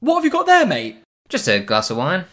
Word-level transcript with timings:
What 0.00 0.14
have 0.16 0.24
you 0.24 0.30
got 0.30 0.46
there, 0.46 0.64
mate? 0.64 1.02
Just 1.28 1.46
a 1.46 1.60
glass 1.60 1.90
of 1.90 1.98
wine. 1.98 2.24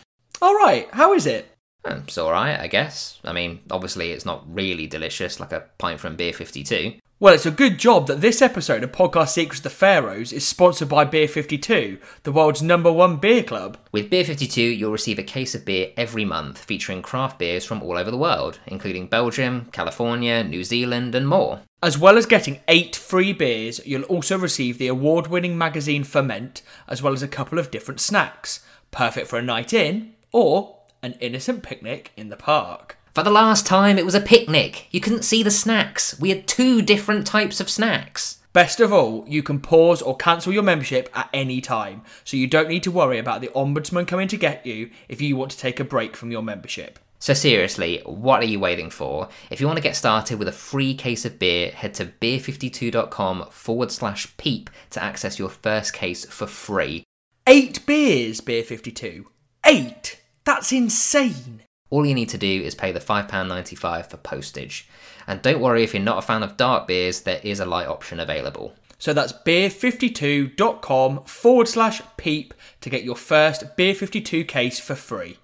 All 0.42 0.56
right, 0.56 0.88
how 0.92 1.14
is 1.14 1.26
it? 1.26 1.52
Um, 1.88 2.04
It's 2.08 2.18
alright, 2.18 2.60
I 2.60 2.68
guess. 2.68 3.20
I 3.24 3.34
mean, 3.34 3.60
obviously, 3.72 4.12
it's 4.12 4.26
not 4.26 4.44
really 4.54 4.88
delicious 4.88 5.40
like 5.40 5.52
a 5.52 5.66
pint 5.78 6.00
from 6.00 6.16
Beer 6.16 6.34
52. 6.34 6.96
Well, 7.20 7.34
it's 7.34 7.48
a 7.48 7.52
good 7.52 7.80
job 7.80 8.06
that 8.08 8.22
this 8.22 8.44
episode 8.44 8.84
of 8.84 8.92
Podcast 8.92 9.30
Secrets 9.30 9.58
of 9.60 9.64
the 9.64 9.70
Pharaohs 9.72 10.32
is 10.32 10.46
sponsored 10.46 10.88
by 10.88 11.04
Beer 11.04 11.28
52, 11.28 11.98
the 12.22 12.32
world's 12.32 12.62
number 12.62 12.92
one 12.92 13.18
beer 13.18 13.42
club. 13.42 13.76
With 13.92 14.12
Beer 14.12 14.24
52, 14.24 14.62
you'll 14.62 14.92
receive 14.92 15.18
a 15.18 15.24
case 15.24 15.56
of 15.56 15.66
beer 15.66 15.94
every 15.98 16.26
month 16.26 16.60
featuring 16.66 17.02
craft 17.02 17.40
beers 17.40 17.66
from 17.66 17.82
all 17.82 17.98
over 17.98 18.12
the 18.12 18.18
world, 18.18 18.60
including 18.68 19.08
Belgium, 19.08 19.68
California, 19.72 20.44
New 20.44 20.64
Zealand, 20.64 21.16
and 21.16 21.28
more. 21.28 21.62
As 21.82 21.98
well 21.98 22.20
as 22.20 22.28
getting 22.28 22.60
eight 22.68 22.96
free 22.96 23.34
beers, 23.34 23.82
you'll 23.84 24.04
also 24.04 24.38
receive 24.38 24.78
the 24.78 24.88
award 24.88 25.26
winning 25.26 25.58
magazine 25.58 26.04
Ferment, 26.04 26.62
as 26.88 27.02
well 27.02 27.14
as 27.14 27.24
a 27.24 27.28
couple 27.28 27.58
of 27.58 27.72
different 27.72 28.00
snacks. 28.00 28.64
Perfect 28.92 29.28
for 29.28 29.40
a 29.40 29.42
night 29.42 29.74
in 29.74 30.14
or 30.32 30.77
an 31.02 31.14
innocent 31.20 31.64
picnic 31.64 32.12
in 32.16 32.30
the 32.30 32.36
park. 32.36 32.98
For 33.14 33.24
the 33.24 33.32
last 33.32 33.66
time, 33.66 33.98
it 33.98 34.06
was 34.06 34.16
a 34.16 34.22
picnic. 34.22 34.88
You 34.92 35.00
couldn't 35.00 35.24
see 35.24 35.42
the 35.42 35.52
snacks. 35.52 36.20
We 36.20 36.30
had 36.30 36.48
two 36.48 36.82
different 36.82 37.26
types 37.26 37.60
of 37.60 37.70
snacks. 37.70 38.38
Best 38.54 38.80
of 38.80 38.94
all, 38.94 39.24
you 39.28 39.44
can 39.44 39.60
pause 39.60 40.02
or 40.02 40.18
cancel 40.18 40.54
your 40.54 40.64
membership 40.64 41.10
at 41.16 41.30
any 41.34 41.62
time, 41.62 42.02
so 42.24 42.38
you 42.38 42.48
don't 42.48 42.70
need 42.70 42.84
to 42.84 42.92
worry 42.92 43.20
about 43.20 43.42
the 43.42 43.50
Ombudsman 43.50 44.08
coming 44.08 44.28
to 44.28 44.38
get 44.38 44.66
you 44.66 44.90
if 45.08 45.22
you 45.22 45.36
want 45.36 45.52
to 45.52 45.58
take 45.58 45.80
a 45.80 45.84
break 45.84 46.16
from 46.16 46.32
your 46.32 46.42
membership. 46.42 47.00
So, 47.20 47.34
seriously, 47.34 48.02
what 48.06 48.42
are 48.42 48.48
you 48.48 48.60
waiting 48.60 48.90
for? 48.90 49.30
If 49.50 49.60
you 49.60 49.68
want 49.68 49.78
to 49.78 49.84
get 49.84 49.96
started 49.96 50.38
with 50.38 50.48
a 50.48 50.52
free 50.52 50.94
case 50.94 51.26
of 51.26 51.40
beer, 51.40 51.72
head 51.72 51.96
to 51.96 52.06
beer52.com 52.06 53.48
forward 53.50 53.92
slash 53.92 54.36
peep 54.38 54.70
to 54.92 55.04
access 55.04 55.40
your 55.40 55.50
first 55.50 55.94
case 55.94 56.26
for 56.26 56.46
free. 56.46 57.04
Eight 57.48 57.86
beers, 57.86 58.42
Beer 58.42 58.64
52. 58.64 59.28
Eight? 59.66 60.22
That's 60.48 60.72
insane. 60.72 61.64
All 61.90 62.06
you 62.06 62.16
need 62.16 62.30
to 62.30 62.38
do 62.38 62.48
is 62.48 62.74
pay 62.74 62.94
the 62.94 63.02
£5.95 63.02 64.10
for 64.10 64.16
postage. 64.16 64.88
And 65.28 65.42
don't 65.42 65.60
worry 65.60 65.84
if 65.84 65.94
you're 65.94 66.02
not 66.02 66.20
a 66.20 66.22
fan 66.22 66.42
of 66.42 66.56
dark 66.56 66.88
beers, 66.88 67.20
there 67.20 67.42
is 67.44 67.60
a 67.60 67.66
light 67.66 67.88
option 67.88 68.18
available. 68.22 68.74
So 68.98 69.12
that's 69.12 69.34
beer52.com 69.34 71.26
forward 71.26 71.68
slash 71.68 72.02
peep 72.16 72.54
to 72.80 72.90
get 72.90 73.04
your 73.04 73.18
first 73.18 73.76
Beer 73.76 73.94
52 73.94 74.46
case 74.46 74.80
for 74.80 74.96
free. 74.96 75.38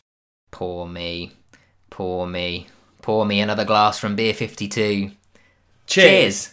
Poor 0.52 0.88
me. 0.88 1.34
Poor 1.90 2.26
me. 2.26 2.68
Pour 3.02 3.26
me 3.26 3.42
another 3.42 3.66
glass 3.66 4.00
from 4.00 4.16
Beer 4.16 4.34
52. 4.34 5.12
Cheers. 5.86 6.46
Hello 6.46 6.53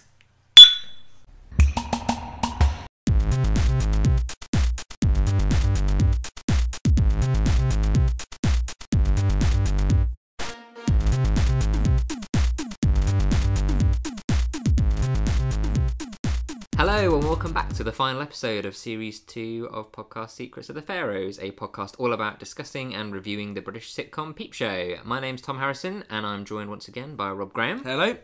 to 17.81 17.84
the 17.84 17.92
final 17.92 18.20
episode 18.20 18.67
of 18.67 18.77
Series 18.77 19.20
2 19.20 19.70
of 19.73 19.91
Podcast 19.91 20.33
Secrets 20.33 20.69
of 20.69 20.75
the 20.75 20.83
Pharaohs, 20.83 21.39
a 21.39 21.50
podcast 21.53 21.95
all 21.97 22.12
about 22.12 22.39
discussing 22.39 22.95
and 22.95 23.11
reviewing 23.11 23.55
the 23.55 23.62
British 23.62 23.95
sitcom 23.95 24.37
Peep 24.37 24.53
Show. 24.53 24.97
My 25.03 25.19
name's 25.19 25.41
Tom 25.41 25.59
Harrison 25.59 26.05
and 26.11 26.27
I'm 26.27 26.45
joined 26.45 26.69
once 26.69 26.89
again 26.89 27.17
by 27.17 27.31
Rob 27.31 27.55
Graham. 27.55 27.83
Hello. 27.83 28.19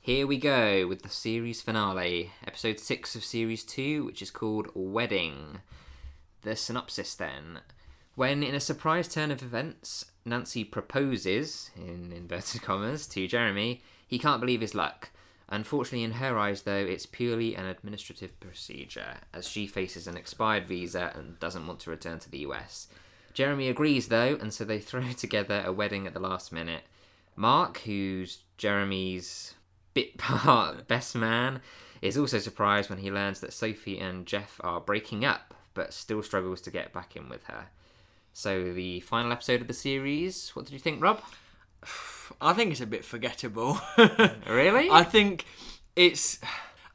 Here 0.00 0.24
we 0.24 0.36
go 0.36 0.86
with 0.86 1.02
the 1.02 1.08
series 1.08 1.60
finale, 1.60 2.30
episode 2.46 2.78
6 2.78 3.16
of 3.16 3.24
series 3.24 3.64
2, 3.64 4.04
which 4.04 4.22
is 4.22 4.30
called 4.30 4.68
Wedding. 4.72 5.58
The 6.42 6.54
synopsis 6.54 7.16
then. 7.16 7.62
When, 8.14 8.44
in 8.44 8.54
a 8.54 8.60
surprise 8.60 9.08
turn 9.08 9.32
of 9.32 9.42
events, 9.42 10.04
Nancy 10.24 10.62
proposes, 10.62 11.72
in 11.74 12.12
inverted 12.12 12.62
commas, 12.62 13.08
to 13.08 13.26
Jeremy, 13.26 13.82
he 14.06 14.20
can't 14.20 14.40
believe 14.40 14.60
his 14.60 14.76
luck. 14.76 15.10
Unfortunately, 15.48 16.02
in 16.02 16.12
her 16.12 16.38
eyes, 16.38 16.62
though, 16.62 16.72
it's 16.72 17.06
purely 17.06 17.54
an 17.54 17.66
administrative 17.66 18.38
procedure, 18.40 19.18
as 19.32 19.46
she 19.46 19.66
faces 19.66 20.06
an 20.06 20.16
expired 20.16 20.66
visa 20.66 21.12
and 21.14 21.38
doesn't 21.38 21.66
want 21.66 21.80
to 21.80 21.90
return 21.90 22.18
to 22.18 22.30
the 22.30 22.38
US. 22.38 22.88
Jeremy 23.32 23.68
agrees, 23.68 24.08
though, 24.08 24.36
and 24.40 24.52
so 24.52 24.64
they 24.64 24.78
throw 24.80 25.12
together 25.12 25.62
a 25.64 25.72
wedding 25.72 26.06
at 26.06 26.14
the 26.14 26.20
last 26.20 26.52
minute. 26.52 26.82
Mark, 27.36 27.78
who's 27.78 28.38
Jeremy's 28.56 29.54
bit 29.94 30.18
part 30.18 30.88
best 30.88 31.14
man, 31.14 31.60
is 32.02 32.18
also 32.18 32.38
surprised 32.38 32.90
when 32.90 32.98
he 32.98 33.10
learns 33.10 33.40
that 33.40 33.52
Sophie 33.52 33.98
and 33.98 34.26
Jeff 34.26 34.60
are 34.64 34.80
breaking 34.80 35.24
up, 35.24 35.54
but 35.74 35.92
still 35.92 36.22
struggles 36.22 36.60
to 36.62 36.70
get 36.70 36.92
back 36.92 37.14
in 37.14 37.28
with 37.28 37.44
her. 37.44 37.66
So, 38.32 38.72
the 38.72 39.00
final 39.00 39.32
episode 39.32 39.60
of 39.60 39.68
the 39.68 39.74
series, 39.74 40.50
what 40.50 40.66
did 40.66 40.72
you 40.72 40.78
think, 40.78 41.02
Rob? 41.02 41.22
I 42.40 42.52
think 42.52 42.72
it's 42.72 42.80
a 42.80 42.86
bit 42.86 43.04
forgettable. 43.04 43.80
Really? 44.48 44.88
I 44.90 45.02
think 45.02 45.44
it's. 45.94 46.38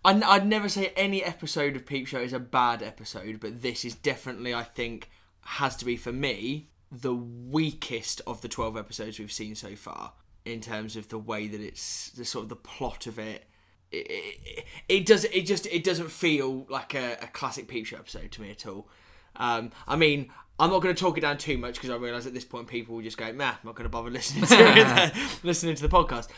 I'd, 0.03 0.23
I'd 0.23 0.47
never 0.47 0.69
say 0.69 0.93
any 0.95 1.23
episode 1.23 1.75
of 1.75 1.85
Peep 1.85 2.07
Show 2.07 2.19
is 2.19 2.33
a 2.33 2.39
bad 2.39 2.81
episode, 2.81 3.39
but 3.39 3.61
this 3.61 3.85
is 3.85 3.93
definitely, 3.93 4.53
I 4.53 4.63
think, 4.63 5.09
has 5.41 5.75
to 5.77 5.85
be 5.85 5.95
for 5.95 6.11
me 6.11 6.69
the 6.91 7.13
weakest 7.13 8.21
of 8.25 8.41
the 8.41 8.47
twelve 8.47 8.77
episodes 8.77 9.19
we've 9.19 9.31
seen 9.31 9.55
so 9.55 9.75
far 9.75 10.13
in 10.45 10.59
terms 10.59 10.95
of 10.95 11.09
the 11.09 11.19
way 11.19 11.47
that 11.47 11.61
it's 11.61 12.09
the 12.11 12.25
sort 12.25 12.43
of 12.43 12.49
the 12.49 12.55
plot 12.55 13.05
of 13.07 13.19
it. 13.19 13.45
It, 13.91 14.07
it, 14.09 14.65
it 14.87 15.05
does 15.05 15.25
it 15.25 15.45
just 15.45 15.65
it 15.67 15.83
doesn't 15.83 16.11
feel 16.11 16.65
like 16.69 16.93
a, 16.93 17.17
a 17.21 17.27
classic 17.27 17.67
Peep 17.67 17.85
Show 17.85 17.97
episode 17.97 18.31
to 18.31 18.41
me 18.41 18.49
at 18.51 18.65
all. 18.65 18.87
Um, 19.35 19.71
I 19.87 19.95
mean, 19.95 20.29
I'm 20.61 20.69
not 20.69 20.81
going 20.81 20.93
to 20.93 20.99
talk 20.99 21.17
it 21.17 21.21
down 21.21 21.37
too 21.37 21.57
much 21.57 21.75
because 21.75 21.89
I 21.89 21.95
realise 21.95 22.27
at 22.27 22.33
this 22.33 22.45
point 22.45 22.67
people 22.67 22.95
will 22.95 23.01
just 23.01 23.17
go, 23.17 23.31
"Nah, 23.31 23.49
I'm 23.49 23.57
not 23.63 23.75
going 23.75 23.85
to 23.85 23.89
bother 23.89 24.11
listening 24.11 24.45
to 24.45 24.55
it, 24.59 25.13
listening 25.43 25.75
to 25.75 25.81
the 25.81 25.89
podcast." 25.89 26.29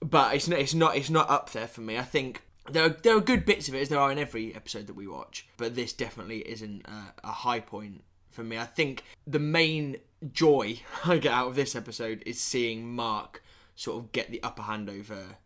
But 0.00 0.34
it's 0.34 0.46
not, 0.46 0.58
it's 0.58 0.74
not, 0.74 0.96
it's 0.96 1.10
not 1.10 1.30
up 1.30 1.50
there 1.52 1.66
for 1.66 1.80
me. 1.80 1.96
I 1.96 2.02
think 2.02 2.42
there 2.70 2.84
are 2.84 2.90
there 2.90 3.16
are 3.16 3.20
good 3.20 3.44
bits 3.44 3.68
of 3.68 3.74
it 3.74 3.80
as 3.80 3.88
there 3.88 3.98
are 3.98 4.12
in 4.12 4.18
every 4.18 4.54
episode 4.54 4.86
that 4.88 4.94
we 4.94 5.06
watch, 5.06 5.46
but 5.56 5.74
this 5.74 5.92
definitely 5.92 6.40
isn't 6.40 6.86
a, 6.86 7.14
a 7.24 7.32
high 7.32 7.60
point 7.60 8.04
for 8.30 8.44
me. 8.44 8.58
I 8.58 8.64
think 8.64 9.04
the 9.26 9.38
main 9.38 9.96
joy 10.32 10.80
I 11.04 11.16
get 11.18 11.32
out 11.32 11.48
of 11.48 11.54
this 11.54 11.74
episode 11.74 12.22
is 12.26 12.40
seeing 12.40 12.94
Mark 12.94 13.42
sort 13.74 14.04
of 14.04 14.12
get 14.12 14.30
the 14.30 14.42
upper 14.42 14.62
hand 14.62 14.90
over 14.90 15.36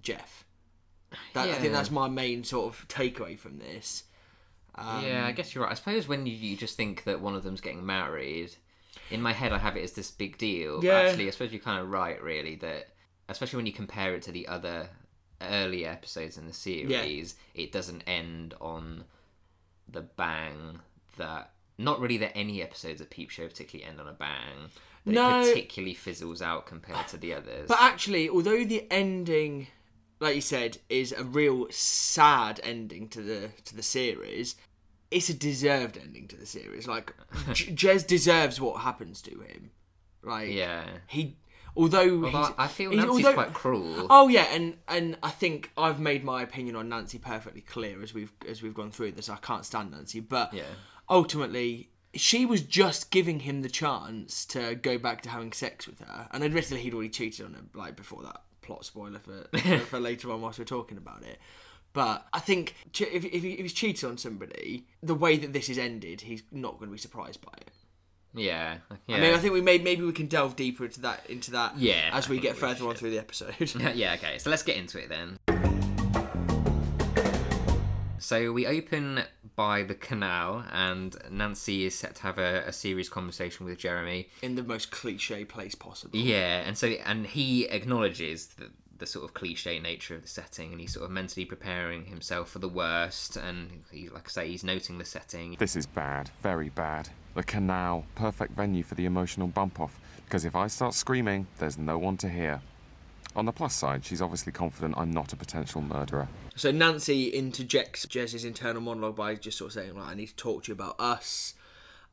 Jeff. 0.00 0.44
That, 1.32 1.48
I 1.48 1.54
think 1.54 1.72
that's 1.72 1.90
my 1.90 2.08
main 2.08 2.42
sort 2.42 2.74
of 2.74 2.88
takeaway 2.88 3.38
from 3.38 3.58
this. 3.58 4.04
Um, 4.76 5.04
yeah, 5.04 5.24
I 5.26 5.32
guess 5.32 5.54
you're 5.54 5.64
right. 5.64 5.70
I 5.70 5.74
suppose 5.74 6.08
when 6.08 6.26
you, 6.26 6.34
you 6.34 6.56
just 6.56 6.76
think 6.76 7.04
that 7.04 7.20
one 7.20 7.34
of 7.34 7.42
them's 7.44 7.60
getting 7.60 7.84
married, 7.86 8.54
in 9.10 9.20
my 9.22 9.32
head 9.32 9.52
I 9.52 9.58
have 9.58 9.76
it 9.76 9.82
as 9.84 9.92
this 9.92 10.10
big 10.10 10.38
deal. 10.38 10.76
But 10.80 10.86
Yeah. 10.86 10.98
actually, 11.00 11.28
I 11.28 11.30
suppose 11.30 11.52
you're 11.52 11.60
kind 11.62 11.80
of 11.80 11.90
right, 11.90 12.20
really, 12.22 12.56
that 12.56 12.88
especially 13.28 13.58
when 13.58 13.66
you 13.66 13.72
compare 13.72 14.14
it 14.14 14.22
to 14.22 14.32
the 14.32 14.46
other 14.48 14.88
earlier 15.40 15.88
episodes 15.88 16.38
in 16.38 16.46
the 16.46 16.52
series, 16.52 17.34
it 17.54 17.70
doesn't 17.72 18.02
end 18.06 18.54
on 18.60 19.04
the 19.88 20.02
bang 20.02 20.80
that. 21.18 21.50
Not 21.76 21.98
really 22.00 22.18
that 22.18 22.36
any 22.36 22.62
episodes 22.62 23.00
of 23.00 23.10
Peep 23.10 23.30
Show 23.30 23.48
particularly 23.48 23.88
end 23.90 24.00
on 24.00 24.06
a 24.06 24.12
bang. 24.12 24.70
No. 25.04 25.40
it 25.40 25.48
particularly 25.48 25.92
fizzles 25.94 26.40
out 26.40 26.66
compared 26.66 27.08
to 27.08 27.16
the 27.16 27.34
others. 27.34 27.66
But 27.68 27.78
actually, 27.80 28.28
although 28.28 28.64
the 28.64 28.86
ending, 28.92 29.66
like 30.20 30.34
you 30.36 30.40
said, 30.40 30.78
is 30.88 31.12
a 31.12 31.24
real 31.24 31.66
sad 31.70 32.60
ending 32.62 33.08
to 33.10 33.20
the 33.22 33.50
to 33.64 33.76
the 33.76 33.82
series, 33.82 34.56
it's 35.10 35.28
a 35.28 35.34
deserved 35.34 35.98
ending 35.98 36.28
to 36.28 36.36
the 36.36 36.46
series. 36.46 36.86
Like 36.88 37.14
J- 37.52 37.72
Jez 37.72 38.06
deserves 38.06 38.60
what 38.60 38.80
happens 38.80 39.20
to 39.22 39.30
him. 39.40 39.70
Like 40.22 40.50
yeah. 40.50 40.84
he, 41.06 41.36
although 41.76 42.24
Although 42.24 42.54
I 42.56 42.66
feel 42.68 42.90
Nancy's 42.92 43.08
although- 43.26 43.34
quite 43.34 43.52
cruel. 43.52 44.06
Oh 44.08 44.28
yeah, 44.28 44.46
and 44.52 44.76
and 44.88 45.18
I 45.22 45.30
think 45.30 45.70
I've 45.76 46.00
made 46.00 46.24
my 46.24 46.42
opinion 46.42 46.76
on 46.76 46.88
Nancy 46.88 47.18
perfectly 47.18 47.60
clear 47.60 48.02
as 48.02 48.14
we've 48.14 48.32
as 48.48 48.62
we've 48.62 48.74
gone 48.74 48.90
through 48.90 49.12
this. 49.12 49.28
I 49.28 49.36
can't 49.36 49.64
stand 49.66 49.90
Nancy, 49.90 50.20
but 50.20 50.52
Yeah. 50.54 50.62
ultimately 51.10 51.90
she 52.14 52.46
was 52.46 52.62
just 52.62 53.10
giving 53.10 53.40
him 53.40 53.60
the 53.62 53.68
chance 53.68 54.44
to 54.46 54.76
go 54.76 54.96
back 54.98 55.20
to 55.22 55.28
having 55.28 55.52
sex 55.52 55.86
with 55.88 55.98
her. 55.98 56.28
And 56.30 56.44
admittedly, 56.44 56.80
he'd 56.80 56.94
already 56.94 57.08
cheated 57.10 57.44
on 57.44 57.54
her 57.54 57.62
like 57.74 57.96
before 57.96 58.22
that. 58.22 58.40
Plot 58.64 58.84
spoiler 58.84 59.18
for, 59.18 59.46
for, 59.78 60.00
later 60.00 60.32
on 60.32 60.40
whilst 60.40 60.58
we're 60.58 60.64
talking 60.64 60.98
about 60.98 61.22
it. 61.22 61.38
But 61.92 62.26
I 62.32 62.40
think 62.40 62.74
if, 62.98 63.24
if, 63.24 63.42
he, 63.42 63.68
cheated 63.68 64.08
on 64.08 64.18
somebody, 64.18 64.86
the 65.02 65.14
way 65.14 65.36
that 65.36 65.52
this 65.52 65.68
is 65.68 65.78
ended, 65.78 66.22
he's 66.22 66.42
not 66.50 66.78
going 66.78 66.88
to 66.88 66.92
be 66.92 66.98
surprised 66.98 67.40
by 67.40 67.52
it. 67.58 67.70
Yeah. 68.34 68.78
yeah. 69.06 69.16
I 69.16 69.20
mean, 69.20 69.34
I 69.34 69.38
think 69.38 69.52
we 69.52 69.60
may 69.60 69.78
maybe 69.78 70.02
we 70.02 70.12
can 70.12 70.26
delve 70.26 70.56
deeper 70.56 70.84
into 70.84 71.00
that 71.02 71.24
into 71.30 71.52
that 71.52 71.78
Yeah, 71.78 72.10
as 72.12 72.28
we 72.28 72.40
get 72.40 72.54
we 72.54 72.60
further 72.60 72.88
on 72.88 72.96
through 72.96 73.10
the 73.10 73.18
episode. 73.18 73.54
yeah, 73.94 74.14
okay, 74.14 74.38
so 74.38 74.50
let's 74.50 74.64
get 74.64 74.76
into 74.76 74.98
it 74.98 75.08
then. 75.08 75.38
So 78.18 78.52
we 78.52 78.66
open 78.66 79.22
by 79.56 79.82
the 79.82 79.94
canal, 79.94 80.64
and 80.72 81.16
Nancy 81.30 81.84
is 81.84 81.94
set 81.94 82.16
to 82.16 82.22
have 82.22 82.38
a, 82.38 82.64
a 82.66 82.72
serious 82.72 83.08
conversation 83.08 83.66
with 83.66 83.78
Jeremy. 83.78 84.28
in 84.42 84.54
the 84.54 84.62
most 84.62 84.90
cliche 84.90 85.44
place 85.44 85.74
possible. 85.74 86.18
Yeah, 86.18 86.62
and 86.66 86.76
so 86.76 86.88
and 86.88 87.26
he 87.26 87.66
acknowledges 87.66 88.46
that 88.58 88.70
the 88.98 89.06
sort 89.06 89.24
of 89.24 89.34
cliche 89.34 89.78
nature 89.78 90.14
of 90.14 90.22
the 90.22 90.28
setting, 90.28 90.72
and 90.72 90.80
he's 90.80 90.94
sort 90.94 91.04
of 91.04 91.10
mentally 91.10 91.44
preparing 91.44 92.06
himself 92.06 92.50
for 92.50 92.58
the 92.58 92.68
worst. 92.68 93.36
And 93.36 93.82
he, 93.90 94.08
like 94.08 94.26
I 94.26 94.30
say, 94.30 94.48
he's 94.48 94.64
noting 94.64 94.98
the 94.98 95.04
setting. 95.04 95.56
This 95.58 95.76
is 95.76 95.86
bad, 95.86 96.30
very 96.42 96.70
bad. 96.70 97.08
The 97.34 97.42
canal, 97.42 98.06
perfect 98.14 98.52
venue 98.52 98.82
for 98.82 98.94
the 98.94 99.06
emotional 99.06 99.48
bump 99.48 99.80
off. 99.80 99.98
Because 100.24 100.44
if 100.44 100.54
I 100.56 100.68
start 100.68 100.94
screaming, 100.94 101.46
there's 101.58 101.78
no 101.78 101.98
one 101.98 102.16
to 102.18 102.28
hear. 102.28 102.60
On 103.36 103.44
the 103.46 103.52
plus 103.52 103.74
side, 103.74 104.04
she's 104.04 104.22
obviously 104.22 104.52
confident 104.52 104.94
I'm 104.96 105.10
not 105.10 105.32
a 105.32 105.36
potential 105.36 105.82
murderer. 105.82 106.28
So 106.56 106.70
Nancy 106.70 107.28
interjects 107.28 108.06
Jez's 108.06 108.44
internal 108.44 108.80
monologue 108.80 109.16
by 109.16 109.34
just 109.34 109.58
sort 109.58 109.70
of 109.70 109.72
saying, 109.74 109.96
like, 109.96 110.06
I 110.08 110.14
need 110.14 110.26
to 110.28 110.36
talk 110.36 110.64
to 110.64 110.68
you 110.68 110.74
about 110.74 110.94
us. 111.00 111.54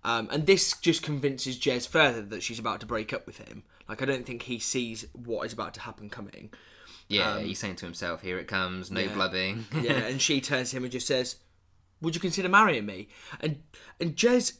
Um, 0.03 0.27
and 0.31 0.47
this 0.47 0.75
just 0.77 1.03
convinces 1.03 1.59
Jez 1.59 1.87
further 1.87 2.23
that 2.23 2.41
she's 2.41 2.57
about 2.57 2.79
to 2.79 2.87
break 2.87 3.13
up 3.13 3.27
with 3.27 3.37
him. 3.37 3.61
Like, 3.87 4.01
I 4.01 4.05
don't 4.05 4.25
think 4.25 4.43
he 4.43 4.57
sees 4.57 5.05
what 5.13 5.45
is 5.45 5.53
about 5.53 5.75
to 5.75 5.81
happen 5.81 6.09
coming. 6.09 6.49
Yeah, 7.07 7.39
he's 7.39 7.59
saying 7.59 7.75
to 7.77 7.85
himself, 7.85 8.21
"Here 8.21 8.39
it 8.39 8.47
comes, 8.47 8.89
no 8.89 9.01
Um, 9.01 9.07
yeah. 9.07 9.13
blubbing." 9.13 9.65
Yeah, 9.81 9.97
and 9.97 10.21
she 10.21 10.39
turns 10.39 10.69
to 10.71 10.77
him 10.77 10.83
and 10.83 10.91
just 10.91 11.07
says, 11.07 11.35
"Would 12.01 12.15
you 12.15 12.21
consider 12.21 12.47
marrying 12.47 12.85
me?" 12.85 13.09
And 13.41 13.61
and 13.99 14.15
Jez, 14.15 14.53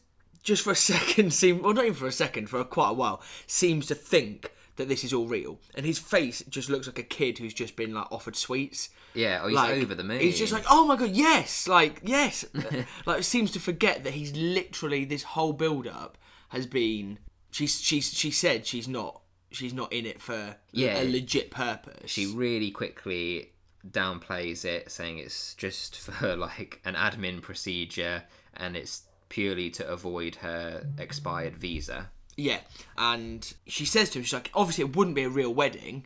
just 0.43 0.61
for 0.63 0.71
a 0.71 0.75
second, 0.93 1.33
seem 1.33 1.61
well, 1.61 1.73
not 1.73 1.85
even 1.85 1.95
for 1.95 2.07
a 2.07 2.11
second, 2.11 2.49
for 2.49 2.61
quite 2.65 2.89
a 2.89 2.93
while, 2.93 3.21
seems 3.47 3.85
to 3.87 3.95
think 3.95 4.51
that 4.81 4.89
this 4.89 5.03
is 5.03 5.13
all 5.13 5.27
real, 5.27 5.59
and 5.75 5.85
his 5.85 5.97
face 5.99 6.43
just 6.49 6.69
looks 6.69 6.87
like 6.87 6.99
a 6.99 7.03
kid 7.03 7.37
who's 7.37 7.53
just 7.53 7.75
been 7.75 7.93
like 7.93 8.11
offered 8.11 8.35
sweets. 8.35 8.89
yeah, 9.13 9.39
oh, 9.43 9.47
he's 9.47 9.55
Like, 9.55 9.77
over 9.77 9.95
the 9.95 10.03
moon. 10.03 10.19
He's 10.19 10.37
just 10.39 10.51
like, 10.51 10.65
oh 10.69 10.85
my 10.85 10.95
god, 10.95 11.11
yes, 11.11 11.67
like 11.67 12.01
yes, 12.03 12.43
like 13.05 13.23
seems 13.23 13.51
to 13.51 13.59
forget 13.59 14.03
that 14.03 14.13
he's 14.13 14.35
literally 14.35 15.05
this 15.05 15.23
whole 15.23 15.53
build 15.53 15.87
up 15.87 16.17
has 16.49 16.65
been. 16.65 17.19
She's 17.51 17.79
she's 17.81 18.13
she 18.13 18.31
said 18.31 18.65
she's 18.65 18.87
not 18.87 19.21
she's 19.51 19.73
not 19.73 19.91
in 19.93 20.05
it 20.05 20.21
for 20.21 20.55
Yeah. 20.71 21.01
a 21.01 21.03
legit 21.09 21.51
purpose. 21.51 22.09
she 22.09 22.25
really 22.27 22.71
quickly 22.71 23.51
downplays 23.89 24.63
it, 24.65 24.91
saying 24.91 25.17
it's 25.17 25.53
just 25.55 25.97
for 25.99 26.35
like 26.35 26.81
an 26.85 26.95
admin 26.95 27.41
procedure 27.41 28.23
and 28.55 28.75
it's 28.75 29.03
purely 29.29 29.69
to 29.71 29.87
avoid 29.87 30.35
her 30.35 30.85
expired 30.97 31.55
visa. 31.57 32.09
Yeah, 32.37 32.59
and 32.97 33.51
she 33.67 33.85
says 33.85 34.09
to 34.11 34.19
him, 34.19 34.23
she's 34.23 34.33
like, 34.33 34.49
obviously 34.53 34.83
it 34.85 34.95
wouldn't 34.95 35.15
be 35.15 35.23
a 35.23 35.29
real 35.29 35.53
wedding. 35.53 36.05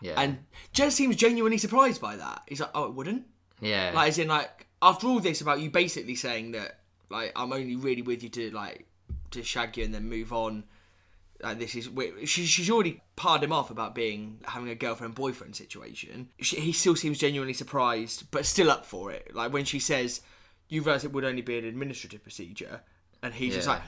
Yeah, 0.00 0.14
And 0.20 0.38
Jez 0.74 0.92
seems 0.92 1.14
genuinely 1.16 1.58
surprised 1.58 2.00
by 2.00 2.16
that. 2.16 2.42
He's 2.48 2.60
like, 2.60 2.70
oh, 2.74 2.84
it 2.84 2.94
wouldn't? 2.94 3.24
yeah, 3.60 3.92
Like, 3.94 4.08
as 4.08 4.18
in, 4.18 4.26
like, 4.28 4.66
after 4.82 5.06
all 5.06 5.20
this 5.20 5.40
about 5.40 5.60
you 5.60 5.70
basically 5.70 6.16
saying 6.16 6.52
that, 6.52 6.80
like, 7.08 7.30
I'm 7.36 7.52
only 7.52 7.76
really 7.76 8.02
with 8.02 8.22
you 8.24 8.28
to, 8.30 8.50
like, 8.50 8.86
to 9.30 9.42
shag 9.44 9.76
you 9.76 9.84
and 9.84 9.94
then 9.94 10.08
move 10.08 10.32
on. 10.32 10.64
Like, 11.40 11.60
this 11.60 11.76
is, 11.76 11.88
she, 12.24 12.46
she's 12.46 12.68
already 12.68 13.00
parred 13.14 13.44
him 13.44 13.52
off 13.52 13.70
about 13.70 13.94
being, 13.94 14.40
having 14.44 14.68
a 14.70 14.74
girlfriend 14.74 15.14
boyfriend 15.14 15.54
situation. 15.54 16.30
She, 16.40 16.56
he 16.56 16.72
still 16.72 16.96
seems 16.96 17.18
genuinely 17.18 17.54
surprised, 17.54 18.24
but 18.32 18.44
still 18.44 18.70
up 18.70 18.84
for 18.84 19.12
it. 19.12 19.34
Like, 19.34 19.52
when 19.52 19.64
she 19.64 19.78
says, 19.78 20.20
you 20.68 20.82
realise 20.82 21.04
it 21.04 21.12
would 21.12 21.24
only 21.24 21.42
be 21.42 21.58
an 21.58 21.64
administrative 21.64 22.22
procedure, 22.24 22.80
and 23.22 23.32
he's 23.32 23.54
just 23.54 23.68
like, 23.68 23.82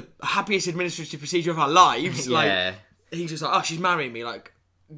the 0.00 0.26
happiest 0.26 0.66
administrative 0.66 1.20
procedure 1.20 1.50
of 1.50 1.58
our 1.58 1.68
lives. 1.68 2.28
Like, 2.36 2.46
yeah, 2.46 2.74
he's 3.10 3.30
just 3.30 3.42
like, 3.42 3.52
oh, 3.54 3.62
she's 3.62 3.78
marrying 3.78 4.12
me. 4.12 4.24
Like, 4.24 4.52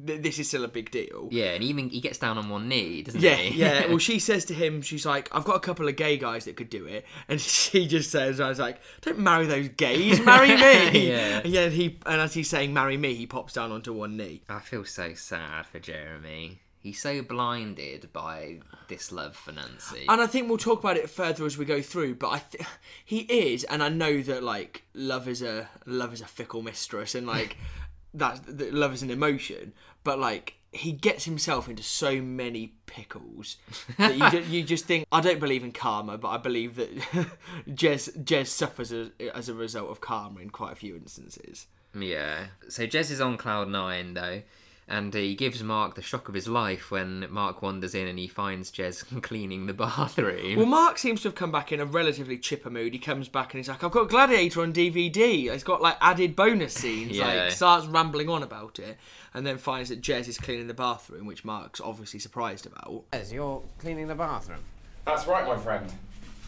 th- 0.05 0.21
this 0.21 0.39
is 0.39 0.47
still 0.47 0.63
a 0.63 0.67
big 0.67 0.91
deal. 0.91 1.29
yeah, 1.31 1.51
and 1.55 1.63
even 1.63 1.89
he 1.89 2.01
gets 2.01 2.17
down 2.17 2.37
on 2.37 2.49
one 2.49 2.67
knee, 2.67 3.01
doesn't 3.03 3.21
Yeah, 3.21 3.35
he? 3.35 3.57
yeah. 3.59 3.87
Well, 3.87 3.97
she 4.09 4.19
says 4.19 4.45
to 4.45 4.53
him, 4.53 4.81
she's 4.81 5.05
like, 5.05 5.33
I've 5.33 5.45
got 5.45 5.55
a 5.55 5.59
couple 5.59 5.87
of 5.87 5.95
gay 5.95 6.17
guys 6.17 6.45
that 6.45 6.55
could 6.57 6.69
do 6.69 6.85
it. 6.85 7.05
And 7.27 7.39
she 7.61 7.87
just 7.87 8.11
says, 8.11 8.39
I 8.39 8.49
was 8.49 8.59
like, 8.59 8.79
don't 9.01 9.19
marry 9.19 9.45
those 9.45 9.69
gays, 9.69 10.19
marry 10.21 10.49
me. 10.55 11.09
Yeah. 11.09 11.41
And 11.43 11.47
yeah, 11.53 11.69
he, 11.69 11.97
and 12.05 12.21
as 12.21 12.33
he's 12.33 12.49
saying, 12.49 12.73
marry 12.73 12.97
me, 12.97 13.13
he 13.15 13.25
pops 13.25 13.53
down 13.53 13.71
onto 13.71 13.93
one 13.93 14.17
knee. 14.17 14.41
I 14.49 14.59
feel 14.59 14.85
so 14.85 15.13
sad 15.13 15.65
for 15.67 15.79
Jeremy. 15.79 16.59
He's 16.81 17.01
so 17.01 17.21
blinded 17.21 18.11
by 18.13 18.59
this 18.87 19.11
love 19.11 19.35
for 19.35 19.51
Nancy. 19.51 20.05
And 20.07 20.21
I 20.21 20.27
think 20.27 20.47
we'll 20.47 20.57
talk 20.57 20.79
about 20.79 20.95
it 20.95 21.09
further 21.09 21.45
as 21.45 21.57
we 21.57 21.65
go 21.65 21.81
through. 21.81 22.15
But 22.15 22.29
I, 22.29 22.39
th- 22.39 22.65
he 23.05 23.19
is, 23.19 23.65
and 23.65 23.83
I 23.83 23.89
know 23.89 24.21
that 24.21 24.43
like 24.43 24.83
love 24.93 25.27
is 25.27 25.41
a 25.41 25.67
love 25.85 26.13
is 26.13 26.21
a 26.21 26.27
fickle 26.27 26.61
mistress, 26.61 27.15
and 27.15 27.27
like 27.27 27.57
that, 28.13 28.41
that 28.45 28.73
love 28.73 28.93
is 28.93 29.03
an 29.03 29.11
emotion. 29.11 29.73
But 30.03 30.19
like 30.19 30.55
he 30.71 30.91
gets 30.91 31.25
himself 31.25 31.67
into 31.67 31.81
so 31.83 32.21
many 32.21 32.73
pickles 32.85 33.57
that 33.97 34.15
you, 34.15 34.29
ju- 34.29 34.49
you 34.49 34.63
just 34.63 34.85
think 34.85 35.05
I 35.11 35.19
don't 35.19 35.39
believe 35.39 35.63
in 35.63 35.71
karma, 35.71 36.17
but 36.17 36.29
I 36.29 36.37
believe 36.37 36.75
that 36.75 36.95
Jez 37.67 38.23
Jez 38.23 38.47
suffers 38.47 38.91
as, 38.91 39.09
as 39.33 39.49
a 39.49 39.53
result 39.53 39.89
of 39.89 39.99
karma 39.99 40.41
in 40.41 40.49
quite 40.49 40.73
a 40.73 40.75
few 40.75 40.95
instances. 40.95 41.67
Yeah. 41.93 42.47
So 42.67 42.85
Jez 42.85 43.09
is 43.11 43.19
on 43.19 43.37
cloud 43.37 43.67
nine 43.67 44.13
though, 44.13 44.43
and 44.89 45.13
he 45.13 45.35
gives 45.35 45.61
Mark 45.61 45.93
the 45.93 46.01
shock 46.01 46.27
of 46.27 46.33
his 46.33 46.47
life 46.47 46.89
when 46.89 47.27
Mark 47.29 47.61
wanders 47.61 47.93
in 47.93 48.07
and 48.07 48.17
he 48.17 48.27
finds 48.27 48.71
Jez 48.71 49.21
cleaning 49.23 49.67
the 49.67 49.73
bathroom. 49.73 50.57
Well, 50.57 50.65
Mark 50.65 50.97
seems 50.97 51.21
to 51.21 51.27
have 51.27 51.35
come 51.35 51.51
back 51.51 51.71
in 51.71 51.79
a 51.79 51.85
relatively 51.85 52.39
chipper 52.39 52.71
mood. 52.71 52.93
He 52.93 52.99
comes 52.99 53.29
back 53.29 53.53
and 53.53 53.59
he's 53.59 53.69
like, 53.69 53.83
"I've 53.83 53.91
got 53.91 54.09
Gladiator 54.09 54.61
on 54.61 54.73
DVD. 54.73 55.45
It's 55.45 55.63
got 55.63 55.81
like 55.81 55.97
added 56.01 56.35
bonus 56.35 56.73
scenes." 56.73 56.89
Yeah. 57.19 57.27
Like 57.27 57.51
starts 57.51 57.85
rambling 57.85 58.29
on 58.29 58.43
about 58.43 58.79
it, 58.79 58.97
and 59.33 59.45
then 59.45 59.57
finds 59.57 59.89
that 59.89 60.01
Jez 60.01 60.27
is 60.27 60.37
cleaning 60.37 60.67
the 60.67 60.73
bathroom, 60.73 61.25
which 61.25 61.43
Mark's 61.43 61.81
obviously 61.81 62.19
surprised 62.19 62.65
about. 62.65 63.03
As 63.11 63.33
you're 63.33 63.61
cleaning 63.77 64.07
the 64.07 64.15
bathroom. 64.15 64.59
That's 65.05 65.27
right, 65.27 65.45
my 65.45 65.57
friend. 65.57 65.91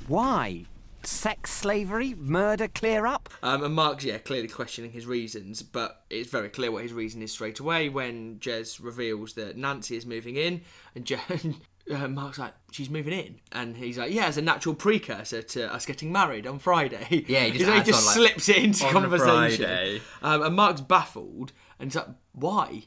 Why? 0.07 0.65
Sex 1.05 1.51
slavery? 1.51 2.13
Murder 2.15 2.67
clear 2.67 3.05
up? 3.05 3.29
Um, 3.43 3.63
and 3.63 3.73
Mark's 3.73 4.03
yeah 4.03 4.17
clearly 4.17 4.47
questioning 4.47 4.91
his 4.91 5.05
reasons, 5.05 5.61
but 5.63 6.03
it's 6.09 6.29
very 6.29 6.49
clear 6.49 6.71
what 6.71 6.83
his 6.83 6.93
reason 6.93 7.21
is 7.21 7.31
straight 7.31 7.59
away 7.59 7.89
when 7.89 8.37
Jez 8.39 8.83
reveals 8.83 9.33
that 9.33 9.57
Nancy 9.57 9.95
is 9.97 10.05
moving 10.05 10.35
in, 10.35 10.61
and 10.95 11.05
Je- 11.05 11.17
uh, 11.93 12.07
Mark's 12.07 12.39
like, 12.39 12.53
"She's 12.71 12.89
moving 12.89 13.13
in," 13.13 13.39
and 13.51 13.75
he's 13.77 13.97
like, 13.97 14.11
"Yeah, 14.13 14.25
as 14.25 14.37
a 14.37 14.41
natural 14.41 14.75
precursor 14.75 15.41
to 15.41 15.73
us 15.73 15.85
getting 15.85 16.11
married 16.11 16.45
on 16.47 16.59
Friday." 16.59 17.25
Yeah, 17.27 17.45
he 17.45 17.51
just 17.51 17.59
He's 17.65 17.67
like- 17.67 17.85
just 17.85 17.99
on, 17.99 18.05
like, 18.05 18.15
slips 18.33 18.49
it 18.49 18.57
into 18.57 18.85
"On 18.85 18.93
conversation. 18.93 19.65
Friday." 19.65 20.01
Um, 20.21 20.43
and 20.43 20.55
Mark's 20.55 20.81
baffled, 20.81 21.51
and 21.79 21.89
he's 21.91 21.95
like, 21.95 22.07
"Why? 22.33 22.83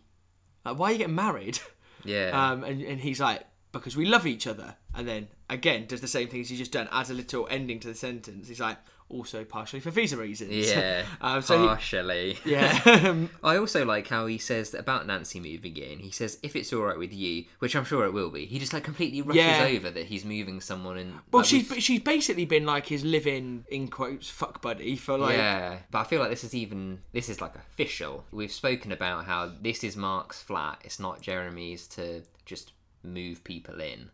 Like, 0.64 0.78
why 0.78 0.88
are 0.88 0.92
you 0.92 0.98
getting 0.98 1.14
married?" 1.14 1.58
yeah. 2.04 2.30
Um, 2.50 2.64
and, 2.64 2.80
and 2.82 3.00
he's 3.00 3.20
like, 3.20 3.42
because 3.80 3.96
we 3.96 4.06
love 4.06 4.26
each 4.26 4.46
other. 4.46 4.76
And 4.94 5.06
then 5.06 5.28
again, 5.50 5.86
does 5.86 6.00
the 6.00 6.08
same 6.08 6.28
thing 6.28 6.40
as 6.40 6.48
he's 6.48 6.58
just 6.58 6.72
done, 6.72 6.88
adds 6.92 7.10
a 7.10 7.14
little 7.14 7.46
ending 7.50 7.80
to 7.80 7.88
the 7.88 7.94
sentence. 7.94 8.48
He's 8.48 8.60
like, 8.60 8.78
also 9.08 9.44
partially 9.44 9.80
for 9.80 9.90
visa 9.90 10.16
reasons. 10.16 10.50
yeah. 10.70 11.04
um, 11.20 11.42
so 11.42 11.76
he, 11.78 12.38
yeah. 12.44 13.26
I 13.44 13.56
also 13.56 13.84
like 13.84 14.08
how 14.08 14.26
he 14.26 14.38
says 14.38 14.74
about 14.74 15.06
Nancy 15.06 15.40
moving 15.40 15.76
in. 15.76 15.98
He 15.98 16.10
says 16.10 16.38
if 16.42 16.56
it's 16.56 16.72
all 16.72 16.82
right 16.82 16.98
with 16.98 17.12
you, 17.12 17.44
which 17.58 17.76
I'm 17.76 17.84
sure 17.84 18.04
it 18.06 18.12
will 18.12 18.30
be. 18.30 18.46
He 18.46 18.58
just 18.58 18.72
like 18.72 18.82
completely 18.84 19.22
rushes 19.22 19.42
Yeah. 19.42 19.68
over 19.70 19.90
that 19.90 20.06
he's 20.06 20.24
moving 20.24 20.60
someone 20.60 20.98
in. 20.98 21.12
well, 21.30 21.40
like, 21.42 21.46
she's 21.46 21.68
with- 21.68 21.82
she's 21.82 22.00
basically 22.00 22.46
been 22.46 22.66
like 22.66 22.86
his 22.86 23.04
living 23.04 23.64
in 23.70 23.88
quotes 23.88 24.28
fuck 24.28 24.62
buddy 24.62 24.96
for 24.96 25.18
like 25.18 25.36
yeah, 25.36 25.78
but 25.90 25.98
I 26.00 26.04
feel 26.04 26.20
like 26.20 26.30
this 26.30 26.44
is 26.44 26.54
even 26.54 27.00
this 27.12 27.28
is 27.28 27.40
like 27.40 27.54
official. 27.56 28.24
We've 28.32 28.52
spoken 28.52 28.90
about 28.92 29.26
how 29.26 29.52
this 29.60 29.84
is 29.84 29.96
Mark's 29.96 30.42
flat. 30.42 30.80
It's 30.82 30.98
not 30.98 31.20
Jeremy's 31.20 31.86
to 31.88 32.22
just 32.46 32.72
move 33.04 33.44
people 33.44 33.80
in. 33.80 34.10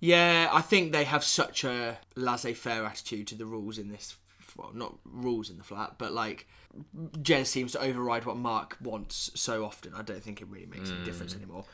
Yeah, 0.00 0.48
I 0.52 0.62
think 0.62 0.92
they 0.92 1.04
have 1.04 1.22
such 1.22 1.64
a 1.64 1.98
laissez-faire 2.16 2.84
attitude 2.84 3.28
to 3.28 3.34
the 3.36 3.46
rules 3.46 3.78
in 3.78 3.88
this. 3.88 4.16
Well, 4.56 4.72
not 4.74 4.98
rules 5.04 5.48
in 5.48 5.58
the 5.58 5.64
flat, 5.64 5.94
but 5.96 6.12
like 6.12 6.46
Jez 7.18 7.46
seems 7.46 7.72
to 7.72 7.80
override 7.80 8.26
what 8.26 8.36
Mark 8.36 8.76
wants 8.82 9.30
so 9.34 9.64
often. 9.64 9.94
I 9.94 10.02
don't 10.02 10.22
think 10.22 10.42
it 10.42 10.48
really 10.48 10.66
makes 10.66 10.90
any 10.90 11.04
difference 11.04 11.34
anymore. 11.34 11.64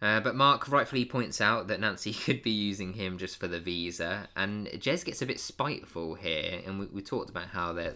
Uh, 0.00 0.20
but 0.20 0.36
Mark 0.36 0.68
rightfully 0.68 1.04
points 1.04 1.40
out 1.40 1.66
that 1.68 1.80
Nancy 1.80 2.12
could 2.24 2.42
be 2.42 2.50
using 2.50 2.92
him 2.92 3.18
just 3.18 3.38
for 3.38 3.48
the 3.48 3.60
visa, 3.60 4.28
and 4.36 4.68
Jez 4.68 5.04
gets 5.04 5.22
a 5.22 5.26
bit 5.26 5.40
spiteful 5.40 6.14
here. 6.14 6.60
And 6.64 6.78
we, 6.78 6.86
we 6.86 7.02
talked 7.02 7.30
about 7.30 7.48
how 7.48 7.72
they 7.72 7.92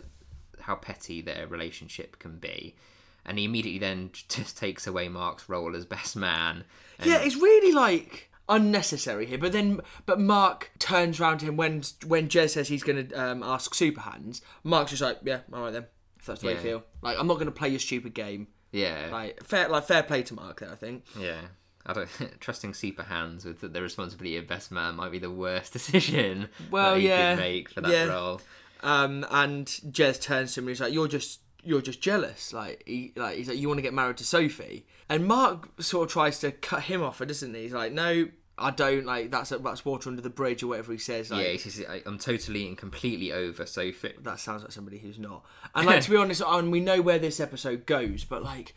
how 0.61 0.75
petty 0.77 1.21
their 1.21 1.47
relationship 1.47 2.19
can 2.19 2.39
be, 2.39 2.75
and 3.25 3.39
he 3.39 3.45
immediately 3.45 3.79
then 3.79 4.11
just 4.29 4.57
takes 4.57 4.87
away 4.87 5.09
Mark's 5.09 5.49
role 5.49 5.75
as 5.77 5.85
best 5.85 6.17
man. 6.17 6.65
And 6.99 7.11
Yeah, 7.11 7.19
it's 7.19 7.37
really 7.37 7.73
like 7.73 8.31
unnecessary 8.49 9.27
here. 9.27 9.39
But 9.39 9.53
then, 9.53 9.81
but 10.07 10.21
Mark 10.21 10.71
turns 10.79 11.21
around 11.21 11.39
to 11.39 11.47
him 11.47 11.57
when 11.57 11.83
when 12.07 12.29
Jez 12.29 12.51
says 12.51 12.69
he's 12.69 12.83
going 12.83 13.09
to 13.09 13.15
um, 13.15 13.43
ask 13.43 13.75
Super 13.75 14.01
Hans. 14.03 14.43
Mark's 14.65 14.91
just 14.91 15.03
like, 15.03 15.19
yeah, 15.25 15.41
all 15.53 15.63
right 15.63 15.73
then. 15.73 15.87
If 16.19 16.27
that's 16.27 16.41
the 16.41 16.47
way 16.49 16.53
you 16.55 16.59
feel. 16.61 16.85
Like, 17.03 17.19
I'm 17.19 17.27
not 17.27 17.35
going 17.35 17.47
to 17.47 17.51
play 17.53 17.69
your 17.69 17.81
stupid 17.81 18.15
game. 18.15 18.47
yeah, 18.71 19.09
Like 19.11 19.43
fair, 19.43 19.69
like 19.69 19.85
fair 19.87 20.05
play 20.05 20.23
to 20.23 20.35
Mark 20.35 20.61
there. 20.61 20.71
I 20.71 20.77
think. 20.77 21.05
yeah. 21.19 21.41
I 21.85 21.93
don't 21.95 22.09
trusting 22.41 22.75
Super 22.75 23.03
Hans 23.03 23.45
with 23.45 23.61
the 23.61 23.83
responsibility 23.83 24.37
of 24.37 24.47
best 24.47 24.71
man 24.71 24.95
might 24.95 25.11
be 25.11 25.19
the 25.19 25.33
worst 25.33 25.73
decision 25.79 26.49
Well, 26.71 26.93
that 26.95 27.01
he 27.01 27.09
yeah, 27.09 27.35
could 27.35 27.41
make 27.43 27.71
for 27.71 27.81
that 27.81 27.91
yeah. 27.91 28.05
role. 28.05 28.41
Um, 28.85 29.27
and 29.33 29.67
Jez 29.67 30.21
turns 30.21 30.55
to 30.55 30.61
him 30.61 30.65
and 30.67 30.69
he's 30.71 30.81
like, 30.81 30.93
"You're 30.93 31.09
just." 31.09 31.41
You're 31.65 31.83
just 31.83 32.01
jealous, 32.01 32.53
like 32.53 32.83
he, 32.87 33.13
like 33.17 33.37
he's 33.37 33.49
like 33.49 33.59
you 33.59 33.69
want 33.69 33.79
to 33.79 33.83
get 33.83 33.95
married 33.95 34.17
to 34.19 34.25
Sophie, 34.25 34.87
and 35.09 35.27
Mark 35.27 35.81
sort 35.83 36.09
of 36.09 36.13
tries 36.13 36.39
to 36.41 36.51
cut 36.53 36.83
him 36.85 37.03
off, 37.03 37.19
doesn't 37.19 37.55
he? 37.55 37.63
He's 37.63 37.73
like, 37.73 37.93
no, 37.93 38.29
I 38.59 38.71
don't. 38.71 39.07
Like 39.07 39.31
that's 39.31 39.51
that's 39.51 39.85
water 39.85 40.09
under 40.11 40.21
the 40.23 40.31
bridge 40.31 40.63
or 40.63 40.69
whatever 40.69 40.93
he 40.93 40.99
says. 40.99 41.31
Like, 41.31 41.45
yeah, 41.47 41.53
he 41.53 41.59
says, 41.59 41.85
"I- 41.89 42.03
I'm 42.05 42.19
totally 42.19 42.67
and 42.67 42.77
completely 42.77 43.33
over 43.33 43.65
Sophie. 43.67 44.15
that 44.23 44.41
sounds 44.41 44.63
like 44.63 44.73
somebody 44.73 44.99
who's 44.99 45.19
not. 45.19 45.45
And 45.75 45.87
like 45.87 46.03
to 46.03 46.11
be 46.11 46.17
honest, 46.23 46.43
and 46.45 46.73
we 46.73 46.81
know 46.81 47.01
where 47.01 47.19
this 47.19 47.39
episode 47.41 47.87
goes, 47.87 48.25
but 48.25 48.43
like 48.43 48.75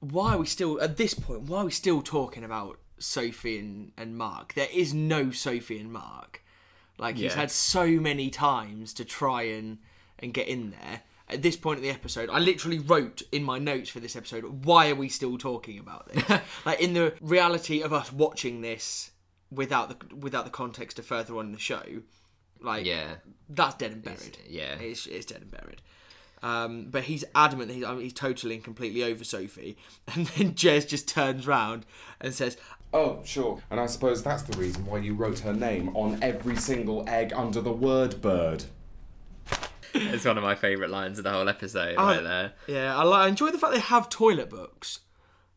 why 0.00 0.34
are 0.34 0.38
we 0.38 0.46
still 0.46 0.80
at 0.80 0.96
this 0.96 1.14
point? 1.14 1.42
Why 1.42 1.60
are 1.62 1.64
we 1.64 1.70
still 1.70 2.02
talking 2.02 2.44
about 2.44 2.78
Sophie 2.98 3.58
and, 3.58 3.92
and 3.96 4.16
Mark? 4.16 4.52
There 4.54 4.68
is 4.72 4.92
no 4.92 5.30
Sophie 5.30 5.80
and 5.80 5.90
Mark. 5.92 6.42
Like 6.98 7.16
he's 7.16 7.32
had 7.34 7.50
so 7.50 7.86
many 7.88 8.28
times 8.30 8.92
to 8.94 9.04
try 9.04 9.42
and 9.44 9.78
and 10.18 10.34
get 10.34 10.46
in 10.46 10.70
there. 10.70 11.02
At 11.28 11.40
this 11.42 11.56
point 11.56 11.78
in 11.78 11.82
the 11.82 11.90
episode, 11.90 12.28
I 12.30 12.38
literally 12.38 12.78
wrote 12.78 13.22
in 13.32 13.42
my 13.42 13.58
notes 13.58 13.88
for 13.88 13.98
this 14.00 14.14
episode, 14.14 14.64
"Why 14.66 14.90
are 14.90 14.94
we 14.94 15.08
still 15.08 15.38
talking 15.38 15.78
about 15.78 16.12
this?" 16.12 16.40
like 16.66 16.80
in 16.80 16.92
the 16.92 17.14
reality 17.20 17.80
of 17.80 17.92
us 17.92 18.12
watching 18.12 18.60
this 18.60 19.10
without 19.50 19.88
the 19.88 20.14
without 20.16 20.44
the 20.44 20.50
context 20.50 20.98
of 20.98 21.06
further 21.06 21.36
on 21.38 21.46
in 21.46 21.52
the 21.52 21.58
show, 21.58 21.82
like 22.60 22.84
Yeah. 22.84 23.14
that's 23.48 23.76
dead 23.76 23.92
and 23.92 24.02
buried. 24.02 24.36
yeah. 24.48 24.74
it's, 24.78 25.06
it's 25.06 25.26
dead 25.26 25.40
and 25.42 25.50
buried. 25.50 25.80
Um, 26.42 26.88
but 26.90 27.04
he's 27.04 27.24
adamant 27.34 27.68
that 27.68 27.74
he's, 27.74 27.84
I 27.84 27.92
mean, 27.94 28.02
he's 28.02 28.12
totally 28.12 28.56
and 28.56 28.62
completely 28.64 29.02
over 29.02 29.24
Sophie. 29.24 29.78
And 30.14 30.26
then 30.26 30.52
Jez 30.52 30.86
just 30.86 31.08
turns 31.08 31.46
round 31.46 31.86
and 32.20 32.34
says, 32.34 32.58
Oh, 32.92 33.20
sure. 33.24 33.62
And 33.70 33.80
I 33.80 33.86
suppose 33.86 34.22
that's 34.22 34.42
the 34.42 34.56
reason 34.58 34.84
why 34.84 34.98
you 34.98 35.14
wrote 35.14 35.38
her 35.38 35.54
name 35.54 35.96
on 35.96 36.18
every 36.22 36.56
single 36.56 37.08
egg 37.08 37.32
under 37.34 37.62
the 37.62 37.72
word 37.72 38.20
bird. 38.20 38.64
It's 39.94 40.24
one 40.24 40.36
of 40.36 40.44
my 40.44 40.54
favourite 40.54 40.90
lines 40.90 41.18
of 41.18 41.24
the 41.24 41.30
whole 41.30 41.48
episode, 41.48 41.94
Oh, 41.98 42.04
right 42.06 42.22
there. 42.22 42.52
"Yeah, 42.66 42.96
I, 42.96 43.02
like, 43.04 43.20
I 43.26 43.28
enjoy 43.28 43.50
the 43.50 43.58
fact 43.58 43.72
they 43.72 43.80
have 43.80 44.08
toilet 44.08 44.50
books." 44.50 45.00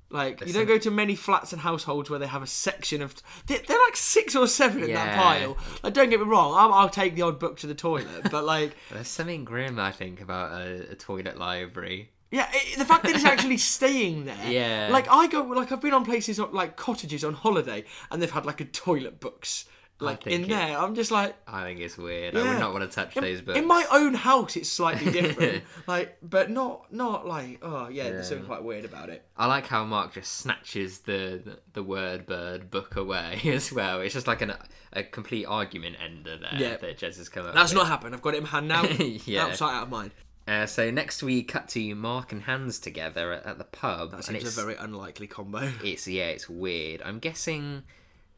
Like 0.09 0.45
you 0.45 0.53
don't 0.53 0.67
go 0.67 0.77
to 0.77 0.89
many 0.89 1.15
flats 1.15 1.51
and 1.51 1.61
households 1.61 2.09
where 2.09 2.17
they 2.17 2.27
have 2.27 2.41
a 2.41 2.47
section 2.47 3.01
of. 3.01 3.13
They're, 3.47 3.59
they're 3.67 3.79
like 3.87 3.97
six 3.97 4.35
or 4.37 4.47
seven 4.47 4.83
in 4.83 4.93
that 4.93 5.15
pile. 5.17 5.57
Like, 5.83 5.93
don't 5.93 6.09
get 6.09 6.21
me 6.21 6.25
wrong, 6.25 6.53
I'll, 6.57 6.73
I'll 6.73 6.89
take 6.89 7.15
the 7.15 7.23
odd 7.23 7.39
book 7.39 7.57
to 7.59 7.67
the 7.67 7.75
toilet, 7.75 8.31
but 8.31 8.45
like, 8.45 8.77
There's 8.91 9.09
something 9.09 9.43
grim, 9.43 9.79
I 9.79 9.91
think, 9.91 10.21
about 10.21 10.51
a, 10.61 10.91
a 10.91 10.95
toilet 10.95 11.37
library. 11.37 12.11
Yeah, 12.31 12.49
i 12.53 12.77
the 12.77 12.85
fact 12.85 13.03
that 13.03 13.15
it's 13.15 13.25
actually 13.25 13.57
staying 13.75 14.25
there. 14.25 14.49
Yeah. 14.49 14.89
Like 14.91 15.09
I 15.09 15.27
go, 15.27 15.41
like 15.43 15.71
I've 15.73 15.81
been 15.81 15.93
on 15.93 16.05
places 16.05 16.39
like 16.39 16.77
cottages 16.77 17.25
on 17.25 17.33
holiday, 17.33 17.83
and 18.09 18.21
they've 18.21 18.31
had 18.31 18.45
like 18.45 18.61
a 18.61 18.65
toilet 18.65 19.19
books 19.19 19.65
like 19.99 20.27
in 20.27 20.43
it- 20.43 20.49
there. 20.49 20.77
I'm 20.77 20.93
just 20.95 21.09
like, 21.11 21.35
I 21.47 21.63
think 21.63 21.79
it's 21.79 21.97
weird. 21.97 22.35
I 22.35 22.43
would 22.47 22.59
not 22.59 22.73
want 22.73 22.89
to 22.89 22.95
touch 22.95 23.15
in, 23.17 23.23
those 23.23 23.41
books. 23.41 23.57
in 23.57 23.65
my 23.67 23.85
own 23.91 24.13
house, 24.13 24.55
it's 24.55 24.69
slightly 24.71 25.11
different. 25.21 25.63
like, 25.87 26.17
but 26.21 26.49
not 26.51 26.91
not 26.93 27.25
like 27.27 27.59
oh 27.61 27.87
yeah, 27.89 28.03
there's 28.09 28.29
something 28.29 28.45
quite 28.45 28.63
weird 28.63 28.85
about 28.85 29.09
it. 29.09 29.25
I 29.35 29.45
like 29.47 29.67
how 29.67 29.83
Mark 29.85 30.13
just 30.13 30.31
snatches 30.37 30.99
the, 30.99 31.41
the 31.43 31.59
the 31.73 31.83
word 31.83 32.25
bird 32.25 32.69
book 32.69 32.95
away 32.95 33.39
as 33.45 33.71
well. 33.71 34.01
It's 34.01 34.13
just 34.13 34.27
like 34.27 34.41
an, 34.41 34.53
a 34.93 35.03
complete 35.03 35.45
argument 35.45 35.97
ender 36.03 36.37
there 36.37 36.49
Yeah. 36.57 36.77
that 36.77 36.97
Jez 36.99 37.17
has 37.17 37.29
come 37.29 37.45
up 37.45 37.53
That's 37.55 37.71
with. 37.71 37.77
not 37.79 37.87
happened. 37.87 38.13
I've 38.15 38.21
got 38.21 38.33
it 38.33 38.37
in 38.37 38.43
my 38.43 38.49
hand 38.49 38.67
now. 38.67 38.83
Yeah. 39.25 39.45
Out 39.45 39.51
of 39.51 39.55
sight, 39.57 39.73
out 39.73 39.83
of 39.83 39.89
mind. 39.89 40.11
Uh, 40.47 40.65
so 40.65 40.89
next 40.89 41.21
we 41.21 41.43
cut 41.43 41.67
to 41.67 41.93
Mark 41.93 42.31
and 42.31 42.43
Hans 42.43 42.79
together 42.79 43.33
at, 43.33 43.45
at 43.45 43.57
the 43.57 43.65
pub. 43.65 44.11
That 44.11 44.17
and 44.17 44.25
seems 44.25 44.43
it's, 44.45 44.57
a 44.57 44.61
very 44.61 44.75
unlikely 44.77 45.27
combo. 45.27 45.69
it's 45.83 46.07
yeah, 46.07 46.27
it's 46.27 46.47
weird. 46.47 47.01
I'm 47.03 47.19
guessing 47.19 47.83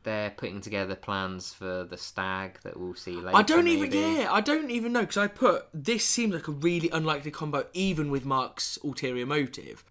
they're 0.03 0.31
putting 0.31 0.61
together 0.61 0.95
plans 0.95 1.53
for 1.53 1.83
the 1.83 1.97
stag 1.97 2.59
that 2.63 2.79
we'll 2.79 2.95
see 2.95 3.15
later. 3.15 3.35
I 3.35 3.43
don't 3.43 3.67
even 3.67 3.89
maybe. 3.89 4.21
yeah, 4.21 4.31
I 4.31 4.41
don't 4.41 4.71
even 4.71 4.93
know 4.93 5.01
because 5.01 5.17
I 5.17 5.27
put 5.27 5.67
this 5.73 6.05
seems 6.05 6.33
like 6.33 6.47
a 6.47 6.51
really 6.51 6.89
unlikely 6.89 7.31
combo 7.31 7.65
even 7.73 8.09
with 8.09 8.25
Mark's 8.25 8.77
ulterior 8.83 9.25
motive. 9.25 9.83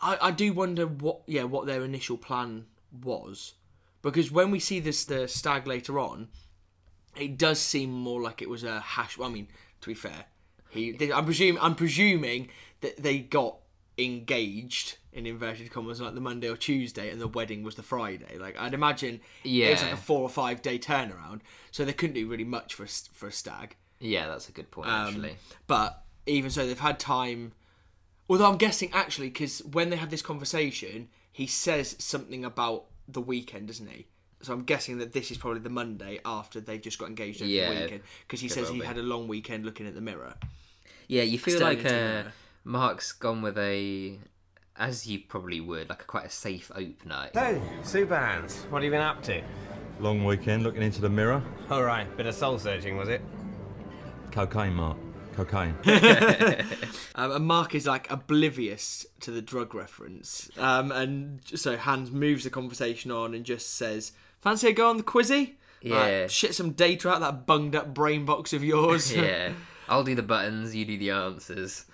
I, 0.00 0.18
I 0.20 0.30
do 0.30 0.52
wonder 0.52 0.86
what 0.86 1.22
yeah 1.26 1.44
what 1.44 1.66
their 1.66 1.82
initial 1.84 2.16
plan 2.16 2.66
was 3.02 3.54
because 4.02 4.30
when 4.30 4.50
we 4.50 4.60
see 4.60 4.80
this 4.80 5.04
the 5.04 5.26
stag 5.26 5.66
later 5.66 5.98
on, 5.98 6.28
it 7.16 7.38
does 7.38 7.58
seem 7.58 7.90
more 7.90 8.20
like 8.20 8.42
it 8.42 8.50
was 8.50 8.64
a 8.64 8.80
hash. 8.80 9.16
Well, 9.16 9.28
I 9.28 9.32
mean, 9.32 9.48
to 9.80 9.88
be 9.88 9.94
fair, 9.94 10.26
he 10.68 10.96
I'm 11.12 11.24
presuming 11.24 11.62
I'm 11.62 11.74
presuming 11.74 12.48
that 12.82 13.02
they 13.02 13.18
got 13.18 13.56
engaged 13.96 14.98
in 15.14 15.26
inverted 15.26 15.70
commas 15.70 16.00
like 16.00 16.14
the 16.14 16.20
Monday 16.20 16.48
or 16.48 16.56
Tuesday 16.56 17.10
and 17.10 17.20
the 17.20 17.28
wedding 17.28 17.62
was 17.62 17.76
the 17.76 17.82
Friday. 17.82 18.36
Like 18.38 18.58
I'd 18.58 18.74
imagine 18.74 19.20
it 19.44 19.70
was 19.70 19.82
like 19.82 19.92
a 19.92 19.96
four 19.96 20.20
or 20.22 20.28
five 20.28 20.60
day 20.60 20.78
turnaround, 20.78 21.40
so 21.70 21.84
they 21.84 21.92
couldn't 21.92 22.14
do 22.14 22.26
really 22.28 22.44
much 22.44 22.74
for 22.74 22.84
a, 22.84 22.88
for 23.12 23.28
a 23.28 23.32
stag. 23.32 23.76
Yeah, 24.00 24.26
that's 24.26 24.48
a 24.48 24.52
good 24.52 24.70
point 24.70 24.88
Um, 24.88 25.06
actually. 25.08 25.36
But 25.66 26.02
even 26.26 26.50
so, 26.50 26.66
they've 26.66 26.78
had 26.78 26.98
time. 26.98 27.52
Although 28.28 28.50
I'm 28.50 28.56
guessing 28.58 28.90
actually, 28.92 29.28
because 29.28 29.60
when 29.64 29.90
they 29.90 29.96
have 29.96 30.10
this 30.10 30.22
conversation, 30.22 31.08
he 31.32 31.46
says 31.46 31.94
something 31.98 32.44
about 32.44 32.86
the 33.06 33.20
weekend, 33.20 33.66
doesn't 33.68 33.86
he? 33.86 34.06
So 34.42 34.52
I'm 34.52 34.64
guessing 34.64 34.98
that 34.98 35.12
this 35.12 35.30
is 35.30 35.38
probably 35.38 35.60
the 35.60 35.70
Monday 35.70 36.20
after 36.24 36.60
they 36.60 36.78
just 36.78 36.98
got 36.98 37.08
engaged 37.08 37.40
over 37.40 37.50
Yeah, 37.50 37.72
the 37.74 37.80
weekend, 37.82 38.02
because 38.26 38.40
he 38.40 38.48
says 38.48 38.68
he 38.68 38.80
be. 38.80 38.84
had 38.86 38.98
a 38.98 39.02
long 39.02 39.28
weekend 39.28 39.64
looking 39.64 39.86
at 39.86 39.94
the 39.94 40.00
mirror. 40.00 40.34
Yeah, 41.08 41.22
you 41.22 41.38
feel 41.38 41.60
like 41.60 41.84
uh, 41.84 42.24
Mark's 42.64 43.12
gone 43.12 43.42
with 43.42 43.58
a, 43.58 44.18
as 44.76 45.06
you 45.06 45.20
probably 45.20 45.60
would, 45.60 45.88
like 45.88 46.02
a 46.02 46.06
quite 46.06 46.26
a 46.26 46.30
safe 46.30 46.70
opener. 46.74 47.30
Hey, 47.32 47.60
Super 47.82 48.16
Hans, 48.16 48.66
what 48.70 48.82
have 48.82 48.84
you 48.84 48.90
been 48.90 49.00
up 49.00 49.22
to? 49.24 49.42
Long 50.00 50.24
weekend 50.24 50.62
looking 50.62 50.82
into 50.82 51.00
the 51.00 51.08
mirror. 51.08 51.42
All 51.70 51.84
right, 51.84 52.14
bit 52.16 52.26
of 52.26 52.34
soul 52.34 52.58
searching, 52.58 52.96
was 52.96 53.08
it? 53.08 53.22
Cocaine, 54.32 54.74
Mark. 54.74 54.98
Cocaine. 55.34 55.74
Um, 57.16 57.30
and 57.30 57.46
Mark 57.46 57.76
is 57.76 57.86
like 57.86 58.10
oblivious 58.10 59.06
to 59.20 59.30
the 59.30 59.40
drug 59.40 59.72
reference. 59.72 60.50
Um, 60.58 60.90
and 60.90 61.40
so 61.44 61.76
Hans 61.76 62.10
moves 62.10 62.42
the 62.42 62.50
conversation 62.50 63.12
on 63.12 63.34
and 63.34 63.44
just 63.44 63.74
says, 63.76 64.10
"Fancy 64.40 64.66
a 64.66 64.72
go 64.72 64.90
on 64.90 64.96
the 64.96 65.04
quizzy? 65.04 65.52
Yeah. 65.80 65.94
Like, 65.94 66.30
shit 66.30 66.56
some 66.56 66.72
data 66.72 67.08
out 67.08 67.20
that 67.20 67.46
bunged 67.46 67.76
up 67.76 67.94
brain 67.94 68.24
box 68.24 68.52
of 68.52 68.64
yours." 68.64 69.14
yeah, 69.16 69.52
I'll 69.88 70.02
do 70.02 70.16
the 70.16 70.24
buttons, 70.24 70.74
you 70.74 70.84
do 70.84 70.98
the 70.98 71.10
answers, 71.10 71.84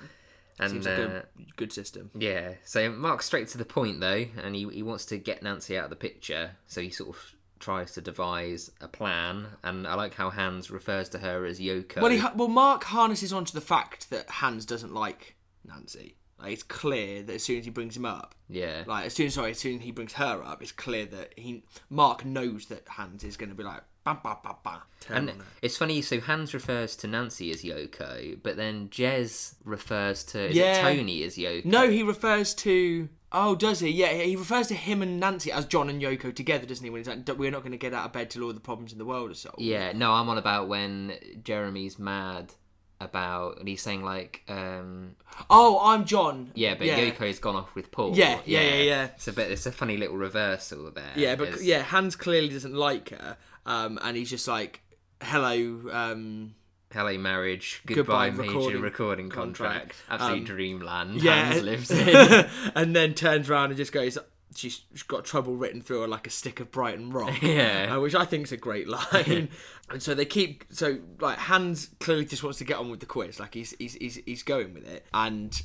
and 0.60 0.70
Seems 0.70 0.86
uh, 0.86 1.22
a 1.38 1.42
good 1.56 1.72
system. 1.72 2.10
yeah. 2.14 2.52
So 2.64 2.90
Mark's 2.90 3.26
straight 3.26 3.48
to 3.48 3.58
the 3.58 3.64
point 3.64 4.00
though, 4.00 4.26
and 4.42 4.54
he 4.54 4.68
he 4.68 4.82
wants 4.82 5.06
to 5.06 5.18
get 5.18 5.42
Nancy 5.42 5.76
out 5.76 5.84
of 5.84 5.90
the 5.90 5.96
picture. 5.96 6.52
So 6.66 6.80
he 6.80 6.90
sort 6.90 7.16
of 7.16 7.34
tries 7.58 7.92
to 7.92 8.00
devise 8.00 8.70
a 8.80 8.88
plan, 8.88 9.46
and 9.64 9.86
I 9.86 9.94
like 9.94 10.14
how 10.14 10.30
Hans 10.30 10.70
refers 10.70 11.08
to 11.10 11.18
her 11.18 11.44
as 11.44 11.58
Yoko. 11.58 12.00
Well, 12.00 12.10
he 12.10 12.22
well, 12.36 12.48
Mark 12.48 12.84
harnesses 12.84 13.32
onto 13.32 13.52
the 13.52 13.60
fact 13.60 14.10
that 14.10 14.28
Hans 14.28 14.64
doesn't 14.66 14.94
like 14.94 15.36
Nancy. 15.64 16.16
Like 16.38 16.52
it's 16.54 16.62
clear 16.62 17.22
that 17.22 17.34
as 17.34 17.42
soon 17.42 17.58
as 17.58 17.64
he 17.66 17.70
brings 17.70 17.96
him 17.96 18.06
up, 18.06 18.34
yeah, 18.48 18.84
like 18.86 19.06
as 19.06 19.14
soon 19.14 19.30
sorry, 19.30 19.50
as 19.50 19.58
soon 19.58 19.76
as 19.78 19.82
he 19.82 19.90
brings 19.90 20.14
her 20.14 20.42
up, 20.44 20.62
it's 20.62 20.72
clear 20.72 21.04
that 21.06 21.34
he 21.36 21.64
Mark 21.90 22.24
knows 22.24 22.66
that 22.66 22.88
Hans 22.88 23.24
is 23.24 23.36
going 23.36 23.50
to 23.50 23.54
be 23.54 23.62
like 23.64 23.82
bam 24.04 24.18
bam 24.22 24.36
bam. 24.64 24.80
And 25.08 25.32
it's 25.62 25.76
funny, 25.76 26.02
so 26.02 26.20
Hans 26.20 26.52
refers 26.54 26.94
to 26.96 27.06
Nancy 27.06 27.50
as 27.50 27.62
Yoko, 27.62 28.38
but 28.42 28.56
then 28.56 28.88
Jez 28.88 29.54
refers 29.64 30.24
to 30.24 30.52
Yeah. 30.52 30.80
Tony 30.82 31.22
as 31.22 31.36
Yoko. 31.36 31.64
No, 31.64 31.88
he 31.88 32.02
refers 32.02 32.54
to. 32.56 33.08
Oh, 33.32 33.54
does 33.54 33.78
he? 33.80 33.90
Yeah, 33.90 34.12
he 34.12 34.34
refers 34.34 34.66
to 34.68 34.74
him 34.74 35.02
and 35.02 35.20
Nancy 35.20 35.52
as 35.52 35.64
John 35.64 35.88
and 35.88 36.02
Yoko 36.02 36.34
together, 36.34 36.66
doesn't 36.66 36.82
he? 36.84 36.90
When 36.90 37.00
he's 37.00 37.08
like, 37.08 37.28
"We're 37.38 37.50
not 37.52 37.60
going 37.62 37.72
to 37.72 37.78
get 37.78 37.94
out 37.94 38.06
of 38.06 38.12
bed 38.12 38.30
till 38.30 38.42
all 38.42 38.52
the 38.52 38.58
problems 38.60 38.92
in 38.92 38.98
the 38.98 39.04
world 39.04 39.30
are 39.30 39.34
solved." 39.34 39.60
Yeah, 39.60 39.92
no, 39.92 40.12
I'm 40.12 40.28
on 40.28 40.36
about 40.38 40.68
when 40.68 41.14
Jeremy's 41.44 41.98
mad 41.98 42.54
about, 43.00 43.58
and 43.58 43.66
he's 43.68 43.80
saying 43.80 44.02
like, 44.02 44.42
um, 44.48 45.16
Oh, 45.48 45.78
I'm 45.82 46.04
John. 46.04 46.50
yeah, 46.54 46.74
but 46.74 46.86
Yoko's 46.86 47.38
gone 47.38 47.56
off 47.56 47.74
with 47.74 47.90
Paul. 47.90 48.14
Yeah, 48.16 48.40
yeah, 48.44 48.60
yeah, 48.62 48.82
yeah. 48.82 49.08
So, 49.16 49.32
but 49.32 49.50
it's 49.50 49.64
a 49.64 49.72
funny 49.72 49.96
little 49.96 50.16
reversal 50.18 50.90
there. 50.90 51.12
Yeah, 51.16 51.34
but 51.36 51.62
yeah, 51.62 51.82
Hans 51.82 52.14
clearly 52.16 52.48
doesn't 52.50 52.74
like 52.74 53.08
her, 53.10 53.38
um, 53.66 53.98
and 54.02 54.16
he's 54.16 54.30
just 54.30 54.46
like, 54.48 54.80
"Hello, 55.22 55.80
um, 55.92 56.54
Hello, 56.92 57.16
marriage. 57.18 57.82
Goodbye, 57.86 58.30
Goodbye, 58.30 58.42
major 58.42 58.52
recording 58.52 58.80
recording, 58.82 59.28
contract. 59.30 59.72
contract. 59.72 59.96
Absolute 60.08 60.38
Um, 60.38 60.44
dreamland. 60.44 61.22
yeah," 61.22 61.44
Hans 61.52 61.62
lives 61.62 61.90
in. 61.92 62.48
and 62.74 62.96
then 62.96 63.14
turns 63.14 63.48
around 63.48 63.70
and 63.70 63.76
just 63.76 63.92
goes, 63.92 64.18
"She's, 64.56 64.80
she's 64.92 65.04
got 65.04 65.24
trouble 65.24 65.54
written 65.54 65.82
through 65.82 66.00
her 66.00 66.08
like 66.08 66.26
a 66.26 66.30
stick 66.30 66.58
of 66.58 66.70
Brighton 66.72 67.10
rock." 67.12 67.40
Yeah. 67.42 67.94
uh, 67.96 68.00
which 68.00 68.14
I 68.16 68.24
think 68.24 68.44
is 68.46 68.52
a 68.52 68.56
great 68.56 68.88
line. 69.12 69.48
and 69.88 70.02
so 70.02 70.14
they 70.14 70.24
keep 70.24 70.64
so 70.70 70.98
like 71.20 71.38
Hans 71.38 71.90
clearly 72.00 72.24
just 72.24 72.42
wants 72.42 72.58
to 72.58 72.64
get 72.64 72.78
on 72.78 72.90
with 72.90 72.98
the 73.00 73.06
quiz, 73.06 73.38
like 73.38 73.54
he's 73.54 73.72
he's 73.78 73.94
he's, 73.94 74.16
he's 74.26 74.42
going 74.42 74.74
with 74.74 74.88
it, 74.88 75.06
and 75.14 75.62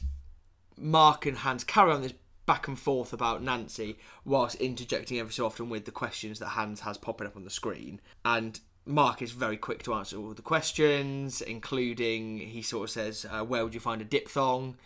Mark 0.78 1.26
and 1.26 1.38
Hans 1.38 1.64
carry 1.64 1.92
on 1.92 2.02
this 2.04 2.14
back 2.46 2.68
and 2.68 2.78
forth 2.80 3.12
about 3.14 3.42
Nancy 3.42 3.98
whilst 4.24 4.56
interjecting 4.56 5.20
every 5.20 5.34
so 5.34 5.46
often 5.46 5.70
with 5.70 5.86
the 5.86 5.92
questions 5.92 6.40
that 6.40 6.50
Hans 6.50 6.82
has 6.82 6.98
popping 6.98 7.28
up 7.28 7.36
on 7.36 7.44
the 7.44 7.50
screen. 7.50 8.00
And 8.24 8.60
Mark 8.86 9.22
is 9.22 9.32
very 9.32 9.58
quick 9.58 9.84
to 9.84 9.94
answer 9.94 10.18
all 10.18 10.34
the 10.34 10.42
questions, 10.42 11.42
including 11.42 12.38
he 12.38 12.62
sort 12.62 12.84
of 12.86 12.90
says, 12.92 13.26
uh, 13.30 13.44
"Where 13.44 13.64
would 13.64 13.74
you 13.74 13.80
find 13.80 14.02
a 14.02 14.06
diphthong?" 14.06 14.78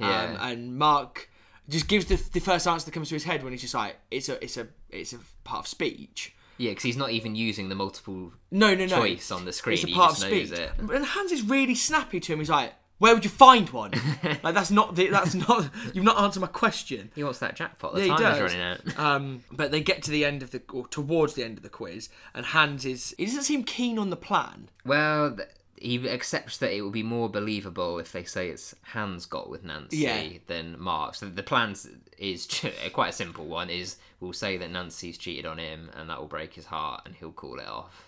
Yeah. 0.00 0.22
Um, 0.22 0.36
and 0.40 0.78
Mark 0.78 1.28
just 1.68 1.88
gives 1.88 2.06
the, 2.06 2.16
the 2.32 2.40
first 2.40 2.66
answer 2.66 2.86
that 2.86 2.92
comes 2.92 3.08
to 3.08 3.16
his 3.16 3.24
head 3.24 3.42
when 3.42 3.52
he's 3.52 3.62
just 3.62 3.74
like, 3.74 3.96
"It's 4.10 4.28
a 4.28 4.42
it's 4.42 4.56
a 4.56 4.68
it's 4.90 5.12
a 5.12 5.18
part 5.44 5.60
of 5.60 5.66
speech." 5.66 6.34
Yeah, 6.56 6.70
because 6.72 6.82
he's 6.84 6.96
not 6.96 7.10
even 7.10 7.36
using 7.36 7.68
the 7.68 7.76
multiple 7.76 8.32
No, 8.50 8.74
no, 8.74 8.86
no. 8.86 8.98
choice 8.98 9.30
on 9.30 9.44
the 9.44 9.52
screen. 9.52 9.74
It's 9.74 9.84
a 9.84 9.86
he 9.88 9.94
part 9.94 10.10
just 10.10 10.24
of 10.24 10.28
speech. 10.28 10.52
And 10.78 11.04
Hans 11.04 11.30
is 11.30 11.42
really 11.42 11.76
snappy 11.76 12.18
to 12.18 12.32
him. 12.32 12.40
He's 12.40 12.50
like, 12.50 12.72
"Where 12.98 13.14
would 13.14 13.24
you 13.24 13.30
find 13.30 13.68
one?" 13.70 13.92
like 14.42 14.54
that's 14.54 14.70
not 14.70 14.94
the, 14.96 15.08
that's 15.08 15.34
not 15.34 15.68
you've 15.94 16.04
not 16.04 16.20
answered 16.20 16.40
my 16.40 16.46
question. 16.48 17.10
He 17.14 17.24
wants 17.24 17.38
that 17.40 17.56
jackpot. 17.56 17.94
The 17.94 18.06
Yeah, 18.06 18.16
time 18.16 18.34
is 18.34 18.40
running 18.40 18.60
out. 18.60 18.78
Um, 18.98 19.42
but 19.52 19.70
they 19.70 19.80
get 19.80 20.02
to 20.04 20.10
the 20.10 20.24
end 20.24 20.42
of 20.42 20.50
the 20.50 20.60
or 20.72 20.86
towards 20.88 21.34
the 21.34 21.44
end 21.44 21.56
of 21.56 21.62
the 21.62 21.68
quiz, 21.68 22.08
and 22.34 22.46
Hans 22.46 22.84
is 22.84 23.14
he 23.16 23.26
doesn't 23.26 23.42
seem 23.44 23.64
keen 23.64 23.98
on 23.98 24.10
the 24.10 24.16
plan. 24.16 24.68
Well, 24.84 25.36
th- 25.36 25.48
he 25.80 26.08
accepts 26.08 26.58
that 26.58 26.72
it 26.74 26.82
will 26.82 26.90
be 26.90 27.04
more 27.04 27.28
believable 27.28 28.00
if 28.00 28.10
they 28.10 28.24
say 28.24 28.48
it's 28.48 28.74
Hans 28.82 29.26
got 29.26 29.48
with 29.48 29.62
Nancy 29.62 29.98
Yeah. 29.98 30.28
than 30.48 30.74
Mark. 30.80 31.14
So 31.14 31.26
the 31.28 31.44
plan 31.44 31.76
is 32.18 32.48
quite 32.92 33.10
a 33.10 33.12
simple 33.12 33.46
one: 33.46 33.70
is 33.70 33.96
we'll 34.18 34.32
say 34.32 34.56
that 34.56 34.72
Nancy's 34.72 35.16
cheated 35.16 35.46
on 35.46 35.58
him, 35.58 35.88
and 35.96 36.10
that 36.10 36.18
will 36.18 36.26
break 36.26 36.54
his 36.54 36.66
heart, 36.66 37.02
and 37.06 37.14
he'll 37.14 37.30
call 37.30 37.60
it 37.60 37.68
off. 37.68 38.07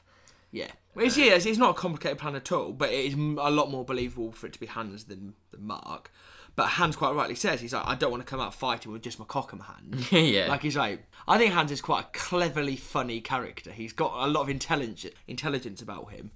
Yeah, 0.53 0.71
well, 0.95 1.07
it's, 1.07 1.17
yeah, 1.17 1.35
it's, 1.35 1.47
it's 1.47 1.59
not 1.59 1.71
a 1.71 1.75
complicated 1.75 2.19
plan 2.19 2.35
at 2.35 2.51
all, 2.51 2.73
but 2.73 2.91
it 2.91 3.05
is 3.05 3.15
a 3.15 3.51
lot 3.51 3.71
more 3.71 3.85
believable 3.85 4.33
for 4.33 4.47
it 4.47 4.53
to 4.55 4.61
be 4.61 4.67
Hans 4.67 5.05
than, 5.05 5.35
than 5.53 5.67
Mark. 5.67 6.11
But 6.57 6.67
Hans 6.67 6.97
quite 6.97 7.15
rightly 7.15 7.37
says 7.37 7.61
he's 7.61 7.73
like, 7.73 7.87
I 7.87 7.95
don't 7.95 8.11
want 8.11 8.23
to 8.25 8.29
come 8.29 8.41
out 8.41 8.53
fighting 8.53 8.93
with 8.93 9.03
just 9.03 9.19
my 9.19 9.25
cock 9.25 9.53
in 9.53 9.61
my 9.61 9.67
hand. 9.67 10.13
yeah, 10.13 10.49
Like 10.49 10.63
he's 10.63 10.77
like, 10.77 11.05
I 11.29 11.39
think 11.39 11.55
Hans 11.55 11.71
is 11.71 11.81
quite 11.81 12.05
a 12.05 12.09
cleverly 12.13 12.77
funny 12.77 13.21
character. 13.21 13.71
He's 13.71 13.93
got 13.93 14.13
a 14.15 14.27
lot 14.27 14.43
of 14.43 14.49
intelligence 14.49 15.07
intelligence 15.29 15.81
about 15.81 16.11
him 16.11 16.33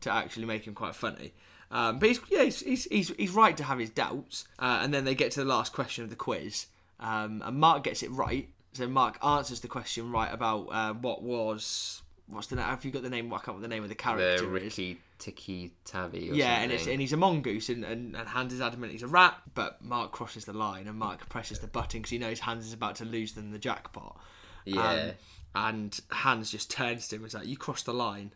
to 0.00 0.12
actually 0.12 0.46
make 0.46 0.66
him 0.66 0.74
quite 0.74 0.94
funny. 0.94 1.32
Um, 1.70 1.98
but 1.98 2.08
he's 2.08 2.20
yeah, 2.30 2.44
he's, 2.44 2.60
he's, 2.60 2.84
he's, 2.84 3.08
he's 3.10 3.30
right 3.32 3.56
to 3.56 3.64
have 3.64 3.78
his 3.78 3.90
doubts. 3.90 4.46
Uh, 4.58 4.78
and 4.82 4.94
then 4.94 5.04
they 5.04 5.14
get 5.14 5.32
to 5.32 5.40
the 5.40 5.46
last 5.46 5.72
question 5.72 6.04
of 6.04 6.10
the 6.10 6.16
quiz, 6.16 6.66
um, 7.00 7.42
and 7.44 7.58
Mark 7.58 7.82
gets 7.82 8.02
it 8.02 8.10
right. 8.12 8.48
So 8.72 8.86
Mark 8.86 9.18
answers 9.24 9.60
the 9.60 9.68
question 9.68 10.12
right 10.12 10.32
about 10.32 10.68
uh, 10.70 10.94
what 10.94 11.22
was 11.22 12.02
what's 12.28 12.46
the 12.48 12.56
name? 12.56 12.64
Have 12.64 12.84
you 12.84 12.90
got 12.90 13.02
the 13.02 13.10
name? 13.10 13.26
I 13.32 13.36
can't 13.36 13.48
remember 13.48 13.62
the 13.68 13.74
name 13.74 13.82
of 13.82 13.88
the 13.88 13.94
character. 13.94 14.38
the 14.38 14.56
is. 14.56 14.62
Ricky 14.62 15.00
Tiki 15.18 15.72
Tavi. 15.84 16.30
Or 16.30 16.34
Yeah, 16.34 16.58
and, 16.60 16.70
it's, 16.72 16.82
something. 16.82 16.92
and 16.94 17.00
he's 17.00 17.12
a 17.12 17.16
mongoose, 17.16 17.68
and, 17.68 17.84
and, 17.84 18.14
and 18.16 18.28
Hans 18.28 18.52
is 18.52 18.60
adamant 18.60 18.92
he's 18.92 19.02
a 19.02 19.06
rat, 19.08 19.36
but 19.54 19.82
Mark 19.82 20.12
crosses 20.12 20.44
the 20.44 20.52
line, 20.52 20.86
and 20.86 20.98
Mark 20.98 21.28
presses 21.28 21.58
the 21.58 21.66
button 21.66 22.00
because 22.00 22.10
he 22.10 22.18
knows 22.18 22.40
Hans 22.40 22.66
is 22.66 22.72
about 22.72 22.96
to 22.96 23.04
lose 23.04 23.32
them 23.32 23.50
the 23.50 23.58
jackpot. 23.58 24.18
yeah. 24.64 24.80
Um, 24.92 25.10
and 25.54 25.98
Hans 26.10 26.50
just 26.52 26.70
turns 26.70 27.08
to 27.08 27.16
him 27.16 27.22
and 27.22 27.28
is 27.28 27.34
like, 27.34 27.46
You 27.46 27.56
crossed 27.56 27.86
the 27.86 27.94
line. 27.94 28.32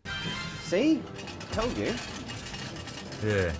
See? 0.65 1.01
Told 1.53 1.77
you. 1.77 1.95
Yeah. 3.25 3.53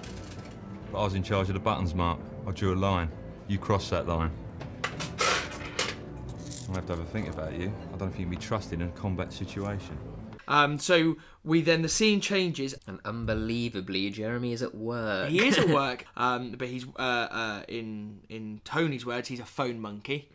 But 0.91 1.01
I 1.01 1.05
was 1.05 1.15
in 1.15 1.23
charge 1.23 1.49
of 1.49 1.55
the 1.55 1.61
buttons, 1.61 1.95
Mark. 1.95 2.19
I 2.47 2.51
drew 2.53 2.75
a 2.75 2.75
line. 2.75 3.11
You 3.49 3.59
crossed 3.59 3.91
that 3.91 4.09
line. 4.09 4.31
I'll 6.69 6.77
have 6.77 6.87
to 6.87 6.97
have 6.97 7.01
a 7.01 7.05
think 7.05 7.29
about 7.29 7.53
you. 7.53 7.71
I 7.89 7.91
don't 7.99 8.01
know 8.01 8.07
if 8.07 8.19
you 8.19 8.25
can 8.25 8.31
be 8.31 8.37
trusted 8.37 8.81
in 8.81 8.89
a 8.89 8.91
combat 8.93 9.33
situation. 9.33 9.97
Um, 10.49 10.79
so 10.79 11.17
we 11.45 11.61
then, 11.63 11.83
the 11.83 11.89
scene 11.89 12.21
changes. 12.21 12.75
and 12.87 12.99
unbelievably, 13.05 14.11
Jeremy 14.11 14.53
is 14.53 14.63
at 14.63 14.75
work. 14.75 15.29
He 15.29 15.47
is 15.47 15.59
at 15.59 15.69
work, 15.81 16.05
um, 16.17 16.53
but 16.59 16.69
he's, 16.69 16.87
uh, 16.99 17.03
uh, 17.03 17.63
in, 17.69 18.21
in 18.29 18.61
Tony's 18.65 19.07
words, 19.07 19.29
he's 19.29 19.41
a 19.41 19.45
phone 19.45 19.81
monkey. 19.81 20.31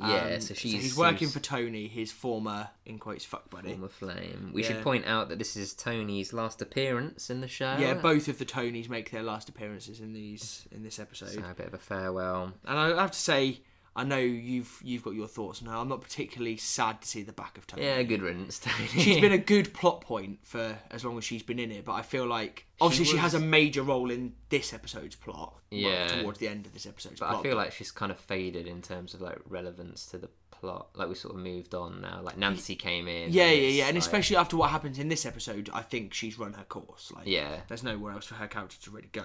Yeah, 0.00 0.34
Um, 0.34 0.40
so 0.40 0.54
she's- 0.54 0.80
he's 0.80 0.96
working 0.96 1.26
for 1.28 1.40
Tony, 1.40 1.88
his 1.88 2.12
former, 2.12 2.70
in 2.86 3.00
quotes, 3.00 3.24
fuck 3.24 3.50
buddy. 3.50 3.74
The 3.74 3.88
flame. 3.88 4.52
We 4.54 4.62
Yeah. 4.62 4.68
should 4.68 4.82
point 4.84 5.06
out 5.06 5.28
that 5.30 5.40
this 5.40 5.56
is 5.56 5.74
Tony's 5.74 6.32
last 6.32 6.62
appearance 6.62 7.30
in 7.30 7.40
the 7.40 7.48
show. 7.48 7.76
Yeah, 7.80 7.94
both 7.94 8.28
of 8.28 8.38
the 8.38 8.44
Tonys 8.44 8.88
make 8.88 9.10
their 9.10 9.24
last 9.24 9.48
appearances 9.48 9.98
in 9.98 10.12
these 10.12 10.68
in 10.70 10.84
this 10.84 11.00
episode. 11.00 11.30
So 11.30 11.40
a 11.40 11.52
bit 11.52 11.66
of 11.66 11.74
a 11.74 11.78
farewell. 11.78 12.52
And 12.64 12.78
I 12.78 13.00
have 13.00 13.10
to 13.10 13.18
say, 13.18 13.60
I 13.98 14.04
know 14.04 14.16
you've 14.18 14.80
you've 14.82 15.02
got 15.02 15.14
your 15.14 15.26
thoughts 15.26 15.60
now. 15.60 15.80
I'm 15.80 15.88
not 15.88 16.00
particularly 16.00 16.56
sad 16.56 17.02
to 17.02 17.08
see 17.08 17.22
the 17.22 17.32
back 17.32 17.58
of 17.58 17.66
Tony. 17.66 17.84
Yeah, 17.84 18.00
good 18.04 18.22
riddance, 18.22 18.58
Tony. 18.60 18.86
She's 18.88 19.20
been 19.20 19.32
a 19.32 19.38
good 19.54 19.74
plot 19.74 20.02
point 20.02 20.38
for 20.44 20.78
as 20.90 21.04
long 21.04 21.18
as 21.18 21.24
she's 21.24 21.42
been 21.42 21.58
in 21.58 21.72
it, 21.72 21.84
but 21.84 21.92
I 21.94 22.02
feel 22.02 22.24
like 22.26 22.66
obviously 22.80 23.06
she, 23.06 23.16
has 23.16 23.34
a 23.34 23.40
major 23.40 23.82
role 23.82 24.10
in 24.10 24.34
this 24.50 24.72
episode's 24.72 25.16
plot. 25.16 25.54
well, 25.72 25.80
Yeah. 25.80 26.06
towards 26.22 26.38
the 26.38 26.46
end 26.48 26.64
of 26.66 26.72
this 26.72 26.86
episode's 26.86 27.18
But 27.20 27.28
plot. 27.30 27.40
I 27.40 27.42
feel 27.42 27.56
like 27.56 27.72
she's 27.72 27.90
kind 27.90 28.12
of 28.12 28.18
faded 28.20 28.66
in 28.68 28.82
terms 28.82 29.14
of 29.14 29.20
like 29.20 29.38
relevance 29.48 30.06
to 30.06 30.18
the 30.18 30.28
plot. 30.52 30.88
Like 30.94 31.08
we 31.08 31.14
sort 31.16 31.34
of 31.34 31.40
moved 31.40 31.74
on 31.74 32.00
now. 32.00 32.20
Like 32.22 32.36
Nancy 32.38 32.76
came 32.76 33.08
in. 33.08 33.32
yeah, 33.32 33.50
yeah, 33.50 33.68
yeah, 33.68 33.84
and 33.86 33.94
like- 33.96 34.02
especially 34.02 34.36
after 34.36 34.56
what 34.56 34.70
happens 34.70 34.98
in 35.00 35.08
this 35.08 35.26
episode, 35.26 35.70
I 35.72 35.82
think 35.82 36.14
she's 36.14 36.38
run 36.38 36.52
her 36.52 36.64
course. 36.64 37.10
Like, 37.14 37.26
Yeah. 37.26 37.62
there's 37.66 37.82
nowhere 37.82 38.12
else 38.12 38.26
for 38.26 38.34
her 38.34 38.46
character 38.46 38.76
to 38.82 38.90
really 38.92 39.08
go. 39.12 39.24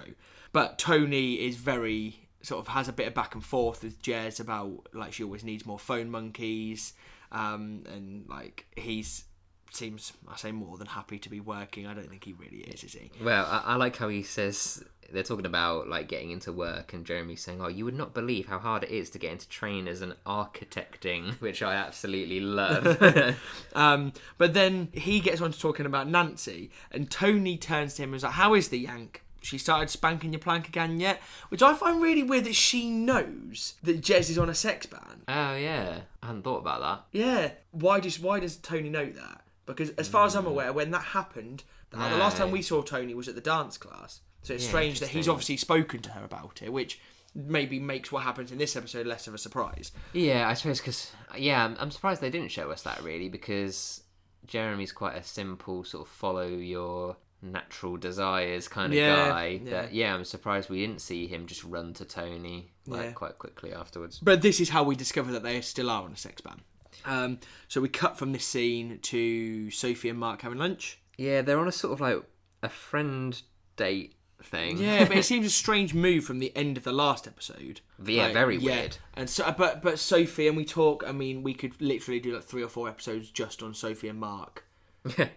But 0.52 0.78
Tony 0.80 1.34
is 1.34 1.56
very 1.56 2.23
sort 2.44 2.60
of 2.60 2.68
has 2.68 2.88
a 2.88 2.92
bit 2.92 3.08
of 3.08 3.14
back 3.14 3.34
and 3.34 3.44
forth 3.44 3.82
with 3.82 4.02
Jez 4.02 4.40
about 4.40 4.88
like 4.92 5.12
she 5.12 5.24
always 5.24 5.44
needs 5.44 5.66
more 5.66 5.78
phone 5.78 6.10
monkeys, 6.10 6.92
um, 7.32 7.84
and 7.92 8.26
like 8.28 8.66
he's 8.76 9.24
seems 9.72 10.12
I 10.30 10.36
say 10.36 10.52
more 10.52 10.76
than 10.76 10.86
happy 10.86 11.18
to 11.18 11.28
be 11.28 11.40
working. 11.40 11.86
I 11.86 11.94
don't 11.94 12.08
think 12.08 12.24
he 12.24 12.32
really 12.32 12.58
is, 12.58 12.84
is 12.84 12.92
he? 12.92 13.10
Well, 13.22 13.46
I, 13.46 13.72
I 13.72 13.76
like 13.76 13.96
how 13.96 14.08
he 14.08 14.22
says 14.22 14.84
they're 15.12 15.22
talking 15.22 15.46
about 15.46 15.88
like 15.88 16.08
getting 16.08 16.30
into 16.30 16.52
work, 16.52 16.92
and 16.92 17.04
Jeremy's 17.04 17.42
saying, 17.42 17.60
"Oh, 17.60 17.68
you 17.68 17.84
would 17.84 17.94
not 17.94 18.14
believe 18.14 18.46
how 18.46 18.58
hard 18.58 18.84
it 18.84 18.90
is 18.90 19.10
to 19.10 19.18
get 19.18 19.32
into 19.32 19.48
train 19.48 19.88
as 19.88 20.00
an 20.00 20.14
architecting," 20.26 21.34
which 21.40 21.62
I 21.62 21.74
absolutely 21.74 22.40
love. 22.40 23.34
Um, 23.74 24.12
but 24.38 24.54
then 24.54 24.88
he 24.92 25.18
gets 25.18 25.40
on 25.40 25.50
to 25.50 25.58
talking 25.58 25.86
about 25.86 26.08
Nancy, 26.08 26.70
and 26.92 27.10
Tony 27.10 27.56
turns 27.56 27.94
to 27.94 28.02
him 28.02 28.10
and 28.10 28.16
is 28.16 28.22
like, 28.22 28.32
"How 28.32 28.54
is 28.54 28.68
the 28.68 28.78
Yank? 28.78 29.23
She 29.44 29.58
started 29.58 29.90
spanking 29.90 30.32
your 30.32 30.40
plank 30.40 30.68
again 30.68 31.00
yet?" 31.00 31.20
Which 31.48 31.62
I 31.62 31.74
find 31.74 32.02
really 32.02 32.22
weird 32.22 32.44
that 32.44 32.54
she 32.54 32.90
knows 32.90 33.74
that 33.82 34.00
Jez 34.00 34.30
is 34.30 34.38
on 34.38 34.48
a 34.48 34.54
sex 34.54 34.86
ban. 34.86 35.22
oh 35.28 35.54
yeah, 35.56 36.00
I 36.22 36.26
hadn't 36.26 36.42
thought 36.42 36.58
about 36.58 36.80
that. 36.80 37.18
Yeah. 37.18 37.52
Why 37.70 38.00
does 38.00 38.18
Why 38.18 38.40
does 38.40 38.56
Tony 38.56 38.90
know 38.90 39.06
that? 39.06 39.42
Because 39.66 39.90
as 39.90 40.08
far 40.08 40.26
as 40.26 40.34
I'm 40.34 40.44
hmm. 40.44 40.50
aware, 40.50 40.72
when 40.72 40.90
that 40.90 41.02
happened, 41.02 41.64
the 41.90 41.96
the 41.96 42.16
last 42.16 42.36
time 42.36 42.50
we 42.50 42.62
saw 42.62 42.82
Tony 42.82 43.14
was 43.14 43.28
at 43.28 43.34
the 43.34 43.40
dance 43.40 43.78
class. 43.78 44.20
So 44.42 44.52
it's 44.54 44.64
Yeah, 44.64 44.68
strange 44.68 45.00
that 45.00 45.06
he's 45.06 45.26
interesting. 45.26 45.32
obviously 45.32 45.56
spoken 45.56 46.00
to 46.02 46.10
her 46.10 46.24
about 46.24 46.60
it, 46.62 46.72
which 46.72 47.00
maybe 47.34 47.80
makes 47.80 48.12
what 48.12 48.22
happens 48.22 48.52
in 48.52 48.58
this 48.58 48.76
episode 48.76 49.06
less 49.06 49.26
of 49.26 49.34
a 49.34 49.38
surprise. 49.38 49.90
Yeah, 50.12 50.48
I 50.48 50.54
suppose 50.54 50.80
because 50.80 51.12
yeah, 51.36 51.64
I'm, 51.64 51.76
I'm 51.80 51.90
surprised 51.90 52.20
they 52.20 52.30
didn't 52.30 52.50
show 52.50 52.70
us 52.70 52.82
that 52.82 53.02
really 53.02 53.28
because 53.28 54.02
Jeremy's 54.46 54.92
quite 54.92 55.16
a 55.16 55.22
simple 55.22 55.84
sort 55.84 56.06
of 56.06 56.12
follow 56.12 56.46
your 56.46 57.16
natural 57.44 57.96
desires 57.96 58.66
kind 58.68 58.92
of 58.92 58.98
Yeah, 58.98 59.28
guy. 59.28 59.60
yeah. 59.62 59.70
That 59.70 59.94
yeah, 59.94 60.14
I'm 60.14 60.24
surprised 60.24 60.70
we 60.70 60.80
didn't 60.80 61.00
see 61.00 61.26
him 61.26 61.46
just 61.46 61.62
run 61.64 61.92
to 61.94 62.04
Tony 62.04 62.72
like 62.86 63.02
Yeah. 63.06 63.12
quite 63.12 63.38
quickly 63.38 63.72
afterwards. 63.72 64.18
But 64.18 64.42
this 64.42 64.60
is 64.60 64.70
how 64.70 64.82
we 64.82 64.96
discover 64.96 65.30
that 65.32 65.42
they 65.42 65.60
still 65.60 65.90
are 65.90 66.02
on 66.02 66.12
a 66.12 66.16
sex 66.16 66.40
ban. 66.40 66.60
Um, 67.04 67.38
so 67.68 67.80
we 67.80 67.88
cut 67.88 68.16
from 68.18 68.32
this 68.32 68.46
scene 68.46 68.98
to 69.02 69.70
Sophie 69.70 70.08
and 70.08 70.18
Mark 70.18 70.42
having 70.42 70.58
lunch. 70.58 70.98
Yeah, 71.18 71.42
they're 71.42 71.58
on 71.60 71.68
a 71.68 71.72
sort 71.72 71.92
of 71.92 72.00
like 72.00 72.22
a 72.62 72.68
friend 72.68 73.40
date 73.76 74.14
thing. 74.42 74.78
Yeah, 74.78 75.06
but 75.06 75.16
it 75.16 75.24
seems 75.32 75.46
a 75.46 75.50
strange 75.50 75.92
move 75.94 76.24
from 76.24 76.38
the 76.38 76.54
end 76.56 76.76
of 76.76 76.84
the 76.84 76.92
last 76.92 77.26
episode. 77.26 77.80
Yeah, 78.04 78.32
very 78.32 78.58
weird. 78.58 78.96
And 79.14 79.28
so, 79.28 79.54
but 79.56 79.82
but 79.82 79.98
Sophie 79.98 80.48
and 80.48 80.56
we 80.56 80.64
talk. 80.64 81.04
I 81.06 81.12
mean, 81.12 81.42
we 81.42 81.52
could 81.54 81.80
literally 81.80 82.20
do 82.20 82.34
like 82.34 82.44
three 82.44 82.62
or 82.62 82.68
four 82.68 82.88
episodes 82.88 83.30
just 83.30 83.62
on 83.62 83.74
Sophie 83.74 84.08
and 84.08 84.18
Mark, 84.18 84.64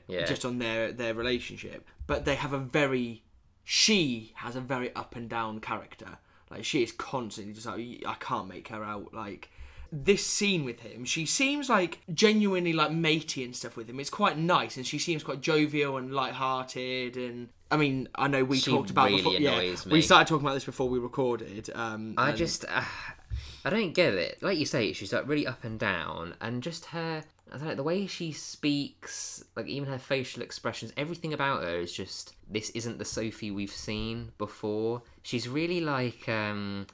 yeah. 0.08 0.26
just 0.26 0.46
on 0.46 0.60
their 0.60 0.92
their 0.92 1.14
relationship. 1.14 1.88
But 2.06 2.26
they 2.26 2.36
have 2.36 2.54
a 2.54 2.60
very, 2.60 3.24
she 3.64 4.34
has 4.36 4.56
a 4.56 4.62
very 4.62 4.94
up 4.96 5.16
and 5.16 5.30
down 5.30 5.60
character. 5.60 6.18
Like 6.50 6.64
she 6.64 6.84
is 6.84 6.92
constantly 6.92 7.54
just 7.54 7.66
like 7.66 8.04
I 8.06 8.16
can't 8.20 8.48
make 8.48 8.70
her 8.70 8.84
out. 8.84 9.14
Like 9.14 9.50
this 9.92 10.26
scene 10.26 10.66
with 10.66 10.82
him, 10.82 11.06
she 11.06 11.26
seems 11.26 11.70
like 11.70 12.00
genuinely 12.14 12.74
like 12.74 12.92
matey 12.92 13.44
and 13.44 13.56
stuff 13.56 13.76
with 13.76 13.90
him. 13.90 14.00
It's 14.00 14.10
quite 14.10 14.38
nice, 14.38 14.78
and 14.78 14.86
she 14.86 15.00
seems 15.00 15.24
quite 15.24 15.42
jovial 15.42 15.98
and 15.98 16.14
light-hearted. 16.14 17.18
And 17.18 17.50
I 17.72 17.78
mean, 17.78 18.08
I 18.16 18.28
know 18.28 18.44
we 18.44 18.58
She 18.58 18.72
talked 18.72 18.90
about 18.90 19.06
really 19.06 19.18
before. 19.18 19.34
Yeah, 19.34 19.52
annoys 19.54 19.86
we 19.86 20.02
started 20.02 20.28
talking 20.28 20.46
about 20.46 20.56
this 20.56 20.66
before 20.66 20.90
we 20.90 21.00
recorded. 21.00 21.70
Um, 21.76 22.14
I 22.18 22.30
and- 22.30 22.38
just, 22.38 22.66
uh, 22.66 22.84
I 23.66 23.70
don't 23.70 23.94
get 23.94 24.14
it. 24.14 24.42
Like 24.42 24.58
you 24.58 24.66
say, 24.66 24.94
she's 24.94 25.14
like 25.14 25.28
really 25.28 25.48
up 25.48 25.64
and 25.64 25.80
down, 25.80 26.36
and 26.42 26.64
just 26.64 26.86
her, 26.88 27.24
I 27.52 27.58
don't 27.58 27.68
know, 27.68 27.76
the 27.76 27.84
way 27.84 28.08
she 28.08 28.32
speaks, 28.32 29.44
like 29.56 29.68
even 29.68 29.90
her 29.90 29.98
facial 29.98 30.42
expressions, 30.42 30.92
everything 30.98 31.34
about 31.34 31.64
her 31.64 31.78
is 31.78 31.94
just 31.94 32.34
this 32.50 32.70
isn't 32.72 33.00
the 33.00 33.06
Sophie 33.06 33.52
we've 33.52 33.72
seen 33.72 34.32
before. 34.38 35.04
She's 35.24 35.48
really 35.48 35.82
like, 35.82 36.28
um, 36.28 36.88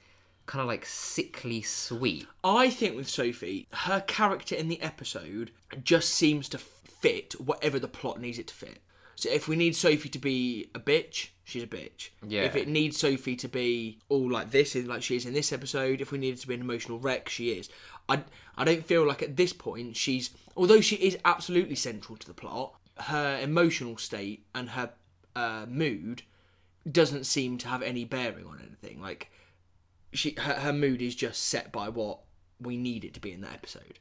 kind 0.46 0.62
of 0.62 0.68
like 0.68 0.86
sickly 0.86 1.62
sweet. 1.62 2.28
I 2.44 2.70
think 2.70 2.96
with 2.96 3.10
Sophie, 3.10 3.68
her 3.72 4.02
character 4.02 4.56
in 4.56 4.68
the 4.68 4.82
episode 4.82 5.52
just 5.84 6.10
seems 6.10 6.50
to 6.50 6.58
fit 6.58 7.34
whatever 7.40 7.80
the 7.80 7.88
plot 7.88 8.20
needs 8.20 8.40
it 8.40 8.48
to 8.48 8.54
fit. 8.54 8.80
So 9.16 9.30
if 9.30 9.48
we 9.48 9.56
need 9.56 9.76
Sophie 9.76 10.10
to 10.10 10.20
be 10.20 10.70
a 10.74 10.80
bitch, 10.80 11.30
she's 11.44 11.64
a 11.64 11.68
bitch. 11.68 12.10
Yeah. 12.28 12.42
If 12.42 12.56
it 12.56 12.68
needs 12.68 12.98
Sophie 12.98 13.36
to 13.38 13.48
be 13.48 14.00
all 14.10 14.30
like 14.30 14.52
this, 14.52 14.76
like 14.76 15.04
she 15.04 15.16
is 15.16 15.26
in 15.26 15.34
this 15.34 15.54
episode, 15.54 16.02
if 16.02 16.12
we 16.12 16.18
need 16.18 16.32
her 16.32 16.42
to 16.42 16.48
be 16.48 16.56
an 16.56 16.62
emotional 16.62 17.00
wreck, 17.00 17.30
she 17.30 17.52
is. 17.52 17.70
I 18.10 18.24
I 18.58 18.64
don't 18.64 18.86
feel 18.86 19.06
like 19.06 19.22
at 19.22 19.38
this 19.38 19.54
point 19.54 19.96
she's, 19.96 20.30
although 20.56 20.82
she 20.82 20.96
is 20.98 21.18
absolutely 21.26 21.76
central 21.76 22.18
to 22.18 22.28
the 22.28 22.34
plot, 22.34 22.76
her 22.98 23.40
emotional 23.42 23.98
state 23.98 24.46
and 24.54 24.70
her 24.72 24.92
uh, 25.36 25.66
mood 25.68 26.24
doesn't 26.90 27.26
seem 27.26 27.58
to 27.60 27.68
have 27.68 27.82
any 27.82 28.06
bearing 28.06 28.46
on 28.46 28.60
anything. 28.60 29.02
Like 29.02 29.32
she 30.12 30.36
her, 30.38 30.54
her 30.54 30.74
mood 30.74 31.02
is 31.02 31.16
just 31.16 31.44
set 31.44 31.72
by 31.72 31.90
what 31.90 32.20
we 32.60 32.78
need 32.78 33.04
it 33.04 33.14
to 33.16 33.20
be 33.20 33.32
in 33.32 33.42
that 33.42 33.54
episode. 33.54 34.00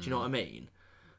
Do 0.00 0.04
you 0.04 0.10
know 0.10 0.18
what 0.20 0.26
I 0.26 0.28
mean? 0.28 0.70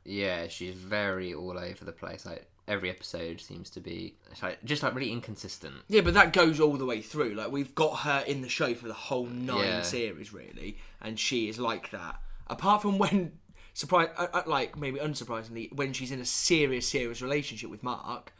Yeah, 0.05 0.47
she's 0.47 0.73
very 0.75 1.33
all 1.33 1.57
over 1.57 1.85
the 1.85 1.91
place. 1.91 2.25
Like 2.25 2.48
every 2.69 2.89
episode 2.89 3.41
seems 3.41 3.69
to 3.71 3.79
be 3.81 4.15
it's 4.31 4.41
like, 4.43 4.63
just 4.63 4.83
like 4.83 4.93
really 4.95 5.11
inconsistent. 5.11 5.75
Yeah, 5.87 6.01
but 6.01 6.13
that 6.13 6.31
goes 6.33 6.59
all 6.59 6.77
the 6.77 6.85
way 6.85 7.01
through. 7.01 7.33
Like 7.33 7.51
we've 7.51 7.75
got 7.75 7.99
her 7.99 8.23
in 8.25 8.41
the 8.41 8.49
show 8.49 8.73
for 8.73 8.87
the 8.87 8.93
whole 8.93 9.25
nine 9.25 9.65
Yeah. 9.65 9.81
series, 9.81 10.31
really, 10.33 10.77
and 11.01 11.19
she 11.19 11.49
is 11.49 11.59
like 11.59 11.91
that. 11.91 12.21
Apart 12.47 12.81
from 12.81 12.97
when, 13.03 13.33
surprise, 13.73 14.09
uh, 14.17 14.27
uh, 14.33 14.43
like 14.45 14.77
maybe 14.77 14.99
unsurprisingly, 14.99 15.73
when 15.73 15.91
she's 15.93 16.11
in 16.11 16.19
a 16.21 16.25
serious, 16.25 16.87
serious 16.87 17.21
relationship 17.21 17.69
with 17.69 17.83
Mark, 17.83 18.33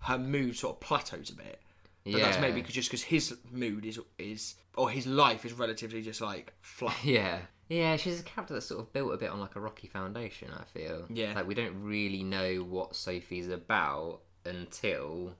her 0.00 0.18
mood 0.18 0.56
sort 0.56 0.76
of 0.76 0.80
plateaus 0.80 1.30
a 1.30 1.34
bit. 1.34 1.60
But 2.04 2.20
that's 2.20 2.36
Yeah. 2.36 2.40
maybe 2.42 2.62
'cause- 2.62 2.72
just 2.74 2.90
because 2.90 3.02
his 3.04 3.36
mood 3.50 3.84
is 3.86 3.98
is 4.18 4.54
or 4.76 4.90
his 4.90 5.06
life 5.06 5.44
is 5.44 5.52
relatively 5.52 6.02
just 6.02 6.20
like 6.20 6.52
flat. 6.60 6.96
Yeah. 7.04 7.38
Yeah, 7.68 7.96
she's 7.96 8.20
a 8.20 8.22
character 8.22 8.54
that's 8.54 8.66
sort 8.66 8.80
of 8.80 8.92
built 8.92 9.14
a 9.14 9.16
bit 9.16 9.30
on 9.30 9.40
like 9.40 9.56
a 9.56 9.60
rocky 9.60 9.88
foundation, 9.88 10.50
I 10.52 10.64
feel. 10.64 11.06
Yeah. 11.08 11.34
Like 11.34 11.46
we 11.46 11.54
don't 11.54 11.82
really 11.82 12.22
know 12.22 12.56
what 12.56 12.94
Sophie's 12.94 13.48
about 13.48 14.20
until 14.44 15.34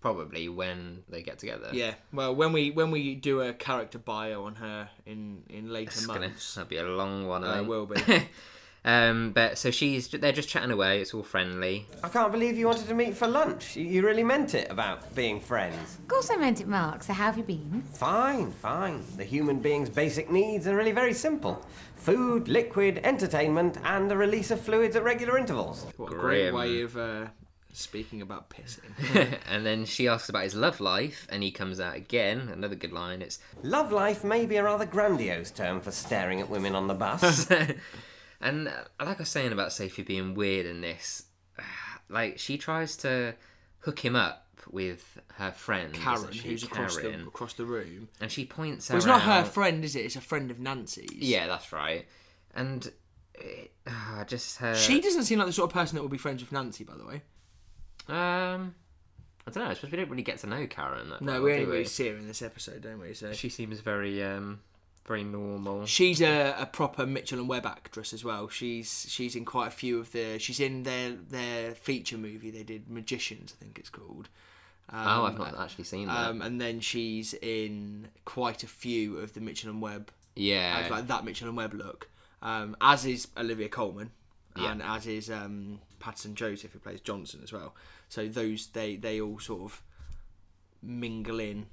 probably 0.00 0.50
when 0.50 1.02
they 1.08 1.22
get 1.22 1.38
together. 1.38 1.70
Yeah. 1.72 1.94
Well, 2.12 2.34
when 2.34 2.52
we 2.52 2.70
when 2.70 2.90
we 2.90 3.14
do 3.14 3.40
a 3.40 3.54
character 3.54 3.98
bio 3.98 4.44
on 4.44 4.56
her 4.56 4.90
in 5.06 5.44
in 5.48 5.72
later 5.72 5.92
It's 5.92 6.06
gonna 6.06 6.28
months, 6.28 6.54
that'll 6.54 6.68
be 6.68 6.76
a 6.76 6.84
long 6.84 7.26
one. 7.26 7.44
I 7.44 7.60
uh, 7.60 7.62
will 7.64 7.86
be. 7.86 8.00
um, 8.84 9.32
but 9.32 9.56
so 9.58 9.70
she's 9.70 10.08
they're 10.08 10.32
just 10.32 10.48
chatting 10.48 10.70
away. 10.70 11.00
It's 11.00 11.14
all 11.14 11.22
friendly. 11.22 11.86
I 12.02 12.08
can't 12.08 12.30
believe 12.32 12.56
you 12.58 12.66
wanted 12.66 12.86
to 12.88 12.94
meet 12.94 13.16
for 13.16 13.26
lunch. 13.26 13.76
You- 13.76 13.84
You 13.86 14.04
really 14.04 14.24
meant 14.24 14.54
it 14.54 14.70
about 14.70 15.14
being 15.14 15.40
friends. 15.40 15.98
Of 16.00 16.08
course 16.08 16.30
I 16.30 16.36
meant 16.36 16.60
it, 16.60 16.66
Mark. 16.68 17.02
So 17.02 17.12
how 17.12 17.24
have 17.26 17.38
you 17.38 17.44
been? 17.44 17.82
Fine, 17.94 18.52
fine. 18.52 19.02
The 19.16 19.24
human 19.24 19.58
being's 19.60 19.88
basic 19.88 20.30
needs 20.30 20.66
are 20.66 20.76
really 20.76 20.92
very 20.92 21.14
simple 21.14 21.64
food, 21.96 22.48
liquid, 22.48 23.00
entertainment, 23.04 23.78
and 23.84 24.10
the 24.10 24.16
release 24.16 24.50
of 24.50 24.60
fluids 24.60 24.94
at 24.96 25.02
regular 25.04 25.38
intervals. 25.38 25.86
What 25.96 26.12
a 26.12 26.16
great 26.16 26.50
Grim. 26.50 26.54
way 26.54 26.82
of 26.82 26.96
uh, 26.98 27.26
speaking 27.72 28.20
about 28.20 28.50
pissing. 28.50 29.38
and 29.50 29.64
then 29.64 29.86
she 29.86 30.06
asks 30.08 30.28
about 30.28 30.42
his 30.42 30.54
love 30.54 30.80
life, 30.80 31.26
and 31.30 31.42
he 31.42 31.50
comes 31.50 31.80
out 31.80 31.96
again. 31.96 32.50
Another 32.52 32.74
good 32.74 32.92
line. 32.92 33.22
It's 33.22 33.38
Love 33.62 33.90
life 33.92 34.22
may 34.24 34.44
be 34.44 34.56
a 34.56 34.62
rather 34.64 34.84
grandiose 34.84 35.50
term 35.50 35.80
for 35.80 35.90
staring 35.92 36.40
at 36.40 36.50
women 36.50 36.74
on 36.74 36.88
the 36.88 36.94
bus. 36.94 37.48
and 38.44 38.64
like 38.66 39.16
I 39.16 39.22
was 39.22 39.28
saying 39.28 39.50
about 39.52 39.72
Sophie 39.72 40.02
being 40.02 40.34
weird 40.34 40.66
in 40.66 40.80
this, 40.82 41.24
like 42.08 42.38
she 42.38 42.56
tries 42.58 42.96
to 42.98 43.34
hook 43.80 43.98
him 44.04 44.14
up 44.14 44.42
with 44.70 45.18
her 45.34 45.50
friend 45.50 45.92
Karen, 45.92 46.30
she? 46.32 46.48
who's 46.48 46.62
across 46.62 46.96
the 46.96 47.12
across 47.26 47.52
the 47.54 47.64
room. 47.66 48.08
and 48.20 48.30
she 48.30 48.44
points 48.46 48.88
Well, 48.88 48.96
out. 48.96 48.98
it's 48.98 49.06
not 49.06 49.20
her 49.22 49.44
friend, 49.44 49.84
is 49.84 49.96
it? 49.96 50.04
It's 50.06 50.16
a 50.16 50.20
friend 50.20 50.50
of 50.50 50.58
Nancy's. 50.60 51.10
Yeah, 51.12 51.46
that's 51.48 51.72
right. 51.72 52.06
And 52.54 52.90
it, 53.34 53.72
uh, 53.86 54.24
just 54.24 54.58
her. 54.58 54.74
She 54.74 55.00
doesn't 55.00 55.24
seem 55.24 55.38
like 55.38 55.48
the 55.48 55.52
sort 55.52 55.70
of 55.70 55.74
person 55.74 55.96
that 55.96 56.02
would 56.02 56.10
be 56.12 56.18
friends 56.18 56.40
with 56.42 56.52
Nancy, 56.52 56.84
by 56.84 56.96
the 56.96 57.04
way. 57.04 57.22
Um, 58.08 58.74
I 59.46 59.50
don't 59.50 59.64
know. 59.64 59.70
I 59.70 59.74
suppose 59.74 59.90
we 59.90 59.96
don't 59.98 60.10
really 60.10 60.22
get 60.22 60.38
to 60.38 60.46
know 60.46 60.66
Karen. 60.66 61.10
That 61.10 61.20
No, 61.20 61.32
well, 61.34 61.42
we 61.42 61.52
only 61.54 61.64
really 61.66 61.84
see 61.84 62.08
her 62.08 62.16
in 62.16 62.26
this 62.26 62.42
episode, 62.42 62.82
don't 62.82 63.00
we? 63.00 63.12
So 63.14 63.32
She 63.32 63.48
seems 63.48 63.80
very 63.80 64.22
um 64.22 64.60
very 65.06 65.24
normal. 65.24 65.86
she's 65.86 66.20
a, 66.22 66.54
a 66.58 66.66
proper 66.66 67.06
Mitchell 67.06 67.38
and 67.38 67.48
Webb 67.48 67.66
actress 67.66 68.12
as 68.12 68.24
well. 68.24 68.48
She's 68.48 69.06
she's 69.08 69.36
in 69.36 69.44
quite 69.44 69.68
a 69.68 69.70
few 69.70 69.98
of 70.00 70.12
the. 70.12 70.38
She's 70.38 70.60
in 70.60 70.82
their 70.84 71.12
their 71.12 71.72
feature 71.74 72.16
movie 72.18 72.50
they 72.50 72.62
did, 72.62 72.88
Magicians, 72.90 73.54
I 73.58 73.62
think 73.62 73.78
it's 73.78 73.90
called. 73.90 74.28
Um, 74.90 75.06
oh, 75.06 75.24
I've 75.24 75.38
not 75.38 75.58
actually 75.58 75.84
seen 75.84 76.08
that. 76.08 76.28
Um, 76.28 76.42
and 76.42 76.60
then 76.60 76.80
she's 76.80 77.34
in 77.34 78.08
quite 78.24 78.62
a 78.62 78.66
few 78.66 79.18
of 79.18 79.32
the 79.34 79.40
Mitchell 79.40 79.70
and 79.70 79.80
Webb, 79.80 80.10
yeah, 80.36 80.86
like 80.90 81.06
that 81.06 81.24
Mitchell 81.24 81.48
and 81.48 81.56
Webb 81.56 81.74
look. 81.74 82.08
Um, 82.42 82.76
as 82.80 83.06
is 83.06 83.28
Olivia 83.38 83.68
Colman, 83.70 84.10
Yeah. 84.56 84.72
and 84.72 84.82
as 84.82 85.06
is 85.06 85.30
um, 85.30 85.80
Paterson 86.00 86.34
Joseph, 86.34 86.72
who 86.72 86.78
plays 86.78 87.00
Johnson 87.00 87.40
as 87.42 87.52
well. 87.52 87.74
So 88.10 88.28
those 88.28 88.66
they 88.68 88.96
they 88.96 89.20
all 89.20 89.38
sort 89.38 89.62
of 89.62 89.82
mingle 90.82 91.40
in 91.40 91.66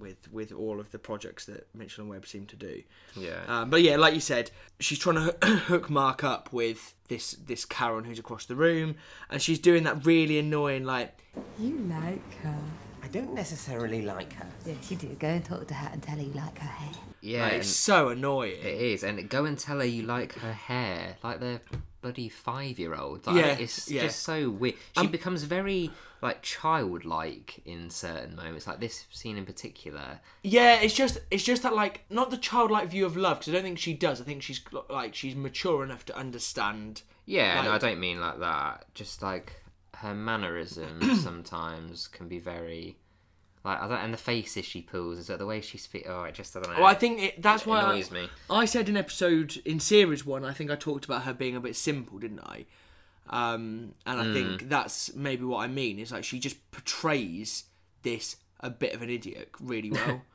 with 0.00 0.30
with 0.32 0.52
all 0.52 0.80
of 0.80 0.90
the 0.92 0.98
projects 0.98 1.44
that 1.46 1.66
Mitchell 1.74 2.02
and 2.02 2.10
Webb 2.10 2.26
seem 2.26 2.46
to 2.46 2.56
do. 2.56 2.82
yeah. 3.16 3.40
Um, 3.48 3.70
but 3.70 3.82
yeah, 3.82 3.96
like 3.96 4.14
you 4.14 4.20
said, 4.20 4.50
she's 4.80 4.98
trying 4.98 5.16
to 5.16 5.20
hook- 5.22 5.44
hook 5.44 5.90
Mark 5.90 6.22
up 6.24 6.52
with 6.52 6.94
this 7.08 7.32
this 7.32 7.64
Karen 7.64 8.04
who's 8.04 8.18
across 8.18 8.46
the 8.46 8.56
room, 8.56 8.96
and 9.30 9.40
she's 9.42 9.58
doing 9.58 9.82
that 9.84 10.04
really 10.06 10.38
annoying 10.38 10.84
like 10.84 11.18
You 11.58 11.76
like 11.88 12.34
her. 12.42 12.58
I 13.02 13.06
don't 13.08 13.32
necessarily 13.32 14.02
like 14.02 14.32
her. 14.34 14.46
Yes, 14.66 14.90
you 14.90 14.96
do. 14.96 15.08
Go 15.18 15.28
and 15.28 15.44
talk 15.44 15.66
to 15.68 15.74
her 15.74 15.88
and 15.92 16.02
tell 16.02 16.16
her 16.16 16.22
you 16.22 16.32
like 16.32 16.58
her 16.58 16.68
hair. 16.68 16.92
yeah, 17.22 17.42
like, 17.44 17.52
it's 17.54 17.68
so 17.68 18.08
annoying. 18.08 18.58
it 18.60 18.66
is. 18.66 19.02
And 19.04 19.28
go 19.30 19.44
and 19.44 19.58
tell 19.58 19.78
her 19.78 19.84
you 19.84 20.02
like 20.02 20.34
her 20.34 20.52
hair, 20.52 21.16
like 21.22 21.40
they're 21.40 21.60
bloody 22.00 22.28
five 22.28 22.78
year 22.78 22.94
old. 22.94 23.26
Like, 23.26 23.36
Yeah, 23.36 23.56
it's 23.58 23.90
yeah. 23.90 24.02
just 24.02 24.20
so 24.22 24.50
weird. 24.50 24.74
She 24.96 25.06
um, 25.06 25.10
becomes 25.10 25.42
very 25.44 25.90
like 26.20 26.42
childlike 26.42 27.60
in 27.64 27.90
certain 27.90 28.34
moments, 28.36 28.66
like 28.66 28.80
this 28.80 29.06
scene 29.10 29.36
in 29.36 29.44
particular. 29.46 30.20
Yeah, 30.42 30.80
it's 30.80 30.94
just 30.94 31.18
it's 31.30 31.44
just 31.44 31.62
that 31.62 31.74
like 31.74 32.04
not 32.10 32.30
the 32.30 32.36
childlike 32.38 32.88
view 32.88 33.06
of 33.06 33.16
love 33.16 33.38
because 33.38 33.52
I 33.52 33.56
don't 33.56 33.64
think 33.64 33.78
she 33.78 33.94
does. 33.94 34.20
I 34.20 34.24
think 34.24 34.42
she's 34.42 34.60
like 34.88 35.14
she's 35.14 35.34
mature 35.36 35.84
enough 35.84 36.04
to 36.06 36.16
understand. 36.16 37.02
Yeah, 37.26 37.62
no, 37.62 37.72
I 37.72 37.78
don't 37.78 38.00
mean 38.00 38.20
like 38.20 38.40
that. 38.40 38.86
Just 38.94 39.22
like 39.22 39.62
her 39.96 40.14
mannerisms 40.14 41.22
sometimes 41.22 42.08
can 42.08 42.28
be 42.28 42.38
very. 42.38 42.96
Like, 43.68 43.82
I 43.82 43.88
don't, 43.88 43.98
and 43.98 44.14
the 44.14 44.18
faces 44.18 44.64
she 44.64 44.80
pulls, 44.80 45.18
is 45.18 45.26
that 45.26 45.38
the 45.38 45.46
way 45.46 45.60
she's 45.60 45.86
fit? 45.86 46.04
Oh, 46.08 46.20
I 46.20 46.30
just 46.30 46.56
I 46.56 46.60
don't 46.60 46.70
know. 46.72 46.76
Well, 46.80 46.86
I 46.86 46.94
think 46.94 47.22
it, 47.22 47.42
that's 47.42 47.62
It 47.62 47.68
why 47.68 47.80
I, 47.80 47.94
annoys 47.94 48.10
me. 48.10 48.28
I 48.50 48.64
said 48.64 48.88
in 48.88 48.96
episode 48.96 49.56
in 49.64 49.78
series 49.78 50.24
one. 50.24 50.44
I 50.44 50.52
think 50.52 50.70
I 50.70 50.76
talked 50.76 51.04
about 51.04 51.22
her 51.24 51.34
being 51.34 51.54
a 51.56 51.60
bit 51.60 51.76
simple, 51.76 52.18
didn't 52.18 52.40
I? 52.40 52.64
Um, 53.30 53.94
and 54.06 54.18
I 54.20 54.24
Hmm. 54.24 54.32
think 54.32 54.68
that's 54.70 55.14
maybe 55.14 55.44
what 55.44 55.58
I 55.58 55.66
mean. 55.68 55.98
Is 55.98 56.12
like 56.12 56.24
she 56.24 56.38
just 56.38 56.70
portrays 56.70 57.64
this 58.02 58.36
a 58.60 58.70
bit 58.70 58.94
of 58.94 59.02
an 59.02 59.10
idiot 59.10 59.50
really 59.60 59.90
well. 59.90 60.22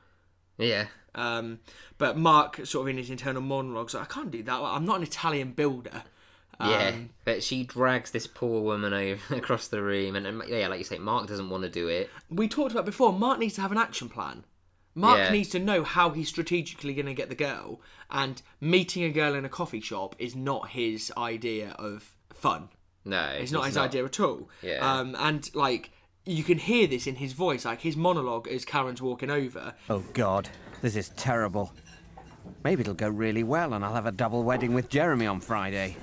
Yeah, 0.58 0.86
Um, 1.15 1.60
but 1.98 2.17
Mark, 2.17 2.65
sort 2.65 2.84
of 2.84 2.88
in 2.89 2.98
his 2.98 3.10
internal 3.10 3.41
monologues, 3.41 3.93
like, 3.93 4.04
I 4.04 4.13
can't 4.13 4.32
do 4.32 4.41
that. 4.43 4.56
Like, 4.56 4.74
I'm 4.76 4.86
not 4.86 4.98
an 4.98 5.04
Italian 5.04 5.52
builder. 5.52 6.04
Yeah. 6.59 6.89
Um, 6.93 7.09
But 7.25 7.43
she 7.43 7.63
drags 7.63 8.11
this 8.11 8.27
poor 8.27 8.61
woman 8.61 8.93
over 8.93 9.35
across 9.35 9.67
the 9.67 9.81
room, 9.81 10.15
and, 10.15 10.25
and 10.27 10.41
yeah, 10.47 10.67
like 10.67 10.79
you 10.79 10.83
say, 10.85 10.97
Mark 10.97 11.27
doesn't 11.27 11.49
want 11.49 11.63
to 11.63 11.69
do 11.69 11.87
it. 11.87 12.09
we 12.29 12.47
talked 12.47 12.71
about 12.71 12.85
before. 12.85 13.13
Mark 13.13 13.39
needs 13.39 13.55
to 13.55 13.61
have 13.61 13.71
an 13.71 13.77
action 13.77 14.09
plan. 14.09 14.43
Mark 14.95 15.17
Yeah. 15.17 15.31
needs 15.31 15.49
to 15.49 15.59
know 15.59 15.83
how 15.83 16.11
he's 16.11 16.29
strategically 16.29 16.93
going 16.93 17.07
to 17.07 17.13
get 17.15 17.29
the 17.29 17.35
girl, 17.35 17.81
and 18.11 18.41
meeting 18.61 19.03
a 19.03 19.09
girl 19.09 19.33
in 19.33 19.43
a 19.45 19.49
coffee 19.49 19.81
shop 19.81 20.15
is 20.19 20.35
not 20.35 20.69
his 20.69 21.11
idea 21.17 21.71
of 21.79 22.11
fun. 22.31 22.69
No, 23.05 23.23
It's 23.37 23.51
not 23.51 23.65
his 23.65 23.75
idea 23.75 24.05
at 24.05 24.19
all. 24.19 24.49
Yeah. 24.61 24.77
Um, 24.79 25.15
and 25.19 25.53
like 25.55 25.91
you 26.25 26.41
can 26.43 26.57
hear 26.57 26.87
this 26.87 27.05
in 27.05 27.15
his 27.15 27.33
voice, 27.33 27.65
like 27.65 27.81
his 27.81 27.97
monologue 27.97 28.47
as 28.47 28.63
Karen's 28.63 29.01
walking 29.01 29.29
over. 29.29 29.73
Oh, 29.89 30.03
God. 30.13 30.47
This 30.81 30.95
is 30.95 31.09
terrible. 31.09 31.73
Maybe 32.63 32.79
it'll 32.81 32.93
go 32.93 33.09
really 33.09 33.43
well 33.43 33.73
and 33.73 33.83
I'll 33.83 33.93
have 33.95 34.05
a 34.05 34.11
double 34.13 34.43
wedding 34.43 34.73
with 34.73 34.87
Jeremy 34.89 35.25
on 35.27 35.41
Friday. 35.41 35.97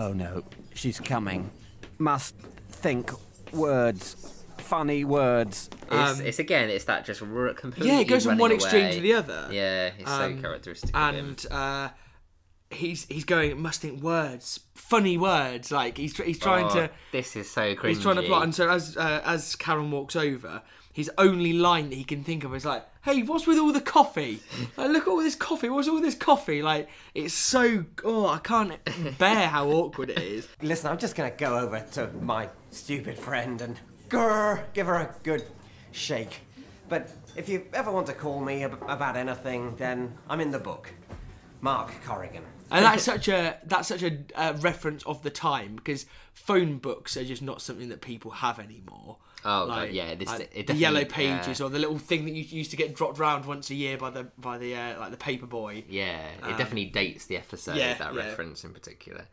Oh, 0.00 0.12
no. 0.14 0.42
She's 0.74 0.98
coming. 0.98 1.50
Must 1.98 2.34
think 2.34 3.10
words. 3.52 4.16
Funny 4.58 5.04
words. 5.04 5.68
It's, 5.90 6.20
it's 6.20 6.38
again, 6.38 6.70
it's 6.70 6.84
that 6.84 7.04
just 7.04 7.20
r- 7.22 7.52
completely. 7.54 7.90
Um, 7.90 7.96
Yeah, 7.96 8.00
it 8.02 8.08
goes 8.08 8.24
from 8.24 8.38
one 8.38 8.50
running 8.50 8.56
extreme 8.64 8.92
to 8.92 9.00
the 9.00 9.12
other. 9.14 9.48
Yeah, 9.50 9.90
it's 9.98 10.10
Um, 10.10 10.36
so 10.36 10.42
characteristic. 10.42 10.96
of 10.96 11.14
him. 11.14 11.28
and 11.28 11.46
uh, 11.50 11.88
he's 12.70 13.04
he's 13.06 13.24
going 13.24 13.60
must 13.60 13.80
think 13.80 14.00
words, 14.02 14.60
funny 14.74 15.18
words. 15.18 15.72
Like 15.72 15.96
he's 15.98 16.16
he's 16.16 16.38
trying 16.38 16.66
Oh, 16.66 16.74
to 16.74 16.90
This 17.12 17.34
is 17.36 17.50
so 17.50 17.74
cringy. 17.74 17.88
he's 17.88 18.00
trying 18.00 18.16
to 18.16 18.22
plot. 18.22 18.44
And 18.44 18.54
so 18.54 18.70
as 18.70 18.96
uh, 18.96 19.20
as 19.24 19.56
Karen 19.56 19.90
walks 19.90 20.14
over, 20.16 20.62
his 21.00 21.10
only 21.18 21.52
line 21.52 21.88
that 21.90 21.96
he 21.96 22.04
can 22.04 22.22
think 22.22 22.44
of 22.44 22.54
is 22.54 22.64
like, 22.64 22.84
"Hey, 23.02 23.22
what's 23.22 23.46
with 23.46 23.58
all 23.58 23.72
the 23.72 23.80
coffee? 23.80 24.40
Like, 24.76 24.90
look 24.90 25.02
at 25.02 25.08
all 25.08 25.22
this 25.22 25.34
coffee. 25.34 25.68
What's 25.68 25.88
all 25.88 26.00
this 26.00 26.14
coffee? 26.14 26.60
Like 26.62 26.88
it's 27.14 27.34
so 27.34 27.84
oh 28.04 28.26
I 28.28 28.38
can't 28.38 28.78
bear 29.18 29.48
how 29.48 29.68
awkward 29.70 30.10
it 30.10 30.18
is. 30.18 30.48
Listen, 30.62 30.90
I'm 30.90 30.98
just 30.98 31.14
gonna 31.16 31.30
go 31.30 31.58
over 31.58 31.80
to 31.92 32.08
my 32.20 32.48
stupid 32.70 33.18
friend 33.18 33.60
and 33.62 33.80
grr, 34.08 34.62
give 34.74 34.86
her 34.86 34.96
a 34.96 35.14
good 35.22 35.44
shake. 35.92 36.40
But 36.88 37.10
if 37.36 37.48
you 37.48 37.64
ever 37.72 37.90
want 37.90 38.06
to 38.08 38.12
call 38.12 38.40
me 38.40 38.64
ab- 38.64 38.82
about 38.88 39.16
anything, 39.16 39.76
then 39.76 40.12
I'm 40.28 40.40
in 40.40 40.50
the 40.50 40.58
book. 40.58 40.92
Mark 41.60 41.92
Corrigan. 42.04 42.44
And 42.70 42.84
that's 42.84 43.02
such 43.12 43.28
a 43.28 43.58
that's 43.64 43.88
such 43.88 44.02
a 44.02 44.18
uh, 44.34 44.54
reference 44.60 45.02
of 45.04 45.22
the 45.22 45.30
time 45.30 45.76
because 45.76 46.06
phone 46.32 46.78
books 46.78 47.16
are 47.16 47.24
just 47.24 47.42
not 47.42 47.60
something 47.62 47.88
that 47.88 48.00
people 48.00 48.30
have 48.30 48.58
anymore. 48.58 49.16
Oh, 49.42 49.68
God, 49.68 49.90
yeah, 49.90 50.14
this- 50.14 50.28
like 50.28 50.66
the 50.66 50.74
yellow 50.74 51.04
pages 51.04 51.60
or 51.60 51.70
the 51.70 51.78
little 51.78 51.98
thing 51.98 52.26
that 52.26 52.32
you 52.32 52.44
used 52.44 52.70
to 52.72 52.76
get 52.76 52.94
dropped 52.94 53.18
round 53.18 53.46
once 53.46 53.70
a 53.70 53.74
year 53.74 53.96
by 53.96 54.10
the 54.10 54.24
by 54.36 54.58
the 54.58 54.74
uh, 54.74 55.00
like 55.00 55.10
the 55.10 55.16
paper 55.16 55.46
boy. 55.46 55.84
Yeah, 55.88 56.26
it 56.46 56.58
definitely 56.58 56.86
dates 56.86 57.26
the 57.26 57.36
episode. 57.38 57.72
Um, 57.72 57.78
yeah, 57.78 57.94
that 57.94 58.14
yeah. 58.14 58.26
reference 58.26 58.64
in 58.64 58.72
particular. 58.72 59.26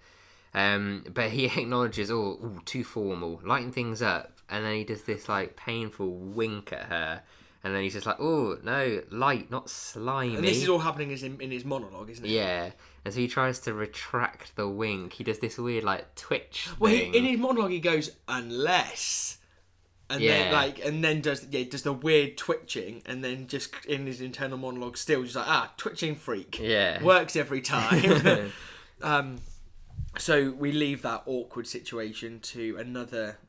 Um, 0.54 1.04
but 1.14 1.30
he 1.30 1.46
acknowledges, 1.62 2.10
oh, 2.10 2.40
ooh, 2.44 2.62
too 2.66 2.84
formal, 2.84 3.42
lighten 3.44 3.72
things 3.72 4.02
up, 4.02 4.32
and 4.50 4.66
then 4.66 4.76
he 4.76 4.84
does 4.84 5.04
this 5.04 5.28
like 5.28 5.56
painful 5.56 6.10
wink 6.10 6.72
at 6.72 6.84
her, 6.84 7.22
and 7.68 7.76
then 7.76 7.84
he's 7.84 7.94
just 7.94 8.06
like, 8.06 8.16
oh 8.22 8.58
no, 8.64 9.02
light, 9.12 9.52
not 9.52 9.70
slimy. 9.70 10.36
And 10.36 10.44
this 10.44 10.64
is 10.64 10.70
all 10.70 10.80
happening 10.80 11.12
in, 11.12 11.42
in 11.42 11.52
his 11.52 11.66
monologue, 11.66 12.10
isn't 12.10 12.24
it? 12.24 12.30
Yeah, 12.30 12.72
and 13.04 13.14
so 13.14 13.20
he 13.20 13.28
tries 13.28 13.60
to 13.60 13.74
retract 13.74 14.56
the 14.56 14.70
wink. 14.70 15.12
He 15.12 15.26
does 15.26 15.40
this 15.40 15.58
weird 15.58 15.84
like 15.84 16.16
twitch 16.16 16.70
Well, 16.80 16.94
he, 16.94 17.04
in 17.04 17.26
his 17.26 17.38
monologue, 17.38 17.72
he 17.72 17.82
goes 17.82 18.12
unless, 18.30 19.40
and 20.10 20.24
then 20.24 20.50
Yeah. 20.50 20.58
like, 20.58 20.80
and 20.86 21.04
then 21.04 21.20
does 21.20 21.46
yeah 21.52 21.66
does 21.70 21.82
the 21.82 21.92
weird 21.92 22.38
twitching, 22.38 23.04
and 23.06 23.22
then 23.22 23.48
just 23.48 23.74
in 23.86 24.06
his 24.06 24.22
internal 24.22 24.58
monologue, 24.58 24.96
still 24.96 25.24
just 25.24 25.36
like 25.36 25.48
ah 25.50 25.74
twitching 25.76 26.16
freak. 26.16 26.60
Yeah. 26.60 27.04
works 27.04 27.36
every 27.36 27.60
time. 27.60 28.54
um, 29.02 29.42
so 30.18 30.52
we 30.52 30.72
leave 30.72 31.02
that 31.02 31.24
awkward 31.26 31.68
situation 31.68 32.40
to 32.40 32.78
another 32.78 33.40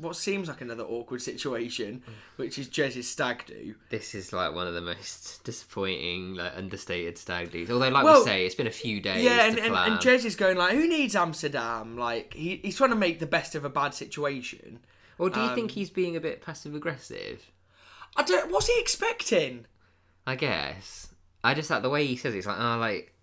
what 0.00 0.16
seems 0.16 0.48
like 0.48 0.60
another 0.60 0.84
awkward 0.84 1.20
situation, 1.20 2.02
which 2.36 2.58
is 2.58 2.68
Jez's 2.68 3.08
stag 3.08 3.44
do. 3.46 3.74
This 3.90 4.14
is 4.14 4.32
like 4.32 4.54
one 4.54 4.66
of 4.66 4.74
the 4.74 4.80
most 4.80 5.42
disappointing, 5.44 6.34
like 6.34 6.52
understated 6.56 7.18
stag 7.18 7.50
do's. 7.50 7.70
Although, 7.70 7.88
like 7.88 8.04
Well, 8.04 8.20
we 8.20 8.26
say, 8.26 8.46
it's 8.46 8.54
been 8.54 8.66
a 8.66 8.72
few 8.72 9.00
days. 9.00 9.24
Yeah, 9.24 9.46
and, 9.46 9.58
and, 9.58 9.74
and 9.74 9.98
Jez 9.98 10.24
is 10.24 10.36
going 10.36 10.56
like, 10.56 10.72
who 10.72 10.88
needs 10.88 11.16
Amsterdam? 11.16 11.96
Like 11.96 12.34
he, 12.34 12.60
he's 12.62 12.76
trying 12.76 12.90
to 12.90 12.96
make 12.96 13.18
the 13.18 13.26
best 13.26 13.54
of 13.54 13.64
a 13.64 13.70
bad 13.70 13.94
situation. 13.94 14.78
or 15.18 15.30
do 15.30 15.40
you 15.40 15.46
um, 15.46 15.54
think 15.54 15.72
he's 15.72 15.90
being 15.90 16.16
a 16.16 16.20
bit 16.20 16.42
passive 16.42 16.74
aggressive? 16.74 17.50
I 18.16 18.22
don't. 18.22 18.50
What's 18.52 18.68
he 18.68 18.80
expecting? 18.80 19.66
I 20.26 20.36
guess. 20.36 21.08
I 21.42 21.54
just 21.54 21.70
like 21.70 21.82
the 21.82 21.90
way 21.90 22.06
he 22.06 22.16
says 22.16 22.34
it, 22.34 22.38
it's 22.38 22.46
like, 22.46 22.58
oh, 22.58 22.78
like 22.78 23.14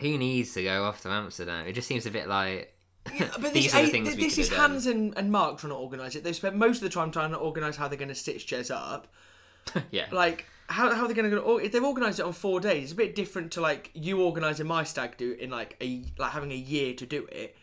who 0.00 0.18
needs 0.18 0.52
to 0.54 0.62
go 0.62 0.84
off 0.84 1.02
to 1.02 1.08
Amsterdam? 1.08 1.66
It 1.66 1.72
just 1.72 1.88
seems 1.88 2.06
a 2.06 2.10
bit 2.10 2.28
like. 2.28 2.73
But 3.04 3.52
These 3.52 3.64
this, 3.64 3.74
are 3.74 3.82
the 3.84 3.90
things 3.90 4.08
th- 4.08 4.18
we 4.18 4.24
this 4.24 4.38
is. 4.38 4.48
Hans 4.48 4.86
and, 4.86 5.16
and 5.16 5.30
Mark 5.30 5.58
trying 5.58 5.72
to 5.72 5.76
organise 5.76 6.16
it. 6.16 6.24
They've 6.24 6.34
spent 6.34 6.56
most 6.56 6.76
of 6.78 6.82
the 6.84 6.88
time 6.88 7.10
trying 7.10 7.30
to 7.30 7.36
organise 7.36 7.76
how 7.76 7.88
they're 7.88 7.98
going 7.98 8.08
to 8.08 8.14
stitch 8.14 8.46
Jez 8.46 8.70
up. 8.74 9.08
yeah. 9.90 10.06
Like 10.10 10.46
how 10.68 10.94
how 10.94 11.04
are 11.04 11.08
they 11.08 11.14
going 11.14 11.30
to 11.30 11.56
if 11.58 11.72
they've 11.72 11.84
organised 11.84 12.18
it 12.18 12.24
on 12.24 12.32
four 12.32 12.60
days? 12.60 12.84
It's 12.84 12.92
a 12.92 12.96
bit 12.96 13.14
different 13.14 13.52
to 13.52 13.60
like 13.60 13.90
you 13.94 14.22
organising 14.22 14.66
my 14.66 14.84
stag 14.84 15.16
do 15.16 15.32
in 15.32 15.50
like 15.50 15.76
a 15.80 16.04
like 16.18 16.32
having 16.32 16.52
a 16.52 16.56
year 16.56 16.94
to 16.94 17.06
do 17.06 17.26
it. 17.30 17.56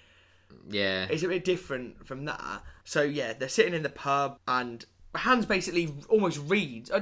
yeah. 0.70 1.08
It's 1.10 1.24
a 1.24 1.28
bit 1.28 1.44
different 1.44 2.06
from 2.06 2.26
that. 2.26 2.62
So 2.84 3.02
yeah, 3.02 3.34
they're 3.34 3.50
sitting 3.50 3.74
in 3.74 3.84
the 3.84 3.90
pub 3.90 4.38
and 4.48 4.86
Hans 5.16 5.46
basically 5.46 5.94
almost 6.08 6.40
reads 6.48 6.92
uh, 6.92 7.02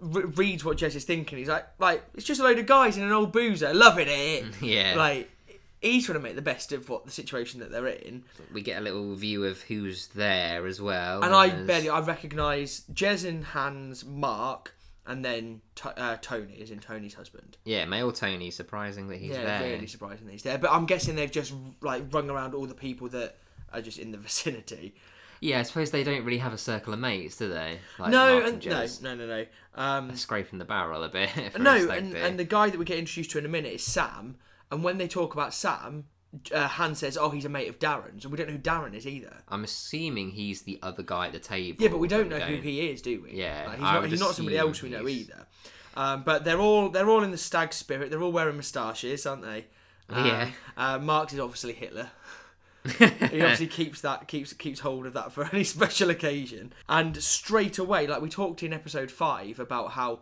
re- 0.00 0.24
reads 0.24 0.64
what 0.64 0.78
Jez 0.78 0.94
is 0.94 1.04
thinking. 1.04 1.38
He's 1.38 1.48
like, 1.48 1.66
like 1.78 2.04
it's 2.14 2.24
just 2.24 2.40
a 2.40 2.44
load 2.44 2.58
of 2.58 2.66
guys 2.66 2.96
in 2.96 3.02
an 3.02 3.12
old 3.12 3.32
boozer, 3.32 3.74
loving 3.74 4.08
it. 4.08 4.44
Yeah. 4.62 4.94
Like 4.96 5.30
he's 5.80 6.06
trying 6.06 6.18
to 6.18 6.22
make 6.22 6.36
the 6.36 6.42
best 6.42 6.72
of 6.72 6.88
what 6.88 7.04
the 7.04 7.10
situation 7.10 7.60
that 7.60 7.70
they're 7.70 7.86
in. 7.86 8.24
we 8.52 8.62
get 8.62 8.78
a 8.78 8.80
little 8.80 9.14
view 9.14 9.44
of 9.44 9.60
who's 9.62 10.08
there 10.08 10.66
as 10.66 10.80
well. 10.80 11.22
And 11.22 11.34
I 11.34 11.48
barely 11.48 11.88
I 11.88 12.00
recognise 12.00 12.82
Jez 12.92 13.26
and 13.26 13.44
Hans, 13.44 14.04
Mark, 14.04 14.74
and 15.06 15.24
then 15.24 15.60
uh, 15.84 16.16
Tony, 16.20 16.54
is 16.54 16.70
in 16.70 16.78
Tony's 16.78 17.14
husband. 17.14 17.56
Yeah, 17.64 17.84
male 17.86 18.12
Tony, 18.12 18.50
surprising 18.50 19.08
that 19.08 19.18
he's 19.18 19.30
yeah, 19.30 19.44
there. 19.44 19.72
really 19.72 19.86
surprising 19.86 20.26
that 20.26 20.32
he's 20.32 20.42
there. 20.42 20.58
But 20.58 20.70
I'm 20.70 20.86
guessing 20.86 21.16
they've 21.16 21.30
just 21.30 21.52
like 21.80 22.12
rung 22.12 22.30
around 22.30 22.54
all 22.54 22.66
the 22.66 22.74
people 22.74 23.08
that 23.08 23.36
are 23.72 23.80
just 23.80 23.98
in 23.98 24.12
the 24.12 24.18
vicinity. 24.18 24.94
Yeah, 25.42 25.60
I 25.60 25.62
suppose 25.62 25.90
they 25.90 26.04
don't 26.04 26.22
really 26.24 26.38
have 26.38 26.52
a 26.52 26.58
circle 26.58 26.92
of 26.92 27.00
mates, 27.00 27.36
do 27.36 27.48
they? 27.48 27.78
Like 27.98 28.10
no, 28.10 28.42
and, 28.42 28.64
no, 28.66 28.86
no, 29.02 29.14
no, 29.14 29.26
no. 29.26 29.46
Um, 29.74 30.14
Scraping 30.14 30.58
the 30.58 30.66
barrel 30.66 31.02
a 31.02 31.08
bit. 31.08 31.30
no, 31.58 31.88
and, 31.88 32.14
and 32.14 32.38
the 32.38 32.44
guy 32.44 32.68
that 32.68 32.78
we 32.78 32.84
get 32.84 32.98
introduced 32.98 33.30
to 33.30 33.38
in 33.38 33.46
a 33.46 33.48
minute 33.48 33.72
is 33.72 33.82
Sam. 33.82 34.36
And 34.70 34.82
when 34.84 34.98
they 34.98 35.08
talk 35.08 35.34
about 35.34 35.52
Sam, 35.54 36.04
uh, 36.54 36.68
Hans 36.68 36.98
says, 37.00 37.16
"Oh, 37.16 37.30
he's 37.30 37.44
a 37.44 37.48
mate 37.48 37.68
of 37.68 37.78
Darren's," 37.78 38.24
and 38.24 38.32
we 38.32 38.36
don't 38.38 38.46
know 38.46 38.52
who 38.54 38.58
Darren 38.58 38.94
is 38.94 39.06
either. 39.06 39.36
I'm 39.48 39.64
assuming 39.64 40.30
he's 40.30 40.62
the 40.62 40.78
other 40.82 41.02
guy 41.02 41.26
at 41.26 41.32
the 41.32 41.38
table. 41.40 41.82
Yeah, 41.82 41.88
but 41.88 41.98
we 41.98 42.06
don't 42.08 42.28
know 42.28 42.38
who 42.38 42.56
he 42.56 42.88
is, 42.90 43.02
do 43.02 43.22
we? 43.22 43.32
Yeah, 43.32 43.64
Like, 43.66 43.74
he's, 43.76 43.82
not, 43.82 44.06
he's 44.08 44.20
not 44.20 44.34
somebody 44.34 44.56
else 44.58 44.80
we 44.82 44.90
know 44.90 45.04
he's- 45.06 45.20
either. 45.28 45.46
Um, 45.96 46.22
but 46.22 46.44
they're 46.44 46.60
all 46.60 46.88
they're 46.88 47.10
all 47.10 47.24
in 47.24 47.32
the 47.32 47.36
stag 47.38 47.72
spirit. 47.72 48.10
They're 48.10 48.22
all 48.22 48.30
wearing 48.30 48.54
moustaches, 48.56 49.26
aren't 49.26 49.42
they? 49.42 49.66
Um, 50.08 50.24
Yeah. 50.26 50.50
Uh, 50.76 50.98
Mark's 51.00 51.32
is 51.32 51.40
obviously 51.40 51.72
Hitler. 51.72 52.10
he 52.98 53.04
obviously 53.42 53.66
keeps 53.66 54.00
that 54.02 54.26
keeps 54.28 54.52
keeps 54.52 54.80
hold 54.80 55.06
of 55.06 55.12
that 55.14 55.32
for 55.32 55.44
any 55.52 55.64
special 55.64 56.08
occasion. 56.10 56.72
And 56.88 57.20
straight 57.22 57.78
away, 57.78 58.06
like 58.06 58.22
we 58.22 58.28
talked 58.30 58.62
in 58.62 58.72
episode 58.72 59.10
five 59.10 59.58
about 59.58 59.90
how 59.90 60.20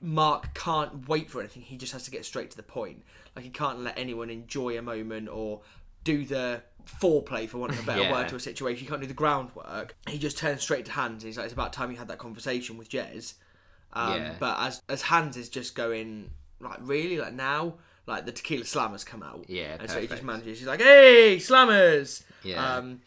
Mark 0.00 0.54
can't 0.54 1.08
wait 1.08 1.28
for 1.30 1.40
anything. 1.40 1.62
He 1.64 1.76
just 1.76 1.92
has 1.92 2.04
to 2.04 2.10
get 2.12 2.24
straight 2.24 2.50
to 2.52 2.56
the 2.56 2.62
point. 2.62 3.02
Like 3.34 3.44
he 3.44 3.50
can't 3.50 3.80
let 3.80 3.98
anyone 3.98 4.30
enjoy 4.30 4.78
a 4.78 4.82
moment 4.82 5.28
or 5.28 5.60
do 6.04 6.24
the 6.24 6.62
foreplay, 7.00 7.48
for 7.48 7.58
want 7.58 7.72
of 7.72 7.78
a 7.80 7.82
better 7.86 8.02
Yeah. 8.02 8.12
word, 8.12 8.28
to 8.28 8.36
a 8.36 8.40
situation. 8.40 8.80
He 8.84 8.88
can't 8.88 9.00
do 9.00 9.06
the 9.06 9.14
groundwork. 9.14 9.94
He 10.08 10.18
just 10.18 10.36
turns 10.36 10.62
straight 10.62 10.84
to 10.86 10.92
Hans. 10.92 11.22
And 11.22 11.28
he's 11.28 11.36
like, 11.36 11.44
"It's 11.44 11.52
about 11.54 11.72
time 11.72 11.90
you 11.92 11.96
had 11.96 12.08
that 12.08 12.18
conversation 12.18 12.76
with 12.76 12.88
Jez." 12.90 13.34
Um, 13.92 14.20
Yeah. 14.20 14.34
But 14.40 14.58
as 14.60 14.82
as 14.88 15.02
Hans 15.02 15.36
is 15.36 15.48
just 15.48 15.74
going 15.74 16.30
like 16.60 16.78
really 16.80 17.18
like 17.18 17.34
now, 17.34 17.74
like 18.06 18.26
the 18.26 18.32
tequila 18.32 18.64
slammers 18.64 19.04
come 19.06 19.22
out. 19.22 19.44
Yeah, 19.48 19.76
and 19.78 19.88
so 19.90 20.00
he 20.00 20.06
just 20.08 20.22
manages. 20.24 20.58
He's 20.58 20.66
like, 20.68 20.80
"Hey, 20.80 21.36
slammers!" 21.38 22.22
Yeah. 22.42 22.76
Um, 22.76 23.00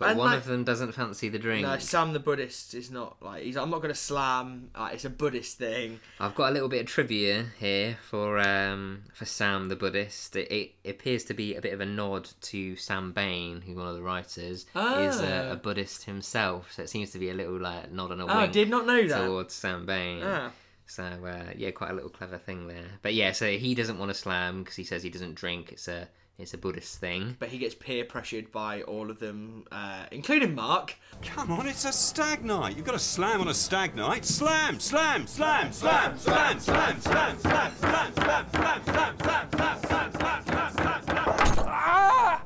But 0.00 0.08
and, 0.10 0.18
one 0.18 0.30
like- 0.30 0.38
of 0.38 0.46
them 0.46 0.64
doesn't 0.64 0.92
fancy 0.92 1.28
the 1.28 1.38
drink. 1.38 1.62
no, 1.64 1.78
Sam 1.78 2.12
the 2.14 2.18
Buddhist 2.18 2.74
is 2.74 2.90
not 2.90 3.22
like 3.22 3.42
he's. 3.44 3.56
I'm 3.56 3.70
not 3.70 3.82
going 3.82 3.94
to 3.94 4.00
slam. 4.00 4.70
Like, 4.76 4.94
it's 4.94 5.04
a 5.04 5.10
Buddhist 5.10 5.58
thing. 5.58 6.00
I've 6.18 6.34
got 6.34 6.48
a 6.50 6.52
little 6.52 6.68
bit 6.70 6.80
of 6.80 6.86
trivia 6.86 7.44
here 7.58 7.98
for 8.08 8.38
um, 8.38 9.02
for 9.14 9.26
Sam 9.26 9.68
the 9.68 9.76
Buddhist. 9.76 10.34
It, 10.36 10.50
it 10.82 10.90
appears 10.90 11.22
to 11.24 11.34
be 11.34 11.54
a 11.54 11.60
bit 11.60 11.72
of 11.74 11.80
a 11.80 11.86
nod 11.86 12.28
to 12.40 12.74
Sam 12.76 13.12
Bain, 13.12 13.60
who 13.60 13.74
one 13.76 13.86
of 13.88 13.94
the 13.94 14.02
writers 14.02 14.64
is 14.74 15.20
a, 15.20 15.48
Ah. 15.48 15.52
a 15.52 15.56
Buddhist 15.56 16.04
himself. 16.04 16.72
So 16.72 16.82
it 16.82 16.88
seems 16.90 17.10
to 17.12 17.18
be 17.18 17.30
a 17.30 17.34
little 17.34 17.60
like 17.60 17.92
nod 17.92 18.10
and 18.10 18.22
a 18.22 18.24
Oh, 18.24 18.28
I 18.28 18.46
did 18.46 18.70
not 18.70 18.86
know 18.86 19.06
that. 19.06 19.24
towards 19.26 19.54
Sam 19.54 19.84
Bain. 19.86 20.22
Ah. 20.24 20.50
So 20.86 21.04
uh, 21.04 21.52
yeah, 21.56 21.70
quite 21.72 21.90
a 21.90 21.94
little 21.94 22.10
clever 22.10 22.38
thing 22.38 22.66
there. 22.66 22.86
But 23.02 23.14
yeah, 23.14 23.32
so 23.32 23.48
he 23.50 23.74
doesn't 23.74 23.98
want 23.98 24.08
to 24.10 24.14
slam 24.14 24.62
because 24.62 24.76
he 24.76 24.84
says 24.84 25.02
he 25.02 25.10
doesn't 25.10 25.34
drink. 25.36 25.70
It's 25.72 25.86
a 25.88 26.08
it's 26.40 26.54
a 26.54 26.58
Buddhist 26.58 26.98
thing. 26.98 27.36
But 27.38 27.50
he 27.50 27.58
gets 27.58 27.74
peer 27.74 28.04
pressured 28.04 28.50
by 28.50 28.82
all 28.82 29.10
of 29.10 29.18
them, 29.18 29.64
uh, 29.70 30.04
including 30.10 30.54
Mark. 30.54 30.96
Come 31.22 31.52
on, 31.52 31.66
it's 31.66 31.84
a 31.84 31.92
stag 31.92 32.44
night. 32.44 32.76
You've 32.76 32.86
got 32.86 32.92
to 32.92 32.98
slam 32.98 33.40
on 33.40 33.48
a 33.48 33.54
stag 33.54 33.94
night. 33.94 34.24
Slam, 34.24 34.80
slam, 34.80 35.26
slam, 35.26 35.72
slam, 35.72 36.18
slam, 36.18 36.60
slam, 36.60 37.00
slam, 37.00 37.38
slam, 37.40 37.72
slam, 37.76 38.10
slam, 38.14 38.46
slam, 38.52 38.84
slam, 38.84 39.18
slam, 39.18 39.50
slam, 39.50 39.80
slam, 39.82 40.12
slam, 40.12 40.42
slam, 40.42 41.04
slam. 41.04 41.66
Ah! 41.68 42.42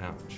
Ouch. 0.00 0.36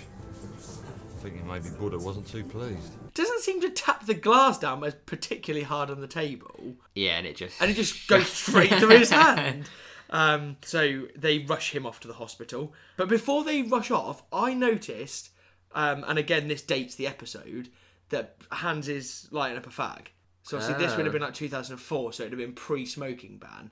Thinking 1.20 1.46
maybe 1.46 1.70
Buddha 1.70 1.98
wasn't 1.98 2.26
too 2.26 2.44
pleased. 2.44 2.92
Doesn't 3.14 3.40
seem 3.40 3.60
to 3.62 3.70
tap 3.70 4.06
the 4.06 4.14
glass 4.14 4.58
down 4.58 4.82
as 4.84 4.94
particularly 5.06 5.64
hard 5.64 5.88
on 5.90 6.00
the 6.00 6.08
table, 6.08 6.74
Yeah, 6.94 7.16
and 7.16 7.26
it 7.26 7.36
just 7.36 7.60
and 7.62 7.70
it 7.70 7.74
just 7.74 8.08
goes 8.08 8.26
straight 8.26 8.74
through 8.74 8.98
his 8.98 9.10
hand. 9.10 9.68
Um, 10.10 10.56
so 10.62 11.06
they 11.16 11.40
rush 11.40 11.74
him 11.74 11.86
off 11.86 12.00
to 12.00 12.08
the 12.08 12.14
hospital. 12.14 12.72
But 12.96 13.08
before 13.08 13.44
they 13.44 13.62
rush 13.62 13.90
off, 13.90 14.22
I 14.32 14.54
noticed, 14.54 15.30
um, 15.74 16.04
and 16.06 16.18
again 16.18 16.48
this 16.48 16.62
dates 16.62 16.94
the 16.94 17.06
episode, 17.06 17.70
that 18.10 18.36
Hans 18.52 18.88
is 18.88 19.28
lighting 19.30 19.58
up 19.58 19.66
a 19.66 19.70
fag. 19.70 20.08
So 20.42 20.58
obviously 20.58 20.84
this 20.84 20.94
would 20.96 21.06
have 21.06 21.12
been 21.12 21.22
like 21.22 21.32
2004, 21.32 22.12
so 22.12 22.22
it'd 22.22 22.32
have 22.32 22.38
been 22.38 22.52
pre-smoking 22.54 23.38
ban. 23.38 23.70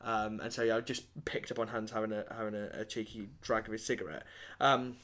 Um, 0.00 0.40
and 0.40 0.52
so 0.52 0.62
yeah, 0.62 0.76
I 0.76 0.80
just 0.80 1.04
picked 1.24 1.50
up 1.50 1.58
on 1.58 1.68
Hans 1.68 1.90
having 1.90 2.12
a 2.12 2.24
having 2.34 2.54
a, 2.54 2.80
a 2.80 2.84
cheeky 2.84 3.28
drag 3.42 3.66
of 3.66 3.72
his 3.72 3.84
cigarette. 3.84 4.24
Um, 4.60 4.96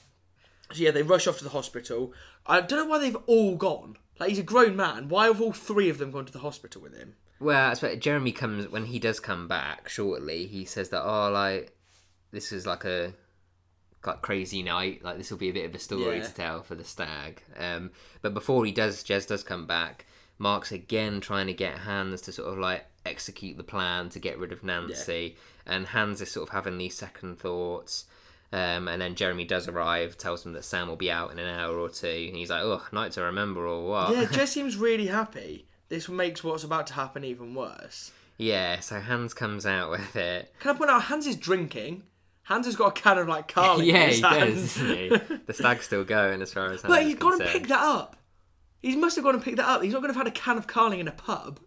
so 0.72 0.82
yeah, 0.82 0.90
they 0.90 1.02
rush 1.02 1.26
off 1.26 1.38
to 1.38 1.44
the 1.44 1.50
hospital. 1.50 2.12
I 2.46 2.60
don't 2.60 2.78
know 2.78 2.84
why 2.86 2.98
they've 2.98 3.16
all 3.26 3.56
gone. 3.56 3.96
Like 4.20 4.28
he's 4.28 4.38
a 4.38 4.42
grown 4.44 4.76
man. 4.76 5.08
Why 5.08 5.26
have 5.26 5.40
all 5.40 5.52
three 5.52 5.88
of 5.88 5.98
them 5.98 6.10
gone 6.10 6.26
to 6.26 6.32
the 6.32 6.38
hospital 6.40 6.82
with 6.82 6.94
him? 6.96 7.14
Well, 7.40 7.70
I 7.70 7.74
suppose 7.74 7.98
Jeremy 7.98 8.32
comes 8.32 8.68
when 8.68 8.84
he 8.84 8.98
does 8.98 9.18
come 9.18 9.48
back 9.48 9.88
shortly. 9.88 10.46
He 10.46 10.66
says 10.66 10.90
that 10.90 11.02
oh, 11.02 11.30
like 11.30 11.72
this 12.30 12.52
is 12.52 12.66
like 12.66 12.84
a 12.84 13.14
like 14.06 14.20
crazy 14.22 14.62
night. 14.62 15.02
Like 15.02 15.16
this 15.16 15.30
will 15.30 15.38
be 15.38 15.48
a 15.48 15.54
bit 15.54 15.64
of 15.64 15.74
a 15.74 15.78
story 15.78 16.18
Yeah. 16.18 16.22
to 16.24 16.34
tell 16.34 16.62
for 16.62 16.74
the 16.74 16.84
stag. 16.84 17.42
Um, 17.58 17.90
but 18.20 18.34
before 18.34 18.64
he 18.66 18.72
does, 18.72 19.02
Jez 19.02 19.26
does 19.26 19.42
come 19.42 19.66
back. 19.66 20.04
Mark's 20.38 20.70
again 20.72 21.20
trying 21.20 21.46
to 21.48 21.52
get 21.54 21.78
Hans 21.78 22.20
to 22.22 22.32
sort 22.32 22.52
of 22.52 22.58
like 22.58 22.84
execute 23.06 23.56
the 23.56 23.62
plan 23.64 24.10
to 24.10 24.18
get 24.18 24.38
rid 24.38 24.52
of 24.52 24.62
Nancy, 24.62 25.36
and 25.66 25.86
Hans 25.86 26.20
is 26.20 26.30
sort 26.30 26.48
of 26.48 26.52
having 26.52 26.76
these 26.78 26.94
second 26.96 27.38
thoughts. 27.38 28.04
Um, 28.52 28.88
and 28.88 29.00
then 29.00 29.14
Jeremy 29.14 29.44
does 29.44 29.68
arrive, 29.68 30.18
tells 30.18 30.44
him 30.44 30.54
that 30.54 30.64
Sam 30.64 30.88
will 30.88 30.96
be 30.96 31.10
out 31.10 31.30
in 31.30 31.38
an 31.38 31.48
hour 31.48 31.78
or 31.78 31.88
two, 31.88 32.08
and 32.28 32.36
he's 32.36 32.50
like, 32.50 32.62
"Oh, 32.62 32.82
night 32.92 33.12
to 33.12 33.22
remember 33.22 33.66
or 33.66 33.86
what?" 33.88 34.10
Yeah, 34.16 34.24
Jez 34.26 34.48
seems 34.48 34.76
really 34.76 35.06
happy. 35.06 35.66
This 35.88 36.08
makes 36.08 36.42
what's 36.42 36.64
about 36.64 36.86
to 36.88 36.94
happen 36.94 37.22
even 37.24 37.54
worse. 37.54 38.10
yeah. 38.38 38.80
So 38.80 38.98
Hans 39.00 39.34
comes 39.34 39.66
out 39.66 39.90
with 39.90 40.16
it. 40.16 40.52
Can 40.60 40.74
I 40.74 40.78
point 40.78 40.90
out 40.90 41.02
Hans 41.02 41.26
is 41.26 41.36
drinking? 41.36 42.02
Hans 42.42 42.66
has 42.66 42.74
got 42.74 42.98
a 42.98 43.00
can 43.00 43.18
of 43.18 43.28
like 43.28 43.46
Carling 43.54 43.86
yeah, 43.86 44.02
in 44.04 44.08
his 44.08 44.18
he 44.18 44.22
hand. 44.24 44.54
does, 44.54 44.74
he? 44.76 45.08
The 45.46 45.54
stag's 45.54 45.84
still 45.84 46.02
going 46.04 46.42
as 46.42 46.52
far 46.52 46.72
as. 46.72 46.82
But 46.82 46.90
Hans 46.90 47.04
he's 47.04 47.14
is 47.14 47.20
gone 47.20 47.40
and 47.40 47.50
picked 47.50 47.68
that 47.68 47.82
up. 47.82 48.16
He 48.82 48.96
must 48.96 49.14
have 49.16 49.24
gone 49.24 49.34
and 49.34 49.44
picked 49.44 49.58
that 49.58 49.68
up. 49.68 49.82
He's 49.82 49.92
not 49.92 50.00
going 50.02 50.12
to 50.12 50.18
have 50.18 50.26
had 50.26 50.34
a 50.34 50.36
can 50.36 50.56
of 50.58 50.66
Carling 50.66 50.98
in 51.00 51.06
a 51.06 51.12
pub. 51.12 51.60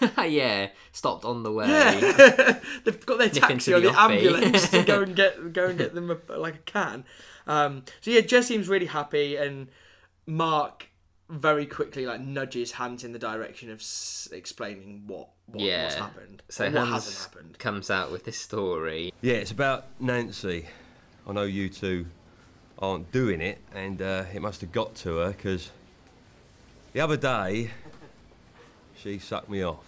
yeah, 0.18 0.68
stopped 0.92 1.24
on 1.24 1.42
the 1.42 1.52
way. 1.52 1.66
Yeah, 1.68 2.58
they've 2.84 3.06
got 3.06 3.18
their 3.18 3.28
Nip 3.28 3.36
taxi 3.42 3.72
into 3.72 3.76
or 3.76 3.80
the 3.80 3.90
the 3.90 4.00
ambulance 4.00 4.70
to 4.70 4.82
go 4.82 5.02
and 5.02 5.14
get 5.16 5.52
go 5.52 5.66
and 5.66 5.78
get 5.78 5.94
them 5.94 6.10
a, 6.10 6.36
like 6.38 6.54
a 6.54 6.58
can. 6.58 7.04
Um, 7.46 7.84
so 8.00 8.10
yeah, 8.10 8.20
Jez 8.20 8.44
seems 8.44 8.68
really 8.68 8.86
happy, 8.86 9.36
and 9.36 9.68
Mark 10.26 10.88
very 11.28 11.66
quickly 11.66 12.06
like 12.06 12.20
nudges 12.20 12.72
Hans 12.72 13.02
in 13.04 13.12
the 13.12 13.18
direction 13.18 13.70
of 13.70 13.80
s- 13.80 14.28
explaining 14.32 15.02
what, 15.06 15.28
what 15.46 15.60
Yeah. 15.64 15.82
what's 15.84 15.94
happened, 15.96 16.42
So 16.48 16.66
or 16.66 16.70
what 16.70 16.86
Hans 16.86 17.04
hasn't 17.06 17.34
happened. 17.34 17.58
comes 17.58 17.90
out 17.90 18.12
with 18.12 18.24
this 18.24 18.38
story. 18.38 19.12
Yeah, 19.22 19.34
it's 19.34 19.50
about 19.50 19.86
Nancy. 19.98 20.66
I 21.28 21.32
know 21.32 21.42
you 21.42 21.68
two 21.68 22.06
aren't 22.78 23.10
doing 23.10 23.40
it, 23.40 23.58
and 23.74 24.00
uh, 24.00 24.24
it 24.32 24.40
must 24.40 24.60
have 24.60 24.70
got 24.70 24.94
to 24.96 25.16
her 25.16 25.28
because 25.32 25.70
the 26.92 27.00
other 27.00 27.16
day 27.16 27.70
she 29.06 29.18
sucked 29.20 29.48
me 29.48 29.62
off 29.62 29.84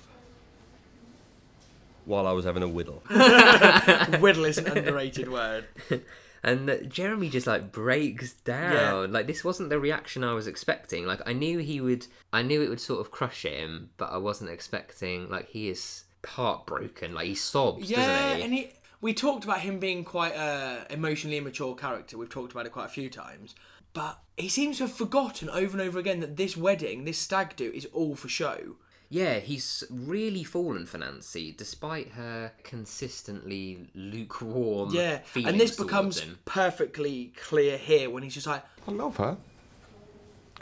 while 2.04 2.26
I 2.26 2.32
was 2.32 2.44
having 2.44 2.62
a 2.62 2.68
whittle. 2.68 3.02
Whittle 4.20 4.44
is 4.44 4.58
an 4.58 4.66
underrated 4.68 5.30
word. 5.30 5.66
And 6.40 6.70
uh, 6.70 6.76
Jeremy 6.82 7.30
just 7.30 7.48
like 7.48 7.72
breaks 7.72 8.32
down. 8.32 8.72
Yeah. 8.72 8.92
Like 9.10 9.26
this 9.26 9.42
wasn't 9.44 9.70
the 9.70 9.80
reaction 9.80 10.22
I 10.22 10.34
was 10.34 10.46
expecting. 10.46 11.04
Like 11.04 11.20
I 11.26 11.32
knew 11.32 11.58
he 11.58 11.80
would. 11.80 12.06
I 12.32 12.42
knew 12.42 12.62
it 12.62 12.68
would 12.68 12.80
sort 12.80 13.00
of 13.00 13.10
crush 13.10 13.42
him, 13.42 13.90
but 13.96 14.12
I 14.12 14.18
wasn't 14.18 14.50
expecting. 14.50 15.28
Like 15.28 15.48
he 15.48 15.68
is 15.68 16.04
heartbroken. 16.24 17.12
Like 17.12 17.26
he 17.26 17.34
sobs, 17.34 17.90
Yeah, 17.90 17.96
doesn't 18.06 18.36
he? 18.36 18.42
and 18.44 18.54
he. 18.54 18.72
We 19.00 19.14
talked 19.14 19.42
about 19.42 19.62
him 19.62 19.80
being 19.80 20.04
quite 20.04 20.36
a 20.36 20.86
emotionally 20.90 21.38
immature 21.38 21.74
character. 21.74 22.16
We've 22.16 22.30
talked 22.30 22.52
about 22.52 22.66
it 22.66 22.72
quite 22.72 22.86
a 22.86 22.90
few 22.90 23.10
times, 23.10 23.56
but 23.92 24.20
he 24.36 24.48
seems 24.48 24.76
to 24.78 24.84
have 24.84 24.92
forgotten 24.92 25.50
over 25.50 25.76
and 25.76 25.80
over 25.80 25.98
again 25.98 26.20
that 26.20 26.36
this 26.36 26.56
wedding, 26.56 27.04
this 27.04 27.18
stag 27.18 27.56
do, 27.56 27.72
is 27.74 27.84
all 27.86 28.14
for 28.14 28.28
show. 28.28 28.76
Yeah, 29.10 29.38
he's 29.38 29.84
really 29.90 30.44
fallen 30.44 30.84
for 30.84 30.98
Nancy, 30.98 31.52
despite 31.56 32.10
her 32.10 32.52
consistently 32.62 33.88
lukewarm. 33.94 34.90
Yeah, 34.92 35.18
feelings 35.18 35.52
and 35.52 35.60
this 35.60 35.76
becomes 35.76 36.20
him. 36.20 36.38
perfectly 36.44 37.32
clear 37.40 37.78
here 37.78 38.10
when 38.10 38.22
he's 38.22 38.34
just 38.34 38.46
like, 38.46 38.62
I 38.86 38.90
love 38.90 39.16
her. 39.16 39.38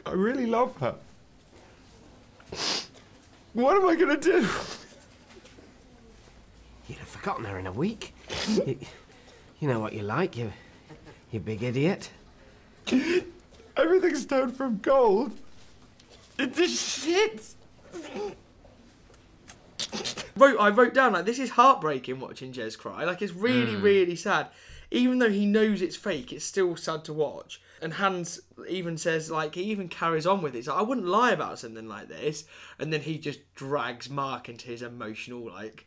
I 0.04 0.12
really 0.12 0.46
love 0.46 0.76
her. 0.76 0.94
What 3.52 3.76
am 3.76 3.88
I 3.88 3.96
gonna 3.96 4.16
do? 4.16 4.46
You'd 6.88 6.98
have 6.98 7.08
forgotten 7.08 7.44
her 7.46 7.58
in 7.58 7.66
a 7.66 7.72
week. 7.72 8.14
you, 8.48 8.78
you 9.58 9.66
know 9.66 9.80
what 9.80 9.92
you're 9.92 10.04
like, 10.04 10.36
you, 10.36 10.52
you 11.32 11.40
big 11.40 11.64
idiot. 11.64 12.10
Everything's 13.76 14.24
turned 14.26 14.56
from 14.56 14.78
gold 14.78 15.32
into 16.38 16.68
shit. 16.68 17.42
Wrote 20.36 20.56
I 20.60 20.68
wrote 20.70 20.94
down 20.94 21.12
like 21.12 21.24
this 21.24 21.38
is 21.38 21.50
heartbreaking 21.50 22.20
watching 22.20 22.52
Jez 22.52 22.76
cry. 22.78 23.04
Like 23.04 23.22
it's 23.22 23.32
really, 23.32 23.74
Hmm. 23.74 23.82
really 23.82 24.16
sad. 24.16 24.48
Even 24.90 25.18
though 25.18 25.30
he 25.30 25.46
knows 25.46 25.82
it's 25.82 25.96
fake, 25.96 26.32
it's 26.32 26.44
still 26.44 26.76
sad 26.76 27.04
to 27.04 27.12
watch. 27.12 27.60
And 27.82 27.92
Hans 27.94 28.40
even 28.68 28.96
says 28.96 29.30
like 29.30 29.54
he 29.54 29.62
even 29.64 29.88
carries 29.88 30.26
on 30.26 30.42
with 30.42 30.54
it. 30.54 30.58
He's 30.58 30.68
like, 30.68 30.78
I 30.78 30.82
wouldn't 30.82 31.06
lie 31.06 31.32
about 31.32 31.58
something 31.58 31.88
like 31.88 32.08
this. 32.08 32.44
And 32.78 32.92
then 32.92 33.00
he 33.00 33.18
just 33.18 33.40
drags 33.54 34.08
Mark 34.08 34.48
into 34.48 34.66
his 34.68 34.82
emotional 34.82 35.44
like 35.46 35.86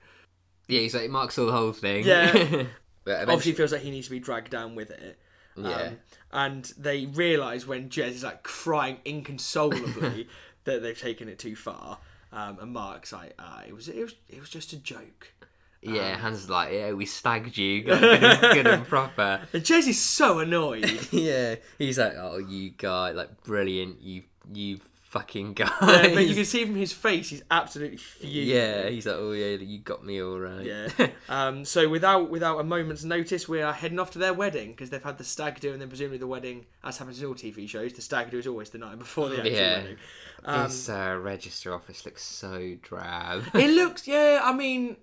Yeah, 0.67 0.81
he's 0.81 0.95
like 0.95 1.09
Mark 1.09 1.31
saw 1.31 1.45
the 1.45 1.51
whole 1.51 1.73
thing. 1.73 2.05
Yeah. 2.05 2.63
but 3.05 3.21
obviously 3.21 3.53
feels 3.53 3.71
like 3.71 3.81
he 3.81 3.91
needs 3.91 4.07
to 4.07 4.11
be 4.11 4.19
dragged 4.19 4.51
down 4.51 4.75
with 4.75 4.91
it. 4.91 5.17
Um, 5.57 5.65
Yeah. 5.65 5.91
and 6.31 6.65
they 6.77 7.05
realise 7.07 7.65
when 7.67 7.89
Jez 7.89 8.09
is 8.09 8.23
like 8.23 8.43
crying 8.43 8.97
inconsolably 9.05 10.27
that 10.73 10.81
they've 10.81 10.97
taken 10.99 11.27
it 11.29 11.39
too 11.39 11.55
far. 11.55 11.97
Um, 12.31 12.57
and 12.61 12.71
Mark's 12.73 13.11
like, 13.11 13.33
ah, 13.39 13.63
it 13.67 13.73
was 13.73 13.87
it 13.87 14.01
was 14.01 14.15
it 14.29 14.39
was 14.39 14.49
just 14.49 14.71
a 14.73 14.77
joke. 14.77 15.33
yeah, 15.81 16.15
Hans 16.17 16.39
is 16.43 16.49
like, 16.49 16.71
yeah, 16.73 16.91
we 16.93 17.05
stagged 17.05 17.57
you, 17.57 17.83
got 17.85 18.01
good 18.01 18.23
and, 18.23 18.53
good 18.53 18.67
and 18.67 18.85
proper. 18.85 19.41
And 19.53 19.63
Jez 19.63 19.87
is 19.87 19.99
so 20.01 20.39
annoyed. 20.39 21.07
yeah, 21.11 21.55
he's 21.77 21.97
like, 21.97 22.13
oh, 22.17 22.37
you 22.37 22.71
guy, 22.77 23.11
like 23.11 23.43
brilliant, 23.43 24.01
you 24.01 24.23
you 24.53 24.79
fucking 25.05 25.53
guy. 25.53 25.65
Yeah, 25.81 26.13
but 26.13 26.27
you 26.27 26.35
can 26.39 26.45
see 26.45 26.65
from 26.65 26.75
his 26.75 26.93
face, 26.93 27.29
he's 27.29 27.41
absolutely 27.49 27.97
fuming. 27.97 28.47
Yeah, 28.47 28.89
he's 28.89 29.07
like, 29.07 29.15
oh 29.17 29.31
yeah, 29.31 29.55
you 29.57 29.79
got 29.79 30.05
me 30.05 30.21
all 30.21 30.37
right. 30.39 30.63
Yeah. 30.63 30.87
um, 31.29 31.65
so 31.65 31.89
without 31.89 32.29
without 32.29 32.59
a 32.59 32.63
moment's 32.63 33.03
notice, 33.03 33.49
we 33.49 33.61
are 33.63 33.73
heading 33.73 33.97
off 33.99 34.11
to 34.11 34.19
their 34.19 34.33
wedding 34.35 34.69
because 34.71 34.91
they've 34.91 35.01
had 35.03 35.17
the 35.17 35.23
stag 35.23 35.59
do, 35.61 35.71
and 35.73 35.81
then 35.81 35.87
presumably 35.87 36.19
the 36.19 36.27
wedding, 36.27 36.65
as 36.83 36.97
happens 36.99 37.19
in 37.19 37.27
all 37.27 37.33
TV 37.33 37.67
shows, 37.67 37.93
the 37.93 38.03
stag 38.03 38.29
do 38.29 38.37
is 38.37 38.45
always 38.45 38.69
the 38.69 38.77
night 38.77 38.99
before 38.99 39.29
the 39.29 39.37
actual 39.37 39.51
Yeah. 39.51 39.77
wedding. 39.81 39.97
Um, 40.45 40.63
this 40.63 40.89
uh, 40.89 41.17
register 41.21 41.73
office 41.73 42.05
looks 42.05 42.23
so 42.23 42.75
drab. 42.81 43.43
it 43.53 43.69
looks, 43.75 44.07
yeah. 44.07 44.41
I 44.43 44.53
mean, 44.53 44.95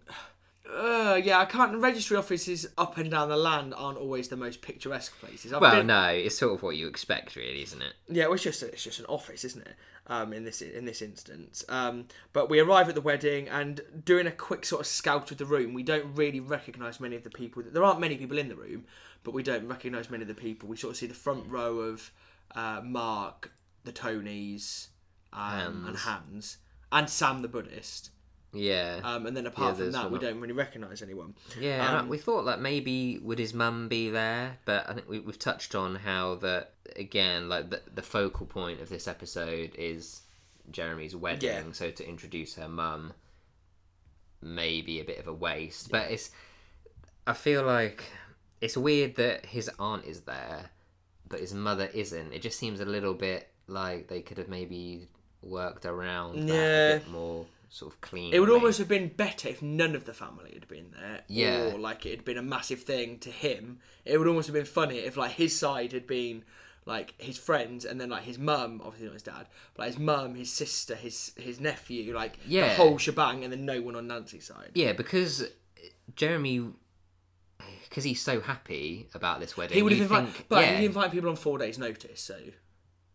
uh, 0.73 1.21
yeah. 1.23 1.39
I 1.39 1.45
can't. 1.45 1.77
Registry 1.79 2.17
offices 2.17 2.67
up 2.79 2.99
and 2.99 3.11
down 3.11 3.29
the 3.29 3.37
land 3.37 3.75
aren't 3.77 3.99
always 3.99 4.29
the 4.29 4.37
most 4.37 4.63
picturesque 4.63 5.19
places. 5.21 5.53
I've 5.53 5.61
well, 5.61 5.77
been- 5.77 5.87
no, 5.87 6.09
it's 6.09 6.39
sort 6.39 6.55
of 6.55 6.63
what 6.63 6.77
you 6.77 6.89
expect, 6.89 7.37
really, 7.37 7.63
isn't 7.63 7.83
it? 7.83 7.95
Yeah, 8.09 8.25
well, 8.25 8.35
it's 8.35 8.43
just 8.43 8.63
it's 8.63 8.85
just 8.85 8.99
an 8.99 9.07
office, 9.07 9.45
isn't 9.45 9.67
it? 9.67 9.75
Um, 10.09 10.33
in 10.33 10.45
this 10.45 10.63
in 10.63 10.85
this 10.85 11.03
instance, 11.03 11.65
um, 11.69 12.07
but 12.33 12.49
we 12.49 12.61
arrive 12.61 12.89
at 12.89 12.95
the 12.95 13.01
wedding 13.01 13.49
and 13.49 13.81
doing 14.05 14.29
a 14.29 14.31
quick 14.31 14.65
sort 14.65 14.81
of 14.81 14.87
scout 14.87 15.33
of 15.33 15.39
the 15.39 15.45
room. 15.45 15.75
We 15.75 15.83
don't 15.83 16.15
really 16.15 16.39
recognise 16.39 17.01
many 17.01 17.17
of 17.17 17.25
the 17.25 17.31
people. 17.31 17.65
There 17.67 17.83
aren't 17.83 17.99
many 17.99 18.17
people 18.17 18.39
in 18.39 18.49
the 18.49 18.55
room, 18.55 18.85
but 19.25 19.35
we 19.35 19.43
don't 19.43 19.67
recognise 19.67 20.09
many 20.09 20.23
of 20.23 20.29
the 20.29 20.35
people. 20.35 20.69
We 20.69 20.77
sort 20.77 20.93
of 20.93 20.97
see 20.97 21.09
the 21.09 21.15
front 21.15 21.49
row 21.49 21.79
of 21.79 22.13
uh, 22.55 22.83
Mark, 22.85 23.51
the 23.83 23.93
Tonys, 23.93 24.89
um, 25.37 25.85
and 25.87 25.97
Hans. 25.97 26.59
And 26.91 27.09
Sam 27.11 27.43
the 27.43 27.49
Buddhist. 27.49 28.11
Yeah. 28.53 29.01
Um, 29.05 29.27
and 29.27 29.37
then 29.37 29.47
apart 29.47 29.77
from 29.77 29.93
that, 29.93 30.11
we 30.11 30.19
don't 30.19 30.41
really 30.41 30.55
recognise 30.55 31.03
anyone. 31.03 31.35
Yeah, 31.61 31.99
Um, 31.99 32.09
we 32.09 32.17
thought 32.17 32.45
that 32.45 32.61
maybe 32.61 33.19
would 33.19 33.39
his 33.39 33.53
mum 33.53 33.89
be 33.89 34.09
there, 34.09 34.59
but 34.65 34.89
I 34.89 34.95
think 34.95 35.09
we, 35.09 35.19
we've 35.19 35.39
touched 35.39 35.75
on 35.75 35.97
how 35.97 36.37
that 36.37 36.73
again, 36.97 37.49
like 37.49 37.71
the 37.71 37.83
the 37.95 38.03
focal 38.03 38.47
point 38.47 38.81
of 38.81 38.89
this 38.89 39.07
episode 39.07 39.75
is 39.77 40.23
Jeremy's 40.71 41.15
wedding. 41.15 41.51
Yeah. 41.51 41.73
So 41.73 41.91
to 41.91 42.09
introduce 42.09 42.55
her 42.55 42.69
mum, 42.69 43.13
maybe 44.41 45.01
a 45.01 45.05
bit 45.05 45.19
of 45.19 45.27
a 45.27 45.35
waste. 45.35 45.91
But 45.91 46.11
it's, 46.11 46.31
I 47.27 47.33
feel 47.35 47.63
like 47.65 48.05
it's 48.61 48.77
weird 48.77 49.17
that 49.17 49.47
his 49.47 49.71
aunt 49.79 50.05
is 50.05 50.21
there, 50.23 50.71
but 51.29 51.41
his 51.41 51.53
mother 51.53 51.91
isn't. 51.93 52.33
It 52.33 52.43
just 52.43 52.59
seems 52.59 52.81
a 52.81 52.87
little 52.87 53.15
bit 53.15 53.49
like 53.67 54.09
they 54.09 54.23
could 54.23 54.39
have 54.39 54.49
maybe 54.49 55.09
worked 55.43 55.85
around 55.87 56.47
that 56.49 56.55
Yeah. 56.55 56.89
a 56.95 56.99
bit 57.01 57.09
more 57.11 57.47
sort 57.69 57.93
of 57.93 58.01
clean. 58.01 58.33
It 58.33 58.39
would 58.41 58.51
almost 58.51 58.79
have 58.79 58.89
been 58.89 59.09
better 59.09 59.49
if 59.49 59.61
none 59.63 59.95
of 59.95 60.05
the 60.07 60.15
family 60.15 60.53
had 60.55 60.67
been 60.69 60.93
there. 60.93 61.23
Yeah. 61.29 61.73
Or 61.75 61.79
like 61.79 62.07
it 62.07 62.11
had 62.11 62.25
been 62.25 62.39
a 62.39 62.43
massive 62.43 62.83
thing 62.83 63.19
to 63.21 63.31
him. 63.31 63.81
It 64.05 64.19
would 64.19 64.27
almost 64.29 64.47
have 64.47 64.55
been 64.55 64.65
funny 64.65 64.99
if 64.99 65.17
like 65.17 65.33
his 65.33 65.59
side 65.59 65.93
had 65.93 66.07
been 66.07 66.45
like 66.87 67.15
his 67.21 67.37
friends 67.37 67.85
and 67.85 68.01
then 68.01 68.11
like 68.11 68.23
his 68.23 68.39
mum, 68.39 68.81
obviously 68.85 69.07
not 69.07 69.15
his 69.15 69.23
dad, 69.25 69.47
but 69.75 69.83
like 69.83 69.89
his 69.95 69.99
mum, 69.99 70.37
his 70.37 70.53
sister, 70.53 70.95
his 70.95 71.33
his 71.37 71.61
nephew, 71.61 72.15
like 72.15 72.43
the 72.45 72.49
Yeah. 72.49 72.75
whole 72.77 72.97
shebang 72.99 73.43
and 73.45 73.53
then 73.53 73.65
no 73.67 73.83
one 73.83 73.97
on 73.97 74.07
Nancy's 74.07 74.47
side. 74.47 74.71
Yeah, 74.75 74.93
because 74.93 75.43
uh, 75.43 75.47
Jeremy, 76.15 76.71
because 77.89 78.05
he's 78.05 78.23
so 78.23 78.41
happy 78.41 79.09
about 79.15 79.41
this 79.41 79.57
wedding, 79.57 79.77
He 79.77 79.83
would 79.83 79.93
have 79.93 80.03
invited, 80.03 80.33
think, 80.33 80.47
but 80.49 80.65
yeah, 80.65 80.77
he 80.79 80.87
invited 80.87 81.13
people 81.13 81.29
on 81.31 81.37
four 81.37 81.59
days' 81.59 81.79
notice. 81.79 82.21
So 82.21 82.39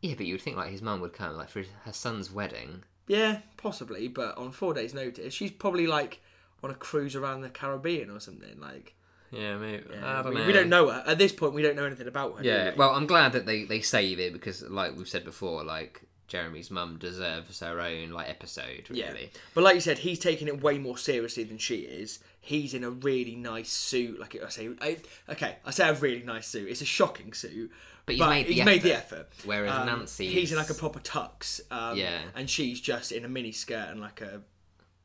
yeah, 0.02 0.16
but 0.16 0.26
you 0.26 0.34
would 0.34 0.42
think 0.42 0.58
like 0.58 0.72
his 0.72 0.82
mum 0.82 1.02
would 1.02 1.14
come 1.14 1.36
like 1.38 1.50
for 1.50 1.60
his, 1.60 1.70
her 1.86 1.94
son's 1.94 2.32
wedding. 2.32 2.84
yeah, 3.08 3.40
possibly, 3.58 4.08
but 4.08 4.38
on 4.38 4.52
four 4.52 4.74
days' 4.74 4.94
notice, 4.94 5.34
she's 5.34 5.52
probably 5.52 5.88
like 5.88 6.22
on 6.64 6.72
a 6.72 6.76
cruise 6.76 7.16
around 7.16 7.42
the 7.42 7.50
Caribbean 7.50 8.10
or 8.10 8.20
something. 8.20 8.60
Like 8.60 8.96
Yeah, 9.32 9.58
maybe. 9.58 9.84
yeah, 9.92 10.28
we, 10.28 10.46
we 10.46 10.54
don't 10.54 10.70
know 10.70 10.90
her 10.90 11.04
at 11.08 11.18
this 11.18 11.32
point. 11.32 11.54
We 11.54 11.62
don't 11.62 11.76
know 11.76 11.86
anything 11.86 12.08
about 12.08 12.38
her. 12.38 12.44
Yeah, 12.44 12.72
we? 12.72 12.78
well, 12.78 12.92
I'm 12.92 13.08
glad 13.08 13.34
that 13.34 13.46
they 13.46 13.64
they 13.66 13.82
save 13.82 14.20
it 14.20 14.34
because, 14.34 14.62
like 14.64 14.96
we've 14.96 15.08
said 15.10 15.24
before, 15.24 15.64
like 15.64 16.02
Jeremy's 16.28 16.72
mum 16.72 16.98
deserves 16.98 17.60
her 17.60 17.80
own 17.82 18.12
like 18.12 18.30
episode. 18.30 18.88
Really. 18.90 19.00
Yeah, 19.00 19.40
but 19.54 19.64
like 19.64 19.76
you 19.76 19.82
said, 19.82 20.00
he's 20.00 20.20
taking 20.20 20.48
it 20.48 20.62
way 20.62 20.78
more 20.78 20.98
seriously 20.98 21.44
than 21.44 21.58
she 21.58 21.78
is. 21.80 22.20
He's 22.40 22.74
in 22.74 22.84
a 22.84 22.90
really 22.90 23.36
nice 23.36 23.70
suit. 23.70 24.20
Like 24.20 24.36
I 24.44 24.50
say, 24.50 24.70
I, 24.82 24.98
okay, 25.30 25.58
I 25.66 25.72
say 25.72 25.90
a 25.90 25.94
really 25.94 26.24
nice 26.24 26.48
suit. 26.48 26.70
It's 26.70 26.82
a 26.82 26.86
shocking 26.86 27.34
suit, 27.34 27.70
But 28.19 28.24
he's 28.26 28.30
made 28.30 28.47
the 28.47 28.54
he's 28.54 28.65
made 28.65 28.82
the 28.84 28.93
effort. 28.97 29.15
effort. 29.32 29.45
Whereas 29.45 29.74
Um, 29.74 29.86
Nancy 29.88 30.28
he's 30.28 30.52
in 30.52 30.58
like 30.58 30.69
a 30.69 30.74
proper 30.74 31.00
tux. 31.00 31.60
Um, 31.71 31.97
Yeah. 31.97 32.21
and 32.36 32.50
she's 32.50 32.80
just 32.82 33.12
in 33.12 33.26
a 33.26 33.30
mini 33.30 33.52
skirt 33.52 33.89
and 33.89 34.00
like 34.02 34.21
a 34.21 34.41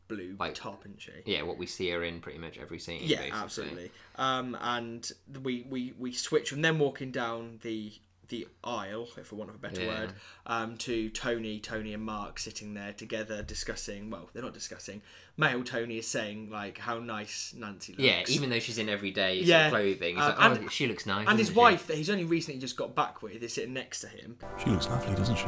blue 0.08 0.36
Like- 0.38 0.54
top, 0.54 0.82
isn't 0.86 1.00
she? 1.02 1.10
Yeah, 1.24 1.42
what 1.42 1.58
we 1.58 1.66
see 1.66 1.90
her 1.90 2.04
in 2.04 2.20
pretty 2.20 2.38
much 2.38 2.58
every 2.58 2.78
scene. 2.78 3.00
Yeah, 3.02 3.16
basically. 3.18 3.32
absolutely. 3.40 3.90
Um, 4.16 4.56
and 4.60 5.10
we, 5.42 5.62
we 5.68 5.94
we 5.98 6.12
switch 6.12 6.50
from 6.50 6.62
them 6.62 6.78
walking 6.78 7.10
down 7.10 7.58
the 7.62 7.92
the 8.28 8.48
aisle, 8.64 9.08
if 9.16 9.26
for 9.28 9.36
want 9.36 9.50
of 9.50 9.56
a 9.56 9.58
better 9.58 9.82
Yeah. 9.82 9.88
word, 10.00 10.12
um, 10.46 10.76
to 10.78 11.08
Tony, 11.10 11.60
Tony 11.60 11.94
and 11.94 12.02
Mark 12.02 12.38
sitting 12.38 12.74
there 12.74 12.92
together 12.92 13.42
discussing. 13.42 14.10
Well, 14.10 14.28
they're 14.32 14.42
not 14.42 14.54
discussing. 14.54 15.02
Male 15.36 15.62
Tony 15.64 15.98
is 15.98 16.06
saying 16.06 16.50
like 16.50 16.78
how 16.78 16.98
nice 16.98 17.54
Nancy 17.56 17.92
looks. 17.92 18.02
Yeah, 18.02 18.22
even 18.28 18.50
though 18.50 18.58
she's 18.58 18.78
in 18.78 18.88
everyday 18.88 19.44
sort 19.44 19.60
of 19.62 19.70
clothing, 19.70 20.14
he's 20.16 20.24
Uh, 20.24 20.34
like, 20.38 20.62
oh, 20.64 20.68
she 20.68 20.86
looks 20.86 21.06
nice. 21.06 21.26
and 21.28 21.38
his 21.38 21.48
she?" 21.48 21.54
wife 21.54 21.86
that 21.88 21.96
he's 21.96 22.10
only 22.10 22.24
recently 22.24 22.60
just 22.60 22.76
got 22.76 22.94
back 22.94 23.22
with 23.22 23.42
is 23.42 23.54
sitting 23.54 23.74
next 23.74 24.00
to 24.00 24.08
him. 24.08 24.38
She 24.62 24.70
looks 24.70 24.86
lovely, 24.88 25.14
doesn't 25.14 25.36
she? 25.36 25.46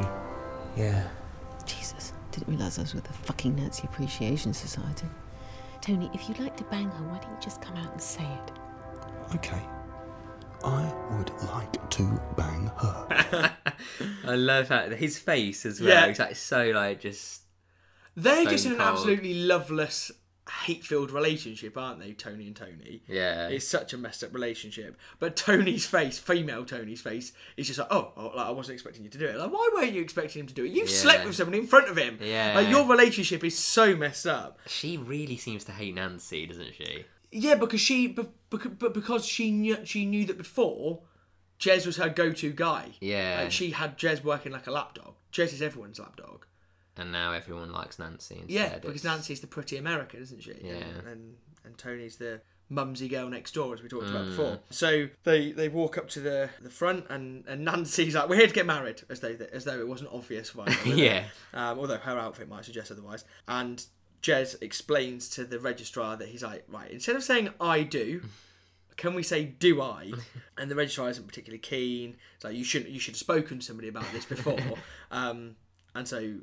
Yeah. 0.77 1.09
Jesus, 1.65 2.13
didn't 2.31 2.47
realise 2.47 2.77
I 2.79 2.83
was 2.83 2.93
with 2.93 3.03
the 3.03 3.13
fucking 3.13 3.55
Nancy 3.55 3.83
Appreciation 3.85 4.53
Society. 4.53 5.07
Tony, 5.81 6.09
if 6.13 6.27
you'd 6.27 6.39
like 6.39 6.57
to 6.57 6.63
bang 6.65 6.89
her, 6.89 7.03
why 7.07 7.17
don't 7.19 7.31
you 7.31 7.37
just 7.41 7.61
come 7.61 7.75
out 7.75 7.91
and 7.91 8.01
say 8.01 8.23
it? 8.23 8.51
Okay. 9.35 9.61
I 10.63 10.93
would 11.17 11.31
like 11.43 11.89
to 11.91 12.21
bang 12.35 12.71
her. 12.77 13.55
I 14.25 14.35
love 14.35 14.67
that 14.69 14.91
his 14.93 15.17
face 15.17 15.65
as 15.65 15.79
well. 15.79 15.89
Yeah. 15.89 16.07
He's 16.07 16.19
like 16.19 16.35
so 16.35 16.71
like 16.71 16.99
just 17.01 17.41
They're 18.15 18.45
just 18.45 18.65
in 18.65 18.73
an 18.73 18.77
cold. 18.79 18.89
absolutely 18.89 19.33
loveless, 19.45 20.11
hate-filled 20.65 21.11
relationship, 21.11 21.77
aren't 21.77 21.99
they? 22.01 22.11
Tony 22.11 22.47
and 22.47 22.55
Tony. 22.55 23.03
yeah. 23.07 23.47
It's 23.47 23.67
such 23.67 23.93
a 23.93 23.97
messed 23.97 24.23
up 24.23 24.33
relationship. 24.33 24.97
But 25.19 25.35
Tony's 25.37 25.85
face, 25.85 26.17
female 26.19 26.65
Tony's 26.65 27.01
face, 27.01 27.31
is 27.55 27.67
just 27.67 27.79
like, 27.79 27.87
oh, 27.91 28.11
oh 28.17 28.31
like, 28.35 28.47
I 28.47 28.51
wasn't 28.51 28.73
expecting 28.73 29.03
you 29.05 29.09
to 29.11 29.17
do 29.17 29.27
it. 29.27 29.37
Like, 29.37 29.51
why 29.51 29.69
weren't 29.73 29.93
you 29.93 30.01
expecting 30.01 30.41
him 30.41 30.47
to 30.47 30.53
do 30.53 30.65
it? 30.65 30.71
You've 30.71 30.89
Yeah. 30.89 30.95
slept 30.95 31.25
with 31.25 31.35
someone 31.35 31.55
in 31.55 31.67
front 31.67 31.87
of 31.89 31.97
him. 31.97 32.19
Yeah. 32.21 32.53
Like, 32.55 32.69
your 32.69 32.85
relationship 32.85 33.43
is 33.43 33.57
so 33.57 33.95
messed 33.95 34.25
up. 34.27 34.59
She 34.67 34.97
really 34.97 35.37
seems 35.37 35.63
to 35.65 35.71
hate 35.71 35.95
Nancy, 35.95 36.45
doesn't 36.45 36.73
she? 36.77 37.05
Yeah, 37.31 37.55
because 37.55 37.81
she, 37.81 38.07
but, 38.07 38.29
because 38.49 39.25
she 39.25 39.51
knew, 39.51 39.77
she 39.85 40.05
knew 40.05 40.25
that 40.25 40.37
before, 40.37 41.01
Jez 41.59 41.85
was 41.85 41.97
her 41.97 42.09
go-to 42.09 42.51
guy. 42.51 42.91
Yeah. 43.01 43.41
Like, 43.43 43.51
she 43.51 43.71
had 43.71 43.97
Jez 43.97 44.23
working 44.23 44.51
like 44.51 44.65
a 44.67 44.71
lapdog. 44.71 45.13
Jez 45.31 45.53
is 45.53 45.61
everyone's 45.61 45.99
lapdog. 45.99 46.45
And 46.97 47.11
now 47.11 47.31
everyone 47.33 47.71
likes 47.71 47.99
Nancy 47.99 48.35
instead. 48.35 48.49
Yeah, 48.51 48.69
because 48.79 49.01
It's- 49.01 49.03
Nancy's 49.05 49.39
the 49.41 49.47
pretty 49.47 49.77
American, 49.77 50.21
isn't 50.21 50.41
she? 50.43 50.53
Yeah. 50.61 50.73
And, 50.73 51.07
and 51.07 51.35
and 51.65 51.77
Tony's 51.77 52.15
the 52.17 52.41
mumsy 52.69 53.07
girl 53.07 53.27
next 53.29 53.53
door, 53.53 53.73
as 53.73 53.81
we 53.83 53.89
talked 53.89 54.07
about 54.09 54.25
Mm. 54.25 54.29
before. 54.29 54.59
So 54.69 55.09
they 55.23 55.51
they 55.51 55.69
walk 55.69 55.97
up 55.97 56.09
to 56.09 56.19
the 56.19 56.49
the 56.61 56.69
front, 56.69 57.05
and, 57.09 57.45
and 57.47 57.63
Nancy's 57.63 58.15
like, 58.15 58.27
"We're 58.29 58.35
here 58.37 58.47
to 58.47 58.53
get 58.53 58.65
married," 58.65 59.01
as 59.09 59.19
though 59.21 59.35
as 59.53 59.63
though 59.65 59.79
it 59.79 59.87
wasn't 59.87 60.09
obvious. 60.11 60.49
By 60.51 60.65
now, 60.65 60.77
was 60.83 60.93
it? 60.93 60.97
Yeah. 60.97 61.23
Um, 61.53 61.79
although 61.79 61.97
her 61.97 62.17
outfit 62.17 62.49
might 62.49 62.65
suggest 62.65 62.91
otherwise. 62.91 63.23
And 63.47 63.85
Jez 64.21 64.61
explains 64.61 65.29
to 65.29 65.45
the 65.45 65.59
registrar 65.59 66.17
that 66.17 66.27
he's 66.29 66.43
like, 66.43 66.65
right, 66.67 66.91
instead 66.91 67.15
of 67.15 67.23
saying 67.23 67.49
"I 67.59 67.83
do." 67.83 68.21
Can 68.97 69.13
we 69.13 69.23
say 69.23 69.45
"do 69.45 69.81
I"? 69.81 70.11
And 70.57 70.69
the 70.69 70.75
registrar 70.75 71.09
isn't 71.09 71.25
particularly 71.25 71.59
keen. 71.59 72.17
It's 72.35 72.43
like 72.43 72.55
you 72.55 72.65
shouldn't. 72.65 72.91
You 72.91 72.99
should 72.99 73.13
have 73.13 73.19
spoken 73.19 73.59
to 73.59 73.65
somebody 73.65 73.87
about 73.87 74.11
this 74.11 74.25
before. 74.25 74.59
um, 75.11 75.55
and 75.95 76.05
so 76.05 76.35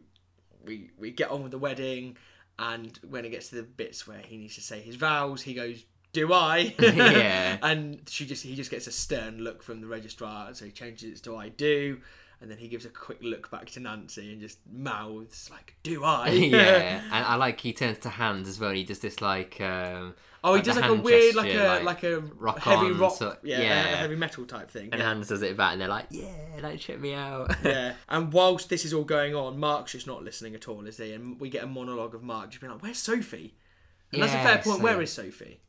we 0.64 0.90
we 0.98 1.10
get 1.10 1.30
on 1.30 1.42
with 1.42 1.52
the 1.52 1.58
wedding, 1.58 2.16
and 2.58 2.98
when 3.08 3.26
it 3.26 3.30
gets 3.30 3.50
to 3.50 3.56
the 3.56 3.62
bits 3.62 4.06
where 4.08 4.18
he 4.18 4.38
needs 4.38 4.54
to 4.54 4.62
say 4.62 4.80
his 4.80 4.96
vows, 4.96 5.42
he 5.42 5.52
goes, 5.52 5.84
"Do 6.14 6.32
I?" 6.32 6.74
Yeah. 6.80 7.58
and 7.62 8.00
she 8.08 8.24
just 8.24 8.42
he 8.42 8.54
just 8.56 8.70
gets 8.70 8.86
a 8.86 8.92
stern 8.92 9.44
look 9.44 9.62
from 9.62 9.82
the 9.82 9.86
registrar, 9.86 10.54
so 10.54 10.64
he 10.64 10.70
changes 10.70 11.20
it 11.20 11.24
to 11.24 11.36
"I 11.36 11.50
do," 11.50 12.00
and 12.40 12.50
then 12.50 12.58
he 12.58 12.68
gives 12.68 12.84
a 12.84 12.90
quick 12.90 13.18
look 13.22 13.50
back 13.50 13.70
to 13.70 13.80
Nancy 13.80 14.32
and 14.32 14.40
just 14.40 14.58
mouths 14.70 15.48
like, 15.50 15.74
"Do 15.82 16.04
I?" 16.04 16.28
yeah, 16.30 17.00
and 17.12 17.24
I 17.24 17.34
like 17.36 17.60
he 17.60 17.72
turns 17.72 17.98
to 18.00 18.10
Hans 18.10 18.48
as 18.48 18.58
well. 18.60 18.70
and 18.70 18.78
He 18.78 18.84
does 18.84 18.98
this 19.00 19.20
like. 19.20 19.60
Um, 19.60 20.14
Oh, 20.44 20.54
he 20.54 20.62
does 20.62 20.76
like 20.76 20.88
a 20.88 20.94
weird, 20.94 21.34
like 21.34 21.52
a 21.52 21.80
like 21.82 22.04
a 22.04 22.20
rock 22.20 22.60
heavy 22.60 22.86
on, 22.86 22.98
rock, 22.98 23.16
so- 23.16 23.36
yeah, 23.42 23.60
yeah. 23.60 23.82
a 23.94 23.96
heavy 23.96 24.14
metal 24.14 24.44
type 24.44 24.70
thing. 24.70 24.90
and 24.92 25.00
yeah. 25.00 25.06
Hans 25.08 25.26
does 25.26 25.42
it 25.42 25.56
back, 25.56 25.72
and 25.72 25.80
they're 25.80 25.88
like, 25.88 26.06
"Yeah, 26.10 26.28
like 26.62 26.78
check 26.78 27.00
me 27.00 27.14
out." 27.14 27.52
yeah. 27.64 27.94
And 28.08 28.32
whilst 28.32 28.68
this 28.68 28.84
is 28.84 28.92
all 28.94 29.02
going 29.02 29.34
on, 29.34 29.58
Mark's 29.58 29.90
just 29.92 30.06
not 30.06 30.22
listening 30.22 30.54
at 30.54 30.68
all, 30.68 30.86
is 30.86 30.98
he? 30.98 31.14
And 31.14 31.40
we 31.40 31.50
get 31.50 31.64
a 31.64 31.66
monologue 31.66 32.14
of 32.14 32.22
Mark 32.22 32.50
just 32.50 32.60
being 32.60 32.72
like, 32.72 32.80
"Where's 32.80 32.98
Sophie?" 32.98 33.56
And 34.12 34.22
that's 34.22 34.34
a 34.34 34.36
fair 34.36 34.58
point. 34.58 34.76
so- 34.78 34.82
Where 34.84 35.02
is 35.02 35.12
Sophie? 35.12 35.62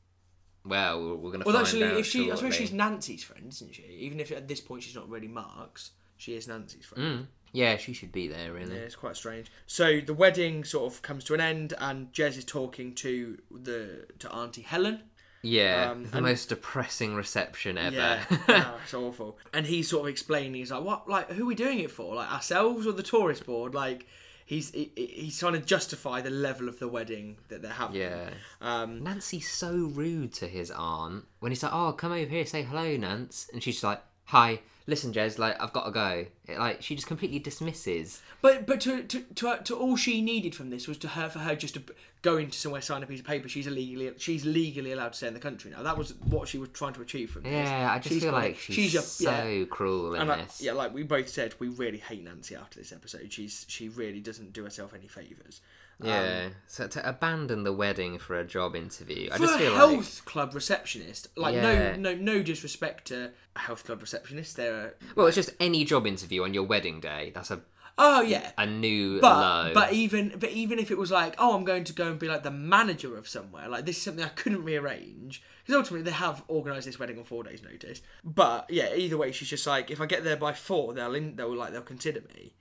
well, 0.63 1.17
we're, 1.17 1.31
gonna. 1.31 1.43
Well, 1.45 1.55
find 1.55 1.65
actually, 1.65 1.83
out 1.85 1.97
if 1.97 2.05
she, 2.05 2.31
I 2.31 2.35
suppose 2.35 2.53
she's 2.53 2.71
Nancy's 2.73 3.23
friend, 3.23 3.47
isn't 3.47 3.73
she? 3.73 3.81
Even 3.83 4.19
if 4.19 4.31
at 4.31 4.47
this 4.47 4.61
point 4.61 4.83
she's 4.83 4.95
not 4.95 5.09
really 5.09 5.27
Mark's, 5.27 5.91
she 6.17 6.35
is 6.35 6.47
Nancy's 6.47 6.85
friend. 6.85 7.19
Mm. 7.19 7.25
Yeah, 7.53 7.77
she 7.77 7.93
should 7.93 8.11
be 8.11 8.27
there, 8.27 8.51
really. 8.51 8.75
Yeah, 8.75 8.81
it's 8.81 8.95
quite 8.95 9.15
strange. 9.15 9.49
So 9.67 10.01
the 10.01 10.13
wedding 10.13 10.63
sort 10.65 10.91
of 10.93 11.01
comes 11.01 11.23
to 11.25 11.33
an 11.33 11.41
end, 11.41 11.73
and 11.79 12.11
Jez 12.11 12.37
is 12.37 12.43
talking 12.45 12.93
to 12.95 13.37
the 13.49 14.05
to 14.19 14.31
Auntie 14.31 14.61
Helen. 14.63 15.01
Yeah, 15.43 15.91
Um, 15.91 16.03
the 16.05 16.17
and- 16.17 16.25
most 16.25 16.49
depressing 16.49 17.15
reception 17.15 17.77
ever. 17.77 17.95
Yeah, 17.95 18.25
oh, 18.49 18.79
it's 18.83 18.93
awful. 18.93 19.37
And 19.53 19.65
he's 19.65 19.87
sort 19.89 20.01
of 20.03 20.07
explaining. 20.09 20.55
He's 20.55 20.71
like, 20.71 20.83
"What? 20.83 21.07
Like, 21.07 21.31
who 21.31 21.43
are 21.43 21.47
we 21.47 21.55
doing 21.55 21.79
it 21.79 21.89
for? 21.91 22.15
Like 22.15 22.31
ourselves 22.31 22.85
or 22.85 22.91
the 22.91 23.03
tourist 23.03 23.45
board? 23.45 23.73
Like." 23.73 24.05
He's 24.45 24.71
he, 24.71 24.93
he's 24.95 25.37
trying 25.37 25.53
to 25.53 25.59
justify 25.59 26.21
the 26.21 26.29
level 26.29 26.69
of 26.69 26.79
the 26.79 26.87
wedding 26.87 27.35
that 27.49 27.61
they're 27.61 27.69
having. 27.69 27.99
Yeah. 27.99 28.29
Um, 28.61 29.03
Nancy's 29.03 29.51
so 29.51 29.73
rude 29.73 30.31
to 30.35 30.47
his 30.47 30.71
aunt 30.71 31.25
when 31.41 31.51
he's 31.51 31.61
like, 31.63 31.73
"Oh, 31.73 31.91
come 31.91 32.13
over 32.13 32.29
here, 32.29 32.45
say 32.45 32.63
hello, 32.63 32.95
Nance," 32.95 33.49
and 33.51 33.61
she's 33.61 33.83
like, 33.83 34.01
"Hi, 34.27 34.61
listen, 34.87 35.13
Jez, 35.13 35.37
like 35.37 35.61
I've 35.61 35.73
got 35.73 35.85
to 35.85 35.91
go." 35.91 36.25
It, 36.47 36.57
like 36.57 36.81
she 36.81 36.95
just 36.95 37.07
completely 37.07 37.39
dismisses. 37.39 38.21
But 38.41 38.65
but 38.65 38.81
to, 38.81 39.03
to 39.03 39.21
to 39.35 39.59
to 39.63 39.75
all 39.77 39.95
she 39.95 40.21
needed 40.21 40.55
from 40.55 40.69
this 40.69 40.87
was 40.87 40.97
to 40.99 41.09
her 41.09 41.29
for 41.29 41.39
her 41.39 41.55
just 41.55 41.73
to 41.75 41.83
go 42.23 42.37
into 42.37 42.57
somewhere 42.57 42.81
sign 42.81 43.03
a 43.03 43.05
piece 43.05 43.19
of 43.19 43.25
paper. 43.25 43.47
She's 43.47 43.67
illegally 43.67 44.11
she's 44.17 44.45
legally 44.45 44.91
allowed 44.91 45.09
to 45.13 45.17
stay 45.17 45.27
in 45.27 45.33
the 45.33 45.39
country 45.39 45.71
now. 45.71 45.83
That 45.83 45.97
was 45.97 46.13
what 46.25 46.47
she 46.47 46.57
was 46.57 46.69
trying 46.69 46.93
to 46.93 47.01
achieve 47.01 47.29
from 47.31 47.43
this. 47.43 47.51
Yeah, 47.53 47.91
I 47.91 47.99
just 47.99 48.13
She's 48.13 48.23
feel 48.23 48.31
like 48.31 48.51
it. 48.53 48.57
she's, 48.57 48.95
a- 48.95 49.01
so 49.01 49.65
cruel 49.69 50.15
in 50.15 50.21
and 50.29 50.41
this. 50.41 50.61
yeah, 50.61 50.71
like 50.73 50.93
we 50.93 51.03
both 51.03 51.29
said, 51.29 51.53
we 51.59 51.67
really 51.67 51.97
hate 51.99 52.23
Nancy 52.23 52.55
after 52.55 52.79
this 52.79 52.91
episode. 52.91 53.31
She's 53.31 53.65
she 53.67 53.89
really 53.89 54.19
doesn't 54.19 54.53
do 54.53 54.63
herself 54.63 54.93
any 54.93 55.07
favors. 55.07 55.61
Um, 55.99 56.07
yeah. 56.07 56.49
so 56.67 56.87
to 56.87 57.09
abandon 57.09 57.63
the 57.63 57.73
wedding 57.73 58.19
for 58.19 58.39
a 58.39 58.45
job 58.45 58.75
interview, 58.75 59.29
I 59.31 59.37
for 59.37 59.43
just 59.43 59.55
a 59.55 59.57
feel 59.57 59.75
health 59.75 60.25
club 60.25 60.53
receptionist, 60.53 61.29
like 61.35 61.55
Yeah. 61.55 61.95
no 61.95 61.95
no 61.95 62.15
no 62.15 62.43
disrespect 62.43 63.05
to 63.07 63.31
a 63.55 63.59
health 63.59 63.83
club 63.85 64.01
receptionist. 64.01 64.57
They're 64.57 64.87
a. 64.87 64.91
Well, 65.15 65.25
it's 65.27 65.35
just 65.35 65.51
any 65.59 65.85
job 65.85 66.05
interview 66.05 66.43
on 66.43 66.53
your 66.53 66.63
wedding 66.63 66.99
day. 66.99 67.31
That's 67.33 67.49
a 67.49 67.61
oh 67.97 68.21
yeah, 68.21 68.51
a 68.59 68.65
new 68.67 69.19
but 69.19 69.39
low. 69.67 69.73
but 69.73 69.91
even 69.93 70.35
but 70.39 70.51
even 70.51 70.77
if 70.77 70.91
it 70.91 70.99
was 70.99 71.09
like 71.09 71.33
oh 71.39 71.55
I'm 71.55 71.63
going 71.65 71.83
to 71.85 71.93
go 71.93 72.07
and 72.11 72.19
be 72.19 72.27
like 72.27 72.43
the 72.43 72.51
manager 72.51 73.17
of 73.17 73.27
somewhere 73.27 73.67
like 73.67 73.87
this 73.87 73.97
is 73.97 74.03
something 74.03 74.23
I 74.23 74.27
couldn't 74.29 74.63
rearrange 74.63 75.41
because 75.65 75.75
ultimately 75.75 76.03
they 76.03 76.15
have 76.15 76.43
organised 76.47 76.85
this 76.85 76.99
wedding 76.99 77.17
on 77.17 77.23
four 77.23 77.43
days 77.43 77.63
notice 77.63 78.03
but 78.23 78.67
yeah 78.69 78.93
either 78.93 79.17
way 79.17 79.31
she's 79.31 79.49
just 79.49 79.65
like 79.65 79.89
if 79.89 79.99
I 79.99 80.05
get 80.05 80.23
there 80.23 80.37
by 80.37 80.53
four 80.53 80.93
they'll 80.93 81.15
in, 81.15 81.35
they'll 81.37 81.55
like 81.55 81.71
they'll 81.71 81.81
consider 81.81 82.21
me 82.35 82.53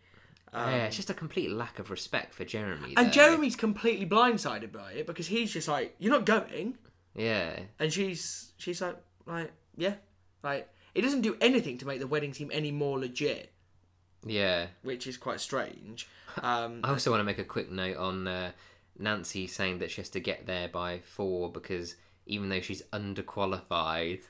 yeah, 0.57 0.87
it's 0.87 0.97
just 0.97 1.11
a 1.11 1.15
complete 1.15 1.51
lack 1.51 1.79
of 1.79 1.91
respect 1.91 2.35
for 2.35 2.45
Jeremy. 2.45 2.95
and. 2.97 3.13
Jeremy's 3.13 3.57
completely 3.57 4.07
blindsided 4.07 4.73
by 4.73 4.93
it 4.93 5.07
because 5.07 5.27
he's 5.27 5.53
just 5.53 5.69
like 5.69 5.95
you're 5.99 6.13
not 6.13 6.25
going 6.27 6.77
Yeah. 7.15 7.59
and 7.79 7.93
she's 7.93 8.53
she's 8.59 8.81
like 8.81 8.97
like 9.27 9.53
yeah 9.77 9.95
like 10.43 10.69
it 10.95 11.03
doesn't 11.03 11.21
do 11.23 11.37
anything 11.41 11.77
to 11.79 11.87
make 11.87 12.01
the 12.01 12.07
wedding 12.07 12.33
seem 12.33 12.51
any 12.53 12.71
more 12.73 12.99
legit 12.99 13.53
Yeah. 14.25 14.67
which 14.83 15.07
is 15.07 15.17
quite 15.17 15.41
strange 15.41 16.09
um 16.43 16.81
I 16.85 16.91
also 16.91 17.11
want 17.11 17.21
to 17.21 17.25
make 17.25 17.39
a 17.39 17.45
quick 17.45 17.71
note 17.71 17.97
on 17.97 18.27
uh, 18.29 18.53
Nancy 18.99 19.47
saying 19.47 19.79
that 19.81 19.91
she 19.91 20.01
has 20.01 20.09
to 20.11 20.21
get 20.21 20.47
there 20.47 20.69
by 20.69 21.01
four 21.05 21.51
because 21.53 21.97
even 22.27 22.49
though 22.49 22.61
she's 22.61 22.83
underqualified. 22.93 24.21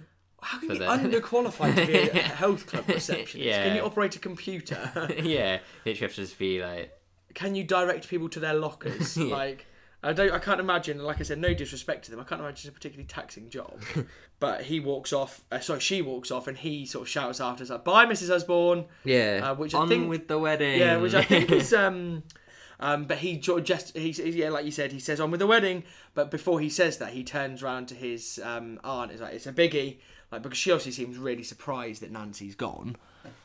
How 0.47 0.59
can 0.59 0.71
you 0.71 0.79
the- 0.79 0.85
underqualified 0.87 1.75
to 1.75 1.87
be 1.87 2.09
a 2.19 2.23
health 2.23 2.67
club 2.67 2.85
receptionist? 2.89 3.35
Yeah. 3.35 3.65
Can 3.67 3.77
you 3.77 3.83
operate 3.83 4.15
a 4.17 4.19
computer? 4.19 4.79
yeah, 5.23 5.59
literally 5.85 5.95
have 6.01 6.15
to 6.15 6.21
just 6.23 6.39
be 6.39 6.63
like, 6.63 6.93
Can 7.35 7.55
you 7.55 7.65
direct 7.65 8.09
people 8.09 8.29
to 8.31 8.41
their 8.41 8.55
lockers? 8.55 9.17
Yeah. 9.17 9.35
Like, 9.35 9.67
I 10.03 10.13
don't. 10.13 10.31
I 10.31 10.39
can't 10.39 10.61
imagine. 10.61 10.99
Like 11.03 11.21
I 11.21 11.25
said, 11.25 11.39
no 11.39 11.53
disrespect 11.53 12.05
to 12.05 12.11
them. 12.13 12.21
I 12.21 12.25
can't 12.25 12.41
imagine 12.41 12.59
it's 12.59 12.69
a 12.69 12.73
particularly 12.73 13.07
taxing 13.09 13.49
job. 13.51 13.81
but 14.39 14.63
he 14.63 14.79
walks 14.79 15.13
off. 15.13 15.43
Uh, 15.51 15.59
sorry, 15.59 15.81
she 15.81 16.01
walks 16.03 16.31
off, 16.31 16.47
and 16.47 16.57
he 16.57 16.87
sort 16.87 17.03
of 17.03 17.09
shouts 17.09 17.41
after, 17.41 17.65
us, 17.65 17.71
like, 17.71 17.83
bye, 17.85 18.07
Mrs. 18.07 18.31
Usborne." 18.31 18.85
yeah, 19.05 19.41
Uh, 19.51 19.55
which 19.57 19.75
I 19.75 19.79
on 19.79 19.89
think- 19.89 20.09
with 20.09 20.29
the 20.29 20.39
wedding. 20.39 20.79
Yeah, 20.79 20.99
which 20.99 21.15
I 21.15 21.23
think 21.23 21.51
is 21.51 21.73
um. 21.75 22.23
Um, 22.79 23.07
but 23.07 23.19
he 23.19 23.39
just 23.39 23.97
he 23.97 24.11
yeah 24.11 24.51
like 24.51 24.67
you 24.67 24.71
said 24.71 24.93
he 24.93 25.01
says 25.01 25.19
on 25.19 25.31
with 25.31 25.41
the 25.41 25.47
wedding 25.47 25.83
but 26.13 26.31
before 26.31 26.61
he 26.61 26.69
says 26.69 26.99
that 26.99 27.15
he 27.15 27.25
turns 27.25 27.63
around 27.63 27.87
to 27.89 27.95
his 27.95 28.39
um, 28.45 28.79
aunt 28.85 29.11
it's 29.11 29.23
like 29.23 29.33
it's 29.33 29.47
a 29.47 29.53
biggie 29.55 29.97
like 30.31 30.43
because 30.43 30.59
she 30.59 30.71
obviously 30.73 30.93
seems 30.93 31.19
really 31.19 31.43
surprised 31.43 32.03
that 32.03 32.11
Nancy's 32.11 32.55
gone 32.55 32.97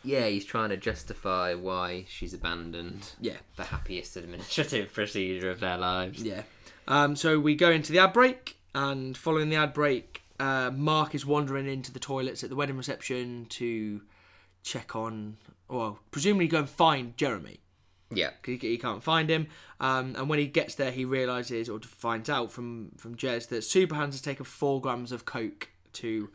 yeah, 0.04 0.26
he's 0.28 0.46
trying 0.46 0.70
to 0.70 0.78
justify 0.78 1.54
why 1.54 2.06
she's 2.08 2.34
abandoned. 2.34 3.14
Yeah. 3.20 3.38
the 3.56 3.64
happiest 3.64 4.18
administrative 4.18 4.94
procedure 4.94 5.50
of 5.50 5.60
their 5.60 5.78
lives. 5.78 6.22
Yeah. 6.22 6.44
Um, 6.88 7.16
so 7.16 7.40
we 7.40 7.56
go 7.56 7.70
into 7.72 7.92
the 7.92 8.00
ad 8.00 8.14
break, 8.14 8.58
and 8.74 9.16
following 9.18 9.50
the 9.50 9.56
ad 9.58 9.74
break, 9.74 10.24
uh, 10.40 10.72
Mark 10.74 11.14
is 11.14 11.26
wandering 11.26 11.68
into 11.68 11.92
the 11.92 12.00
toilets 12.00 12.44
at 12.44 12.50
the 12.50 12.56
wedding 12.56 12.78
reception 12.78 13.46
to 13.50 14.02
check 14.64 14.96
on, 14.96 15.38
well, 15.70 16.00
presumably 16.12 16.48
go 16.48 16.60
and 16.60 16.70
find 16.70 17.16
Jeremy. 17.18 17.60
Yeah. 18.14 18.32
He, 18.46 18.58
he 18.58 18.78
can't 18.78 19.04
find 19.04 19.30
him, 19.30 19.48
um, 19.80 20.16
and 20.18 20.28
when 20.28 20.40
he 20.40 20.48
gets 20.48 20.76
there, 20.76 20.92
he 20.92 21.06
realizes 21.06 21.70
or 21.70 21.80
finds 21.80 22.30
out 22.30 22.52
from 22.52 22.92
from 22.98 23.16
Jez 23.16 23.48
that 23.50 23.64
Super 23.64 23.96
Hans 23.96 24.16
has 24.16 24.22
taken 24.22 24.44
four 24.44 24.82
grams 24.82 25.14
of 25.14 25.24
coke 25.24 25.70
to, 25.94 26.30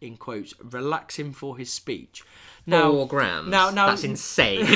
in 0.00 0.16
quotes, 0.16 0.54
relax 0.60 1.18
him 1.18 1.32
for 1.32 1.56
his 1.56 1.72
speech. 1.72 2.22
Four 2.68 3.06
grams. 3.06 3.48
Now, 3.48 3.70
now 3.70 3.88
that's 3.88 4.04
insane. 4.04 4.66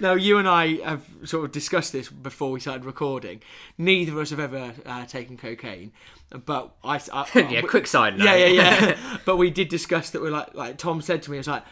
now 0.00 0.14
you 0.14 0.38
and 0.38 0.48
I 0.48 0.76
have 0.84 1.04
sort 1.24 1.44
of 1.44 1.52
discussed 1.52 1.92
this 1.92 2.08
before 2.08 2.50
we 2.50 2.60
started 2.60 2.84
recording. 2.84 3.42
Neither 3.78 4.12
of 4.12 4.18
us 4.18 4.30
have 4.30 4.40
ever 4.40 4.74
uh, 4.84 5.06
taken 5.06 5.36
cocaine, 5.36 5.92
but 6.30 6.74
I, 6.84 7.00
I 7.12 7.26
Yeah, 7.50 7.62
quick 7.62 7.86
side 7.86 8.18
note. 8.18 8.24
Yeah, 8.24 8.36
yeah, 8.36 8.52
yeah. 8.52 9.18
but 9.24 9.36
we 9.36 9.50
did 9.50 9.68
discuss 9.68 10.10
that. 10.10 10.20
We're 10.20 10.30
like, 10.30 10.54
like 10.54 10.78
Tom 10.78 11.00
said 11.00 11.22
to 11.24 11.30
me, 11.30 11.38
it's 11.38 11.48
like, 11.48 11.64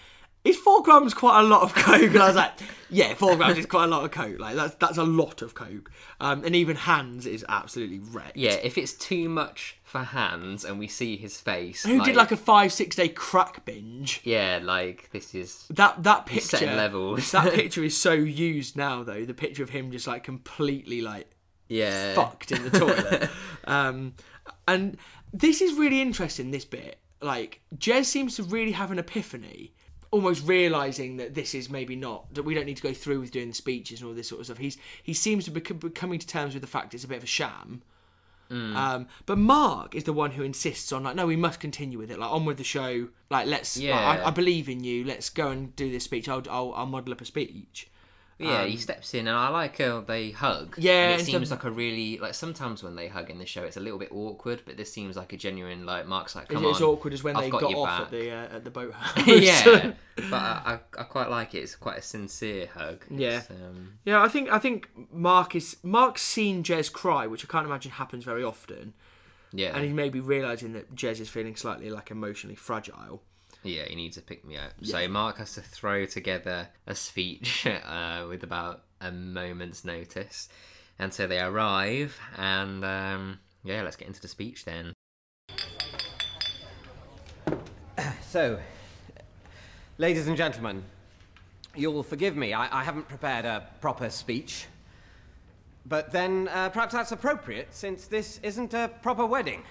"Is 0.44 0.56
four 0.58 0.82
grams 0.82 1.14
quite 1.14 1.40
a 1.40 1.42
lot 1.42 1.62
of 1.62 1.74
coke?" 1.86 2.02
And 2.02 2.18
I 2.18 2.26
was 2.28 2.36
like, 2.36 2.52
"Yeah, 2.90 3.14
four 3.14 3.36
grams 3.36 3.58
is 3.58 3.66
quite 3.66 3.84
a 3.84 3.88
lot 3.88 4.04
of 4.04 4.10
coke. 4.10 4.38
Like 4.38 4.54
that's 4.56 4.74
that's 4.76 4.98
a 4.98 5.02
lot 5.04 5.42
of 5.42 5.54
coke." 5.54 5.90
Um, 6.20 6.44
and 6.44 6.54
even 6.54 6.76
Hans 6.76 7.26
is 7.26 7.44
absolutely 7.48 7.98
wrecked. 7.98 8.36
yeah, 8.36 8.52
if 8.62 8.76
it's 8.78 8.92
too 8.92 9.28
much 9.28 9.78
for 9.82 9.98
Hans 10.00 10.64
and 10.64 10.78
we 10.78 10.86
see 10.88 11.16
his 11.16 11.40
face, 11.40 11.84
Who 11.84 12.02
did 12.04 12.16
like 12.16 12.32
a 12.32 12.36
five 12.36 12.72
six 12.72 12.96
day 12.96 13.08
crack 13.08 13.64
binge? 13.64 14.20
yeah, 14.24 14.60
like 14.62 15.10
this 15.12 15.34
is 15.34 15.66
That 15.70 16.02
that 16.02 16.26
picture, 16.26 16.56
setting 16.58 16.76
levels. 16.76 17.30
that 17.32 17.52
picture 17.60 17.82
is 17.84 17.96
so 17.96 18.12
used 18.12 18.76
now, 18.76 19.02
though. 19.02 19.24
The 19.24 19.34
picture 19.34 19.62
of 19.62 19.70
him 19.70 19.90
just 19.90 20.06
like 20.06 20.24
completely 20.24 21.00
like 21.00 21.30
yeah, 21.68 22.14
fucked 22.14 22.52
in 22.52 22.62
the 22.62 22.78
toilet. 22.78 23.30
um, 23.64 24.12
and 24.68 24.98
this 25.32 25.62
is 25.62 25.72
really 25.78 26.00
interesting. 26.02 26.50
This 26.50 26.64
bit, 26.66 26.98
like 27.22 27.60
Jez 27.76 28.04
seems 28.04 28.36
to 28.36 28.42
really 28.42 28.72
have 28.72 28.90
an 28.90 28.98
epiphany, 28.98 29.72
almost 30.14 30.46
realizing 30.46 31.16
that 31.16 31.34
this 31.34 31.56
is 31.56 31.68
maybe 31.68 31.96
not 31.96 32.32
that 32.34 32.44
we 32.44 32.54
don't 32.54 32.66
need 32.66 32.76
to 32.76 32.82
go 32.82 32.94
through 32.94 33.18
with 33.18 33.32
doing 33.32 33.48
the 33.48 33.54
speeches 33.54 34.00
and 34.00 34.08
all 34.08 34.14
this 34.14 34.28
sort 34.28 34.40
of 34.40 34.46
stuff. 34.46 34.58
He's 34.58 34.78
he 35.02 35.12
seems 35.12 35.44
to 35.46 35.50
be 35.50 35.60
coming 35.60 36.20
to 36.20 36.26
terms 36.26 36.54
with 36.54 36.60
the 36.60 36.68
fact 36.68 36.94
it's 36.94 37.02
a 37.02 37.08
bit 37.08 37.18
of 37.18 37.24
a 37.24 37.26
sham. 37.26 37.82
Mm. 38.48 38.76
Um, 38.76 39.06
but 39.26 39.38
Mark 39.38 39.96
is 39.96 40.04
the 40.04 40.12
one 40.12 40.30
who 40.30 40.44
insists 40.44 40.92
on 40.92 41.02
like, 41.02 41.16
no, 41.16 41.26
we 41.26 41.34
must 41.34 41.58
continue 41.58 41.98
with 41.98 42.12
it. 42.12 42.18
Like, 42.20 42.30
on 42.30 42.44
with 42.44 42.58
the 42.58 42.64
show. 42.64 43.08
Like, 43.28 43.46
let's. 43.48 43.76
like, 43.76 43.86
Yeah. 43.86 43.98
I, 43.98 44.28
I 44.28 44.30
believe 44.30 44.68
in 44.68 44.84
you. 44.84 45.02
Let's 45.02 45.30
go 45.30 45.48
and 45.48 45.74
do 45.74 45.90
this 45.90 46.04
speech. 46.04 46.28
I'll, 46.28 46.42
I'll, 46.48 46.72
I'll 46.76 46.86
model 46.86 47.12
up 47.12 47.20
a 47.20 47.24
speech. 47.24 47.90
Yeah, 48.38 48.62
Um, 48.62 48.68
he 48.68 48.76
steps 48.76 49.14
in, 49.14 49.28
and 49.28 49.36
I 49.36 49.48
like 49.48 49.78
how 49.78 50.00
they 50.00 50.32
hug. 50.32 50.74
Yeah, 50.76 51.10
and 51.10 51.20
it 51.20 51.24
seems 51.24 51.48
some- 51.48 51.58
like 51.58 51.64
a 51.64 51.70
really 51.70 52.18
like 52.18 52.34
sometimes 52.34 52.82
when 52.82 52.96
they 52.96 53.06
hug 53.06 53.30
in 53.30 53.38
the 53.38 53.46
show, 53.46 53.62
it's 53.62 53.76
a 53.76 53.80
little 53.80 53.98
bit 53.98 54.10
awkward, 54.10 54.62
but 54.66 54.76
this 54.76 54.92
seems 54.92 55.16
like 55.16 55.32
a 55.32 55.36
genuine 55.36 55.86
like 55.86 56.06
Mark's 56.08 56.34
like, 56.34 56.48
come 56.48 56.64
it's 56.64 56.80
on, 56.80 56.88
awkward 56.88 57.12
as 57.12 57.22
when 57.22 57.36
I've 57.36 57.44
they 57.44 57.50
got 57.50 57.60
got 57.60 57.74
off 57.74 57.86
back." 57.88 58.00
at 58.02 58.10
the 58.10 58.30
uh, 58.32 58.56
at 58.56 58.64
the 58.64 58.70
boathouse. 58.70 59.26
yeah, 59.26 59.92
but 60.16 60.32
I, 60.34 60.78
I, 60.96 61.00
I 61.00 61.02
quite 61.04 61.30
like 61.30 61.54
it. 61.54 61.58
It's 61.58 61.76
quite 61.76 61.98
a 61.98 62.02
sincere 62.02 62.66
hug. 62.74 63.04
Yeah. 63.08 63.42
Um, 63.50 63.92
Yeah, 64.04 64.20
I 64.20 64.28
think 64.28 64.50
I 64.50 64.58
think 64.58 64.88
Mark 65.12 65.54
is 65.54 65.76
Mark's 65.84 66.22
seen 66.22 66.64
Jez 66.64 66.92
cry, 66.92 67.26
which 67.28 67.44
I 67.44 67.48
can't 67.48 67.66
imagine 67.66 67.92
happens 67.92 68.24
very 68.24 68.42
often. 68.42 68.94
Yeah. 69.56 69.76
and 69.76 69.84
he 69.84 69.92
may 69.92 70.08
be 70.08 70.18
realizing 70.18 70.72
that 70.72 70.96
Jez 70.96 71.20
is 71.20 71.28
feeling 71.28 71.54
slightly 71.54 71.88
like 71.88 72.10
emotionally 72.10 72.56
fragile. 72.56 73.22
Yeah, 73.64 73.86
he 73.88 73.96
needs 73.96 74.16
to 74.16 74.22
pick 74.22 74.44
me 74.44 74.56
up. 74.56 74.72
Yeah. 74.78 75.00
So 75.00 75.08
Mark 75.08 75.38
has 75.38 75.54
to 75.54 75.62
throw 75.62 76.04
together 76.04 76.68
a 76.86 76.94
speech 76.94 77.66
uh, 77.86 78.26
with 78.28 78.44
about 78.44 78.84
a 79.00 79.10
moment's 79.10 79.84
notice, 79.84 80.48
and 80.98 81.12
so 81.12 81.26
they 81.26 81.40
arrive, 81.40 82.16
and 82.36 82.84
um, 82.84 83.40
yeah, 83.64 83.82
let's 83.82 83.96
get 83.96 84.06
into 84.06 84.20
the 84.20 84.28
speech 84.28 84.64
then. 84.64 84.92
So, 88.28 88.58
ladies 89.96 90.26
and 90.26 90.36
gentlemen, 90.36 90.82
you'll 91.76 92.02
forgive 92.02 92.36
me, 92.36 92.52
I, 92.52 92.80
I 92.80 92.82
haven't 92.82 93.08
prepared 93.08 93.44
a 93.44 93.68
proper 93.80 94.10
speech. 94.10 94.66
But 95.86 96.10
then 96.10 96.48
uh, 96.48 96.70
perhaps 96.70 96.94
that's 96.94 97.12
appropriate 97.12 97.68
since 97.70 98.06
this 98.06 98.40
isn't 98.42 98.74
a 98.74 98.90
proper 99.02 99.24
wedding. 99.24 99.62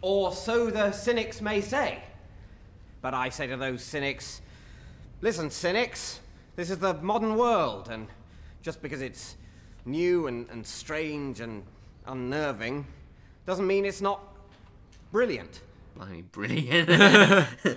Or 0.00 0.32
so 0.32 0.70
the 0.70 0.92
cynics 0.92 1.42
may 1.42 1.60
say. 1.60 2.02
But 3.02 3.14
I 3.14 3.28
say 3.28 3.46
to 3.46 3.56
those 3.56 3.82
cynics 3.82 4.42
listen, 5.20 5.50
cynics, 5.50 6.20
this 6.56 6.70
is 6.70 6.78
the 6.78 6.94
modern 6.94 7.36
world, 7.36 7.88
and 7.90 8.08
just 8.62 8.82
because 8.82 9.00
it's 9.00 9.36
new 9.84 10.26
and, 10.26 10.48
and 10.50 10.66
strange 10.66 11.40
and 11.40 11.62
unnerving 12.06 12.86
doesn't 13.46 13.66
mean 13.66 13.84
it's 13.84 14.00
not 14.00 14.20
brilliant. 15.12 15.62
Brilliant. 16.32 16.88
um, 17.64 17.76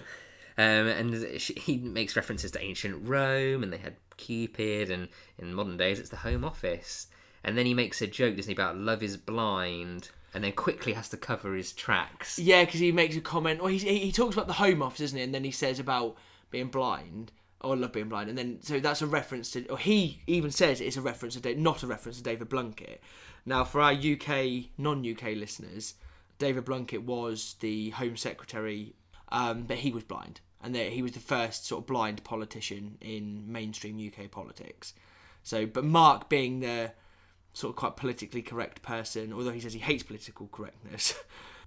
and 0.58 1.14
he 1.16 1.78
makes 1.78 2.16
references 2.16 2.52
to 2.52 2.62
ancient 2.62 3.08
Rome, 3.08 3.64
and 3.64 3.74
they 3.74 3.78
had 3.78 3.96
Cupid, 4.18 4.92
and 4.92 5.10
in 5.40 5.54
modern 5.54 5.78
days 5.78 6.00
it's 6.00 6.10
the 6.10 6.18
Home 6.18 6.46
Office. 6.46 7.08
And 7.44 7.58
then 7.58 7.66
he 7.66 7.74
makes 7.74 8.02
a 8.02 8.08
joke, 8.08 8.36
doesn't 8.36 8.50
he, 8.50 8.54
about 8.54 8.78
love 8.78 9.04
is 9.04 9.18
blind, 9.18 10.10
and 10.34 10.44
then 10.44 10.52
quickly 10.54 10.94
has 10.94 11.10
to 11.10 11.18
cover 11.18 11.56
his 11.56 11.72
tracks. 11.72 12.40
Yeah, 12.40 12.66
because 12.66 12.80
he 12.80 12.92
makes 12.92 13.16
a 13.16 13.22
comment. 13.22 13.62
Well, 13.62 13.72
he, 13.72 13.78
he 13.78 14.12
talks 14.12 14.36
about 14.36 14.48
the 14.48 14.54
Home 14.54 14.82
Office, 14.82 15.00
doesn't 15.00 15.18
he? 15.18 15.24
And 15.24 15.34
then 15.34 15.44
he 15.44 15.52
says 15.52 15.80
about 15.80 16.16
being 16.50 16.68
blind. 16.68 17.32
Or 17.62 17.78
love 17.78 17.94
being 17.94 18.10
blind, 18.10 18.28
and 18.28 18.38
then 18.38 18.58
so 18.62 18.82
that's 18.82 19.02
a 19.02 19.08
reference 19.08 19.52
to. 19.52 19.66
Or 19.70 19.78
he 19.78 20.20
even 20.28 20.52
says 20.52 20.82
it's 20.82 20.98
a 20.98 21.02
reference 21.02 21.40
to, 21.40 21.56
not 21.56 21.82
a 21.82 21.88
reference 21.88 22.18
to 22.18 22.24
David 22.24 22.50
Blunkett. 22.50 22.98
Now, 23.46 23.64
for 23.64 23.80
our 23.80 23.94
UK 23.94 24.66
non-UK 24.78 25.38
listeners, 25.38 25.94
David 26.40 26.66
Blunkett 26.66 27.06
was 27.06 27.56
the 27.62 27.92
Home 27.92 28.18
Secretary, 28.18 28.96
um, 29.30 29.64
but 29.64 29.78
he 29.78 29.92
was 29.92 30.04
blind, 30.04 30.42
and 30.62 30.76
he 30.76 31.02
was 31.02 31.14
the 31.14 31.22
first 31.22 31.66
sort 31.66 31.84
of 31.84 31.88
blind 31.88 32.22
politician 32.26 32.98
in 33.00 33.50
mainstream 33.50 33.98
UK 33.98 34.30
politics. 34.30 34.94
So, 35.42 35.66
but 35.66 35.86
Mark 35.86 36.28
being 36.28 36.60
the 36.60 36.92
sort 37.54 37.72
of 37.72 37.76
quite 37.76 37.96
politically 37.96 38.42
correct 38.42 38.82
person, 38.82 39.32
although 39.34 39.52
he 39.52 39.60
says 39.60 39.74
he 39.74 39.80
hates 39.80 40.04
political 40.04 40.48
correctness. 40.52 41.16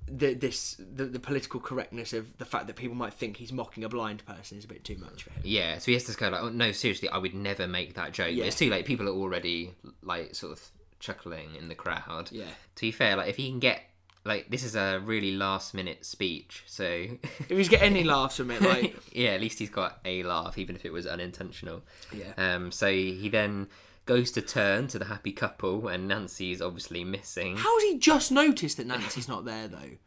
The, 0.08 0.34
this 0.34 0.76
the, 0.78 1.06
the 1.06 1.18
political 1.18 1.58
correctness 1.58 2.12
of 2.12 2.38
the 2.38 2.44
fact 2.44 2.68
that 2.68 2.76
people 2.76 2.94
might 2.94 3.12
think 3.12 3.38
he's 3.38 3.52
mocking 3.52 3.82
a 3.82 3.88
blind 3.88 4.24
person 4.24 4.56
is 4.56 4.64
a 4.64 4.68
bit 4.68 4.84
too 4.84 4.96
much 4.98 5.24
for 5.24 5.32
him. 5.32 5.42
Yeah, 5.42 5.78
so 5.78 5.86
he 5.86 5.94
has 5.94 6.04
to 6.04 6.16
go 6.16 6.28
like, 6.28 6.42
oh, 6.42 6.48
no, 6.48 6.70
seriously, 6.70 7.08
I 7.08 7.18
would 7.18 7.34
never 7.34 7.66
make 7.66 7.94
that 7.94 8.12
joke. 8.12 8.30
Yeah. 8.30 8.44
It's 8.44 8.56
too 8.56 8.70
late. 8.70 8.86
People 8.86 9.08
are 9.08 9.12
already 9.12 9.74
like 10.04 10.36
sort 10.36 10.52
of 10.52 10.62
chuckling 11.00 11.56
in 11.56 11.66
the 11.66 11.74
crowd. 11.74 12.28
Yeah. 12.30 12.44
To 12.76 12.80
be 12.82 12.92
fair, 12.92 13.16
like 13.16 13.28
if 13.28 13.36
he 13.36 13.48
can 13.48 13.58
get 13.58 13.80
like 14.24 14.50
this 14.50 14.64
is 14.64 14.74
a 14.74 15.00
really 15.04 15.32
last 15.32 15.74
minute 15.74 16.04
speech, 16.04 16.62
so 16.66 16.84
If 17.48 17.48
he's 17.48 17.68
get 17.68 17.82
any 17.82 18.04
laughs 18.14 18.36
from 18.36 18.50
it, 18.50 18.60
like 18.60 18.96
yeah, 19.12 19.30
at 19.30 19.40
least 19.40 19.58
he's 19.58 19.70
got 19.70 19.98
a 20.04 20.22
laugh, 20.22 20.58
even 20.58 20.76
if 20.76 20.84
it 20.84 20.92
was 20.92 21.06
unintentional. 21.06 21.82
Yeah. 22.12 22.32
Um. 22.36 22.70
So 22.70 22.88
he 22.88 23.28
then 23.28 23.68
goes 24.06 24.30
to 24.32 24.40
turn 24.40 24.86
to 24.88 24.98
the 24.98 25.04
happy 25.06 25.32
couple, 25.32 25.88
and 25.88 26.08
Nancy 26.08 26.52
is 26.52 26.62
obviously 26.62 27.04
missing. 27.04 27.56
How 27.56 27.64
How's 27.74 27.82
he 27.82 27.98
just 27.98 28.32
noticed 28.32 28.78
that 28.78 28.86
Nancy's 28.86 29.28
not 29.28 29.44
there 29.44 29.68
though? 29.68 29.78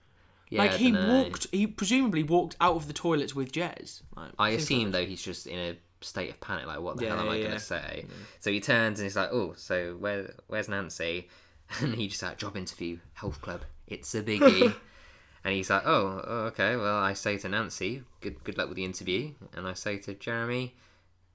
Yeah, 0.52 0.64
like 0.64 0.72
he 0.72 0.92
walked, 0.92 1.46
he 1.52 1.68
presumably 1.68 2.24
walked 2.24 2.56
out 2.60 2.76
of 2.76 2.88
the 2.88 2.94
toilets 2.94 3.36
with 3.36 3.52
Jez. 3.52 4.02
Like, 4.18 4.32
I 4.40 4.50
assume 4.50 4.92
though 4.92 5.06
he's 5.06 5.22
just 5.22 5.46
in 5.46 5.60
a 5.60 5.78
state 6.02 6.32
of 6.32 6.42
panic, 6.42 6.66
like 6.66 6.80
what 6.80 6.98
the 6.98 7.04
Yeah, 7.04 7.10
hell 7.10 7.20
am 7.20 7.30
I 7.30 7.38
yeah, 7.38 7.50
gonna 7.50 7.60
say? 7.60 8.06
So 8.40 8.52
he 8.52 8.60
turns 8.60 9.00
and 9.00 9.06
he's 9.06 9.16
like, 9.16 9.30
"Oh, 9.32 9.54
so 9.56 9.96
where 10.00 10.34
where's 10.48 10.68
Nancy?" 10.68 11.30
And 11.82 11.94
he 11.94 12.08
just 12.08 12.24
like 12.24 12.40
job 12.40 12.58
interview, 12.58 12.98
health 13.14 13.42
club, 13.42 13.62
it's 13.86 14.16
a 14.16 14.24
biggie. 14.24 14.74
and 15.44 15.54
he's 15.54 15.70
like, 15.70 15.84
"Oh, 15.86 16.24
oh, 16.26 16.38
okay. 16.48 16.76
Well, 16.76 16.98
I 16.98 17.14
say 17.14 17.38
to 17.38 17.48
Nancy, 17.50 18.02
good 18.20 18.44
good 18.44 18.58
luck 18.58 18.70
with 18.70 18.76
the 18.78 18.86
interview, 18.86 19.34
and 19.56 19.68
I 19.68 19.74
say 19.74 19.98
to 20.00 20.16
Jeremy, 20.16 20.74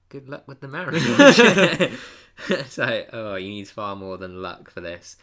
good 0.09 0.27
luck 0.27 0.45
with 0.45 0.59
the 0.59 0.67
marriage." 0.67 1.01
it's 2.49 2.77
like, 2.77 3.09
oh, 3.13 3.35
you 3.35 3.49
need 3.49 3.67
far 3.67 3.95
more 3.95 4.17
than 4.17 4.41
luck 4.41 4.69
for 4.69 4.81
this. 4.81 5.17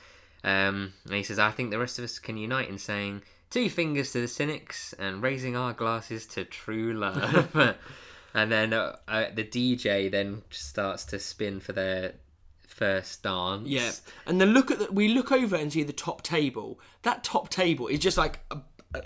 Um, 0.44 0.92
and 1.06 1.14
he 1.14 1.22
says, 1.22 1.38
I 1.38 1.50
think 1.50 1.70
the 1.70 1.78
rest 1.78 1.98
of 1.98 2.04
us 2.04 2.18
can 2.18 2.36
unite 2.36 2.68
in 2.68 2.78
saying 2.78 3.22
two 3.50 3.68
fingers 3.70 4.12
to 4.12 4.20
the 4.20 4.28
cynics 4.28 4.92
and 4.98 5.22
raising 5.22 5.56
our 5.56 5.72
glasses 5.72 6.26
to 6.28 6.44
true 6.44 6.92
love. 6.94 7.54
and 8.34 8.50
then 8.50 8.72
uh, 8.72 8.96
uh, 9.06 9.26
the 9.34 9.44
DJ 9.44 10.10
then 10.10 10.42
starts 10.50 11.04
to 11.06 11.18
spin 11.18 11.60
for 11.60 11.72
their 11.72 12.14
first 12.66 13.22
dance. 13.22 13.68
Yeah, 13.68 13.92
and 14.26 14.40
then 14.40 14.52
look 14.54 14.70
at 14.70 14.78
the, 14.80 14.90
we 14.90 15.08
look 15.08 15.30
over 15.30 15.54
and 15.54 15.72
see 15.72 15.82
the 15.82 15.92
top 15.92 16.22
table. 16.22 16.80
That 17.02 17.22
top 17.22 17.50
table 17.50 17.86
is 17.88 18.00
just 18.00 18.16
like 18.16 18.40
a, 18.50 18.58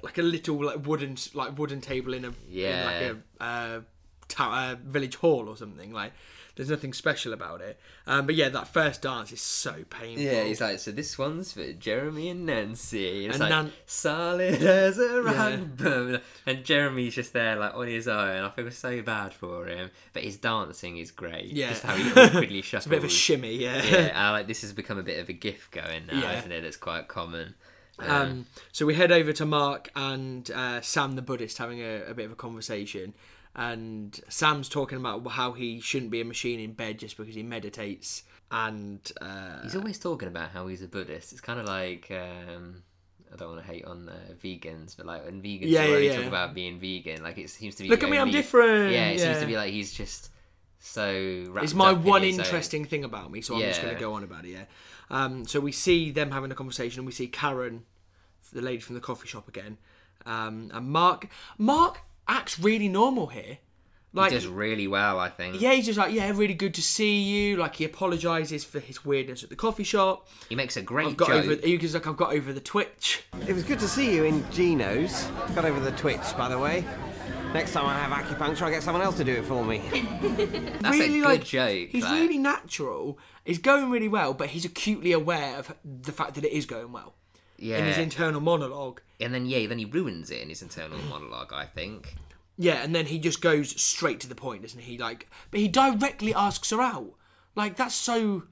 like 0.03 0.17
a 0.19 0.23
little 0.23 0.65
like 0.65 0.87
wooden 0.87 1.17
like 1.35 1.59
wooden 1.59 1.81
table 1.81 2.15
in 2.15 2.25
a 2.25 2.33
Yeah. 2.49 2.81
in 2.81 2.87
like 2.87 3.17
a 3.41 3.45
uh, 3.45 3.81
ta- 4.29 4.71
uh, 4.73 4.77
village 4.83 5.17
hall 5.17 5.49
or 5.49 5.57
something. 5.57 5.93
Like 5.93 6.13
there's 6.57 6.71
nothing 6.71 6.93
special 6.93 7.33
about 7.33 7.61
it. 7.61 7.79
Um, 8.07 8.27
but 8.27 8.35
yeah, 8.35 8.49
that 8.49 8.67
first 8.69 9.03
dance 9.03 9.31
is 9.31 9.41
so 9.41 9.85
painful. 9.91 10.25
Yeah, 10.25 10.43
he's 10.45 10.61
like, 10.61 10.79
so 10.81 10.91
this 10.91 11.17
one's 11.19 11.53
for 11.53 11.71
Jeremy 11.73 12.31
and 12.31 12.47
Nancy. 12.47 13.27
It's 13.27 13.35
And 13.35 13.41
like 13.41 13.51
Nan- 13.51 13.73
solid 13.87 14.63
as 14.63 14.99
a 14.99 15.23
rock. 15.23 15.61
boom. 15.77 16.19
And 16.47 16.65
Jeremy's 16.65 17.15
just 17.15 17.33
there, 17.33 17.57
like 17.57 17.75
on 17.75 17.87
his 17.87 18.09
own. 18.09 18.45
I 18.45 18.49
feel 18.51 18.71
so 18.71 19.03
bad 19.03 19.33
for 19.35 19.67
him, 19.67 19.91
but 20.13 20.23
his 20.23 20.37
dancing 20.39 20.97
is 20.99 21.11
great. 21.11 21.47
Yeah. 21.53 21.69
just 21.71 21.83
how 21.83 21.95
he 21.95 22.11
awkwardly 22.11 22.63
shuffles. 22.63 22.87
A 22.87 22.91
bit 22.91 22.99
of 22.99 23.05
a 23.05 23.09
shimmy, 23.09 23.55
yeah. 23.57 23.83
yeah. 23.85 24.13
I 24.15 24.31
like 24.31 24.47
this 24.47 24.63
has 24.63 24.73
become 24.73 24.99
a 24.99 25.03
bit 25.03 25.21
of 25.21 25.29
a 25.29 25.33
gif 25.35 25.71
going 25.71 26.07
now, 26.07 26.21
Yeah. 26.21 26.39
isn't 26.39 26.53
it? 26.53 26.65
It's 26.65 26.77
quite 26.77 27.07
common. 27.09 27.55
Um, 27.99 28.45
so 28.73 28.85
we 28.85 28.95
head 28.95 29.11
over 29.11 29.33
to 29.33 29.47
Mark 29.47 29.89
and 29.97 30.51
uh, 30.51 30.83
Sam 30.83 31.17
the 31.17 31.23
Buddhist 31.23 31.57
having 31.57 31.81
a, 31.81 32.03
a 32.09 32.15
bit 32.15 32.27
of 32.27 32.33
a 32.33 32.35
conversation. 32.37 33.15
And 33.59 34.21
Sam's 34.29 34.69
talking 34.69 34.99
about 34.99 35.27
how 35.29 35.53
he 35.53 35.81
shouldn't 35.81 36.11
be 36.11 36.21
a 36.21 36.25
machine 36.27 36.61
in 36.61 36.75
bed 36.75 36.99
just 36.99 37.17
because 37.17 37.35
he 37.35 37.43
meditates. 37.43 38.23
And 38.51 39.01
uh, 39.21 39.63
He's 39.63 39.75
always 39.75 39.99
talking 39.99 40.29
about 40.29 40.51
how 40.51 40.67
he's 40.67 40.83
a 40.83 40.87
Buddhist. 40.89 41.33
It's 41.33 41.41
kind 41.41 41.59
of 41.59 41.65
like 41.67 42.11
um, 42.11 42.83
I 43.33 43.37
don't 43.37 43.49
want 43.55 43.63
to 43.63 43.67
hate 43.67 43.87
on 43.87 44.11
uh, 44.11 44.33
vegans, 44.45 44.95
but 44.97 45.07
like 45.07 45.25
when 45.25 45.41
vegans 45.41 45.63
Yeah, 45.69 45.85
yeah, 45.85 45.91
already 45.91 46.07
yeah. 46.07 46.17
talk 46.17 46.27
about 46.27 46.55
being 46.55 46.79
vegan, 46.79 47.23
like 47.23 47.39
it 47.39 47.49
seems 47.49 47.75
to 47.77 47.83
be 47.85 47.89
Look 47.89 48.03
at 48.03 48.11
me, 48.11 48.19
I'm 48.19 48.31
different, 48.31 48.93
Yeah, 48.93 49.09
it 49.09 49.21
seems 49.21 49.39
to 49.41 49.47
be 49.47 49.57
like 49.57 49.73
he's 49.73 49.93
just 49.93 50.31
so. 50.79 51.09
it's 51.57 51.73
my 51.75 51.91
up 51.93 51.97
in 51.99 52.05
one 52.05 52.23
own- 52.23 52.29
interesting 52.29 52.85
thing 52.85 53.05
about 53.05 53.33
me, 53.33 53.41
so 53.41 53.55
I'm 53.55 53.63
just 53.63 53.81
going 53.81 53.95
to 53.95 53.99
go 54.01 54.13
on 54.13 54.23
about 54.23 54.45
it. 54.45 54.51
Yeah. 54.51 54.65
Um, 55.11 55.47
so 55.47 55.61
we 55.61 55.73
see 55.73 56.11
them 56.11 56.31
having 56.31 56.51
a 56.53 56.55
conversation, 56.55 57.01
and 57.01 57.07
we 57.07 57.13
see 57.13 57.27
Karen, 57.27 57.85
the 58.53 58.61
lady 58.61 58.81
from 58.81 58.95
the 58.97 59.01
coffee 59.01 59.27
shop 59.27 59.49
again, 59.49 59.79
um, 60.27 60.71
and 60.75 60.89
Mark. 60.89 61.29
Mark 61.59 62.03
acts 62.29 62.59
really 62.59 62.89
normal 62.89 63.27
here. 63.29 63.59
Like 64.13 64.33
he 64.33 64.39
does 64.39 64.47
really 64.47 64.89
well, 64.89 65.21
I 65.21 65.29
think. 65.29 65.61
Yeah, 65.61 65.73
he's 65.73 65.85
just 65.85 65.99
like, 65.99 66.15
yeah, 66.15 66.31
really 66.35 66.55
good 66.55 66.73
to 66.75 66.83
see 66.83 67.21
you. 67.21 67.57
Like 67.57 67.77
he 67.77 67.85
apologises 67.85 68.65
for 68.65 68.81
his 68.81 69.05
weirdness 69.05 69.43
at 69.43 69.51
the 69.51 69.57
coffee 69.57 69.85
shop. 69.85 70.27
He 70.49 70.55
makes 70.55 70.77
a 70.79 70.83
great 70.83 71.09
I've 71.09 71.17
got 71.19 71.29
joke. 71.29 71.45
over. 71.45 71.55
He 71.67 71.77
goes 71.77 71.93
like, 71.93 72.07
I've 72.07 72.17
got 72.17 72.33
over 72.33 72.53
the 72.55 72.61
twitch. 72.61 73.25
It 73.47 73.53
was 73.53 73.63
good 73.63 73.79
to 73.81 73.89
see 73.89 74.15
you 74.15 74.25
in 74.25 74.43
Gino's. 74.51 75.25
Got 75.55 75.67
over 75.67 75.81
the 75.81 75.93
twitch, 75.93 76.23
by 76.39 76.49
the 76.49 76.59
way. 76.59 76.83
Next 77.53 77.73
time 77.73 77.85
I 77.87 77.95
have 77.99 78.11
acupuncture, 78.11 78.63
I'll 78.63 78.71
get 78.71 78.83
someone 78.83 79.03
else 79.03 79.19
to 79.19 79.25
do 79.25 79.35
it 79.35 79.45
for 79.45 79.63
me. 79.65 79.79
That's 80.81 80.99
really 80.99 81.05
a 81.21 81.23
good 81.23 81.25
like 81.25 81.45
joke. 81.45 81.89
he's 81.91 82.05
like- 82.05 82.13
really 82.21 82.39
natural. 82.39 83.19
He's 83.45 83.59
going 83.59 83.91
really 83.91 84.09
well, 84.09 84.33
but 84.35 84.49
he's 84.49 84.65
acutely 84.65 85.13
aware 85.13 85.59
of 85.59 85.75
the 85.85 86.13
fact 86.13 86.35
that 86.35 86.45
it 86.45 86.53
is 86.53 86.65
going 86.65 86.91
well. 86.93 87.15
Yeah. 87.59 87.79
In 87.79 87.85
his 87.87 87.99
internal 87.99 88.41
monologue. 88.41 89.01
and 89.21 89.33
then 89.33 89.47
yeah, 89.47 89.67
then 89.67 89.79
he 89.79 89.85
ruins 89.85 90.31
it 90.31 90.41
in 90.41 90.49
his 90.49 90.63
internal 90.63 90.99
monologue. 91.09 91.53
I 91.53 91.65
think. 91.67 92.15
Yeah, 92.59 92.83
and 92.83 92.95
then 92.95 93.07
he 93.07 93.19
just 93.19 93.43
goes 93.43 93.81
straight 93.81 94.21
to 94.21 94.29
the 94.29 94.35
point, 94.35 94.63
doesn't 94.63 94.81
he? 94.81 94.97
Like, 94.97 95.29
but 95.51 95.61
he 95.61 95.69
directly 95.69 96.33
asks 96.33 96.71
her 96.71 96.81
out. 96.81 97.13
Like 97.55 97.77
that's 97.77 97.95
so 97.95 98.45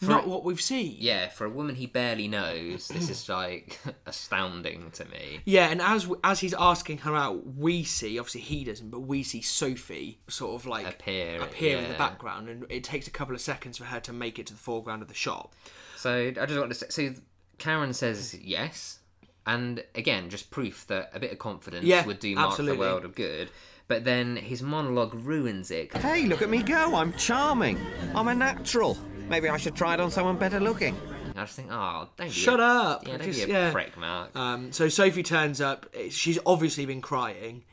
not 0.00 0.26
what 0.26 0.44
we've 0.44 0.60
seen. 0.60 0.96
Yeah, 0.98 1.28
for 1.28 1.44
a 1.44 1.50
woman 1.50 1.76
he 1.76 1.86
barely 1.86 2.26
knows, 2.28 2.88
this 2.88 3.08
is 3.08 3.28
like 3.28 3.78
astounding 4.06 4.90
to 4.92 5.04
me. 5.06 5.40
Yeah, 5.44 5.68
and 5.68 5.80
as 5.80 6.10
as 6.24 6.40
he's 6.40 6.54
asking 6.54 6.98
her 6.98 7.14
out, 7.14 7.54
we 7.56 7.84
see 7.84 8.18
obviously 8.18 8.40
he 8.40 8.64
doesn't, 8.64 8.90
but 8.90 9.00
we 9.00 9.22
see 9.22 9.42
Sophie 9.42 10.18
sort 10.28 10.60
of 10.60 10.66
like 10.66 10.86
Appear, 10.88 11.40
appear 11.40 11.78
in 11.78 11.90
the 11.90 11.98
background, 11.98 12.48
and 12.48 12.66
it 12.68 12.84
takes 12.84 13.06
a 13.06 13.10
couple 13.10 13.34
of 13.34 13.40
seconds 13.40 13.78
for 13.78 13.84
her 13.84 14.00
to 14.00 14.12
make 14.12 14.38
it 14.38 14.46
to 14.46 14.54
the 14.54 14.58
foreground 14.58 15.02
of 15.02 15.08
the 15.08 15.14
shot. 15.14 15.52
So 15.96 16.32
I 16.40 16.46
just 16.46 16.58
want 16.58 16.72
to 16.72 16.78
say, 16.78 16.86
so 16.88 17.14
Karen 17.58 17.92
says 17.92 18.34
yes, 18.40 18.98
and 19.46 19.84
again, 19.94 20.30
just 20.30 20.50
proof 20.50 20.86
that 20.88 21.10
a 21.14 21.20
bit 21.20 21.32
of 21.32 21.38
confidence 21.38 21.84
Yeah, 21.84 22.04
would 22.06 22.18
do 22.20 22.34
Mark 22.34 22.50
absolutely. 22.50 22.76
the 22.76 22.80
world 22.80 23.04
of 23.04 23.14
good. 23.14 23.50
But 23.88 24.04
then 24.04 24.36
his 24.36 24.62
monologue 24.62 25.12
ruins 25.14 25.70
it. 25.70 25.94
Hey, 25.96 26.24
look 26.26 26.40
at 26.40 26.48
me 26.48 26.62
go. 26.62 26.94
I'm 26.94 27.12
charming. 27.14 27.78
I'm 28.14 28.28
a 28.28 28.34
natural. 28.34 28.96
Maybe 29.28 29.48
I 29.48 29.56
should 29.56 29.74
try 29.74 29.94
it 29.94 30.00
on 30.00 30.10
someone 30.10 30.36
better 30.38 30.60
looking. 30.60 30.96
I 31.34 31.40
just 31.44 31.56
think, 31.56 31.68
oh, 31.70 32.08
don't 32.16 32.30
Shut 32.30 32.60
a, 32.60 32.62
up! 32.62 33.06
Yeah, 33.08 33.16
don't 33.16 33.26
Just- 33.32 33.46
be 33.46 33.52
a 33.52 33.54
yeah. 33.66 33.72
prick, 33.72 33.96
Mark. 33.96 34.36
Um, 34.36 34.70
so 34.70 34.88
Sophie 34.88 35.22
turns 35.22 35.60
up. 35.60 35.86
She's 36.10 36.38
obviously 36.44 36.84
been 36.86 37.00
crying, 37.00 37.64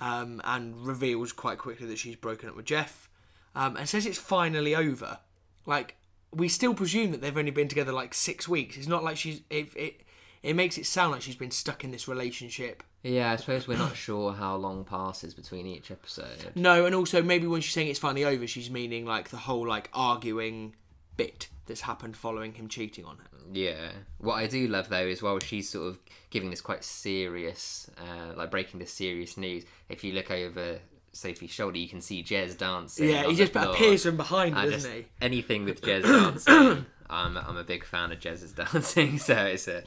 um, 0.00 0.40
and 0.44 0.86
reveals 0.86 1.32
quite 1.32 1.58
quickly 1.58 1.86
that 1.88 1.98
she's 1.98 2.16
broken 2.16 2.48
up 2.48 2.56
with 2.56 2.64
Jeff, 2.64 3.10
um, 3.54 3.76
and 3.76 3.86
says 3.88 4.06
it's 4.06 4.18
finally 4.18 4.74
over. 4.74 5.18
Like 5.66 5.96
we 6.34 6.48
still 6.48 6.74
presume 6.74 7.12
that 7.12 7.20
they've 7.20 7.36
only 7.36 7.50
been 7.50 7.68
together 7.68 7.92
like 7.92 8.14
six 8.14 8.48
weeks. 8.48 8.76
It's 8.76 8.88
not 8.88 9.04
like 9.04 9.16
she's. 9.16 9.42
It 9.50 9.68
it, 9.76 10.00
it 10.42 10.54
makes 10.54 10.76
it 10.76 10.86
sound 10.86 11.12
like 11.12 11.22
she's 11.22 11.36
been 11.36 11.52
stuck 11.52 11.84
in 11.84 11.92
this 11.92 12.08
relationship. 12.08 12.82
Yeah, 13.02 13.32
I 13.32 13.36
suppose 13.36 13.66
we're 13.68 13.78
not 13.78 13.96
sure 13.96 14.32
how 14.32 14.56
long 14.56 14.84
passes 14.84 15.34
between 15.34 15.66
each 15.66 15.90
episode. 15.90 16.52
No, 16.54 16.84
and 16.86 16.94
also 16.94 17.22
maybe 17.22 17.46
when 17.46 17.60
she's 17.60 17.74
saying 17.74 17.88
it's 17.88 17.98
finally 17.98 18.24
over, 18.24 18.46
she's 18.46 18.70
meaning 18.70 19.04
like 19.04 19.30
the 19.30 19.36
whole 19.36 19.66
like 19.66 19.88
arguing 19.92 20.74
bit 21.16 21.48
that's 21.66 21.82
happened 21.82 22.16
following 22.16 22.54
him 22.54 22.68
cheating 22.68 23.04
on 23.04 23.18
her. 23.18 23.38
Yeah. 23.52 23.90
What 24.18 24.34
I 24.34 24.46
do 24.46 24.66
love 24.68 24.88
though 24.88 25.06
is 25.06 25.22
while 25.22 25.38
she's 25.40 25.68
sort 25.68 25.88
of 25.88 25.98
giving 26.30 26.50
this 26.50 26.60
quite 26.60 26.84
serious, 26.84 27.90
uh, 27.98 28.36
like 28.36 28.50
breaking 28.50 28.80
this 28.80 28.92
serious 28.92 29.36
news. 29.36 29.64
If 29.88 30.04
you 30.04 30.12
look 30.12 30.30
over 30.30 30.78
Sophie's 31.12 31.50
shoulder, 31.50 31.78
you 31.78 31.88
can 31.88 32.00
see 32.00 32.22
Jez 32.22 32.56
dancing. 32.56 33.08
Yeah, 33.10 33.24
he 33.24 33.34
just 33.34 33.52
floor. 33.52 33.66
appears 33.66 34.04
from 34.04 34.16
behind, 34.16 34.54
doesn't 34.54 34.90
he? 34.90 35.06
Anything 35.20 35.64
with 35.64 35.80
Jez 35.82 36.02
dancing, 36.46 36.86
I'm 37.10 37.36
I'm 37.36 37.56
a 37.56 37.64
big 37.64 37.84
fan 37.84 38.12
of 38.12 38.18
Jez's 38.20 38.52
dancing. 38.72 39.18
So 39.18 39.34
it's 39.34 39.68
a 39.68 39.82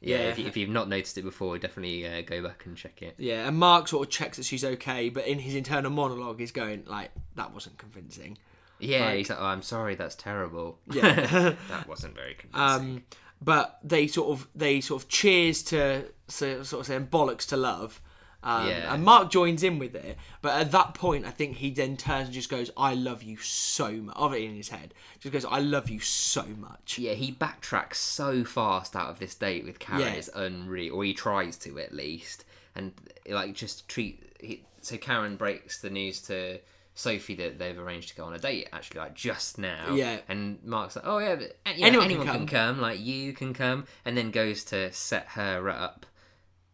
yeah. 0.00 0.16
Yeah. 0.16 0.28
If, 0.30 0.38
you, 0.38 0.46
if 0.46 0.56
you've 0.56 0.70
not 0.70 0.88
noticed 0.88 1.18
it 1.18 1.22
before, 1.22 1.58
definitely 1.58 2.06
uh, 2.06 2.22
go 2.22 2.42
back 2.42 2.64
and 2.64 2.76
check 2.76 3.02
it. 3.02 3.16
Yeah, 3.18 3.46
and 3.46 3.58
Mark 3.58 3.88
sort 3.88 4.06
of 4.06 4.10
checks 4.12 4.38
that 4.38 4.46
she's 4.46 4.64
okay, 4.64 5.10
but 5.10 5.26
in 5.26 5.38
his 5.38 5.54
internal 5.54 5.90
monologue, 5.90 6.38
he's 6.40 6.52
going 6.52 6.84
like, 6.86 7.10
"That 7.36 7.52
wasn't 7.52 7.76
convincing." 7.78 8.38
Yeah, 8.78 9.06
Like- 9.06 9.18
he's 9.18 9.28
like, 9.30 9.38
oh, 9.40 9.44
I'm 9.44 9.60
sorry, 9.62 9.94
that's 9.94 10.14
terrible. 10.14 10.78
Yeah. 10.90 11.54
that 11.68 11.86
wasn't 11.86 12.14
very 12.14 12.34
convincing. 12.34 12.96
Um, 12.96 13.02
but 13.42 13.78
they 13.84 14.06
sort 14.06 14.30
of 14.30 14.48
they 14.54 14.80
sort 14.80 15.02
of 15.02 15.08
cheers 15.08 15.62
to 15.64 16.06
so, 16.28 16.62
sort 16.62 16.80
of 16.80 16.86
saying 16.86 17.08
bollocks 17.08 17.46
to 17.48 17.56
love. 17.58 18.00
Um, 18.42 18.66
Yeah. 18.68 18.94
And 18.94 19.04
Mark 19.04 19.30
joins 19.30 19.62
in 19.62 19.78
with 19.78 19.94
it, 19.94 20.16
but 20.40 20.58
at 20.58 20.70
that 20.72 20.94
point, 20.94 21.26
I 21.26 21.30
think 21.30 21.58
he 21.58 21.70
then 21.70 21.96
turns 21.96 22.26
and 22.26 22.32
just 22.34 22.48
goes, 22.48 22.70
"I 22.76 22.94
love 22.94 23.22
you 23.22 23.36
so 23.36 23.92
much." 23.92 24.16
Of 24.16 24.32
it 24.32 24.42
in 24.42 24.54
his 24.56 24.70
head, 24.70 24.94
just 25.18 25.32
goes, 25.32 25.44
"I 25.44 25.58
love 25.60 25.90
you 25.90 26.00
so 26.00 26.44
much." 26.44 26.98
Yeah, 26.98 27.12
he 27.12 27.32
backtracks 27.32 27.96
so 27.96 28.44
fast 28.44 28.96
out 28.96 29.10
of 29.10 29.18
this 29.18 29.34
date 29.34 29.64
with 29.64 29.78
Karen. 29.78 30.00
Yeah. 30.00 30.12
It's 30.12 30.30
unreal, 30.34 30.94
or 30.94 31.04
he 31.04 31.12
tries 31.12 31.56
to 31.58 31.78
at 31.78 31.94
least, 31.94 32.44
and 32.74 32.92
like 33.28 33.54
just 33.54 33.88
treat. 33.88 34.22
He, 34.40 34.64
so 34.80 34.96
Karen 34.96 35.36
breaks 35.36 35.80
the 35.82 35.90
news 35.90 36.22
to 36.22 36.60
Sophie 36.94 37.34
that 37.36 37.58
they've 37.58 37.78
arranged 37.78 38.08
to 38.10 38.14
go 38.16 38.24
on 38.24 38.32
a 38.34 38.38
date. 38.38 38.68
Actually, 38.72 39.00
like 39.00 39.14
just 39.14 39.58
now. 39.58 39.94
Yeah. 39.94 40.18
And 40.28 40.58
Mark's 40.64 40.96
like, 40.96 41.04
"Oh 41.06 41.18
yeah, 41.18 41.36
but, 41.36 41.56
Anyone 41.66 42.04
anyone, 42.04 42.26
can 42.26 42.36
can, 42.38 42.46
come. 42.46 42.80
Like 42.80 43.00
you 43.00 43.32
can 43.32 43.52
come," 43.52 43.84
and 44.04 44.16
then 44.16 44.30
goes 44.30 44.64
to 44.64 44.90
set 44.92 45.28
her 45.30 45.68
up, 45.68 46.06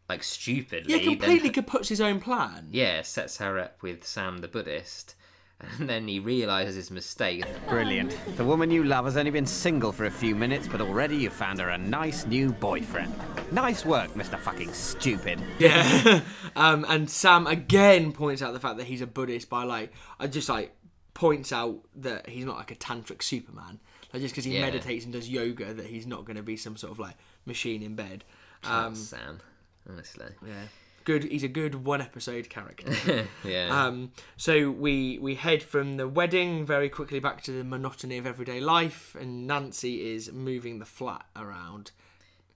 like 0.09 0.23
stupidly. 0.23 0.93
Yeah, 0.93 0.99
then- 0.99 1.17
completely 1.19 1.51
puts 1.63 1.89
his 1.89 2.01
own 2.01 2.21
plan. 2.21 2.69
yeah, 2.71 3.03
sets 3.03 3.39
her 3.39 3.59
up 3.59 3.83
with 3.83 4.05
Sam 4.07 4.39
the 4.39 4.49
Buddhist, 4.49 5.15
and 5.79 5.89
then 5.89 6.07
he 6.07 6.19
realizes 6.21 6.75
his 6.77 6.91
mistake. 6.91 7.45
Brilliant. 7.69 8.17
The 8.37 8.45
woman 8.45 8.71
you 8.71 8.85
love 8.85 9.07
has 9.07 9.17
only 9.17 9.31
been 9.31 9.47
single 9.47 9.91
for 9.93 10.05
a 10.05 10.11
few 10.11 10.35
minutes, 10.35 10.69
but 10.69 10.81
already 10.81 11.17
you've 11.17 11.33
found 11.33 11.61
her 11.61 11.71
a 11.71 11.79
nice 11.79 12.27
new 12.27 12.53
boyfriend. 12.53 13.15
Nice 13.53 13.85
work, 13.87 14.13
Mr. 14.15 14.39
Fucking 14.39 14.73
Stupid. 14.73 15.41
Yeah. 15.59 16.21
um, 16.57 16.85
and 16.89 17.09
Sam 17.09 17.47
again 17.47 18.13
points 18.13 18.43
out 18.43 18.53
the 18.53 18.61
fact 18.61 18.77
that 18.79 18.85
he's 18.87 19.01
a 19.01 19.07
Buddhist 19.07 19.49
by 19.49 19.65
like, 19.65 19.93
I 20.21 20.27
just 20.27 20.49
like 20.49 20.75
points 21.15 21.53
out 21.53 21.79
that 21.97 22.29
he's 22.29 22.45
not 22.45 22.57
like 22.59 22.71
a 22.71 22.75
tantric 22.77 23.23
Superman. 23.23 23.81
Like 24.13 24.21
just 24.23 24.35
because 24.35 24.45
he 24.45 24.55
Yeah. 24.55 24.63
meditates 24.63 25.05
and 25.05 25.13
does 25.15 25.29
yoga, 25.29 25.73
that 25.73 25.87
he's 25.87 26.07
not 26.07 26.27
going 26.27 26.37
to 26.37 26.43
be 26.43 26.57
some 26.59 26.77
sort 26.77 26.93
of 26.93 26.99
like 26.99 27.17
machine 27.47 27.83
in 27.83 27.95
bed. 27.95 28.25
Um, 28.65 28.73
Um, 28.87 28.95
Sam, 28.95 29.41
honestly. 29.89 30.27
yeah. 30.47 30.63
Good. 31.05 31.23
He's 31.25 31.45
a 31.45 31.49
good 31.49 31.85
one 31.85 32.01
episode 32.01 32.49
character. 32.51 33.27
Yeah. 33.45 33.69
Um, 33.87 34.11
so 34.37 34.71
we 34.73 35.19
we 35.21 35.37
head 35.37 35.63
from 35.63 35.97
the 35.99 36.09
wedding 36.09 36.67
very 36.67 36.89
quickly 36.89 37.21
back 37.21 37.43
to 37.45 37.53
the 37.53 37.63
monotony 37.63 38.19
of 38.19 38.27
everyday 38.27 38.61
life, 38.61 39.15
and 39.19 39.47
Nancy 39.47 40.13
is 40.15 40.33
moving 40.33 40.81
the 40.81 40.85
flat 40.85 41.25
around. 41.37 41.93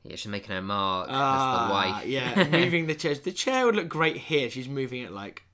Yeah, 0.03 0.17
she's 0.17 0.27
making 0.33 0.51
her 0.53 0.63
mark 0.63 1.09
as 1.09 1.13
the 1.15 1.19
Ah, 1.21 1.69
wife. 1.71 2.07
yeah, 2.07 2.49
moving 2.51 2.87
the 2.89 2.95
chairs. 2.97 3.21
The 3.21 3.31
chair 3.33 3.67
would 3.67 3.77
look 3.77 3.89
great 3.89 4.17
here. 4.17 4.51
She's 4.51 4.69
moving 4.69 5.03
it 5.03 5.13
like 5.13 5.45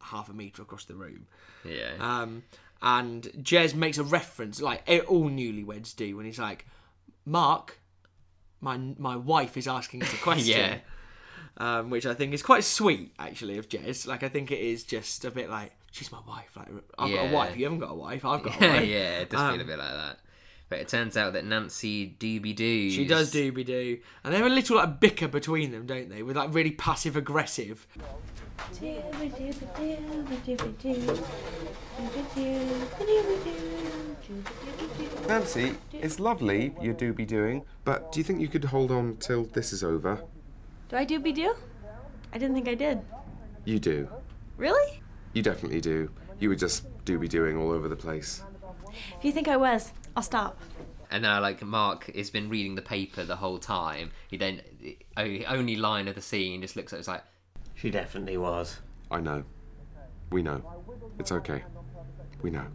half 0.00 0.30
a 0.30 0.32
meter 0.32 0.62
across 0.62 0.84
the 0.86 0.94
room. 0.94 1.26
Yeah. 1.64 1.90
Um, 2.00 2.44
and 2.80 3.24
Jez 3.42 3.74
makes 3.74 3.98
a 3.98 4.04
reference, 4.04 4.62
like 4.62 4.82
eh, 4.86 5.00
all 5.00 5.28
newlyweds 5.28 5.94
do, 5.94 6.16
when 6.16 6.24
he's 6.24 6.38
like, 6.38 6.64
"Mark, 7.26 7.80
my 8.62 8.78
my 8.96 9.16
wife 9.16 9.58
is 9.58 9.68
asking 9.68 10.02
us 10.04 10.14
a 10.14 10.16
question." 10.22 10.56
Yeah. 10.58 10.76
Um, 11.58 11.90
which 11.90 12.06
I 12.06 12.14
think 12.14 12.32
is 12.32 12.42
quite 12.42 12.64
sweet, 12.64 13.12
actually, 13.18 13.58
of 13.58 13.68
Jez. 13.68 14.06
Like, 14.06 14.22
I 14.22 14.28
think 14.28 14.50
it 14.50 14.60
is 14.60 14.82
just 14.84 15.24
a 15.26 15.30
bit 15.30 15.50
like, 15.50 15.72
she's 15.90 16.10
my 16.10 16.20
wife. 16.26 16.50
Like, 16.56 16.68
I've 16.98 17.12
got 17.12 17.26
a 17.30 17.32
wife. 17.32 17.56
You 17.56 17.64
haven't 17.64 17.80
got 17.80 17.90
a 17.90 17.94
wife. 17.94 18.24
I've 18.24 18.42
got 18.42 18.56
a 18.62 18.66
wife. 18.68 18.86
yeah, 18.88 19.18
it 19.18 19.30
does 19.30 19.40
Um, 19.40 19.52
feel 19.52 19.60
a 19.60 19.64
bit 19.64 19.78
like 19.78 19.92
that. 19.92 20.18
But 20.70 20.78
it 20.78 20.88
turns 20.88 21.16
out 21.16 21.32
that 21.32 21.44
Nancy 21.44 22.14
Doobie 22.18 22.54
Doo. 22.54 22.90
She 22.90 23.04
does 23.04 23.34
dooby 23.34 23.66
doo, 23.66 23.98
and 24.22 24.32
they 24.32 24.38
have 24.38 24.46
a 24.46 24.50
little 24.50 24.76
like 24.76 25.00
bicker 25.00 25.26
between 25.26 25.72
them, 25.72 25.84
don't 25.84 26.08
they? 26.08 26.22
With 26.22 26.36
like 26.36 26.54
really 26.54 26.70
passive 26.70 27.16
aggressive. 27.16 27.86
Nancy, 35.28 35.74
it's 35.92 36.18
lovely 36.18 36.74
you 36.80 36.92
do 36.92 37.12
be 37.12 37.24
doing, 37.26 37.62
but 37.84 38.12
do 38.12 38.20
you 38.20 38.24
think 38.24 38.40
you 38.40 38.48
could 38.48 38.64
hold 38.64 38.90
on 38.90 39.16
till 39.16 39.44
this 39.44 39.72
is 39.72 39.84
over? 39.84 40.22
Do 40.90 40.96
I 40.96 41.06
doobie 41.06 41.34
do? 41.34 41.54
I 42.32 42.38
didn't 42.38 42.54
think 42.54 42.68
I 42.68 42.74
did. 42.74 43.00
You 43.64 43.78
do. 43.78 44.08
Really? 44.56 45.02
You 45.32 45.42
definitely 45.42 45.80
do. 45.80 46.10
You 46.38 46.48
were 46.48 46.56
just 46.56 46.84
do 47.04 47.18
be 47.18 47.28
doing 47.28 47.56
all 47.56 47.70
over 47.70 47.88
the 47.88 47.96
place. 47.96 48.42
If 49.18 49.24
you 49.24 49.32
think 49.32 49.48
I 49.48 49.56
was, 49.56 49.92
I'll 50.16 50.22
stop. 50.22 50.60
And 51.10 51.22
now, 51.22 51.40
like, 51.40 51.62
Mark 51.62 52.12
has 52.14 52.30
been 52.30 52.48
reading 52.48 52.74
the 52.76 52.82
paper 52.82 53.24
the 53.24 53.36
whole 53.36 53.58
time. 53.58 54.10
He 54.28 54.36
then, 54.36 54.60
o- 55.16 55.38
only 55.48 55.76
line 55.76 56.08
of 56.08 56.14
the 56.14 56.20
scene, 56.22 56.62
just 56.62 56.76
looks 56.76 56.92
at 56.92 56.96
it, 56.96 57.00
it's 57.00 57.08
like, 57.08 57.24
She 57.74 57.90
definitely 57.90 58.36
was. 58.36 58.80
I 59.10 59.20
know. 59.20 59.44
We 60.30 60.42
know. 60.42 60.62
It's 61.18 61.32
okay. 61.32 61.62
We 62.42 62.50
know. 62.50 62.66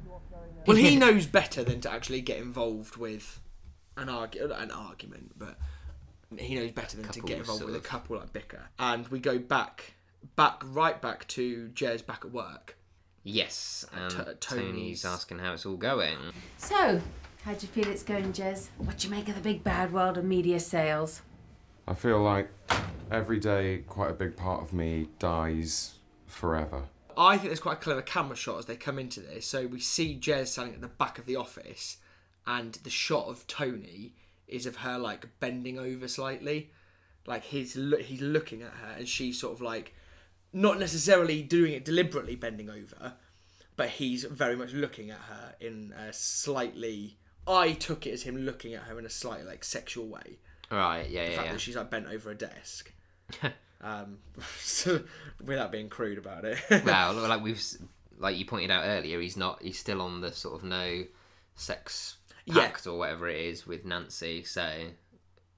Well, 0.66 0.76
he 0.78 0.96
knows 1.04 1.26
better 1.28 1.64
than 1.64 1.80
to 1.82 1.92
actually 1.92 2.22
get 2.22 2.38
involved 2.40 2.98
with 2.98 3.40
an 3.98 4.08
argu- 4.08 4.52
an 4.62 4.72
argument, 4.72 5.32
but 5.38 5.58
he 6.38 6.56
knows 6.56 6.72
better 6.72 6.98
than 6.98 7.06
to 7.08 7.20
Couple 7.20 7.28
get 7.28 7.38
involved 7.40 7.60
sort 7.62 7.72
with 7.72 7.82
a 7.82 7.86
couple 7.86 8.18
like 8.18 8.34
bicker. 8.34 8.70
And 8.80 9.08
we 9.10 9.20
go 9.20 9.38
back, 9.38 9.94
back 10.36 10.62
right 10.66 11.02
back 11.02 11.28
to 11.30 11.70
Jez 11.74 12.06
back 12.06 12.26
at 12.26 12.32
work. 12.32 12.78
yes. 13.24 13.86
And 13.94 14.12
T- 14.12 14.18
Tony's 14.18 14.40
Tony's- 14.40 15.06
asking 15.06 15.40
how 15.40 15.54
it's 15.54 15.66
all 15.66 15.78
going. 15.78 16.18
So, 16.58 17.02
how 17.44 17.54
do 17.54 17.60
you 17.62 17.68
feel 17.72 17.88
it's 17.88 18.04
going, 18.04 18.34
Jez? 18.34 18.70
What 18.78 18.98
do 18.98 19.08
you 19.08 19.12
make 19.14 19.28
of 19.30 19.36
the 19.36 19.42
big 19.42 19.64
bad 19.64 19.94
world 19.94 20.18
of 20.18 20.24
media 20.26 20.60
sales? 20.60 21.22
I 21.88 21.94
feel 21.94 22.20
like 22.22 22.50
every 23.12 23.40
day 23.40 23.84
quite 23.88 24.10
a 24.10 24.14
big 24.16 24.36
part 24.36 24.64
of 24.64 24.74
me 24.74 25.10
dies 25.20 25.96
forever. 26.26 26.84
I 27.18 27.38
think 27.38 27.50
there's 27.50 27.60
quite 27.60 27.78
a 27.78 27.82
clever 27.82 28.02
camera 28.02 28.36
shot 28.36 28.60
as 28.60 28.66
they 28.66 28.76
come 28.76 28.98
into 29.00 29.20
this. 29.22 29.46
So 29.46 29.68
we 29.68 29.80
see 29.80 30.18
Jez 30.20 30.48
standing 30.48 30.74
at 30.76 30.82
the 30.82 30.88
back 30.88 31.18
of 31.20 31.26
the 31.28 31.36
office, 31.36 31.98
and 32.48 32.74
the 32.84 32.90
shot 32.90 33.28
of 33.28 33.46
Tony 33.48 34.14
is 34.48 34.66
of 34.66 34.78
her 34.78 34.98
like 34.98 35.28
bending 35.40 35.78
over 35.80 36.08
slightly, 36.08 36.72
like 37.26 37.44
he's 37.44 37.76
lo- 37.76 37.98
he's 37.98 38.22
looking 38.22 38.62
at 38.62 38.72
her, 38.72 38.96
and 38.98 39.08
she's 39.08 39.40
sort 39.40 39.54
of 39.54 39.62
like 39.62 39.94
not 40.54 40.80
necessarily 40.80 41.42
doing 41.42 41.74
it 41.74 41.84
deliberately 41.86 42.36
bending 42.36 42.70
over, 42.70 43.14
but 43.76 43.90
he's 43.90 44.24
very 44.24 44.56
much 44.56 44.72
looking 44.74 45.10
at 45.10 45.18
her 45.20 45.56
in 45.60 45.94
a 45.98 46.14
slightly. 46.14 47.18
I 47.48 47.74
took 47.74 48.08
it 48.08 48.12
as 48.12 48.24
him 48.24 48.38
looking 48.38 48.74
at 48.74 48.84
her 48.84 48.98
in 48.98 49.06
a 49.06 49.10
slightly 49.10 49.46
like 49.46 49.64
sexual 49.64 50.08
way. 50.08 50.40
Right, 50.72 51.08
yeah, 51.10 51.26
The 51.26 51.30
yeah, 51.32 51.36
fact 51.36 51.48
yeah. 51.48 51.54
that 51.54 51.62
she's 51.62 51.76
like 51.76 51.90
bent 51.92 52.08
over 52.08 52.32
a 52.32 52.36
desk. 52.36 52.92
um, 53.82 54.18
so, 54.60 55.04
without 55.44 55.72
being 55.72 55.90
crude 55.90 56.18
about 56.18 56.46
it. 56.46 56.60
well, 56.84 57.14
like 57.28 57.44
we've, 57.44 57.62
like 58.18 58.38
you 58.38 58.46
pointed 58.46 58.72
out 58.72 58.84
earlier, 58.86 59.20
he's 59.20 59.38
not, 59.38 59.62
he's 59.62 59.78
still 59.78 60.02
on 60.02 60.22
the 60.22 60.32
sort 60.32 60.56
of 60.56 60.64
no 60.64 61.04
sex 61.56 62.18
Yeah. 62.46 62.68
pact 62.68 62.88
or 62.88 62.98
whatever 62.98 63.28
it 63.28 63.42
is 63.42 63.66
with 63.66 63.86
Nancy. 63.86 64.44
So, 64.44 64.70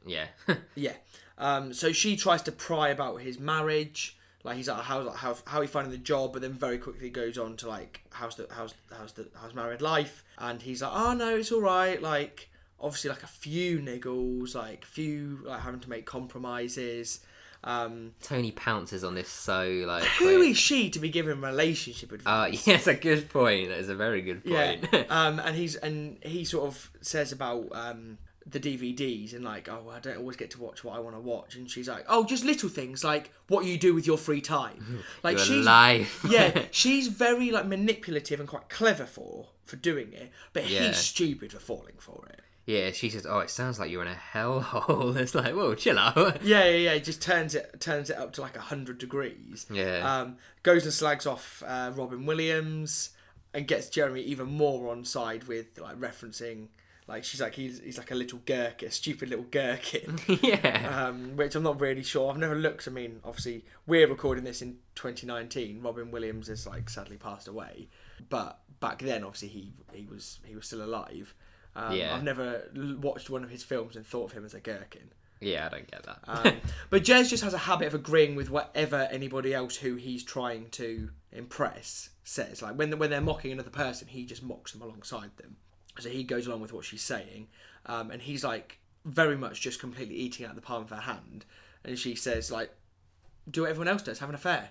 yeah, 0.05 0.27
Yeah. 0.75 0.93
Um, 1.37 1.73
so 1.73 1.91
she 1.91 2.15
tries 2.15 2.41
to 2.43 2.51
pry 2.51 2.89
about 2.89 3.21
his 3.21 3.39
marriage. 3.39 4.17
Like 4.43 4.55
he's 4.55 4.69
like 4.69 4.83
how's 4.83 5.05
like, 5.05 5.17
how 5.17 5.35
how 5.45 5.61
he 5.61 5.67
finding 5.67 5.91
the 5.91 5.97
job, 5.97 6.33
but 6.33 6.41
then 6.41 6.53
very 6.53 6.77
quickly 6.77 7.09
goes 7.09 7.37
on 7.37 7.57
to 7.57 7.67
like 7.67 8.01
how's 8.11 8.35
the 8.35 8.47
how's 8.49 8.73
how's 8.97 9.11
the 9.11 9.27
how's 9.35 9.53
married 9.53 9.81
life, 9.81 10.23
and 10.37 10.61
he's 10.61 10.81
like 10.81 10.91
oh 10.93 11.13
no 11.13 11.35
it's 11.35 11.51
all 11.51 11.61
right. 11.61 12.01
Like 12.01 12.49
obviously 12.79 13.09
like 13.09 13.23
a 13.23 13.27
few 13.27 13.79
niggles, 13.79 14.55
like 14.55 14.85
few 14.85 15.39
like 15.43 15.61
having 15.61 15.81
to 15.81 15.89
make 15.89 16.05
compromises. 16.05 17.19
Um, 17.63 18.13
Tony 18.21 18.51
pounces 18.51 19.03
on 19.03 19.15
this 19.15 19.29
so 19.29 19.67
like. 19.87 20.03
who 20.19 20.37
quick. 20.37 20.49
is 20.51 20.57
she 20.57 20.89
to 20.91 20.99
be 20.99 21.09
given 21.09 21.41
relationship 21.41 22.11
advice? 22.11 22.59
Uh, 22.59 22.61
yes, 22.71 22.87
a 22.87 22.93
good 22.93 23.29
point. 23.29 23.69
That 23.69 23.79
is 23.79 23.89
a 23.89 23.95
very 23.95 24.21
good 24.21 24.43
point. 24.45 24.87
Yeah. 24.91 25.03
um, 25.09 25.39
and 25.39 25.55
he's 25.55 25.75
and 25.75 26.17
he 26.23 26.45
sort 26.45 26.67
of 26.67 26.91
says 27.01 27.31
about 27.31 27.67
um 27.73 28.17
the 28.49 28.59
DVDs 28.61 29.33
and 29.33 29.43
like, 29.43 29.67
oh, 29.67 29.91
I 29.93 29.99
don't 29.99 30.17
always 30.19 30.37
get 30.37 30.51
to 30.51 30.61
watch 30.61 30.81
what 30.81 30.95
I 30.95 30.99
want 30.99 31.17
to 31.17 31.19
watch, 31.19 31.55
and 31.55 31.69
she's 31.69 31.89
like, 31.89 32.05
oh, 32.07 32.23
just 32.23 32.45
little 32.45 32.69
things 32.69 33.03
like 33.03 33.31
what 33.49 33.65
you 33.65 33.77
do 33.77 33.93
with 33.93 34.07
your 34.07 34.17
free 34.17 34.39
time, 34.39 35.03
like 35.21 35.35
Your 35.35 35.45
she's 35.45 35.65
life. 35.65 36.25
yeah, 36.29 36.63
she's 36.71 37.07
very 37.07 37.51
like 37.51 37.65
manipulative 37.65 38.39
and 38.39 38.47
quite 38.47 38.69
clever 38.69 39.05
for 39.05 39.47
for 39.65 39.75
doing 39.75 40.13
it, 40.13 40.31
but 40.53 40.69
Yeah. 40.69 40.87
he's 40.87 40.95
stupid 40.97 41.51
for 41.51 41.59
falling 41.59 41.95
for 41.97 42.25
it. 42.29 42.39
Yeah, 42.67 42.91
she 42.91 43.09
says, 43.09 43.25
"Oh, 43.25 43.39
it 43.39 43.49
sounds 43.49 43.79
like 43.79 43.89
you're 43.89 44.01
in 44.01 44.09
a 44.09 44.17
hellhole." 44.33 45.15
It's 45.17 45.33
like, 45.33 45.55
whoa, 45.55 45.73
chill 45.73 45.97
out. 45.97 46.41
Yeah, 46.43 46.65
yeah, 46.65 46.91
yeah. 46.91 46.97
Just 46.97 47.21
turns 47.21 47.55
it 47.55 47.79
turns 47.79 48.09
it 48.09 48.17
up 48.17 48.33
to 48.33 48.41
like 48.41 48.57
hundred 48.57 48.97
degrees. 48.97 49.65
Yeah. 49.71 50.19
Um, 50.19 50.35
goes 50.63 50.83
and 50.83 50.93
slags 50.93 51.25
off 51.25 51.63
uh, 51.65 51.91
Robin 51.95 52.25
Williams 52.25 53.11
and 53.53 53.65
gets 53.67 53.89
Jeremy 53.89 54.21
even 54.21 54.47
more 54.47 54.91
on 54.91 55.05
side 55.05 55.45
with 55.45 55.79
like 55.79 55.97
referencing 55.97 56.67
like 57.07 57.23
she's 57.23 57.39
like 57.39 57.55
he's 57.55 57.79
he's 57.79 57.97
like 57.97 58.11
a 58.11 58.15
little 58.15 58.39
gherkin, 58.45 58.89
a 58.89 58.91
stupid 58.91 59.29
little 59.29 59.45
gherkin. 59.45 60.19
yeah. 60.41 61.07
Um, 61.07 61.37
which 61.37 61.55
I'm 61.55 61.63
not 61.63 61.79
really 61.79 62.03
sure. 62.03 62.29
I've 62.29 62.37
never 62.37 62.55
looked. 62.55 62.85
I 62.85 62.91
mean, 62.91 63.21
obviously 63.23 63.63
we're 63.85 64.09
recording 64.09 64.43
this 64.43 64.61
in 64.61 64.79
2019. 64.95 65.81
Robin 65.81 66.11
Williams 66.11 66.47
has 66.47 66.67
like 66.67 66.89
sadly 66.89 67.15
passed 67.15 67.47
away, 67.47 67.87
but 68.29 68.59
back 68.81 68.99
then 68.99 69.23
obviously 69.23 69.47
he 69.47 69.73
he 69.93 70.05
was 70.05 70.39
he 70.43 70.53
was 70.53 70.65
still 70.67 70.83
alive. 70.83 71.33
Um, 71.77 71.93
Yeah. 71.95 72.15
I've 72.15 72.23
never 72.23 72.63
watched 72.99 73.29
one 73.29 73.43
of 73.43 73.49
his 73.49 73.63
films 73.63 73.95
and 73.95 74.05
thought 74.05 74.31
of 74.31 74.37
him 74.37 74.43
as 74.43 74.53
a 74.53 74.59
gherkin. 74.59 75.11
Yeah, 75.39 75.67
I 75.67 75.69
don't 75.69 75.89
get 75.89 76.03
that. 76.03 76.19
Um, 76.27 76.57
but 76.89 77.03
Jez 77.03 77.29
just 77.29 77.43
has 77.43 77.53
a 77.53 77.59
habit 77.59 77.87
of 77.87 77.93
agreeing 77.93 78.35
with 78.35 78.49
whatever 78.49 79.07
anybody 79.11 79.53
else 79.53 79.75
who 79.75 79.95
he's 79.95 80.23
trying 80.23 80.69
to 80.71 81.09
impress 81.31 82.09
says. 82.23 82.61
Like 82.63 82.75
when 82.75 82.97
when 82.97 83.11
they're 83.11 83.21
mocking 83.21 83.51
another 83.51 83.69
person, 83.69 84.07
he 84.07 84.25
just 84.25 84.41
mocks 84.41 84.71
them 84.71 84.81
alongside 84.81 85.37
them. 85.37 85.57
So 85.99 86.09
he 86.09 86.23
goes 86.23 86.47
along 86.47 86.61
with 86.61 86.73
what 86.73 86.85
she's 86.85 87.03
saying, 87.03 87.47
um, 87.85 88.09
and 88.09 88.21
he's 88.21 88.43
like 88.43 88.79
very 89.05 89.37
much 89.37 89.61
just 89.61 89.79
completely 89.79 90.15
eating 90.15 90.45
out 90.45 90.55
the 90.55 90.61
palm 90.61 90.83
of 90.83 90.89
her 90.89 90.95
hand. 91.01 91.45
And 91.83 91.99
she 91.99 92.15
says 92.15 92.51
like, 92.51 92.71
"Do 93.49 93.61
what 93.61 93.69
everyone 93.69 93.87
else 93.89 94.01
does, 94.01 94.19
have 94.19 94.29
an 94.29 94.35
affair." 94.35 94.69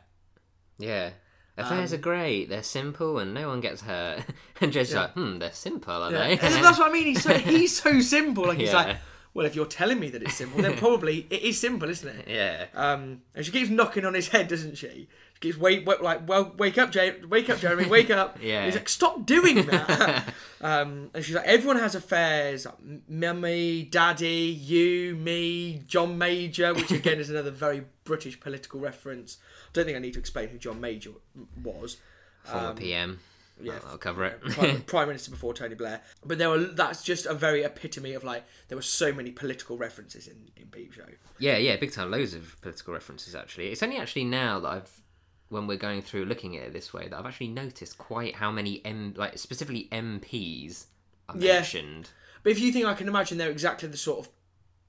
yeah. 0.78 1.10
Affairs 1.58 1.92
Um, 1.92 1.98
are 1.98 2.02
great. 2.02 2.48
They're 2.50 2.62
simple 2.62 3.18
and 3.18 3.32
no 3.32 3.48
one 3.48 3.60
gets 3.60 3.80
hurt. 3.82 4.22
and 4.60 4.72
Jez's 4.72 4.92
Yeah. 4.94 5.00
like, 5.02 5.12
hmm, 5.12 5.38
they're 5.38 5.52
simple, 5.52 5.92
are 5.94 6.12
Yeah. 6.12 6.18
they? 6.26 6.32
And 6.38 6.64
that's 6.64 6.78
what 6.78 6.90
I 6.90 6.92
mean. 6.92 7.04
He's 7.06 7.22
so 7.22 7.32
he's 7.38 7.80
so 7.80 8.00
simple. 8.00 8.44
Like 8.46 8.58
he's 8.58 8.68
Yeah. 8.70 8.76
like, 8.76 8.96
well, 9.32 9.46
if 9.46 9.54
you're 9.54 9.66
telling 9.66 9.98
me 10.00 10.10
that 10.10 10.22
it's 10.22 10.34
simple, 10.34 10.60
then 10.62 10.76
probably 10.84 11.26
it 11.30 11.42
is 11.42 11.58
simple, 11.58 11.88
isn't 11.88 12.08
it? 12.08 12.28
yeah. 12.28 12.66
Um, 12.74 13.22
and 13.34 13.44
she 13.44 13.52
keeps 13.52 13.70
knocking 13.70 14.04
on 14.04 14.14
his 14.14 14.28
head, 14.28 14.48
doesn't 14.48 14.76
she? 14.76 15.08
Keeps 15.40 15.58
wait, 15.58 15.84
wait 15.84 16.02
like, 16.02 16.26
well, 16.28 16.54
wake 16.56 16.78
up, 16.78 16.90
Jay, 16.90 17.14
wake 17.28 17.50
up, 17.50 17.58
Jeremy, 17.58 17.86
wake 17.86 18.10
up. 18.10 18.38
Yeah. 18.42 18.64
He's 18.64 18.74
like, 18.74 18.88
stop 18.88 19.26
doing 19.26 19.66
that. 19.66 20.32
um, 20.62 21.10
and 21.12 21.24
she's 21.24 21.34
like, 21.34 21.44
everyone 21.46 21.78
has 21.78 21.94
affairs. 21.94 22.64
Like, 22.64 22.74
Mummy, 23.08 23.82
Daddy, 23.84 24.26
you, 24.60 25.14
me, 25.16 25.82
John 25.86 26.16
Major, 26.16 26.72
which 26.74 26.90
again 26.90 27.18
is 27.18 27.28
another 27.30 27.50
very 27.50 27.84
British 28.04 28.40
political 28.40 28.80
reference. 28.80 29.38
I 29.66 29.68
don't 29.74 29.84
think 29.84 29.96
I 29.96 30.00
need 30.00 30.14
to 30.14 30.18
explain 30.18 30.48
who 30.48 30.58
John 30.58 30.80
Major 30.80 31.10
was. 31.62 31.98
Former 32.44 32.68
Um, 32.68 32.76
PM. 32.76 33.18
yeah, 33.60 33.74
I'll, 33.84 33.92
I'll 33.92 33.98
cover 33.98 34.24
it. 34.24 34.40
Prime, 34.40 34.80
Prime 34.86 35.08
Minister 35.08 35.30
before 35.32 35.52
Tony 35.52 35.74
Blair. 35.74 36.00
But 36.24 36.38
there 36.38 36.48
were 36.48 36.58
that's 36.58 37.02
just 37.02 37.26
a 37.26 37.34
very 37.34 37.62
epitome 37.62 38.14
of 38.14 38.24
like 38.24 38.44
there 38.68 38.78
were 38.78 38.82
so 38.82 39.12
many 39.12 39.32
political 39.32 39.76
references 39.76 40.28
in 40.28 40.50
in 40.56 40.68
Peep 40.68 40.92
Show. 40.94 41.04
Yeah, 41.38 41.58
yeah, 41.58 41.76
big 41.76 41.92
time. 41.92 42.10
Loads 42.10 42.32
of 42.32 42.58
political 42.62 42.94
references 42.94 43.34
actually. 43.34 43.68
It's 43.72 43.82
only 43.82 43.96
actually 43.98 44.24
now 44.24 44.60
that 44.60 44.68
I've, 44.68 45.00
when 45.48 45.66
we're 45.66 45.76
going 45.76 46.02
through 46.02 46.24
looking 46.24 46.56
at 46.56 46.64
it 46.64 46.72
this 46.72 46.92
way, 46.92 47.08
that 47.08 47.16
I've 47.18 47.26
actually 47.26 47.48
noticed 47.48 47.98
quite 47.98 48.34
how 48.36 48.50
many 48.50 48.84
M, 48.84 49.14
like 49.16 49.38
specifically 49.38 49.88
MPs 49.92 50.86
are 51.28 51.36
Yeah. 51.38 51.54
mentioned. 51.54 52.10
But 52.42 52.50
if 52.52 52.60
you 52.60 52.72
think 52.72 52.86
I 52.86 52.94
can 52.94 53.08
imagine 53.08 53.38
they're 53.38 53.50
exactly 53.50 53.88
the 53.88 53.96
sort 53.96 54.26
of 54.26 54.32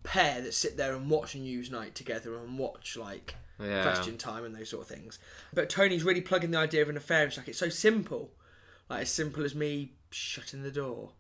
pair 0.03 0.41
that 0.41 0.53
sit 0.53 0.77
there 0.77 0.95
and 0.95 1.09
watch 1.09 1.33
Newsnight 1.35 1.93
together 1.93 2.37
and 2.37 2.57
watch 2.57 2.95
like 2.97 3.35
Yeah. 3.59 3.81
Question 3.83 4.17
Time 4.17 4.45
and 4.45 4.55
those 4.55 4.69
sort 4.69 4.83
of 4.83 4.87
things. 4.95 5.17
But 5.53 5.69
Tony's 5.69 6.03
really 6.03 6.21
plugging 6.21 6.51
the 6.51 6.59
idea 6.59 6.83
of 6.83 6.89
an 6.89 6.97
affair. 6.97 7.25
It's 7.25 7.37
like 7.37 7.47
it's 7.47 7.57
so 7.57 7.69
simple, 7.69 8.31
like 8.89 9.01
as 9.03 9.09
simple 9.09 9.43
as 9.43 9.55
me 9.55 9.93
shutting 10.11 10.61
the 10.63 10.71
door 10.71 11.13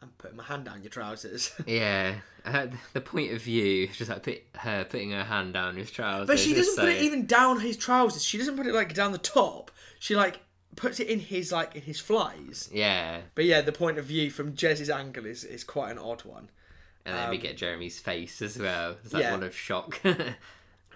and 0.00 0.16
putting 0.18 0.36
my 0.36 0.44
hand 0.44 0.64
down 0.66 0.82
your 0.82 0.90
trousers. 0.90 1.52
Yeah, 1.66 2.14
uh, 2.44 2.66
the 2.92 3.00
point 3.00 3.32
of 3.32 3.42
view, 3.42 3.88
just 3.88 4.10
like 4.10 4.22
put, 4.22 4.42
her 4.58 4.84
putting 4.84 5.10
her 5.10 5.24
hand 5.24 5.52
down 5.54 5.76
his 5.76 5.90
trousers. 5.90 6.26
But 6.26 6.38
she 6.38 6.54
doesn't 6.54 6.76
put 6.76 6.88
it 6.88 7.02
even 7.02 7.26
down 7.26 7.60
his 7.60 7.76
trousers. 7.76 8.24
She 8.24 8.38
doesn't 8.38 8.56
put 8.56 8.66
it 8.66 8.74
like 8.74 8.94
down 8.94 9.12
the 9.12 9.18
top. 9.18 9.70
She 9.98 10.14
like 10.16 10.40
puts 10.76 11.00
it 11.00 11.08
in 11.08 11.18
his 11.18 11.50
like 11.52 11.74
in 11.74 11.82
his 11.82 11.98
flies. 12.00 12.70
Yeah, 12.72 13.22
But 13.34 13.44
yeah, 13.46 13.60
the 13.60 13.72
point 13.72 13.98
of 13.98 14.04
view 14.04 14.30
from 14.30 14.54
Jez's 14.54 14.88
angle 14.90 15.26
is, 15.26 15.42
is 15.44 15.64
quite 15.64 15.90
an 15.90 15.98
odd 15.98 16.24
one. 16.24 16.50
and 17.04 17.16
then 17.16 17.30
we 17.30 17.36
Um, 17.36 17.42
get 17.42 17.56
Jeremy's 17.56 17.98
face 17.98 18.40
as 18.40 18.56
well. 18.58 18.96
It's 19.04 19.12
like 19.12 19.22
yeah. 19.24 19.32
one 19.32 19.42
of 19.42 19.56
shock. 19.56 20.00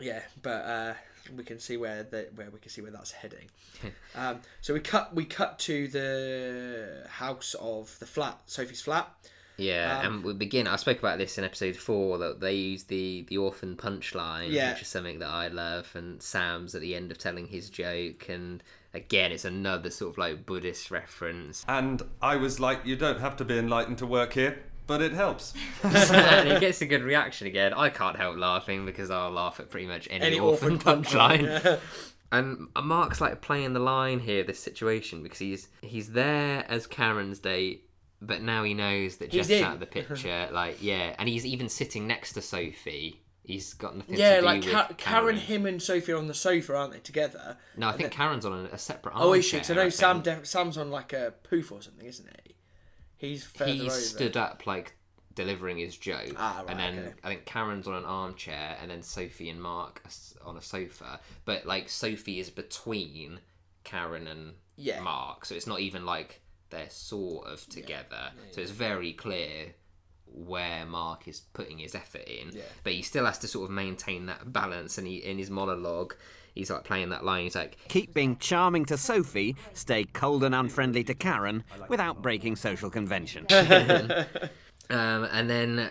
Yeah, 0.01 0.23
but 0.41 0.65
uh, 0.65 0.95
we 1.37 1.45
can 1.45 1.59
see 1.59 1.77
where 1.77 2.03
the, 2.03 2.29
where 2.35 2.51
we 2.51 2.59
can 2.59 2.71
see 2.71 2.83
where 2.83 2.91
that's 2.91 3.13
heading. 3.13 3.47
um, 4.15 4.41
so 4.61 4.75
we 4.75 4.81
cut 4.81 5.15
we 5.15 5.25
cut 5.25 5.59
to 5.61 5.89
the 5.89 7.07
house 7.09 7.55
of 7.61 7.99
the 7.99 8.07
flat, 8.07 8.39
Sophie's 8.47 8.81
flat. 8.83 9.09
Yeah, 9.59 10.01
Um, 10.01 10.15
and 10.15 10.25
we 10.25 10.33
begin. 10.33 10.67
I 10.67 10.77
spoke 10.77 10.99
about 10.99 11.19
this 11.19 11.37
in 11.37 11.45
episode 11.45 11.77
four 11.77 12.17
that 12.19 12.41
they 12.41 12.55
use 12.55 12.85
the 12.85 13.27
the 13.29 13.37
orphan 13.39 13.77
punchline, 13.77 14.51
Yeah. 14.51 14.73
which 14.73 14.83
is 14.83 14.89
something 14.89 15.19
that 15.19 15.29
I 15.29 15.49
love. 15.49 15.91
And 15.95 16.23
Sam's 16.23 16.75
at 16.75 16.81
the 16.81 16.95
end 16.95 17.13
of 17.13 17.19
telling 17.19 17.47
his 17.47 17.69
joke, 17.69 18.29
and 18.31 18.63
again, 18.95 19.31
it's 19.31 19.45
another 19.45 19.91
sort 19.91 20.13
of 20.15 20.19
like 20.19 20.47
Buddhist 20.47 20.91
reference. 20.91 21.65
And 21.69 22.03
I 22.23 22.37
was 22.37 22.61
like, 22.61 22.81
you 22.87 22.97
don't 22.97 23.21
have 23.21 23.37
to 23.37 23.45
be 23.45 23.59
enlightened 23.59 23.99
to 23.99 24.07
work 24.07 24.33
here, 24.33 24.59
but 24.87 25.01
it 25.03 25.13
helps. 25.13 25.55
and 25.83 26.49
he 26.49 26.59
gets 26.61 26.81
a 26.83 26.87
good 26.87 27.03
reaction 27.03 27.47
again. 27.47 27.73
I 27.75 27.89
can't 27.91 28.17
help 28.17 28.37
laughing 28.37 28.85
because 28.87 29.11
I'll 29.11 29.31
laugh 29.31 29.61
at 29.61 29.71
pretty 29.71 29.87
much 29.87 30.09
any, 30.11 30.25
Any 30.25 30.39
orphan, 30.41 30.73
orphan 30.75 31.03
punchline, 31.03 31.41
punchline. 31.41 31.65
yeah. 31.65 31.77
And 32.33 32.69
Mark's 32.83 33.21
like 33.21 33.43
playing 33.43 33.75
the 33.75 33.79
line 33.79 34.21
here, 34.21 34.43
this 34.43 34.59
situation, 34.59 35.23
because 35.23 35.39
he's 35.39 35.69
he's 35.83 36.13
there 36.13 36.65
as 36.67 36.87
Karen's 36.87 37.39
date, 37.39 37.91
but 38.23 38.41
now 38.41 38.63
he 38.65 38.73
knows 38.73 39.19
that 39.19 39.31
He's 39.35 39.49
Jeff's 39.49 39.61
in. 39.61 39.65
out 39.67 39.75
of 39.75 39.81
the 39.81 39.87
picture. 39.87 40.49
Like, 40.51 40.83
yeah, 40.83 41.15
and 41.19 41.29
he's 41.29 41.45
even 41.45 41.69
sitting 41.69 42.07
next 42.07 42.33
to 42.33 42.41
Sophie. 42.41 43.21
He's 43.45 43.75
got 43.75 43.97
nothing 43.99 44.17
Yeah, 44.17 44.37
to 44.37 44.41
do 44.41 44.47
like 44.47 44.63
with 44.63 44.73
Ka- 44.73 44.89
Karen. 44.97 44.97
Karen, 44.97 45.37
him, 45.37 45.67
and 45.67 45.83
Sophie 45.83 46.13
are 46.13 46.17
on 46.17 46.27
the 46.27 46.33
sofa, 46.33 46.75
aren't 46.75 46.95
they, 46.95 47.01
together? 47.01 47.59
No, 47.77 47.89
I 47.89 47.93
think 47.99 48.13
Karen's 48.13 48.47
on 48.47 48.65
a, 48.65 48.69
a 48.77 48.79
separate. 48.79 49.13
Oh, 49.15 49.35
is 49.35 49.45
she? 49.45 49.59
'Cause 49.59 49.69
I 49.69 49.75
armchair, 49.75 49.85
know 49.85 49.91
Sam. 49.91 50.23
think. 50.23 50.39
Def- 50.39 50.47
Sam's 50.47 50.79
on 50.79 50.91
like 50.91 51.13
a 51.13 51.35
poof 51.43 51.71
or 51.71 51.83
something, 51.83 52.07
isn't 52.07 52.31
he? 52.47 52.52
He's 53.23 53.49
he 53.65 53.89
stood 53.89 54.37
up 54.37 54.67
like 54.67 54.95
delivering 55.35 55.79
his 55.79 55.97
joke, 55.97 56.35
Ah, 56.37 56.59
right, 56.59 56.71
and 56.71 56.79
then 56.79 56.99
okay. 56.99 57.13
I 57.25 57.29
think 57.29 57.45
Karen's 57.47 57.87
on 57.87 57.95
an 57.95 58.05
armchair, 58.05 58.77
and 58.83 58.91
then 58.91 59.03
Sophie 59.03 59.49
and 59.49 59.63
Mark 59.63 60.03
are 60.05 60.49
on 60.49 60.57
a 60.57 60.61
sofa. 60.61 61.21
But 61.47 61.65
like 61.65 61.89
Sophie 61.89 62.39
is 62.41 62.51
between 62.51 63.41
Karen 63.85 64.27
and 64.27 64.55
Yeah. 64.77 65.01
Mark, 65.01 65.45
so 65.47 65.55
it's 65.55 65.67
not 65.67 65.81
even 65.81 66.05
like 66.05 66.41
they're 66.71 66.91
sort 66.91 67.47
of 67.47 67.65
together. 67.69 68.33
So 68.51 68.61
it's 68.61 68.71
very 68.73 69.13
clear 69.13 69.75
where 70.27 70.85
Mark 70.87 71.29
is 71.29 71.41
putting 71.53 71.79
his 71.79 71.95
effort 71.95 72.25
in, 72.27 72.51
Yeah. 72.53 72.63
but 72.83 72.93
he 72.95 73.03
still 73.03 73.27
has 73.27 73.39
to 73.41 73.49
sort 73.49 73.67
of 73.67 73.71
maintain 73.71 74.27
that 74.27 74.53
balance. 74.53 74.99
And 74.99 75.07
he 75.07 75.17
in 75.17 75.39
his 75.39 75.51
monologue, 75.51 76.15
he's 76.55 76.71
like 76.71 76.85
playing 76.85 77.11
that 77.11 77.25
line. 77.25 77.45
He's 77.45 77.57
like, 77.57 77.77
Keep 77.89 78.15
being 78.15 78.37
charming 78.39 78.85
to 78.87 78.97
Sophie, 78.97 79.57
stay 79.73 80.05
cold 80.05 80.45
and 80.45 80.55
unfriendly 80.55 81.05
to 81.05 81.15
Karen, 81.15 81.65
without 81.89 82.23
breaking 82.23 82.57
social 82.57 82.91
convention. 82.91 83.47
Um, 84.91 85.25
and 85.33 85.49
then 85.49 85.91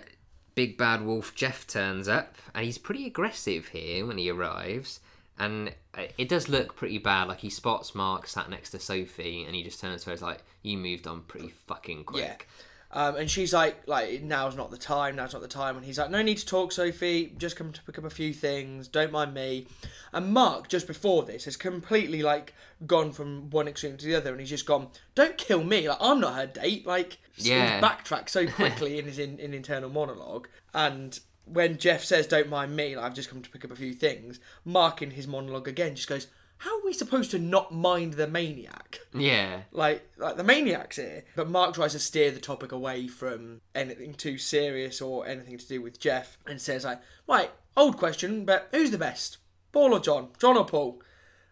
Big 0.53 0.78
Bad 0.78 1.03
Wolf 1.03 1.34
Jeff 1.34 1.66
turns 1.66 2.07
up, 2.07 2.36
and 2.53 2.64
he's 2.64 2.78
pretty 2.78 3.07
aggressive 3.07 3.70
here 3.70 4.05
when 4.05 4.18
he 4.18 4.30
arrives. 4.30 4.99
And 5.39 5.74
uh, 5.97 6.03
it 6.18 6.30
does 6.30 6.49
look 6.49 6.76
pretty 6.76 6.99
bad. 6.99 7.28
Like 7.28 7.39
he 7.39 7.49
spots 7.49 7.95
Mark 7.95 8.28
sat 8.28 8.49
next 8.49 8.70
to 8.72 8.80
Sophie, 8.80 9.43
and 9.43 9.55
he 9.55 9.64
just 9.64 9.80
turns 9.80 10.03
to 10.03 10.07
her 10.07 10.12
and 10.12 10.18
is 10.18 10.22
like, 10.22 10.43
"You 10.62 10.78
moved 10.78 11.07
on 11.07 11.22
pretty 11.22 11.49
fucking 11.68 12.03
quick." 12.03 12.47
Um, 12.93 13.15
and 13.15 13.31
she's 13.31 13.53
like, 13.53 13.87
like 13.87 14.21
now's 14.21 14.55
not 14.55 14.69
the 14.69 14.77
time. 14.77 15.15
Now's 15.15 15.33
not 15.33 15.41
the 15.41 15.47
time. 15.47 15.77
And 15.77 15.85
he's 15.85 15.97
like, 15.97 16.11
no 16.11 16.21
need 16.21 16.37
to 16.39 16.45
talk, 16.45 16.71
Sophie. 16.71 17.33
Just 17.37 17.55
come 17.55 17.71
to 17.71 17.81
pick 17.83 17.97
up 17.97 18.03
a 18.03 18.09
few 18.09 18.33
things. 18.33 18.87
Don't 18.87 19.11
mind 19.11 19.33
me. 19.33 19.67
And 20.11 20.33
Mark, 20.33 20.67
just 20.67 20.87
before 20.87 21.23
this, 21.23 21.45
has 21.45 21.55
completely 21.55 22.21
like 22.21 22.53
gone 22.85 23.11
from 23.13 23.49
one 23.49 23.67
extreme 23.67 23.95
to 23.97 24.05
the 24.05 24.15
other, 24.15 24.31
and 24.31 24.39
he's 24.41 24.49
just 24.49 24.65
gone, 24.65 24.89
"Don't 25.15 25.37
kill 25.37 25.63
me. 25.63 25.87
Like 25.87 25.99
I'm 26.01 26.19
not 26.19 26.35
her 26.35 26.47
date." 26.47 26.85
Like 26.85 27.17
Yeah. 27.37 27.73
he's 27.73 27.81
backtracked 27.81 28.29
so 28.29 28.45
quickly 28.59 28.99
in 28.99 29.05
his 29.05 29.19
in, 29.19 29.39
in 29.39 29.53
internal 29.53 29.89
monologue, 29.89 30.49
and 30.73 31.17
when 31.45 31.77
Jeff 31.77 32.03
says, 32.03 32.27
"Don't 32.27 32.49
mind 32.49 32.75
me," 32.75 32.95
like, 32.97 33.05
I've 33.05 33.13
just 33.13 33.29
come 33.29 33.41
to 33.41 33.49
pick 33.49 33.63
up 33.63 33.71
a 33.71 33.75
few 33.75 33.93
things. 33.93 34.39
Mark 34.65 35.01
in 35.01 35.11
his 35.11 35.27
monologue 35.27 35.67
again 35.67 35.95
just 35.95 36.09
goes, 36.09 36.27
"How 36.62 36.78
are 36.80 36.86
we 36.86 36.93
supposed 36.93 37.32
to 37.32 37.39
not 37.39 37.74
mind 37.74 38.14
the 38.14 38.28
maniac?" 38.28 38.99
Yeah. 39.14 39.62
like 39.72 40.07
like 40.18 40.38
the 40.38 40.43
maniac's 40.43 40.97
here. 40.97 41.24
But 41.36 41.49
Mark 41.49 41.76
tries 41.76 41.91
to 41.93 41.99
steer 41.99 42.32
the 42.32 42.39
topic 42.39 42.72
away 42.72 43.07
from 43.07 43.62
anything 43.76 44.14
too 44.14 44.38
serious 44.38 45.01
or 45.01 45.26
anything 45.28 45.57
to 45.57 45.68
do 45.68 45.82
with 45.82 45.99
Jeff 45.99 46.38
and 46.47 46.62
says 46.62 46.86
like, 46.86 47.01
right, 47.28 47.51
old 47.76 47.97
question, 47.97 48.45
but 48.45 48.68
who's 48.72 48.91
the 48.91 48.97
best? 48.97 49.38
Paul 49.72 49.93
or 49.93 49.99
John? 49.99 50.30
John 50.39 50.57
or 50.57 50.66
Paul? 50.66 51.01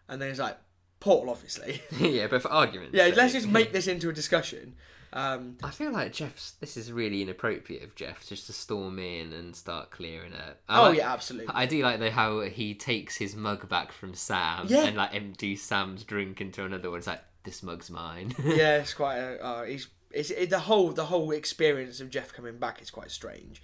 And 0.08 0.20
then 0.20 0.28
he's 0.28 0.40
like, 0.40 0.58
Paul, 1.00 1.30
obviously. 1.30 1.82
yeah, 1.98 2.26
but 2.26 2.42
for 2.42 2.50
argument. 2.50 2.94
yeah, 2.94 3.10
let's 3.16 3.32
just 3.32 3.48
make 3.48 3.72
this 3.72 3.86
into 3.86 4.08
a 4.08 4.12
discussion. 4.12 4.74
Um, 5.12 5.56
I 5.62 5.70
feel 5.70 5.90
like 5.92 6.12
Jeff's. 6.12 6.52
This 6.52 6.76
is 6.76 6.92
really 6.92 7.22
inappropriate 7.22 7.82
of 7.82 7.94
Jeff 7.96 8.26
just 8.26 8.46
to 8.46 8.52
storm 8.52 8.98
in 8.98 9.32
and 9.32 9.56
start 9.56 9.90
clearing 9.90 10.32
it. 10.32 10.56
Oh, 10.68 10.82
like- 10.82 10.98
yeah, 10.98 11.12
absolutely. 11.12 11.52
I 11.54 11.66
do 11.66 11.82
like 11.82 11.98
though 11.98 12.10
how 12.10 12.40
he 12.42 12.74
takes 12.74 13.16
his 13.16 13.34
mug 13.34 13.68
back 13.68 13.90
from 13.92 14.14
Sam 14.14 14.66
Yeah. 14.68 14.84
and 14.86 14.96
like 14.96 15.14
empties 15.14 15.62
Sam's 15.62 16.04
drink 16.04 16.40
into 16.40 16.64
another 16.64 16.90
one. 16.90 16.98
It's 16.98 17.06
like 17.08 17.22
this 17.44 17.62
mug's 17.62 17.90
mine. 17.90 18.34
yeah, 18.44 18.78
it's 18.78 18.94
quite. 18.94 19.16
A, 19.16 19.44
uh, 19.44 19.64
he's 19.64 19.88
it's 20.12 20.30
it, 20.30 20.50
the 20.50 20.60
whole 20.60 20.92
the 20.92 21.06
whole 21.06 21.30
experience 21.32 22.00
of 22.00 22.10
Jeff 22.10 22.32
coming 22.32 22.58
back 22.58 22.80
is 22.80 22.90
quite 22.90 23.10
strange. 23.10 23.62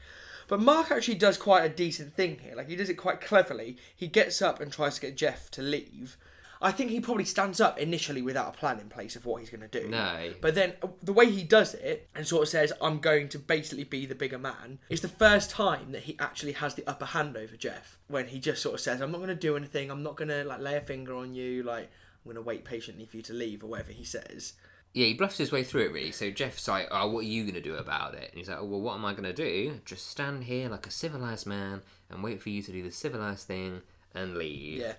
But 0.48 0.60
Mark 0.60 0.90
actually 0.92 1.16
does 1.16 1.36
quite 1.38 1.64
a 1.64 1.68
decent 1.68 2.14
thing 2.14 2.38
here. 2.40 2.54
Like 2.56 2.68
he 2.68 2.76
does 2.76 2.88
it 2.88 2.94
quite 2.94 3.20
cleverly. 3.20 3.76
He 3.94 4.06
gets 4.06 4.40
up 4.40 4.60
and 4.60 4.72
tries 4.72 4.94
to 4.96 5.00
get 5.00 5.16
Jeff 5.16 5.50
to 5.52 5.62
leave. 5.62 6.16
I 6.60 6.72
think 6.72 6.90
he 6.90 7.00
probably 7.00 7.24
stands 7.24 7.60
up 7.60 7.78
initially 7.78 8.22
without 8.22 8.54
a 8.54 8.58
plan 8.58 8.80
in 8.80 8.88
place 8.88 9.16
of 9.16 9.26
what 9.26 9.40
he's 9.40 9.50
going 9.50 9.68
to 9.68 9.80
do. 9.80 9.88
No. 9.88 10.32
But 10.40 10.54
then 10.54 10.74
uh, 10.82 10.88
the 11.02 11.12
way 11.12 11.30
he 11.30 11.42
does 11.42 11.74
it 11.74 12.08
and 12.14 12.26
sort 12.26 12.42
of 12.42 12.48
says, 12.48 12.72
"I'm 12.80 12.98
going 12.98 13.28
to 13.30 13.38
basically 13.38 13.84
be 13.84 14.06
the 14.06 14.14
bigger 14.14 14.38
man," 14.38 14.78
is 14.88 15.00
the 15.00 15.08
first 15.08 15.50
time 15.50 15.92
that 15.92 16.04
he 16.04 16.16
actually 16.18 16.52
has 16.52 16.74
the 16.74 16.86
upper 16.86 17.06
hand 17.06 17.36
over 17.36 17.56
Jeff. 17.56 17.98
When 18.08 18.28
he 18.28 18.38
just 18.38 18.62
sort 18.62 18.74
of 18.74 18.80
says, 18.80 19.00
"I'm 19.00 19.12
not 19.12 19.18
going 19.18 19.28
to 19.28 19.34
do 19.34 19.56
anything. 19.56 19.90
I'm 19.90 20.02
not 20.02 20.16
going 20.16 20.28
to 20.28 20.44
like 20.44 20.60
lay 20.60 20.76
a 20.76 20.80
finger 20.80 21.14
on 21.14 21.34
you. 21.34 21.62
Like 21.62 21.90
I'm 22.24 22.32
going 22.32 22.36
to 22.36 22.42
wait 22.42 22.64
patiently 22.64 23.06
for 23.06 23.16
you 23.16 23.22
to 23.24 23.34
leave," 23.34 23.62
or 23.62 23.68
whatever 23.68 23.92
he 23.92 24.04
says. 24.04 24.54
Yeah, 24.96 25.04
he 25.04 25.12
bluffs 25.14 25.36
his 25.36 25.52
way 25.52 25.62
through 25.62 25.82
it 25.82 25.92
really. 25.92 26.10
So 26.10 26.30
Jeff's 26.30 26.66
like, 26.68 26.88
"Oh, 26.90 27.10
what 27.10 27.20
are 27.20 27.28
you 27.28 27.44
gonna 27.44 27.60
do 27.60 27.74
about 27.74 28.14
it?" 28.14 28.30
And 28.30 28.38
he's 28.38 28.48
like, 28.48 28.58
"Oh, 28.58 28.64
well, 28.64 28.80
what 28.80 28.94
am 28.94 29.04
I 29.04 29.12
gonna 29.12 29.34
do? 29.34 29.78
Just 29.84 30.08
stand 30.08 30.44
here 30.44 30.70
like 30.70 30.86
a 30.86 30.90
civilized 30.90 31.46
man 31.46 31.82
and 32.08 32.22
wait 32.22 32.40
for 32.40 32.48
you 32.48 32.62
to 32.62 32.72
do 32.72 32.82
the 32.82 32.90
civilized 32.90 33.46
thing 33.46 33.82
and 34.14 34.38
leave." 34.38 34.80
Yeah. 34.80 34.94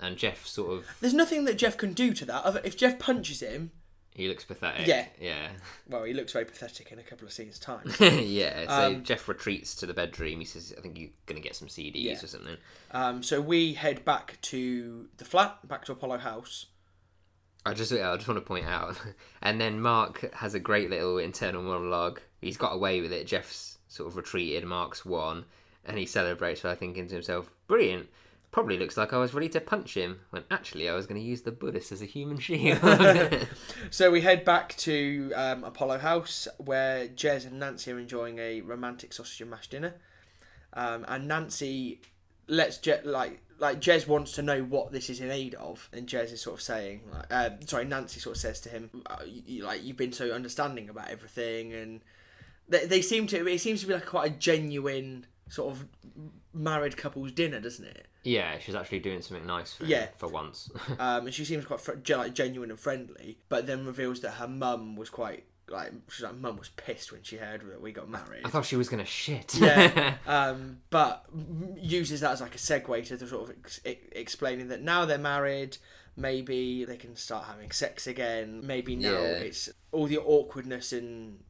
And 0.00 0.16
Jeff 0.16 0.46
sort 0.46 0.72
of 0.78 0.86
There's 1.00 1.14
nothing 1.14 1.44
that 1.44 1.56
Jeff 1.56 1.76
can 1.76 1.92
do 1.92 2.12
to 2.14 2.24
that. 2.26 2.44
Other 2.44 2.60
if 2.64 2.76
Jeff 2.76 2.98
punches 2.98 3.40
him, 3.40 3.70
he 4.14 4.28
looks 4.28 4.44
pathetic. 4.44 4.86
Yeah. 4.86 5.06
Yeah. 5.20 5.48
well, 5.88 6.04
he 6.04 6.12
looks 6.14 6.32
very 6.32 6.44
pathetic 6.44 6.92
in 6.92 6.98
a 6.98 7.02
couple 7.02 7.26
of 7.26 7.32
scenes' 7.32 7.58
time. 7.58 7.90
yeah. 8.00 8.66
So 8.68 8.86
Um, 8.96 9.02
Jeff 9.04 9.28
retreats 9.28 9.74
to 9.76 9.86
the 9.86 9.94
bedroom. 9.94 10.38
He 10.40 10.44
says, 10.44 10.74
"I 10.76 10.80
think 10.80 10.98
you're 10.98 11.10
gonna 11.26 11.40
get 11.40 11.56
some 11.56 11.68
CDs 11.68 12.02
Yeah. 12.04 12.12
or 12.22 12.26
something." 12.26 12.56
Um, 12.92 13.22
so 13.22 13.40
we 13.40 13.74
head 13.74 14.04
back 14.04 14.38
to 14.42 15.08
the 15.16 15.24
flat, 15.24 15.66
back 15.66 15.84
to 15.86 15.92
Apollo 15.92 16.18
House. 16.18 16.66
I 17.66 17.72
just, 17.72 17.92
I 17.92 18.14
just 18.16 18.28
want 18.28 18.36
to 18.38 18.46
point 18.46 18.66
out, 18.66 19.00
and 19.42 19.58
then 19.60 19.80
Mark 19.80 20.32
has 20.34 20.54
a 20.54 20.60
great 20.60 20.90
little 20.90 21.16
internal 21.18 21.62
monologue. 21.62 22.20
He's 22.40 22.58
got 22.58 22.74
away 22.74 23.00
with 23.00 23.10
it. 23.12 23.26
Jeff's 23.26 23.78
sort 23.88 24.08
of 24.08 24.16
retreated. 24.16 24.64
Mark's 24.64 25.04
won, 25.06 25.46
and 25.84 25.96
he 25.98 26.04
celebrates 26.04 26.60
by 26.60 26.74
thinking 26.74 27.08
to 27.08 27.14
himself, 27.14 27.50
"Brilliant." 27.66 28.08
Probably 28.54 28.78
looks 28.78 28.96
like 28.96 29.12
I 29.12 29.18
was 29.18 29.34
ready 29.34 29.48
to 29.48 29.60
punch 29.60 29.96
him 29.96 30.20
when 30.30 30.44
actually 30.48 30.88
I 30.88 30.94
was 30.94 31.08
going 31.08 31.20
to 31.20 31.26
use 31.26 31.42
the 31.42 31.50
Buddhist 31.50 31.90
as 31.90 32.00
a 32.00 32.04
human 32.04 32.38
shield. 32.38 32.78
So 33.90 34.12
we 34.12 34.20
head 34.20 34.44
back 34.44 34.76
to 34.76 35.32
um, 35.34 35.64
Apollo 35.64 35.98
House 35.98 36.46
where 36.58 37.08
Jez 37.08 37.48
and 37.48 37.58
Nancy 37.58 37.90
are 37.90 37.98
enjoying 37.98 38.38
a 38.38 38.60
romantic 38.60 39.12
sausage 39.12 39.40
and 39.40 39.50
mash 39.50 39.66
dinner, 39.66 39.94
um, 40.72 41.04
and 41.08 41.26
Nancy 41.26 42.00
lets 42.46 42.78
Jez 42.78 43.04
like 43.04 43.42
like 43.58 43.80
Jez 43.80 44.06
wants 44.06 44.30
to 44.34 44.42
know 44.42 44.62
what 44.62 44.92
this 44.92 45.10
is 45.10 45.20
in 45.20 45.32
aid 45.32 45.56
of, 45.56 45.88
and 45.92 46.06
Jez 46.06 46.32
is 46.32 46.40
sort 46.40 46.54
of 46.54 46.62
saying, 46.62 47.00
like, 47.12 47.32
uh, 47.32 47.50
sorry, 47.66 47.86
Nancy 47.86 48.20
sort 48.20 48.36
of 48.36 48.40
says 48.40 48.60
to 48.60 48.68
him, 48.68 49.02
uh, 49.06 49.16
you, 49.26 49.64
like 49.64 49.82
you've 49.82 49.96
been 49.96 50.12
so 50.12 50.30
understanding 50.30 50.88
about 50.88 51.10
everything, 51.10 51.72
and 51.72 52.02
they, 52.68 52.86
they 52.86 53.02
seem 53.02 53.26
to 53.26 53.48
it 53.48 53.60
seems 53.60 53.80
to 53.80 53.88
be 53.88 53.94
like 53.94 54.06
quite 54.06 54.30
a 54.30 54.34
genuine 54.34 55.26
sort 55.48 55.72
of 55.72 55.86
married 56.52 56.96
couple's 56.96 57.32
dinner, 57.32 57.60
doesn't 57.60 57.84
it? 57.86 58.06
yeah, 58.26 58.58
she's 58.58 58.74
actually 58.74 59.00
doing 59.00 59.20
something 59.20 59.46
nice 59.46 59.74
for 59.74 59.84
Yeah. 59.84 60.06
for 60.16 60.28
once. 60.28 60.70
um, 60.98 61.26
and 61.26 61.34
she 61.34 61.44
seems 61.44 61.64
quite 61.66 61.80
fr- 61.80 61.92
like 62.16 62.34
genuine 62.34 62.70
and 62.70 62.80
friendly, 62.80 63.38
but 63.50 63.66
then 63.66 63.84
reveals 63.84 64.20
that 64.20 64.32
her 64.32 64.48
mum 64.48 64.96
was 64.96 65.10
quite 65.10 65.44
like 65.68 65.92
she's 66.10 66.22
like 66.24 66.34
mum 66.36 66.56
was 66.58 66.68
pissed 66.70 67.10
when 67.10 67.22
she 67.22 67.36
heard 67.36 67.62
that 67.62 67.80
we 67.80 67.90
got 67.92 68.08
married. 68.08 68.42
I 68.44 68.48
thought 68.50 68.64
she 68.66 68.76
was 68.76 68.88
to 68.88 69.04
shit. 69.04 69.54
yeah, 69.56 70.14
um, 70.26 70.78
but 70.90 71.24
uses 71.76 72.20
that 72.20 72.32
as 72.32 72.40
like 72.40 72.54
a 72.54 72.58
segue 72.58 73.06
to 73.08 73.16
the 73.16 73.26
sort 73.26 73.50
of 73.50 73.56
ex- 73.58 73.80
explaining 74.12 74.68
that 74.68 74.82
now 74.82 75.04
they're 75.04 75.18
married, 75.18 75.76
maybe 76.16 76.84
they 76.84 76.96
can 76.96 77.16
start 77.16 77.46
having 77.46 77.70
sex 77.70 78.06
again. 78.06 78.66
Maybe 78.66 78.96
now 78.96 79.12
Yeah. 79.12 79.38
it's 79.48 79.68
all 79.92 80.06
the 80.06 80.18
awkwardness 80.18 80.92
and 80.92 81.40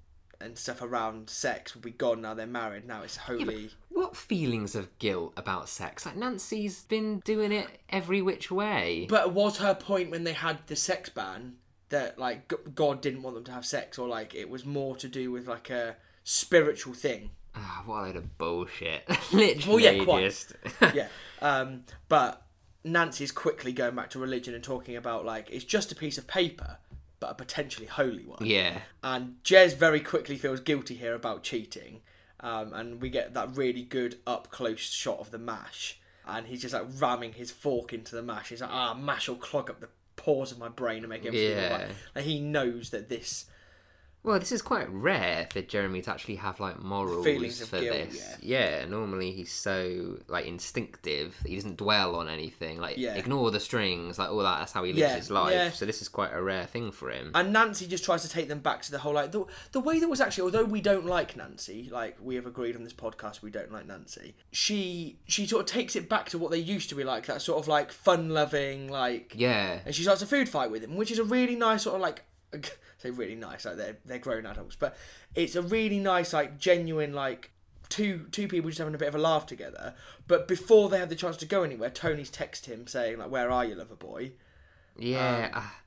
and 0.41 0.57
stuff 0.59 0.83
around 0.83 1.31
sex 1.31 1.75
will 1.75 1.83
be 1.83 1.91
gone 1.91 2.21
now 2.23 2.35
they're 2.35 2.47
married. 2.47 2.87
Now 2.87 3.03
it's 3.03 3.17
wholly. 3.17 3.71
What 3.91 4.17
feelings 4.17 4.75
of 4.75 4.97
guilt 4.99 5.33
about 5.37 5.69
sex? 5.69 6.05
Like 6.07 6.17
Nancy's 6.17 6.85
been 6.85 7.21
doing 7.21 7.53
it 7.53 7.69
every 7.91 8.21
which 8.23 8.51
way. 8.51 9.07
But 9.09 9.33
was 9.33 9.59
her 9.59 9.75
point 9.75 10.11
when 10.11 10.25
they 10.25 10.33
had 10.33 10.59
the 10.67 10.77
sex 10.77 11.09
ban 11.09 11.57
that 11.91 12.19
like 12.19 12.53
God 12.75 13.01
didn't 13.01 13.23
want 13.23 13.37
them 13.37 13.45
to 13.45 13.53
have 13.53 13.65
sex, 13.67 13.99
or 13.99 14.09
like 14.09 14.35
it 14.35 14.49
was 14.49 14.65
more 14.65 14.97
to 14.97 15.09
do 15.09 15.31
with 15.31 15.47
like 15.47 15.71
a 15.71 15.97
spiritual 16.25 16.95
thing? 16.95 17.31
Ah, 17.55 17.83
what 17.87 17.99
a 17.99 18.03
load 18.07 18.17
of 18.17 18.37
bullshit. 18.39 19.09
Literally, 19.33 19.63
Well, 19.69 19.79
yeah, 19.79 20.05
quite. 20.05 20.23
just. 20.25 20.53
yeah. 20.95 21.07
Um, 21.41 21.85
but 22.09 22.43
Nancy's 22.83 23.31
quickly 23.33 23.73
going 23.73 23.95
back 23.95 24.11
to 24.11 24.19
religion 24.19 24.55
and 24.55 24.65
talking 24.65 24.97
about 24.97 25.25
like 25.25 25.49
it's 25.51 25.65
just 25.65 25.93
a 25.93 25.95
piece 25.95 26.19
of 26.19 26.27
paper, 26.27 26.79
but 27.25 27.31
a 27.31 27.35
potentially 27.35 27.87
holy 27.87 28.27
one. 28.27 28.45
Yeah. 28.45 28.81
And 29.03 29.37
Jez 29.45 29.75
very 29.75 30.01
quickly 30.01 30.37
feels 30.37 30.61
guilty 30.61 30.95
here 30.95 31.15
about 31.15 31.43
cheating, 31.43 32.03
um, 32.41 32.75
and 32.75 33.01
we 33.01 33.09
get 33.09 33.33
that 33.33 33.57
really 33.57 33.83
good 33.83 34.19
up 34.27 34.51
close 34.51 34.81
shot 34.81 35.21
of 35.21 35.31
the 35.31 35.39
mash, 35.39 35.99
and 36.27 36.47
he's 36.47 36.61
just 36.61 36.75
like 36.75 36.85
ramming 36.99 37.33
his 37.33 37.51
fork 37.51 37.95
into 37.95 38.15
the 38.15 38.23
mash. 38.23 38.51
He's 38.51 38.61
like, 38.61 38.71
ah, 38.71 38.93
mash 38.93 39.29
will 39.29 39.37
clog 39.37 39.71
up 39.71 39.81
the 39.81 39.89
pores 40.17 40.53
of 40.53 40.59
my 40.59 40.69
brain 40.69 40.99
and 40.99 41.09
make 41.09 41.25
everything. 41.25 41.57
Yeah. 41.57 41.85
Right. 41.85 41.91
Like 42.15 42.25
he 42.27 42.41
knows 42.41 42.91
that 42.91 43.09
this. 43.09 43.47
Well, 44.25 44.39
this 44.39 44.53
is 44.53 44.63
quite 44.63 44.89
rare 44.91 45.47
for 45.53 45.61
Jeremy 45.61 46.01
to 46.01 46.11
actually 46.11 46.37
have 46.37 46.59
like 46.59 46.83
morals 46.83 47.25
Feelings 47.27 47.63
for 47.67 47.79
guilt, 47.79 48.11
this. 48.11 48.37
Yeah. 48.41 48.87
normally 48.87 49.33
he's 49.33 49.53
so 49.53 50.17
like 50.29 50.47
instinctive. 50.47 51.37
He 51.45 51.55
doesn't 51.57 51.77
dwell 51.77 52.17
on 52.17 52.29
anything. 52.31 52.81
Like 52.81 52.97
Yeah. 52.97 53.17
ignore 53.17 53.51
the 53.51 53.61
strings, 53.61 54.19
like 54.19 54.31
all 54.31 54.39
that. 54.39 54.61
That's 54.61 54.73
how 54.73 54.83
he 54.83 54.93
lives 54.95 55.01
Yeah, 55.03 55.17
his 55.17 55.31
life. 55.31 55.53
yeah. 55.53 55.71
So 55.71 55.85
this 55.85 56.01
is 56.01 56.09
quite 56.09 56.31
a 56.33 56.43
rare 56.43 56.65
thing 56.65 56.91
for 56.91 57.11
him. 57.11 57.33
And 57.35 57.53
Nancy 57.53 57.87
just 57.87 58.03
tries 58.03 58.23
to 58.23 58.29
take 58.31 58.49
them 58.49 58.61
back 58.61 58.81
to 58.83 58.91
the 58.91 58.99
whole 58.99 59.13
like 59.13 59.31
the 59.31 59.45
the 59.73 59.81
way 59.81 60.01
that 60.01 60.09
was 60.09 60.23
actually 60.23 60.45
although 60.45 60.65
we 60.65 60.81
don't 60.81 61.05
like 61.05 61.37
Nancy, 61.37 61.91
like 61.93 62.17
we 62.19 62.35
have 62.37 62.47
agreed 62.47 62.77
on 62.77 62.83
this 62.85 62.95
podcast 62.95 63.43
we 63.43 63.51
don't 63.51 63.71
like 63.71 63.87
Nancy. 63.87 64.35
She 64.53 65.19
she 65.27 65.47
sort 65.47 65.61
of 65.61 65.67
takes 65.67 65.97
it 65.97 66.09
back 66.09 66.31
to 66.31 66.39
what 66.39 66.51
they 66.51 66.59
used 66.59 66.89
to 66.89 66.95
be 66.95 67.05
like, 67.05 67.27
that 67.27 67.43
sort 67.43 67.59
of 67.59 67.69
like 67.69 67.93
fun 67.93 68.31
loving, 68.31 68.89
like 68.91 69.35
Yeah. 69.37 69.81
And 69.85 69.95
she 69.95 70.03
starts 70.03 70.23
a 70.23 70.27
food 70.27 70.49
fight 70.49 70.71
with 70.71 70.83
him, 70.83 70.97
which 70.97 71.11
is 71.11 71.19
a 71.19 71.25
really 71.25 71.57
nice 71.57 71.83
sort 71.83 71.97
of 71.97 72.01
like 72.01 72.23
say 73.05 73.11
really 73.11 73.37
nice, 73.37 73.65
like 73.65 73.77
they're 73.77 73.99
they're 74.05 74.19
grown 74.19 74.47
adults, 74.47 74.77
but 74.77 74.97
it's 75.35 75.55
a 75.55 75.63
really 75.63 75.99
nice, 75.99 76.33
like 76.33 76.59
genuine 76.59 77.13
like 77.13 77.51
two 77.89 78.27
two 78.33 78.49
people 78.49 78.71
just 78.71 78.79
having 78.79 78.95
a 78.95 78.99
bit 78.99 79.09
of 79.09 79.15
a 79.15 79.19
laugh 79.19 79.47
together. 79.47 79.95
But 80.27 80.49
before 80.49 80.89
they 80.89 80.99
have 80.99 81.11
the 81.11 81.15
chance 81.15 81.37
to 81.39 81.47
go 81.47 81.63
anywhere, 81.63 81.91
Tony's 81.91 82.31
text 82.31 82.67
him 82.67 82.87
saying 82.87 83.19
like, 83.19 83.31
"Where 83.31 83.51
are 83.51 83.65
you, 83.65 83.75
lover 83.75 83.95
boy?" 83.95 84.33
Yeah, 84.99 85.51
Um, 85.53 85.63
ah, 85.63 85.81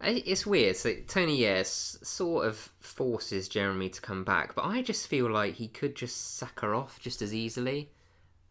it's 0.00 0.46
weird. 0.46 0.76
So 0.76 0.94
Tony, 1.06 1.36
yes, 1.36 1.98
sort 2.02 2.46
of 2.46 2.56
forces 2.80 3.48
Jeremy 3.48 3.90
to 3.90 4.00
come 4.00 4.24
back, 4.24 4.54
but 4.54 4.64
I 4.64 4.82
just 4.82 5.06
feel 5.06 5.30
like 5.30 5.54
he 5.54 5.68
could 5.68 5.94
just 5.94 6.36
sack 6.36 6.60
her 6.60 6.74
off 6.74 6.98
just 7.00 7.20
as 7.20 7.34
easily, 7.34 7.90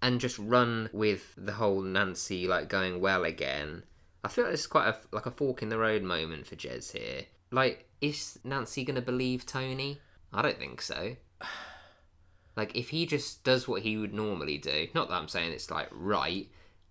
and 0.02 0.20
just 0.20 0.38
run 0.38 0.90
with 0.94 1.34
the 1.38 1.54
whole 1.54 1.82
Nancy 1.82 2.48
like 2.48 2.70
going 2.70 3.02
well 3.02 3.24
again. 3.24 3.84
I 4.24 4.30
feel 4.30 4.46
like 4.46 4.54
is 4.54 4.68
quite 4.68 4.88
a 4.88 4.98
like 5.12 5.26
a 5.26 5.32
fork 5.32 5.64
in 5.64 5.70
the 5.70 5.78
road 5.78 6.04
moment 6.04 6.48
for 6.48 6.56
Jez 6.56 6.92
here. 6.92 7.24
Like, 7.52 7.86
is 8.04 8.40
Nancy 8.44 8.84
gonna 8.84 9.02
believe 9.02 9.46
Tony? 9.46 10.00
I 10.34 10.42
don't 10.42 10.58
think 10.58 10.82
so. 10.82 11.16
Like, 12.56 12.76
if 12.76 12.90
he 12.90 13.06
just 13.08 13.44
does 13.44 13.68
what 13.68 13.82
he 13.82 13.98
would 13.98 14.14
normally 14.14 14.58
do, 14.60 14.88
not 14.94 15.10
that 15.10 15.16
I'm 15.16 15.28
saying 15.28 15.52
it's 15.54 15.72
like 15.72 15.90
right, 15.92 16.48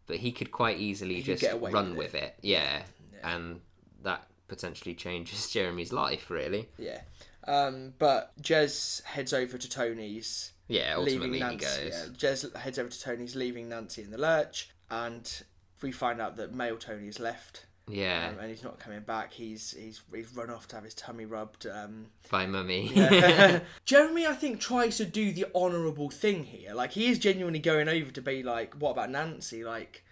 but 0.06 0.16
he 0.16 0.32
could 0.32 0.50
quite 0.50 0.78
easily 0.78 1.14
He 1.16 1.22
could 1.22 1.38
just 1.38 1.52
run 1.60 1.90
with 1.90 2.12
with 2.12 2.14
it. 2.16 2.34
Yeah. 2.42 2.82
and 3.22 3.60
that 4.02 4.26
potentially 4.48 4.94
changes 5.06 5.48
Jeremy's 5.50 5.92
life. 5.92 6.30
Really. 6.30 6.68
Yeah. 6.78 7.02
Um, 7.46 7.94
but 7.98 8.32
Jez 8.40 9.02
heads 9.04 9.32
over 9.32 9.56
to 9.58 9.68
Tony's. 9.68 10.52
Yeah, 10.68 10.96
leaving 10.98 11.32
Nancy. 11.38 11.56
goes. 11.56 11.90
Yeah, 11.90 12.06
Jez 12.30 12.56
heads 12.56 12.78
over 12.78 12.88
to 12.88 13.00
Tony's, 13.00 13.36
leaving 13.36 13.68
Nancy 13.68 14.02
in 14.02 14.10
the 14.10 14.18
lurch, 14.18 14.70
and 14.90 15.42
we 15.82 15.92
find 15.92 16.20
out 16.20 16.36
that 16.36 16.54
male 16.54 16.76
Tony 16.76 17.06
has 17.06 17.20
left. 17.20 17.66
Yeah. 17.92 18.30
Um, 18.30 18.38
and 18.40 18.48
he's 18.48 18.64
not 18.64 18.78
coming 18.78 19.00
back. 19.00 19.32
He's 19.32 19.76
he's 19.78 20.00
he's 20.14 20.34
run 20.34 20.48
off 20.48 20.66
to 20.68 20.76
have 20.76 20.84
his 20.84 20.94
tummy 20.94 21.26
rubbed. 21.26 21.66
Um, 21.66 22.06
By 22.30 22.46
mummy. 22.46 22.90
yeah. 22.94 23.60
Jeremy, 23.84 24.26
I 24.26 24.32
think, 24.32 24.60
tries 24.60 24.96
to 24.96 25.04
do 25.04 25.30
the 25.30 25.46
honourable 25.54 26.08
thing 26.08 26.44
here. 26.44 26.72
Like 26.72 26.92
he 26.92 27.08
is 27.08 27.18
genuinely 27.18 27.58
going 27.58 27.88
over 27.88 28.10
to 28.10 28.22
be 28.22 28.42
like, 28.42 28.74
"What 28.74 28.92
about 28.92 29.10
Nancy?" 29.10 29.62
Like, 29.62 30.04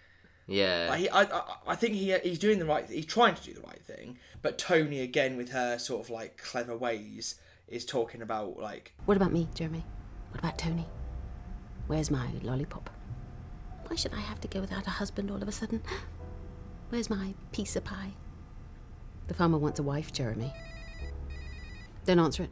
yeah. 0.45 0.87
like 0.89 0.99
he, 0.99 1.09
I, 1.09 1.23
I, 1.23 1.41
I 1.67 1.75
think 1.75 1.95
he 1.95 2.15
he's 2.19 2.39
doing 2.39 2.59
the 2.59 2.65
right. 2.65 2.87
He's 2.87 3.07
trying 3.07 3.33
to 3.33 3.43
do 3.43 3.53
the 3.53 3.61
right 3.61 3.81
thing. 3.83 4.19
But 4.43 4.59
Tony, 4.59 5.01
again, 5.01 5.35
with 5.35 5.49
her 5.49 5.79
sort 5.79 6.03
of 6.05 6.09
like 6.11 6.37
clever 6.37 6.77
ways, 6.77 7.35
is 7.67 7.83
talking 7.83 8.21
about 8.21 8.59
like, 8.59 8.93
What 9.05 9.17
about 9.17 9.31
me, 9.33 9.47
Jeremy? 9.55 9.83
What 10.29 10.39
about 10.39 10.59
Tony? 10.59 10.85
Where's 11.87 12.11
my 12.11 12.29
lollipop? 12.43 12.91
Why 13.87 13.95
should 13.95 14.13
I 14.13 14.19
have 14.19 14.39
to 14.41 14.47
go 14.47 14.61
without 14.61 14.85
a 14.87 14.91
husband 14.91 15.31
all 15.31 15.41
of 15.41 15.47
a 15.47 15.51
sudden? 15.51 15.81
Where's 16.91 17.09
my 17.09 17.33
piece 17.51 17.75
of 17.75 17.83
pie? 17.83 18.11
The 19.27 19.33
farmer 19.33 19.57
wants 19.57 19.79
a 19.79 19.83
wife, 19.83 20.11
Jeremy. 20.11 20.53
Don't 22.05 22.19
answer 22.19 22.43
it. 22.43 22.49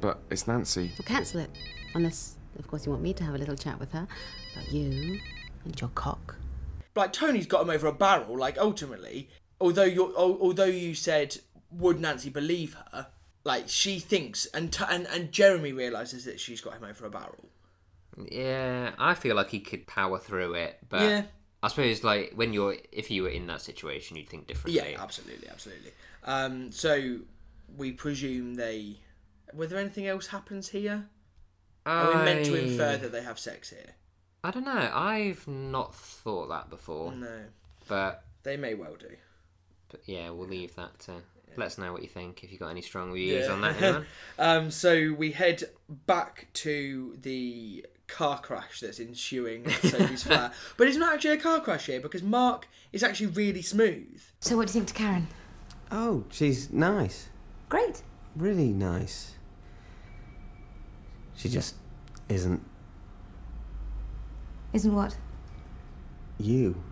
But 0.00 0.18
it's 0.28 0.46
Nancy. 0.48 0.90
Or 0.98 1.02
cancel 1.04 1.40
it. 1.40 1.50
Unless, 1.94 2.34
of 2.58 2.66
course, 2.66 2.84
you 2.84 2.90
want 2.90 3.02
me 3.02 3.12
to 3.14 3.24
have 3.24 3.34
a 3.34 3.38
little 3.38 3.56
chat 3.56 3.78
with 3.78 3.92
her 3.92 4.06
about 4.54 4.72
you 4.72 5.20
and 5.64 5.80
your 5.80 5.90
cock. 5.94 6.36
like 6.96 7.12
Tony's 7.12 7.46
got 7.46 7.62
him 7.62 7.70
over 7.70 7.86
a 7.86 7.92
barrel. 7.92 8.36
Like 8.36 8.58
ultimately, 8.58 9.28
although 9.60 9.84
you 9.84 10.06
al- 10.16 10.38
although 10.40 10.64
you 10.64 10.94
said 10.94 11.36
would 11.70 12.00
Nancy 12.00 12.30
believe 12.30 12.76
her, 12.92 13.06
like 13.44 13.68
she 13.68 13.98
thinks, 14.00 14.46
and 14.46 14.72
t- 14.72 14.84
and 14.88 15.06
and 15.08 15.30
Jeremy 15.32 15.72
realizes 15.72 16.24
that 16.24 16.40
she's 16.40 16.60
got 16.60 16.74
him 16.74 16.84
over 16.84 17.06
a 17.06 17.10
barrel. 17.10 17.48
Yeah, 18.30 18.92
I 18.98 19.14
feel 19.14 19.36
like 19.36 19.50
he 19.50 19.60
could 19.60 19.86
power 19.86 20.18
through 20.18 20.54
it, 20.54 20.78
but 20.88 21.02
Yeah. 21.02 21.22
I 21.64 21.68
suppose 21.68 22.04
like 22.04 22.32
when 22.34 22.52
you're 22.52 22.76
if 22.92 23.10
you 23.10 23.22
were 23.24 23.28
in 23.30 23.46
that 23.46 23.60
situation, 23.62 24.16
you'd 24.16 24.28
think 24.28 24.46
differently. 24.46 24.92
Yeah, 24.92 25.02
absolutely, 25.02 25.48
absolutely. 25.48 25.92
Um, 26.24 26.70
so 26.72 27.18
we 27.76 27.92
presume 27.92 28.54
they. 28.54 28.98
Were 29.52 29.66
there 29.66 29.78
anything 29.78 30.06
else 30.06 30.26
happens 30.28 30.68
here? 30.68 31.08
Are 31.86 32.08
we 32.18 32.24
meant 32.24 32.44
to 32.46 32.54
infer 32.54 32.96
that 32.96 33.12
they 33.12 33.22
have 33.22 33.38
sex 33.38 33.70
here? 33.70 33.94
I 34.42 34.50
don't 34.50 34.64
know. 34.64 34.90
I've 34.92 35.46
not 35.48 35.94
thought 35.94 36.48
that 36.48 36.68
before. 36.70 37.12
No, 37.12 37.40
But 37.88 38.24
they 38.42 38.56
may 38.56 38.74
well 38.74 38.94
do. 38.98 39.08
but 39.90 40.00
yeah, 40.06 40.30
we'll 40.30 40.48
leave 40.48 40.74
that. 40.76 40.98
To, 41.00 41.12
Let 41.56 41.66
us 41.66 41.78
know 41.78 41.92
what 41.92 42.02
you 42.02 42.08
think 42.08 42.42
if 42.42 42.50
you've 42.50 42.60
got 42.60 42.68
any 42.68 42.82
strong 42.82 43.12
views 43.14 43.48
on 43.48 43.60
that. 43.62 44.04
Um, 44.38 44.70
so 44.70 45.14
we 45.16 45.32
head 45.32 45.62
back 45.88 46.48
to 46.54 47.16
the 47.22 47.86
car 48.06 48.38
crash 48.40 48.80
that's 48.80 49.00
ensuing 49.00 49.66
at 49.70 49.72
Sophie's 49.82 50.22
flat. 50.22 50.52
But 50.76 50.88
it's 50.88 50.96
not 50.96 51.14
actually 51.14 51.32
a 51.32 51.38
car 51.38 51.60
crash 51.60 51.86
here 51.86 52.00
because 52.00 52.22
Mark 52.22 52.68
is 52.92 53.02
actually 53.02 53.28
really 53.28 53.62
smooth. 53.62 54.20
So, 54.40 54.56
what 54.56 54.68
do 54.68 54.70
you 54.70 54.80
think 54.84 54.88
to 54.88 54.94
Karen? 54.94 55.26
Oh, 55.90 56.24
she's 56.30 56.72
nice. 56.72 57.28
Great. 57.68 58.02
Really 58.36 58.68
nice. 58.72 59.32
She 61.36 61.48
just 61.48 61.74
isn't 62.28 62.64
Isn't 64.72 64.94
what? 64.94 65.16
you. 66.38 66.82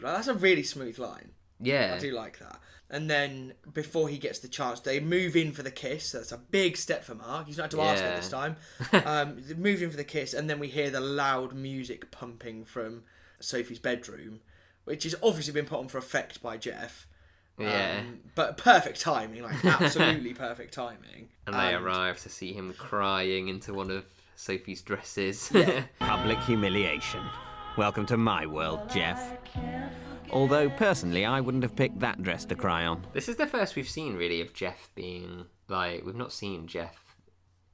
Like, 0.00 0.14
that's 0.16 0.28
a 0.28 0.34
really 0.34 0.62
smooth 0.62 0.98
line. 0.98 1.30
Yeah. 1.60 1.94
I 1.96 1.98
do 1.98 2.12
like 2.12 2.38
that. 2.38 2.60
And 2.88 3.10
then 3.10 3.54
before 3.74 4.08
he 4.08 4.16
gets 4.16 4.38
the 4.38 4.46
chance, 4.48 4.78
they 4.78 5.00
move 5.00 5.34
in 5.34 5.50
for 5.52 5.62
the 5.64 5.72
kiss. 5.72 6.12
That's 6.12 6.30
a 6.30 6.38
big 6.38 6.76
step 6.76 7.02
for 7.04 7.16
Mark. 7.16 7.46
He's 7.48 7.56
not 7.58 7.64
had 7.64 7.70
to 7.72 7.80
ask 7.80 8.02
her 8.02 8.08
Yeah. 8.10 8.16
this 8.16 8.28
time. 8.28 8.56
um, 9.04 9.42
they 9.42 9.54
move 9.54 9.82
in 9.82 9.90
for 9.90 9.96
the 9.96 10.04
kiss, 10.04 10.32
and 10.34 10.48
then 10.48 10.60
we 10.60 10.68
hear 10.68 10.88
the 10.90 11.00
loud 11.00 11.52
music 11.52 12.12
pumping 12.12 12.64
from 12.64 13.02
Sophie's 13.40 13.80
bedroom, 13.80 14.38
which 14.84 15.02
has 15.02 15.16
obviously 15.20 15.52
been 15.52 15.66
put 15.66 15.80
on 15.80 15.88
for 15.88 15.98
effect 15.98 16.40
by 16.42 16.56
Jeff. 16.56 17.08
Yeah. 17.58 18.02
Um, 18.02 18.20
but 18.36 18.56
perfect 18.56 19.00
timing, 19.00 19.42
like 19.42 19.64
absolutely 19.64 20.34
perfect 20.34 20.72
timing. 20.74 21.28
And 21.46 21.56
they 21.56 21.74
Um, 21.74 21.84
arrive 21.84 22.20
to 22.22 22.28
see 22.28 22.52
him 22.52 22.72
crying 22.78 23.48
into 23.48 23.74
one 23.74 23.90
of 23.90 24.04
Sophie's 24.36 24.82
dresses. 24.82 25.50
Public 25.98 26.38
humiliation. 26.40 27.22
Welcome 27.76 28.06
to 28.06 28.16
my 28.16 28.46
world, 28.46 28.88
Jeff. 28.90 29.32
Although, 30.32 30.68
personally, 30.70 31.24
I 31.24 31.40
wouldn't 31.40 31.62
have 31.62 31.76
picked 31.76 32.00
that 32.00 32.22
dress 32.22 32.44
to 32.46 32.54
cry 32.54 32.84
on. 32.84 33.06
This 33.12 33.28
is 33.28 33.36
the 33.36 33.46
first 33.46 33.76
we've 33.76 33.88
seen 33.88 34.14
really 34.16 34.40
of 34.40 34.52
Jeff 34.52 34.90
being 34.94 35.46
like 35.68 36.04
we've 36.04 36.14
not 36.14 36.32
seen 36.32 36.66
Jeff. 36.66 37.16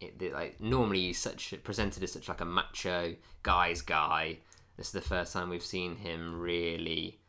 It, 0.01 0.19
the- 0.19 0.31
like 0.31 0.61
normally 0.61 1.01
he's 1.01 1.19
such 1.19 1.55
presented 1.65 2.03
as 2.03 2.13
such 2.13 2.29
like 2.29 2.41
a 2.41 2.45
macho 2.45 3.17
guy's 3.43 3.81
guy. 3.83 4.39
This 4.77 4.87
is 4.89 4.93
the 4.93 5.01
first 5.01 5.33
time 5.33 5.49
we've 5.51 5.63
seen 5.63 5.97
him 5.97 6.41
really 6.41 7.21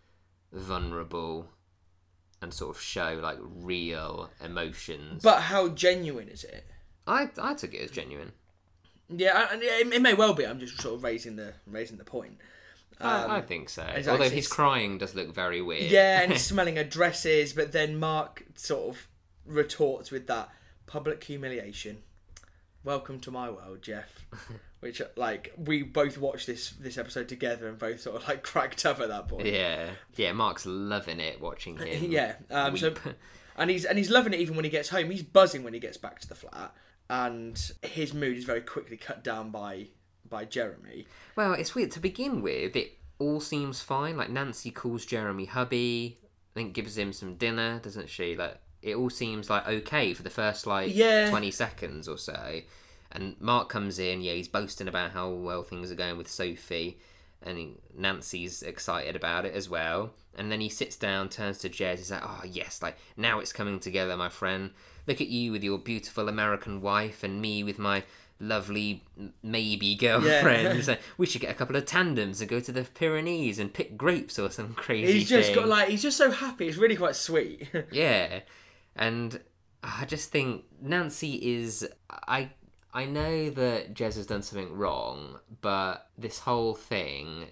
vulnerable 0.51 1.49
and 2.41 2.53
sort 2.53 2.75
of 2.75 2.81
show 2.81 3.19
like 3.21 3.37
real 3.41 4.29
emotions. 4.43 5.23
But 5.23 5.41
how 5.41 5.69
genuine 5.69 6.27
is 6.29 6.43
it? 6.43 6.65
I 7.07 7.29
I 7.41 7.53
took 7.53 7.73
it 7.73 7.81
as 7.81 7.91
genuine. 7.91 8.33
Yeah, 9.09 9.47
and 9.51 9.61
it, 9.61 9.93
it 9.93 10.01
may 10.01 10.13
well 10.13 10.33
be. 10.33 10.45
I'm 10.45 10.59
just 10.59 10.81
sort 10.81 10.95
of 10.95 11.03
raising 11.03 11.35
the 11.35 11.53
raising 11.67 11.97
the 11.97 12.03
point. 12.05 12.37
Um, 12.99 13.31
I, 13.31 13.37
I 13.37 13.41
think 13.41 13.69
so. 13.69 13.83
it's 13.83 14.07
Although 14.07 14.29
his 14.29 14.47
crying 14.47 14.97
does 14.97 15.15
look 15.15 15.33
very 15.33 15.61
weird. 15.61 15.91
Yeah, 15.91 16.21
and 16.21 16.31
he's 16.33 16.43
smelling 16.43 16.75
her 16.77 16.83
dresses, 16.83 17.53
but 17.53 17.71
then 17.71 17.99
Mark 17.99 18.45
sort 18.55 18.95
of 18.95 19.07
retorts 19.45 20.11
with 20.11 20.27
that 20.27 20.49
public 20.85 21.23
humiliation. 21.23 22.03
Welcome 22.83 23.19
to 23.21 23.31
my 23.31 23.49
world, 23.49 23.81
Jeff. 23.81 24.25
Which, 24.81 25.01
like, 25.15 25.53
we 25.57 25.81
both 25.81 26.17
watched 26.17 26.45
this 26.45 26.71
this 26.71 26.97
episode 26.97 27.29
together 27.29 27.69
and 27.69 27.79
both 27.79 28.01
sort 28.01 28.21
of 28.21 28.27
like 28.27 28.43
cracked 28.43 28.85
up 28.85 28.99
at 28.99 29.07
that 29.07 29.29
point. 29.29 29.45
yeah, 29.47 29.91
yeah. 30.17 30.33
Mark's 30.33 30.65
loving 30.65 31.21
it 31.21 31.39
watching 31.39 31.77
him. 31.77 32.11
yeah. 32.11 32.35
Um, 32.51 32.75
so, 32.75 32.93
and 33.55 33.69
he's 33.69 33.85
and 33.85 33.97
he's 33.97 34.09
loving 34.09 34.33
it 34.33 34.41
even 34.41 34.55
when 34.55 34.65
he 34.65 34.71
gets 34.71 34.89
home. 34.89 35.09
He's 35.09 35.23
buzzing 35.23 35.63
when 35.63 35.73
he 35.73 35.79
gets 35.79 35.95
back 35.95 36.19
to 36.19 36.27
the 36.27 36.35
flat, 36.35 36.75
and 37.09 37.71
his 37.81 38.13
mood 38.13 38.37
is 38.37 38.43
very 38.43 38.59
quickly 38.59 38.97
cut 38.97 39.23
down 39.23 39.51
by 39.51 39.87
by 40.33 40.45
Jeremy. 40.45 41.05
Well, 41.35 41.53
it's 41.53 41.75
weird. 41.75 41.91
To 41.91 41.99
begin 41.99 42.41
with, 42.41 42.75
it 42.75 42.97
all 43.19 43.39
seems 43.39 43.81
fine. 43.81 44.17
Like 44.17 44.29
Nancy 44.31 44.71
calls 44.71 45.05
Jeremy 45.05 45.45
hubby, 45.45 46.17
I 46.21 46.53
think 46.55 46.73
gives 46.73 46.97
him 46.97 47.13
some 47.13 47.35
dinner, 47.35 47.79
doesn't 47.83 48.09
she? 48.09 48.35
Like 48.35 48.57
it 48.81 48.95
all 48.95 49.09
seems 49.11 49.49
like 49.49 49.67
okay 49.67 50.13
for 50.13 50.23
the 50.23 50.29
first 50.31 50.65
like 50.67 50.93
Yeah. 50.93 51.29
twenty 51.29 51.51
seconds 51.51 52.07
or 52.07 52.17
so. 52.17 52.61
And 53.11 53.35
Mark 53.39 53.69
comes 53.69 53.99
in, 53.99 54.21
yeah, 54.21 54.33
he's 54.33 54.47
boasting 54.47 54.87
about 54.87 55.11
how 55.11 55.29
well 55.29 55.61
things 55.61 55.91
are 55.91 55.95
going 55.95 56.17
with 56.17 56.27
Sophie, 56.27 56.97
and 57.43 57.75
Nancy's 57.95 58.63
excited 58.63 59.15
about 59.15 59.45
it 59.45 59.53
as 59.53 59.69
well. 59.69 60.13
And 60.35 60.51
then 60.51 60.59
he 60.61 60.69
sits 60.69 60.95
down, 60.95 61.29
turns 61.29 61.59
to 61.59 61.69
Jez, 61.69 61.97
he's 61.99 62.09
like, 62.09 62.23
"Oh 62.23 62.41
yes, 62.43 62.81
like 62.81 62.97
now 63.15 63.39
it's 63.39 63.53
coming 63.53 63.79
together, 63.79 64.17
my 64.17 64.29
friend. 64.29 64.71
Look 65.05 65.21
at 65.21 65.27
you 65.27 65.51
with 65.51 65.63
your 65.63 65.77
beautiful 65.77 66.27
American 66.27 66.81
wife, 66.81 67.23
and 67.23 67.39
me 67.39 67.63
with 67.63 67.77
my 67.77 68.03
lovely 68.39 69.03
maybe 69.41 69.95
girlfriend. 69.95 70.87
Like, 70.87 71.01
we 71.17 71.25
should 71.25 71.41
get 71.41 71.51
a 71.51 71.53
couple 71.53 71.75
of 71.75 71.85
tandems 71.85 72.41
and 72.41 72.49
go 72.49 72.59
to 72.59 72.71
the 72.71 72.83
Pyrenees 72.83 73.59
and 73.59 73.73
pick 73.73 73.97
grapes 73.97 74.37
or 74.37 74.49
some 74.49 74.73
crazy 74.73 75.13
He's 75.13 75.29
just 75.29 75.47
thing. 75.47 75.55
got 75.55 75.67
like 75.67 75.89
he's 75.89 76.01
just 76.01 76.17
so 76.17 76.31
happy. 76.31 76.67
It's 76.67 76.77
really 76.77 76.95
quite 76.95 77.15
sweet. 77.15 77.69
yeah, 77.91 78.41
and 78.95 79.39
I 79.83 80.05
just 80.05 80.31
think 80.31 80.63
Nancy 80.81 81.35
is. 81.55 81.87
I 82.09 82.49
I 82.93 83.05
know 83.05 83.49
that 83.49 83.93
Jez 83.93 84.15
has 84.15 84.27
done 84.27 84.43
something 84.43 84.75
wrong, 84.75 85.39
but 85.61 86.09
this 86.17 86.39
whole 86.39 86.75
thing, 86.75 87.47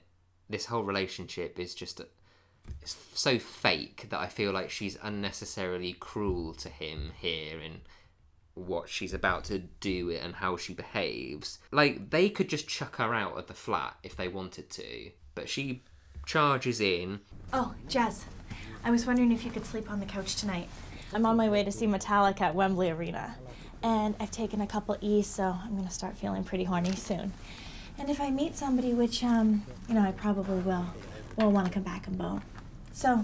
this 0.49 0.65
whole 0.65 0.83
relationship 0.83 1.59
is 1.59 1.73
just. 1.73 2.01
It's 2.81 2.95
so 3.13 3.37
fake 3.39 4.07
that 4.11 4.19
I 4.19 4.27
feel 4.27 4.51
like 4.51 4.69
she's 4.69 4.97
unnecessarily 5.01 5.93
cruel 5.93 6.53
to 6.55 6.69
him 6.69 7.11
here 7.19 7.59
in 7.59 7.81
what 8.53 8.89
she's 8.89 9.13
about 9.13 9.43
to 9.45 9.59
do 9.59 10.11
and 10.11 10.35
how 10.35 10.57
she 10.57 10.73
behaves. 10.73 11.59
Like 11.71 12.09
they 12.09 12.29
could 12.29 12.49
just 12.49 12.67
chuck 12.67 12.97
her 12.97 13.13
out 13.13 13.37
of 13.37 13.47
the 13.47 13.53
flat 13.53 13.97
if 14.03 14.15
they 14.15 14.27
wanted 14.27 14.69
to, 14.71 15.11
but 15.35 15.49
she 15.49 15.83
charges 16.25 16.79
in. 16.79 17.19
Oh, 17.53 17.73
Jazz, 17.87 18.25
I 18.83 18.91
was 18.91 19.05
wondering 19.05 19.31
if 19.31 19.43
you 19.45 19.51
could 19.51 19.65
sleep 19.65 19.91
on 19.91 19.99
the 19.99 20.05
couch 20.05 20.35
tonight. 20.35 20.69
I'm 21.13 21.25
on 21.25 21.35
my 21.35 21.49
way 21.49 21.63
to 21.63 21.71
see 21.71 21.87
Metallica 21.87 22.41
at 22.41 22.55
Wembley 22.55 22.89
Arena, 22.89 23.35
and 23.83 24.15
I've 24.19 24.31
taken 24.31 24.61
a 24.61 24.67
couple 24.67 24.97
E's, 25.01 25.27
so 25.27 25.43
I'm 25.43 25.75
gonna 25.75 25.89
start 25.89 26.17
feeling 26.17 26.43
pretty 26.43 26.63
horny 26.63 26.93
soon. 26.93 27.33
And 27.97 28.09
if 28.09 28.21
I 28.21 28.29
meet 28.29 28.55
somebody, 28.55 28.93
which 28.93 29.23
um, 29.23 29.65
you 29.87 29.95
know, 29.95 30.01
I 30.01 30.11
probably 30.11 30.59
will, 30.59 30.85
will 31.35 31.51
want 31.51 31.67
to 31.67 31.73
come 31.73 31.83
back 31.83 32.07
and 32.07 32.17
bone. 32.17 32.41
So, 32.93 33.23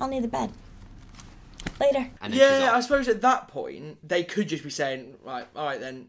I'll 0.00 0.08
need 0.08 0.24
the 0.24 0.28
bed. 0.28 0.50
Later. 1.80 2.10
And 2.20 2.32
then 2.32 2.32
she's 2.32 2.40
yeah, 2.40 2.68
off. 2.70 2.74
I 2.74 2.80
suppose 2.80 3.08
at 3.08 3.20
that 3.22 3.48
point 3.48 3.98
they 4.06 4.24
could 4.24 4.48
just 4.48 4.64
be 4.64 4.70
saying, 4.70 5.16
right, 5.24 5.46
all 5.56 5.66
right 5.66 5.80
then, 5.80 6.08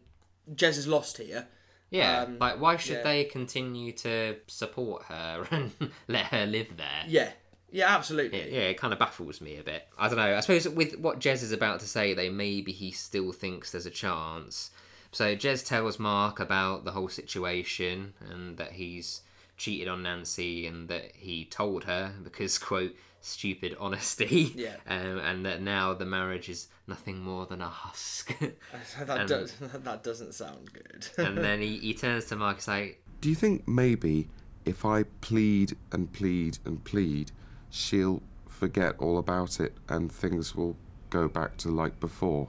Jez 0.54 0.76
is 0.78 0.86
lost 0.86 1.18
here. 1.18 1.46
Yeah, 1.90 2.22
Um, 2.22 2.38
like 2.38 2.60
why 2.60 2.76
should 2.76 2.96
yeah. 2.96 3.02
they 3.02 3.24
continue 3.24 3.92
to 3.92 4.36
support 4.46 5.04
her 5.04 5.46
and 5.50 5.72
let 6.08 6.26
her 6.26 6.46
live 6.46 6.76
there? 6.76 7.04
Yeah, 7.06 7.30
Yeah, 7.70 7.94
absolutely. 7.94 8.38
It, 8.38 8.52
yeah, 8.52 8.60
it 8.62 8.78
kind 8.78 8.92
of 8.92 8.98
baffles 8.98 9.40
me 9.40 9.58
a 9.58 9.62
bit. 9.62 9.86
I 9.98 10.08
don't 10.08 10.16
know. 10.16 10.36
I 10.36 10.40
suppose 10.40 10.68
with 10.68 10.98
what 10.98 11.20
Jez 11.20 11.42
is 11.42 11.52
about 11.52 11.80
to 11.80 11.86
say, 11.86 12.14
they 12.14 12.28
maybe 12.28 12.72
he 12.72 12.90
still 12.90 13.32
thinks 13.32 13.70
there's 13.70 13.86
a 13.86 13.90
chance. 13.90 14.70
So 15.12 15.36
Jez 15.36 15.64
tells 15.64 15.98
Mark 15.98 16.40
about 16.40 16.84
the 16.84 16.90
whole 16.90 17.08
situation 17.08 18.14
and 18.28 18.56
that 18.56 18.72
he's 18.72 19.20
cheated 19.56 19.86
on 19.86 20.02
Nancy 20.02 20.66
and 20.66 20.88
that 20.88 21.12
he 21.14 21.44
told 21.44 21.84
her 21.84 22.12
because 22.24 22.58
quote 22.58 22.94
stupid 23.24 23.76
honesty. 23.80 24.52
Yeah. 24.56 24.76
Um, 24.86 25.18
and 25.18 25.46
that 25.46 25.60
now 25.62 25.94
the 25.94 26.04
marriage 26.04 26.48
is 26.48 26.68
nothing 26.86 27.18
more 27.20 27.46
than 27.46 27.60
a 27.62 27.68
husk. 27.68 28.36
that 29.06 29.18
And- 29.20 29.28
does 29.28 29.52
that 29.60 30.02
doesn't 30.02 30.34
sound 30.34 30.70
good. 30.72 31.08
and 31.18 31.38
then 31.38 31.60
he, 31.60 31.78
he 31.78 31.94
turns 31.94 32.26
to 32.26 32.36
Marcus 32.36 32.68
and 32.68 32.76
say, 32.92 32.98
Do 33.20 33.28
you 33.28 33.34
think 33.34 33.66
maybe 33.66 34.28
if 34.64 34.84
I 34.84 35.04
plead 35.20 35.76
and 35.92 36.12
plead 36.12 36.58
and 36.64 36.82
plead, 36.84 37.32
she'll 37.70 38.22
forget 38.46 38.94
all 38.98 39.18
about 39.18 39.58
it 39.60 39.74
and 39.88 40.10
things 40.12 40.54
will 40.54 40.76
go 41.10 41.26
back 41.28 41.56
to 41.58 41.68
like 41.70 41.98
before? 42.00 42.48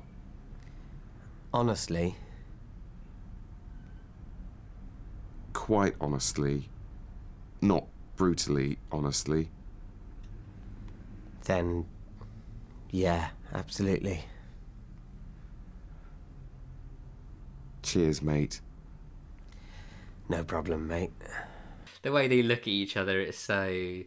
Honestly, 1.53 2.15
Quite 5.53 5.95
honestly, 6.01 6.69
not 7.61 7.85
brutally 8.17 8.77
honestly. 8.91 9.49
Then 11.45 11.85
yeah, 12.91 13.29
absolutely. 13.53 14.23
Cheers, 17.83 18.21
mate. 18.21 18.61
No 20.29 20.43
problem, 20.43 20.87
mate. 20.87 21.11
the 22.01 22.11
way 22.11 22.27
they 22.27 22.41
look 22.41 22.61
at 22.61 22.67
each 22.67 22.97
other, 22.97 23.19
it's 23.19 23.37
so 23.37 24.01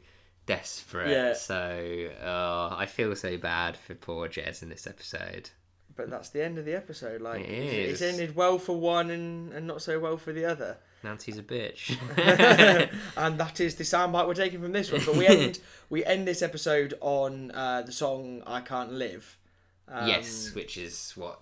desperate. 0.47 1.11
Yeah. 1.11 1.35
So 1.35 2.11
oh, 2.23 2.75
I 2.77 2.87
feel 2.87 3.15
so 3.15 3.37
bad 3.37 3.77
for 3.77 3.95
poor 3.95 4.29
Jez 4.29 4.63
in 4.63 4.69
this 4.69 4.87
episode. 4.87 5.51
But 5.99 6.09
that's 6.09 6.31
the 6.31 6.43
end 6.43 6.57
of 6.57 6.65
the 6.65 6.75
episode. 6.75 7.21
Like 7.21 7.41
It 7.41 7.51
it's, 7.51 8.01
it's 8.01 8.03
ended 8.03 8.37
well 8.37 8.59
for 8.59 8.79
one 8.79 9.11
and, 9.11 9.53
and 9.53 9.67
not 9.67 9.83
so 9.83 9.99
well 9.99 10.17
for 10.17 10.33
the 10.33 10.47
other. 10.47 10.79
Nancy's 11.03 11.39
a 11.39 11.43
bitch. 11.43 11.99
and 13.17 13.39
that 13.39 13.61
is 13.61 13.75
the 13.75 13.85
soundbite 13.85 14.27
we're 14.27 14.35
taking 14.35 14.63
from 14.63 14.73
this 14.73 14.91
one. 14.91 15.03
But 15.05 15.17
we 15.17 15.27
end 15.29 15.59
we 15.91 16.05
end 16.05 16.27
this 16.27 16.41
episode 16.41 16.95
on 17.01 17.51
uh, 17.51 17.83
the 17.83 17.93
song 17.93 18.43
"I 18.47 18.61
Can't 18.61 18.93
Live." 18.93 19.37
Um, 19.89 20.09
yes, 20.09 20.55
which 20.55 20.77
is 20.79 21.13
what 21.17 21.41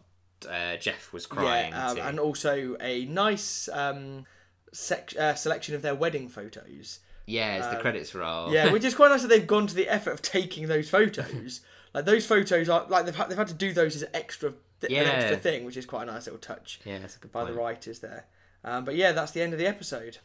uh, 0.48 0.76
Jeff 0.76 1.12
was 1.12 1.26
crying 1.26 1.72
yeah, 1.72 1.88
um, 1.88 1.96
to. 1.96 2.06
and 2.06 2.18
also 2.18 2.76
a 2.80 3.04
nice 3.04 3.68
um, 3.72 4.24
sec- 4.72 5.16
uh, 5.18 5.34
selection 5.34 5.74
of 5.74 5.82
their 5.82 5.94
wedding 5.94 6.28
photos. 6.28 7.00
yeah, 7.26 7.58
as 7.60 7.66
the 7.66 7.76
um, 7.76 7.82
credits 7.82 8.14
roll. 8.14 8.52
Yeah, 8.52 8.72
which 8.72 8.84
is 8.86 8.94
quite 8.94 9.10
nice 9.10 9.22
that 9.22 9.28
they've 9.28 9.46
gone 9.46 9.66
to 9.66 9.74
the 9.74 9.88
effort 9.88 10.12
of 10.12 10.22
taking 10.22 10.68
those 10.68 10.88
photos. 10.88 11.60
Like 11.96 12.04
those 12.04 12.26
photos 12.26 12.68
are 12.68 12.86
like 12.88 13.06
they've 13.06 13.16
had, 13.16 13.30
they've 13.30 13.38
had 13.38 13.48
to 13.48 13.54
do 13.54 13.72
those 13.72 13.96
as 13.96 14.04
extra 14.12 14.52
th- 14.82 14.92
an 14.92 15.06
extra 15.08 15.38
thing, 15.38 15.64
which 15.64 15.78
is 15.78 15.86
quite 15.86 16.02
a 16.02 16.12
nice 16.12 16.26
little 16.26 16.38
touch 16.38 16.78
yeah, 16.84 16.98
that's 16.98 17.16
a 17.16 17.18
good 17.18 17.32
by 17.32 17.42
point. 17.42 17.54
the 17.54 17.58
writers 17.60 18.00
there. 18.00 18.26
Um, 18.62 18.84
but 18.84 18.96
yeah, 18.96 19.12
that's 19.12 19.32
the 19.32 19.40
end 19.40 19.54
of 19.54 19.58
the 19.58 19.66
episode. 19.66 20.18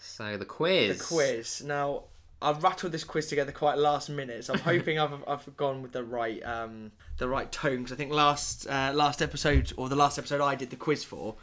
So 0.00 0.36
the 0.36 0.44
quiz. 0.44 0.98
The 0.98 1.04
quiz. 1.04 1.62
Now, 1.64 2.04
I've 2.42 2.64
rattled 2.64 2.92
this 2.92 3.04
quiz 3.04 3.28
together 3.28 3.52
quite 3.52 3.78
last 3.78 4.10
minute, 4.10 4.44
so 4.44 4.54
I'm 4.54 4.58
hoping 4.74 4.98
I've, 4.98 5.22
I've 5.28 5.56
gone 5.56 5.82
with 5.82 5.92
the 5.92 6.02
right 6.02 6.44
um, 6.44 6.90
the 7.18 7.28
right 7.28 7.50
tone 7.52 7.78
because 7.78 7.92
I 7.92 7.96
think 7.96 8.10
last 8.10 8.66
uh, 8.68 8.90
last 8.92 9.22
episode 9.22 9.72
or 9.76 9.88
the 9.88 9.96
last 9.96 10.18
episode 10.18 10.40
I 10.40 10.56
did 10.56 10.70
the 10.70 10.76
quiz 10.76 11.04
for 11.04 11.36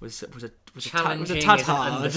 was 0.00 0.24
was 0.32 0.44
a 0.44 0.50
was 0.74 0.86
a 0.86 0.90
tad, 0.90 1.20
was 1.20 1.30
a 1.30 1.40
tad 1.42 1.60
hard. 1.60 2.12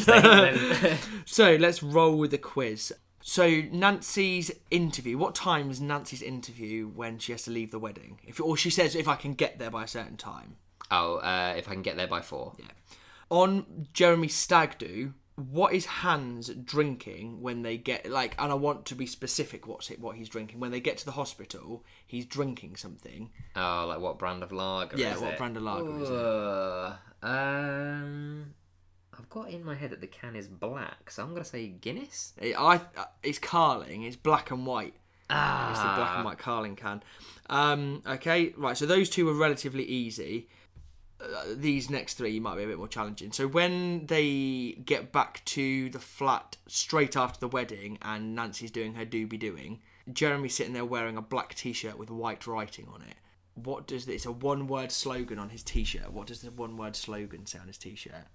so 1.25 1.57
let's 1.57 1.83
roll 1.83 2.17
with 2.17 2.31
the 2.31 2.37
quiz. 2.37 2.93
So 3.25 3.61
Nancy's 3.71 4.51
interview. 4.69 5.17
What 5.17 5.33
time 5.33 5.71
is 5.71 5.79
Nancy's 5.79 6.21
interview 6.21 6.87
when 6.87 7.19
she 7.19 7.31
has 7.31 7.43
to 7.43 7.51
leave 7.51 7.71
the 7.71 7.79
wedding? 7.79 8.19
If 8.27 8.41
or 8.41 8.57
she 8.57 8.69
says 8.69 8.95
if 8.95 9.07
I 9.07 9.15
can 9.15 9.33
get 9.33 9.59
there 9.59 9.71
by 9.71 9.85
a 9.85 9.87
certain 9.87 10.17
time. 10.17 10.57
oh, 10.91 11.15
uh, 11.17 11.53
if 11.57 11.69
I 11.69 11.71
can 11.71 11.81
get 11.81 11.95
there 11.95 12.07
by 12.07 12.21
four. 12.21 12.53
Yeah. 12.59 12.65
On 13.29 13.87
Jeremy 13.93 14.27
Stag 14.27 14.77
do, 14.77 15.13
what 15.35 15.73
is 15.73 15.85
Hans 15.85 16.49
drinking 16.49 17.41
when 17.41 17.61
they 17.61 17.77
get 17.77 18.09
like? 18.09 18.35
And 18.37 18.51
I 18.51 18.55
want 18.55 18.85
to 18.87 18.95
be 18.95 19.07
specific. 19.07 19.67
What's 19.67 19.89
it? 19.89 20.01
What 20.01 20.17
he's 20.17 20.27
drinking 20.27 20.59
when 20.59 20.71
they 20.71 20.81
get 20.81 20.97
to 20.97 21.05
the 21.05 21.11
hospital? 21.13 21.85
He's 22.05 22.25
drinking 22.25 22.75
something. 22.75 23.29
Oh, 23.55 23.85
like 23.87 24.01
what 24.01 24.19
brand 24.19 24.43
of 24.43 24.51
lager? 24.51 24.97
Yeah, 24.97 25.17
what 25.17 25.31
it? 25.31 25.37
brand 25.37 25.55
of 25.55 25.63
lager 25.63 26.03
is 26.03 26.09
it? 26.09 27.25
Um, 27.25 28.53
I've 29.23 29.29
got 29.29 29.49
in 29.51 29.63
my 29.63 29.75
head 29.75 29.91
that 29.91 30.01
the 30.01 30.07
can 30.07 30.35
is 30.35 30.49
black, 30.49 31.09
so 31.09 31.23
I'm 31.23 31.31
gonna 31.33 31.45
say 31.45 31.67
Guinness. 31.67 32.33
It, 32.41 32.59
I 32.59 32.81
it's 33.23 33.39
Carling. 33.39 34.03
It's 34.03 34.17
black 34.17 34.51
and 34.51 34.65
white. 34.65 34.95
Ah, 35.29 35.71
It's 35.71 35.79
the 35.79 35.85
black 35.85 36.15
and 36.17 36.25
white 36.25 36.37
Carling 36.37 36.75
can. 36.75 37.01
Um, 37.49 38.03
okay, 38.05 38.53
right. 38.57 38.75
So 38.77 38.85
those 38.85 39.09
two 39.09 39.25
were 39.25 39.33
relatively 39.33 39.85
easy. 39.85 40.49
Uh, 41.21 41.45
these 41.55 41.89
next 41.89 42.15
three 42.15 42.37
might 42.41 42.57
be 42.57 42.63
a 42.63 42.67
bit 42.67 42.77
more 42.77 42.89
challenging. 42.89 43.31
So 43.31 43.47
when 43.47 44.07
they 44.07 44.77
get 44.85 45.13
back 45.13 45.43
to 45.45 45.89
the 45.89 45.99
flat 45.99 46.57
straight 46.67 47.15
after 47.15 47.39
the 47.39 47.47
wedding, 47.47 47.97
and 48.01 48.35
Nancy's 48.35 48.71
doing 48.71 48.95
her 48.95 49.05
doobie 49.05 49.39
doing, 49.39 49.79
Jeremy's 50.11 50.53
sitting 50.53 50.73
there 50.73 50.83
wearing 50.83 51.15
a 51.15 51.21
black 51.21 51.55
t-shirt 51.55 51.97
with 51.97 52.11
white 52.11 52.45
writing 52.45 52.89
on 52.93 53.01
it. 53.03 53.15
What 53.55 53.87
does 53.87 54.05
it's 54.09 54.25
a 54.25 54.31
one-word 54.33 54.91
slogan 54.91 55.39
on 55.39 55.49
his 55.49 55.63
t-shirt? 55.63 56.11
What 56.11 56.27
does 56.27 56.41
the 56.41 56.51
one-word 56.51 56.97
slogan 56.97 57.45
say 57.45 57.59
on 57.59 57.67
his 57.67 57.77
t-shirt? 57.77 58.27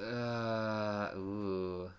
Uh, 0.00 1.10
ooh, 1.16 1.90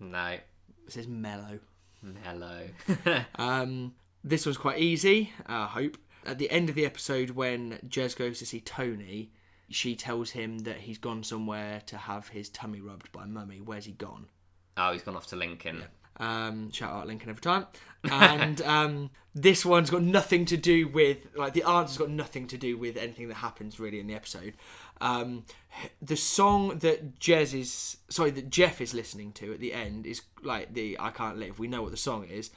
no, 0.00 0.26
It 0.28 0.42
says 0.88 1.06
mellow. 1.06 1.58
mellow. 2.02 2.68
Um, 3.36 3.94
this 4.24 4.46
was 4.46 4.56
quite 4.56 4.78
easy, 4.78 5.32
I 5.46 5.66
hope. 5.66 5.98
At 6.24 6.38
the 6.38 6.50
end 6.50 6.68
of 6.68 6.74
the 6.74 6.84
episode, 6.86 7.30
when 7.30 7.78
Jez 7.88 8.16
goes 8.16 8.38
to 8.40 8.46
see 8.46 8.60
Tony, 8.60 9.30
she 9.70 9.94
tells 9.94 10.30
him 10.30 10.60
that 10.60 10.78
he's 10.78 10.98
gone 10.98 11.22
somewhere 11.22 11.82
to 11.86 11.96
have 11.96 12.28
his 12.28 12.48
tummy 12.48 12.80
rubbed 12.80 13.12
by 13.12 13.24
Mummy. 13.26 13.60
Where's 13.60 13.84
he 13.84 13.92
gone? 13.92 14.26
oh, 14.78 14.92
he's 14.92 15.02
gone 15.02 15.16
off 15.16 15.26
to 15.28 15.36
Lincoln. 15.36 15.84
Um, 16.18 16.70
shout 16.70 16.92
out 16.92 17.06
Lincoln 17.06 17.30
every 17.30 17.42
time. 17.42 17.66
And 18.04 18.60
um, 18.62 19.10
this 19.34 19.64
one's 19.64 19.90
got 19.90 20.02
nothing 20.02 20.44
to 20.46 20.56
do 20.56 20.88
with 20.88 21.28
like 21.36 21.52
the 21.52 21.62
answer's 21.64 21.98
got 21.98 22.10
nothing 22.10 22.46
to 22.48 22.56
do 22.56 22.78
with 22.78 22.96
anything 22.96 23.28
that 23.28 23.34
happens 23.34 23.78
really 23.78 24.00
in 24.00 24.06
the 24.06 24.14
episode. 24.14 24.54
Um, 25.00 25.44
the 26.00 26.16
song 26.16 26.78
that 26.78 27.18
Jez 27.20 27.58
is 27.58 27.98
sorry 28.08 28.30
that 28.30 28.50
Jeff 28.50 28.80
is 28.80 28.94
listening 28.94 29.32
to 29.32 29.52
at 29.52 29.60
the 29.60 29.72
end 29.72 30.06
is 30.06 30.22
like 30.42 30.74
the 30.74 30.96
I 30.98 31.10
can't 31.10 31.38
live. 31.38 31.58
We 31.58 31.68
know 31.68 31.82
what 31.82 31.90
the 31.90 31.96
song 31.96 32.24
is. 32.24 32.50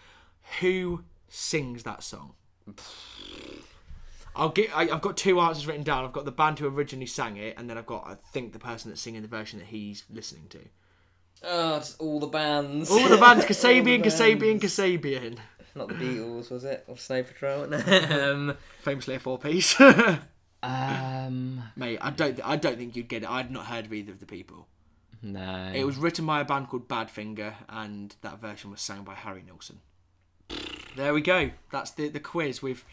Who 0.61 1.03
sings 1.27 1.83
that 1.83 2.03
song? 2.03 2.33
I'll 4.35 4.49
get. 4.49 4.75
I, 4.75 4.83
I've 4.83 5.01
got 5.01 5.17
two 5.17 5.39
answers 5.41 5.67
written 5.67 5.83
down. 5.83 6.05
I've 6.05 6.13
got 6.13 6.23
the 6.23 6.31
band 6.31 6.59
who 6.59 6.67
originally 6.67 7.07
sang 7.07 7.35
it, 7.37 7.55
and 7.57 7.69
then 7.69 7.77
I've 7.77 7.85
got 7.85 8.07
I 8.07 8.15
think 8.31 8.53
the 8.53 8.59
person 8.59 8.89
that's 8.89 9.01
singing 9.01 9.21
the 9.21 9.27
version 9.27 9.59
that 9.59 9.67
he's 9.67 10.05
listening 10.09 10.47
to. 10.49 10.59
Oh, 11.43 11.77
it's 11.77 11.95
all 11.95 12.19
the 12.19 12.27
bands. 12.27 12.89
All 12.91 13.07
the 13.07 13.17
bands: 13.17 13.21
All 13.21 13.35
the 13.35 13.53
Kasabian, 13.53 14.03
Kasabian, 14.03 14.59
bands. 14.59 14.63
Kasabian. 14.65 15.37
Not 15.75 15.87
the 15.87 15.93
Beatles, 15.93 16.51
was 16.51 16.63
it? 16.65 16.83
Or 16.87 16.97
Snow 16.97 17.23
Patrol? 17.23 17.73
um, 17.73 18.57
Famously 18.81 19.15
a 19.15 19.19
four 19.19 19.37
piece. 19.37 19.79
um, 20.63 21.63
Mate, 21.75 21.99
I 22.01 22.09
don't. 22.09 22.39
I 22.43 22.55
don't 22.57 22.77
think 22.77 22.95
you'd 22.95 23.07
get 23.07 23.23
it. 23.23 23.29
I'd 23.29 23.51
not 23.51 23.67
heard 23.67 23.85
of 23.85 23.93
either 23.93 24.11
of 24.11 24.19
the 24.19 24.25
people. 24.25 24.67
no. 25.21 25.71
It 25.73 25.85
was 25.85 25.95
written 25.97 26.25
by 26.25 26.41
a 26.41 26.45
band 26.45 26.67
called 26.69 26.87
Badfinger, 26.89 27.53
and 27.69 28.15
that 28.21 28.39
version 28.41 28.71
was 28.71 28.81
sung 28.81 29.03
by 29.03 29.13
Harry 29.13 29.43
Nilsson. 29.45 29.79
There 30.95 31.13
we 31.13 31.21
go. 31.21 31.51
That's 31.71 31.91
the 31.91 32.09
the 32.09 32.19
quiz 32.19 32.61
with 32.61 32.83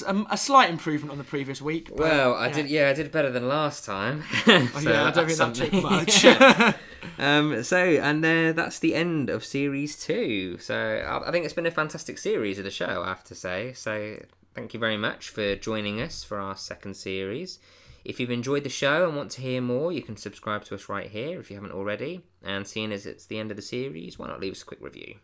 a, 0.00 0.08
um, 0.08 0.26
a 0.30 0.38
slight 0.38 0.70
improvement 0.70 1.12
on 1.12 1.18
the 1.18 1.24
previous 1.24 1.60
week. 1.60 1.88
but, 1.88 1.98
Well, 1.98 2.34
I 2.34 2.46
yeah. 2.46 2.52
did. 2.54 2.70
Yeah, 2.70 2.88
I 2.88 2.92
did 2.94 3.12
better 3.12 3.30
than 3.30 3.48
last 3.48 3.84
time. 3.84 4.22
Oh, 4.46 4.80
yeah, 4.80 5.04
I 5.04 5.10
don't 5.10 5.26
think 5.26 5.38
that 5.38 5.54
took 5.54 5.72
much. 5.82 6.24
um, 7.18 7.62
so, 7.62 7.76
and 7.76 8.24
uh, 8.24 8.52
that's 8.52 8.78
the 8.78 8.94
end 8.94 9.28
of 9.28 9.44
series 9.44 10.02
two. 10.02 10.56
So, 10.58 10.74
I, 10.76 11.28
I 11.28 11.30
think 11.30 11.44
it's 11.44 11.54
been 11.54 11.66
a 11.66 11.70
fantastic 11.70 12.16
series 12.18 12.58
of 12.58 12.64
the 12.64 12.70
show. 12.70 13.02
I 13.02 13.08
have 13.08 13.24
to 13.24 13.34
say. 13.34 13.72
So, 13.74 14.22
thank 14.54 14.72
you 14.72 14.80
very 14.80 14.96
much 14.96 15.28
for 15.28 15.56
joining 15.56 16.00
us 16.00 16.24
for 16.24 16.38
our 16.38 16.56
second 16.56 16.94
series. 16.94 17.58
If 18.04 18.18
you've 18.18 18.30
enjoyed 18.30 18.64
the 18.64 18.70
show 18.70 19.06
and 19.06 19.16
want 19.16 19.30
to 19.32 19.42
hear 19.42 19.60
more, 19.60 19.92
you 19.92 20.02
can 20.02 20.16
subscribe 20.16 20.64
to 20.64 20.74
us 20.74 20.88
right 20.88 21.08
here 21.08 21.38
if 21.38 21.50
you 21.50 21.56
haven't 21.56 21.72
already. 21.72 22.22
And 22.42 22.66
seeing 22.66 22.92
as 22.92 23.06
it's 23.06 23.26
the 23.26 23.38
end 23.38 23.50
of 23.52 23.56
the 23.56 23.62
series, 23.62 24.18
why 24.18 24.26
not 24.26 24.40
leave 24.40 24.52
us 24.52 24.62
a 24.62 24.66
quick 24.66 24.80
review? 24.82 25.16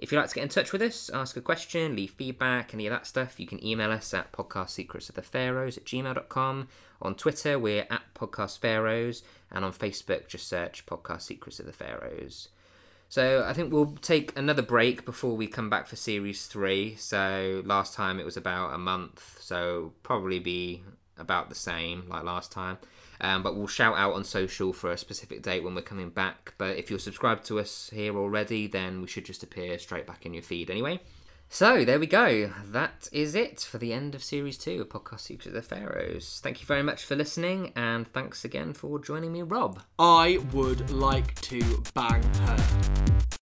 If 0.00 0.10
you'd 0.10 0.18
like 0.18 0.30
to 0.30 0.34
get 0.34 0.44
in 0.44 0.48
touch 0.48 0.72
with 0.72 0.80
us, 0.80 1.10
ask 1.10 1.36
a 1.36 1.42
question, 1.42 1.94
leave 1.94 2.12
feedback, 2.12 2.72
any 2.72 2.86
of 2.86 2.90
that 2.90 3.06
stuff, 3.06 3.38
you 3.38 3.46
can 3.46 3.62
email 3.62 3.92
us 3.92 4.14
at 4.14 4.32
podcastsecretsofthepharaohs 4.32 5.76
at 5.76 5.84
gmail.com. 5.84 6.68
On 7.02 7.14
Twitter, 7.14 7.58
we're 7.58 7.86
at 7.90 8.02
podcastpharaohs, 8.14 9.20
and 9.50 9.62
on 9.62 9.74
Facebook, 9.74 10.26
just 10.26 10.48
search 10.48 10.86
Podcast 10.86 11.20
Secrets 11.20 11.60
of 11.60 11.66
the 11.66 11.72
Pharaohs. 11.74 12.48
So 13.10 13.44
I 13.46 13.52
think 13.52 13.74
we'll 13.74 13.98
take 14.00 14.36
another 14.38 14.62
break 14.62 15.04
before 15.04 15.36
we 15.36 15.46
come 15.46 15.68
back 15.68 15.86
for 15.86 15.96
series 15.96 16.46
three. 16.46 16.94
So 16.96 17.60
last 17.66 17.92
time 17.92 18.18
it 18.18 18.24
was 18.24 18.38
about 18.38 18.72
a 18.72 18.78
month, 18.78 19.36
so 19.38 19.92
probably 20.02 20.38
be 20.38 20.82
about 21.18 21.50
the 21.50 21.54
same 21.54 22.04
like 22.08 22.24
last 22.24 22.50
time. 22.50 22.78
Um, 23.20 23.42
but 23.42 23.56
we'll 23.56 23.66
shout 23.66 23.96
out 23.96 24.14
on 24.14 24.24
social 24.24 24.72
for 24.72 24.90
a 24.90 24.96
specific 24.96 25.42
date 25.42 25.62
when 25.62 25.74
we're 25.74 25.82
coming 25.82 26.10
back. 26.10 26.54
But 26.58 26.76
if 26.76 26.90
you're 26.90 26.98
subscribed 26.98 27.44
to 27.46 27.58
us 27.58 27.90
here 27.92 28.16
already, 28.16 28.66
then 28.66 29.00
we 29.00 29.06
should 29.06 29.24
just 29.24 29.42
appear 29.42 29.78
straight 29.78 30.06
back 30.06 30.24
in 30.24 30.34
your 30.34 30.42
feed 30.42 30.70
anyway. 30.70 31.00
So 31.52 31.84
there 31.84 31.98
we 31.98 32.06
go. 32.06 32.52
That 32.64 33.08
is 33.10 33.34
it 33.34 33.60
for 33.60 33.78
the 33.78 33.92
end 33.92 34.14
of 34.14 34.22
series 34.22 34.56
two 34.56 34.80
of 34.80 34.88
Podcast 34.88 35.20
Secrets 35.20 35.48
of 35.48 35.52
the 35.54 35.62
Pharaohs. 35.62 36.38
Thank 36.44 36.60
you 36.60 36.66
very 36.66 36.84
much 36.84 37.04
for 37.04 37.16
listening, 37.16 37.72
and 37.74 38.06
thanks 38.06 38.44
again 38.44 38.72
for 38.72 39.00
joining 39.00 39.32
me, 39.32 39.42
Rob. 39.42 39.82
I 39.98 40.38
would 40.52 40.90
like 40.90 41.34
to 41.42 41.82
bang 41.92 42.22
her. 42.22 43.39